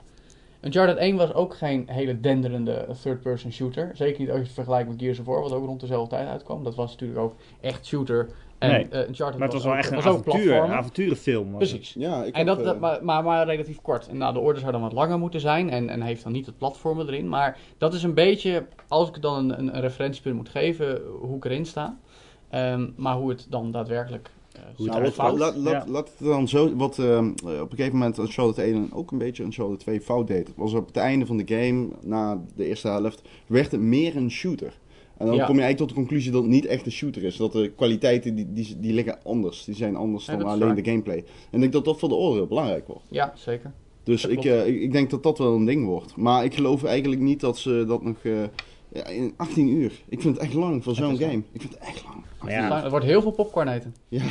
Uncharted 0.63 0.97
1 0.97 1.15
was 1.15 1.33
ook 1.33 1.55
geen 1.55 1.87
hele 1.91 2.19
denderende 2.19 2.85
third-person 3.01 3.51
shooter. 3.51 3.91
Zeker 3.93 4.19
niet 4.19 4.29
als 4.29 4.37
je 4.37 4.43
het 4.45 4.53
vergelijkt 4.53 4.89
met 4.89 5.01
Gears 5.01 5.19
of 5.19 5.25
War, 5.25 5.41
wat 5.41 5.51
ook 5.53 5.65
rond 5.65 5.79
dezelfde 5.79 6.15
tijd 6.15 6.27
uitkwam. 6.27 6.63
Dat 6.63 6.75
was 6.75 6.91
natuurlijk 6.91 7.19
ook 7.19 7.35
echt 7.61 7.85
shooter. 7.85 8.29
En 8.57 8.69
Nee, 8.71 8.87
eh, 8.89 9.07
Uncharted 9.07 9.39
Maar 9.39 9.47
het 9.47 9.53
was 9.53 9.63
wel 9.63 9.71
ook, 9.73 9.77
echt 9.79 9.89
een 9.89 9.95
was 9.95 10.05
ook 10.05 10.27
avontuur, 10.27 10.61
avonturenfilm. 10.61 11.55
Precies. 11.55 11.93
Ja, 11.93 12.23
ik 12.23 12.33
En 12.33 12.37
heb, 12.37 12.47
dat, 12.47 12.57
eh, 12.59 12.63
dat- 12.63 12.79
maar, 12.79 13.03
maar, 13.05 13.23
maar 13.23 13.45
relatief 13.45 13.81
kort. 13.81 14.07
En 14.07 14.17
nou, 14.17 14.33
de 14.33 14.39
orde 14.39 14.59
zou 14.59 14.71
dan 14.71 14.81
wat 14.81 14.93
langer 14.93 15.19
moeten 15.19 15.39
zijn 15.39 15.69
en, 15.69 15.89
en 15.89 16.01
heeft 16.01 16.23
dan 16.23 16.31
niet 16.31 16.45
het 16.45 16.57
platformen 16.57 17.07
erin. 17.07 17.29
Maar 17.29 17.57
dat 17.77 17.93
is 17.93 18.03
een 18.03 18.13
beetje, 18.13 18.65
als 18.87 19.07
ik 19.09 19.21
dan 19.21 19.37
een, 19.37 19.59
een, 19.59 19.75
een 19.75 19.81
referentiepunt 19.81 20.35
moet 20.35 20.49
geven, 20.49 21.01
hoe 21.21 21.35
ik 21.37 21.45
erin 21.45 21.65
sta. 21.65 21.97
Ehm, 22.49 22.89
maar 22.95 23.15
hoe 23.15 23.29
het 23.29 23.47
dan 23.49 23.71
daadwerkelijk 23.71 24.29
eh, 24.53 24.61
Hoe 24.75 24.89
het 24.91 25.17
laat, 25.17 25.37
laat, 25.37 25.55
Ja. 25.63 25.85
laat 25.87 26.09
het 26.17 26.27
dan 26.27 26.47
zo, 26.47 26.75
wat 26.75 26.99
ehm, 26.99 27.27
op 27.43 27.71
een 27.71 27.77
gegeven 27.77 27.97
moment 27.97 28.17
Uncharted 28.17 28.65
1 28.65 28.73
en 28.75 28.89
ook 28.93 29.11
een 29.11 29.17
beetje 29.17 29.43
Uncharted 29.43 29.79
2 29.79 30.01
fout 30.01 30.27
deed. 30.27 30.49
was 30.55 30.73
op 30.73 30.87
het 30.87 30.97
einde 30.97 31.25
van 31.25 31.37
de 31.37 31.43
game, 31.55 31.87
na 32.01 32.41
de 32.55 32.65
eerste 32.65 32.87
helft, 32.87 33.21
werd 33.47 33.71
het 33.71 33.81
meer 33.81 34.15
een 34.15 34.31
shooter. 34.31 34.79
En 35.17 35.25
dan 35.27 35.35
Ja. 35.35 35.45
kom 35.45 35.55
je 35.55 35.61
eigenlijk 35.61 35.77
tot 35.77 35.89
de 35.89 35.95
conclusie 36.05 36.31
dat 36.31 36.41
het 36.41 36.51
niet 36.51 36.65
echt 36.65 36.85
een 36.85 36.91
shooter 36.91 37.23
is. 37.23 37.37
Dat 37.37 37.51
de 37.51 37.71
kwaliteiten, 37.75 38.35
die, 38.35 38.53
die, 38.53 38.79
die 38.79 38.93
liggen 38.93 39.17
anders. 39.23 39.63
Die 39.65 39.75
zijn 39.75 39.95
anders 39.95 40.25
Ja, 40.25 40.35
dan 40.35 40.47
alleen 40.47 40.67
waar. 40.67 40.75
de 40.75 40.83
gameplay. 40.89 41.17
En 41.17 41.23
ik 41.51 41.59
denk 41.59 41.71
dat 41.73 41.85
dat 41.85 41.99
voor 41.99 42.09
de 42.09 42.15
oren 42.15 42.35
heel 42.37 42.47
belangrijk 42.47 42.87
wordt. 42.87 43.03
Ja, 43.09 43.33
zeker. 43.35 43.71
Dus 44.03 44.25
ik, 44.25 44.45
eh, 44.45 44.67
ik, 44.67 44.81
ik 44.81 44.91
denk 44.91 45.09
dat 45.09 45.23
dat 45.23 45.37
wel 45.37 45.55
een 45.55 45.65
ding 45.65 45.85
wordt. 45.85 46.15
Maar 46.15 46.43
ik 46.43 46.53
geloof 46.55 46.83
eigenlijk 46.83 47.21
niet 47.21 47.39
dat 47.39 47.57
ze 47.57 47.83
dat 47.87 48.03
nog... 48.03 48.15
eh, 48.23 48.33
ja, 48.93 49.05
in 49.07 49.33
18 49.37 49.67
uur. 49.67 49.91
Ik 50.09 50.21
vind 50.21 50.35
het 50.35 50.43
echt 50.43 50.53
lang 50.53 50.83
voor 50.83 50.91
Het 50.93 51.01
zo'n 51.01 51.11
lang. 51.11 51.19
game. 51.23 51.41
Ik 51.51 51.61
vind 51.61 51.73
het 51.73 51.81
echt 51.83 52.03
lang. 52.03 52.23
Ja, 52.47 52.83
Er 52.83 52.89
wordt 52.89 53.05
heel 53.05 53.21
veel 53.21 53.31
popcorn 53.31 53.67
eten. 53.67 53.95
Ja, 54.07 54.23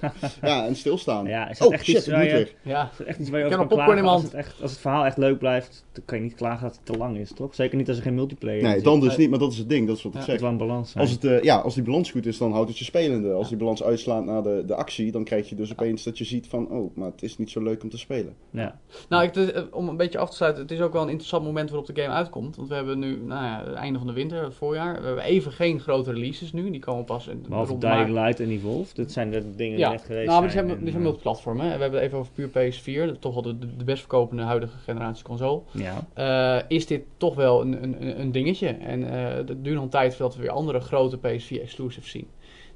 ja 0.42 0.66
en 0.66 0.76
stilstaan. 0.76 1.26
ja 1.26 1.48
is 1.48 1.60
oh 1.60 1.72
echt 1.72 1.84
shit, 1.84 1.96
iets 1.96 2.06
waar 2.06 2.18
moet 2.18 2.30
je... 2.30 2.36
weer. 2.36 2.54
Ja, 2.62 2.90
Is 2.98 3.04
echt 3.04 3.18
iets 3.18 3.30
waar 3.30 3.40
je 3.40 3.46
Ik 3.46 3.52
over 3.52 3.66
popcorn 3.66 3.90
klagen? 3.90 4.08
Als 4.08 4.22
het, 4.22 4.34
echt, 4.34 4.62
als 4.62 4.70
het 4.70 4.80
verhaal 4.80 5.04
echt 5.04 5.16
leuk 5.16 5.38
blijft, 5.38 5.84
dan 5.92 6.04
kan 6.04 6.18
je 6.18 6.24
niet 6.24 6.34
klagen 6.34 6.62
dat 6.62 6.76
het 6.76 6.86
te 6.86 6.96
lang 6.96 7.16
is, 7.16 7.32
toch? 7.32 7.54
Zeker 7.54 7.76
niet 7.76 7.88
als 7.88 7.96
er 7.96 8.02
geen 8.02 8.14
multiplayer 8.14 8.58
in 8.58 8.64
Nee, 8.64 8.80
dan 8.80 9.00
dus 9.00 9.16
niet, 9.16 9.30
maar 9.30 9.38
dat 9.38 9.52
is 9.52 9.58
het 9.58 9.68
ding. 9.68 9.86
Dat 9.86 9.96
is 9.96 10.02
wat 10.02 10.12
ik. 10.12 10.18
Het 10.18 10.28
zeg. 10.28 10.40
wel 10.40 10.50
een 10.50 10.56
balans 10.56 10.90
zijn. 10.90 11.04
Als, 11.04 11.12
het, 11.12 11.24
eh, 11.24 11.42
ja, 11.42 11.56
als 11.56 11.74
die 11.74 11.82
balans 11.82 12.10
goed 12.10 12.26
is, 12.26 12.38
dan 12.38 12.52
houdt 12.52 12.68
het 12.68 12.78
je 12.78 12.84
spelende. 12.84 13.32
Als 13.32 13.48
die 13.48 13.56
balans 13.56 13.82
uitslaat 13.82 14.24
naar 14.24 14.42
de, 14.42 14.62
de 14.66 14.74
actie, 14.74 15.12
dan 15.12 15.24
krijg 15.24 15.48
je 15.48 15.54
dus 15.54 15.72
opeens 15.72 16.02
dat 16.02 16.18
je 16.18 16.24
ziet 16.24 16.46
van... 16.46 16.68
Oh, 16.68 16.96
maar 16.96 17.10
het 17.10 17.22
is 17.22 17.38
niet 17.38 17.50
zo 17.50 17.62
leuk 17.62 17.82
om 17.82 17.90
te 17.90 17.98
spelen. 17.98 18.34
ja. 18.50 18.80
nou, 19.08 19.24
ik, 19.24 19.36
eh, 19.36 19.62
om 19.70 19.88
een 19.88 19.96
beetje 19.96 20.18
af 20.18 20.30
te 20.30 20.36
sluiten, 20.36 20.62
het 20.62 20.70
is 20.70 20.80
ook 20.80 20.92
wel 20.92 21.02
een 21.02 21.08
interessant 21.08 21.44
moment 21.44 21.70
waarop 21.70 21.94
de 21.94 22.02
game 22.02 22.14
uitkomt. 22.14 22.56
Want 22.56 22.68
we 22.68 22.74
hebben 22.74 22.98
nu, 22.98 23.20
nou 23.24 23.44
ja, 23.44 23.64
het 23.64 23.74
einde 23.74 23.98
van 23.98 24.06
de 24.06 24.12
winter, 24.12 24.42
het 24.42 24.54
voorjaar. 24.54 25.00
We 25.00 25.06
hebben 25.06 25.24
even 25.24 25.52
geen 25.52 25.80
grote 25.80 26.12
releases 26.12 26.52
nu, 26.52 26.70
die 26.70 26.80
komen 26.80 27.04
pas 27.04 27.26
in 27.26 27.44
Behalve 27.66 27.78
Dying. 28.04 28.08
Light 28.08 28.40
en 28.40 28.50
Evolve. 28.50 28.94
Dit 28.94 29.12
zijn 29.12 29.30
de 29.30 29.54
dingen 29.56 29.78
Ja, 29.78 29.88
die 29.88 29.96
net 29.96 30.06
geweest 30.06 30.26
nou, 30.28 30.40
maar 30.40 30.50
zijn. 30.50 30.66
die 30.66 30.76
zijn 30.76 30.94
eh, 30.94 31.00
multiplatform. 31.00 31.60
Hè. 31.60 31.64
We 31.64 31.70
hebben 31.82 31.92
het 31.92 32.00
even 32.02 32.18
over 32.18 32.32
puur 32.32 32.48
PS4, 32.48 33.18
toch 33.18 33.34
wel 33.34 33.42
de, 33.42 33.58
de 33.76 33.84
best 33.84 34.00
verkopende 34.00 34.42
huidige 34.42 34.78
generatie 34.78 35.24
console. 35.24 35.60
Ja. 35.72 36.06
Eh, 36.58 36.64
is 36.68 36.86
dit 36.86 37.02
toch 37.16 37.34
wel 37.34 37.60
een, 37.60 37.82
een, 37.82 38.20
een 38.20 38.32
dingetje. 38.32 38.68
En 38.68 39.10
eh 39.12 39.34
het 39.34 39.46
duurt 39.64 39.74
nog 39.74 39.84
een 39.84 39.88
tijd 39.90 40.14
voordat 40.14 40.36
we 40.36 40.42
weer 40.42 40.50
andere 40.50 40.80
grote 40.80 41.16
PS4 41.18 41.60
exclusives 41.62 42.10
zien. 42.10 42.26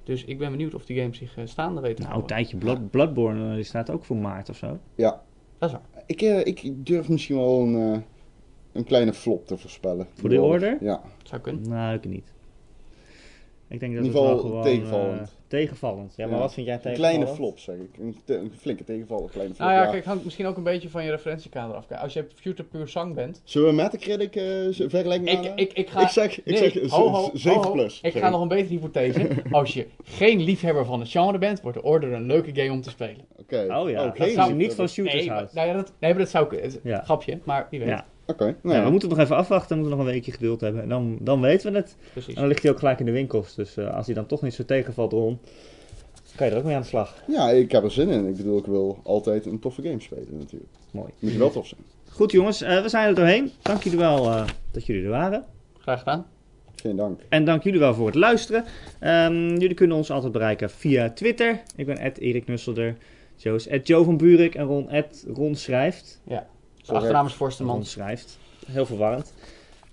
Dus 0.05 0.25
ik 0.25 0.39
ben 0.39 0.51
benieuwd 0.51 0.75
of 0.75 0.85
die 0.85 1.01
games 1.01 1.19
zich 1.19 1.37
eh, 1.37 1.47
staande 1.47 1.81
weten 1.81 1.97
te 1.97 2.03
Nou, 2.03 2.15
een 2.15 2.19
houden. 2.19 2.37
tijdje. 2.37 2.57
Blood, 2.57 2.91
Bloodborne 2.91 3.49
eh, 3.49 3.55
die 3.55 3.65
staat 3.65 3.91
ook 3.91 4.05
voor 4.05 4.17
maart 4.17 4.49
of 4.49 4.57
zo. 4.57 4.79
Ja, 4.95 5.23
Dat 5.59 5.69
is 5.71 5.75
waar. 5.77 6.03
ik, 6.07 6.23
eh, 6.23 6.47
ik 6.47 6.87
durf 6.87 7.09
misschien 7.09 7.37
wel 7.37 7.61
een, 7.61 7.93
eh, 7.95 7.99
een 8.73 8.85
kleine 8.85 9.13
flop 9.13 9.47
te 9.47 9.57
voorspellen. 9.57 10.07
Voor 10.15 10.29
de 10.29 10.41
order? 10.41 10.77
Ja. 10.81 11.01
Dat 11.19 11.29
zou 11.29 11.41
kunnen. 11.41 11.69
Nou, 11.69 11.95
ik 11.95 12.05
niet. 12.05 12.33
Ik 13.73 13.81
denk 13.81 13.95
dat 13.95 14.05
In 14.05 14.11
het 14.11 14.21
wel 14.21 14.39
gewoon... 14.39 14.63
tegenvallend. 14.63 15.21
eh, 15.21 15.27
tegenvallend. 15.49 16.15
Ja, 16.17 16.25
maar 16.27 16.35
Ja. 16.35 16.41
wat 16.41 16.53
vind 16.55 16.67
jij 16.67 16.75
Een 16.75 16.81
tegenvallend? 16.83 17.17
kleine 17.19 17.37
flop, 17.37 17.59
zeg 17.59 17.75
ik. 17.77 17.99
Een, 17.99 18.17
te- 18.25 18.37
een 18.37 18.53
flinke 18.59 18.85
tegenvaller, 18.85 19.31
kleine 19.31 19.55
flop. 19.55 19.67
Nou 19.69 19.79
ja, 19.81 19.85
ja. 19.87 19.91
kijk, 19.91 20.05
hangt 20.05 20.25
misschien 20.25 20.47
ook 20.47 20.57
een 20.57 20.63
beetje 20.63 20.89
van 20.91 21.05
je 21.05 21.11
referentiekader 21.11 21.77
af. 21.77 21.91
Als 21.91 22.13
je 22.13 22.25
future 22.35 22.69
puur 22.69 22.89
zang 22.89 23.15
bent. 23.15 23.41
Zullen 23.45 23.69
we 23.69 23.75
Metacritic 23.75 24.37
eh 24.37 24.45
vergelijking 24.89 25.29
Ik, 25.31 25.37
maken? 25.37 25.57
ik, 25.57 25.73
ik 25.73 25.89
ga. 25.91 26.01
Ik 26.03 26.09
zeg, 26.09 26.39
ik 26.39 26.45
nee, 26.45 26.57
zeg 26.71 26.91
ho, 26.91 27.09
z- 27.09 27.11
ho, 27.11 27.31
z- 27.35 27.41
7 27.43 27.61
ho, 27.61 27.67
ho. 27.67 27.73
plus. 27.73 28.01
Ik 28.03 28.13
zeg 28.13 28.23
ga 28.23 28.29
nog 28.31 28.41
een 28.41 28.49
betere 28.49 28.69
hypothese. 28.75 29.29
Als 29.51 29.75
je 29.75 29.87
geen 30.05 30.41
liefhebber 30.43 30.85
van 30.85 31.01
het 31.01 31.09
genre 31.11 31.39
bent, 31.39 31.61
wordt 31.61 31.77
de 31.77 31.85
Order 31.85 32.13
een 32.13 32.27
leuke 32.27 32.51
game 32.55 32.73
om 32.73 32.81
te 32.83 32.91
spelen. 32.91 33.25
Oké. 33.37 33.67
Oh 33.71 33.91
ja, 33.91 34.05
dat 34.05 34.17
geen 34.17 34.33
zou 34.35 34.53
niet 34.55 34.75
van 34.75 34.89
shooters 34.89 35.15
Nee, 35.15 35.27
maar, 35.29 35.49
nou 35.53 35.69
ja, 35.69 35.75
dat, 35.75 35.93
nee, 35.99 36.11
maar 36.11 36.21
dat 36.21 36.31
zou 36.31 36.47
kunnen. 36.47 36.73
Ja. 36.83 37.01
Grapje, 37.05 37.39
maar 37.45 37.67
wie 37.71 37.81
weet. 37.81 38.03
Ja. 38.39 38.47
Oké, 38.47 38.57
nou 38.63 38.75
Ja, 38.75 38.81
ja. 38.81 38.85
we 38.85 38.91
moeten 38.91 39.09
het 39.09 39.19
nog 39.19 39.27
even 39.27 39.39
afwachten. 39.39 39.69
We 39.69 39.83
moeten 39.83 39.99
nog 39.99 40.07
een 40.07 40.13
weekje 40.13 40.33
geduld 40.33 40.61
hebben. 40.61 40.83
En 40.83 40.89
dan, 40.89 41.17
dan 41.21 41.41
weten 41.41 41.73
we 41.73 41.79
het. 41.79 41.97
Precies. 42.13 42.35
En 42.35 42.41
dan 42.41 42.49
ligt 42.49 42.63
hij 42.63 42.73
ook 42.73 42.79
gelijk 42.79 42.99
in 42.99 43.07
de 43.07 43.13
winkels. 43.13 43.55
Dus 43.55 43.77
eh, 43.77 43.95
als 43.97 44.07
hij 44.07 44.15
dan 44.15 44.27
toch 44.27 44.43
niet 44.43 44.55
zo 44.55 44.65
tegenvalt, 44.65 45.13
Ron, 45.13 45.39
kan 46.37 46.47
je 46.47 46.53
er 46.53 46.59
ook 46.59 46.65
mee 46.65 46.75
aan 46.75 46.81
de 46.83 46.87
slag. 46.89 47.23
Ja, 47.27 47.51
ik 47.51 47.73
heb 47.73 47.85
er 47.85 47.91
zin 47.91 48.09
in. 48.09 48.27
Ik 48.27 48.37
bedoel, 48.37 48.59
ik 48.59 48.67
wil 48.67 49.01
altijd 49.03 49.47
een 49.47 49.59
toffe 49.59 49.83
game 49.83 50.01
spelen 50.01 50.39
natuurlijk. 50.39 50.71
Mooi. 50.91 51.11
Moet 51.19 51.33
je 51.33 51.39
wel 51.39 51.51
tof 51.51 51.67
zijn. 51.67 51.81
Goed 52.11 52.33
jongens, 52.33 52.63
eh, 52.63 52.83
we 52.83 52.89
zijn 52.89 53.09
er 53.09 53.15
doorheen. 53.15 53.51
Dank 53.63 53.83
jullie 53.83 53.99
wel 53.99 54.27
eh, 54.31 54.45
dat 54.71 54.87
jullie 54.87 55.05
er 55.05 55.11
waren. 55.11 55.45
Graag 55.79 55.99
gedaan. 55.99 56.27
Geen 56.77 56.97
dank. 56.97 57.21
En 57.29 57.45
dank 57.45 57.63
jullie 57.63 57.81
wel 57.81 57.95
voor 57.95 58.07
het 58.07 58.15
luisteren. 58.15 58.65
Ehm, 58.99 59.49
jullie 59.49 59.75
kunnen 59.75 59.97
ons 59.97 60.11
altijd 60.11 60.33
bereiken 60.33 60.71
via 60.71 61.11
Twitter. 61.11 61.63
Ik 61.77 61.87
ben 61.87 61.99
Erik 61.99 62.47
Nusselder. 62.47 62.97
Joe 63.37 63.57
is 63.57 63.69
Joe 63.83 64.05
van 64.05 64.17
Buurik. 64.17 64.55
En 64.55 64.65
Ron, 64.65 64.89
Ron 65.35 65.55
schrijft. 65.55 66.21
Zijn 66.27 66.47
Correct. 66.85 67.05
achternaam 67.05 67.27
is 67.27 67.33
Forsterman. 67.33 67.85
schrijft. 67.85 68.39
Heel 68.67 68.87
verwarrend. 68.87 69.35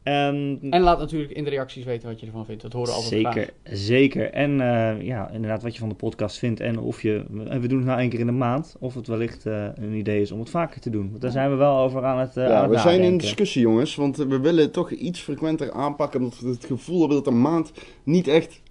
Ehm, 0.04 0.56
En 0.70 0.82
laat 0.82 1.00
natuurlijk 1.00 1.32
in 1.32 1.44
de 1.44 1.50
reacties 1.50 1.84
weten 1.86 2.08
wat 2.10 2.20
je 2.20 2.26
ervan 2.26 2.46
vindt. 2.46 2.62
Dat 2.62 2.74
horen 2.74 2.90
we 2.90 2.96
altijd 2.96 3.14
Zeker, 3.14 3.32
graag. 3.64 3.78
zeker. 3.78 4.32
En 4.32 4.62
eh, 4.62 5.02
ja, 5.02 5.30
inderdaad 5.30 5.64
wat 5.64 5.74
je 5.74 5.80
van 5.80 5.90
de 5.90 5.96
podcast 5.96 6.38
vindt. 6.38 6.60
En 6.60 6.80
of 6.80 7.02
je, 7.02 7.26
en 7.48 7.62
we 7.62 7.68
doen 7.68 7.78
het 7.78 7.88
nou 7.88 8.00
één 8.00 8.10
keer 8.10 8.20
in 8.20 8.26
de 8.26 8.32
maand. 8.32 8.76
Of 8.80 8.94
het 8.94 9.08
wellicht 9.08 9.46
eh, 9.46 9.66
een 9.76 9.94
idee 9.94 10.22
is 10.22 10.32
om 10.32 10.40
het 10.40 10.50
vaker 10.50 10.82
te 10.82 10.90
doen. 10.90 11.10
Want 11.10 11.22
daar 11.22 11.32
zijn 11.32 11.50
we 11.50 11.56
wel 11.56 11.78
over 11.78 12.06
aan 12.06 12.18
het, 12.20 12.38
eh, 12.38 12.44
aan 12.44 12.50
ja, 12.52 12.62
het 12.62 12.70
we 12.72 12.78
zijn 12.78 13.02
in 13.02 13.18
discussie 13.18 13.62
jongens, 13.62 13.96
want 13.96 14.18
we 14.18 14.40
willen 14.40 14.64
het 14.64 14.74
toch 14.74 14.92
iets 14.92 15.20
frequenter 15.20 15.72
aanpakken. 15.72 16.20
Omdat 16.22 16.40
we 16.40 16.50
het 16.50 16.66
gevoel 16.66 17.00
hebben 17.00 17.18
dat 17.18 17.28
een 17.28 17.42
maand 17.42 17.72
niet 18.04 18.28
echt... 18.28 18.62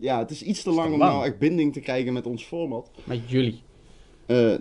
Ja, 0.00 0.18
het 0.18 0.30
is 0.30 0.42
iets 0.42 0.62
te 0.62 0.70
lang 0.70 0.92
om 0.92 0.98
lang. 0.98 1.12
nou 1.12 1.24
echt 1.24 1.38
binding 1.38 1.72
te 1.72 1.80
krijgen 1.80 2.12
met 2.12 2.26
ons 2.26 2.44
format. 2.44 2.90
Met 3.04 3.30
jullie. 3.30 3.60
Eh, 4.26 4.54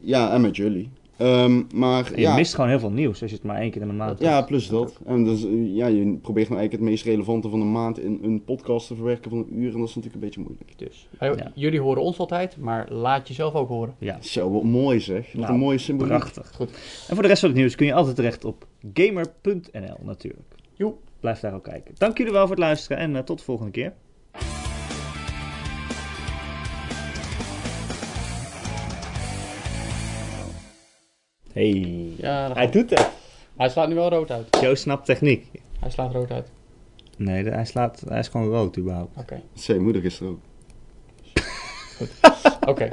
ja, 0.00 0.32
en 0.32 0.40
met 0.40 0.56
jullie. 0.56 0.90
Ehm, 1.16 1.62
maar 1.74 2.06
En 2.06 2.14
je 2.14 2.20
ja, 2.20 2.34
mist 2.34 2.54
gewoon 2.54 2.70
heel 2.70 2.78
veel 2.78 2.90
nieuws 2.90 3.22
als 3.22 3.30
je 3.30 3.36
het 3.36 3.44
maar 3.46 3.56
één 3.60 3.70
keer 3.70 3.80
in 3.82 3.88
de 3.88 3.94
maand 3.94 4.20
ja, 4.20 4.42
plus 4.42 4.68
dat. 4.68 4.98
En 5.06 5.24
dus, 5.24 5.46
ja, 5.64 5.86
je 5.86 6.18
probeert 6.22 6.48
nou 6.48 6.60
eigenlijk 6.60 6.72
het 6.72 6.80
meest 6.80 7.04
relevante 7.04 7.48
van 7.48 7.58
de 7.58 7.64
maand 7.64 7.98
in 7.98 8.18
een 8.22 8.44
podcast 8.44 8.86
te 8.86 8.94
verwerken 8.94 9.30
van 9.30 9.38
een 9.38 9.58
uur. 9.58 9.72
En 9.72 9.78
dat 9.78 9.88
is 9.88 9.94
natuurlijk 9.94 10.14
een 10.14 10.20
beetje 10.20 10.40
moeilijk. 10.40 10.78
Dus. 10.78 11.08
Ja. 11.20 11.52
Jullie 11.54 11.80
horen 11.80 12.02
ons 12.02 12.18
altijd, 12.18 12.56
maar 12.56 12.92
laat 12.92 13.28
jezelf 13.28 13.54
ook 13.54 13.68
horen. 13.68 13.94
Ja, 13.98 14.18
Zo, 14.20 14.50
wat 14.50 14.62
mooi 14.62 15.00
zeg. 15.00 15.32
Wat 15.32 15.40
Nou, 15.40 15.52
een 15.52 15.58
mooie 15.58 15.78
symboliek. 15.78 16.12
prachtig. 16.12 16.52
Goed. 16.54 16.70
En 17.08 17.14
voor 17.14 17.22
de 17.22 17.28
rest 17.28 17.40
van 17.40 17.48
het 17.48 17.58
nieuws 17.58 17.74
kun 17.74 17.86
je 17.86 17.94
altijd 17.94 18.16
terecht 18.16 18.44
op 18.44 18.66
gamer.nl 18.94 19.96
natuurlijk. 20.02 20.54
Joe. 20.74 20.92
Blijf 21.20 21.40
daar 21.40 21.54
ook 21.54 21.64
kijken. 21.64 21.94
Dank 21.98 22.18
jullie 22.18 22.32
wel 22.32 22.40
voor 22.46 22.50
het 22.56 22.64
luisteren 22.64 22.98
en 22.98 23.16
eh, 23.16 23.22
tot 23.22 23.38
de 23.38 23.44
volgende 23.44 23.70
keer. 23.70 23.92
Hey. 31.52 32.08
Ja, 32.16 32.52
Hij 32.52 32.64
gaat. 32.64 32.72
doet 32.72 32.90
het. 32.90 33.10
Hij 33.56 33.68
slaat 33.68 33.88
nu 33.88 33.94
wel 33.94 34.08
rood 34.10 34.30
uit. 34.30 34.58
Joe 34.60 34.74
snapt 34.76 35.04
techniek. 35.04 35.46
Hij 35.80 35.90
slaat 35.90 36.12
rood 36.12 36.30
uit. 36.30 36.50
Nee, 37.16 37.44
de- 37.44 37.50
hij, 37.50 37.64
slaat, 37.64 38.02
hij 38.08 38.18
is 38.18 38.28
gewoon 38.28 38.48
rood 38.48 38.76
überhaupt. 38.78 39.16
Oké. 39.16 39.42
Zei 39.54 39.78
je 39.78 39.84
moeder 39.84 40.02
ook. 40.22 40.38
Oké, 42.00 42.08
Oké. 42.70 42.88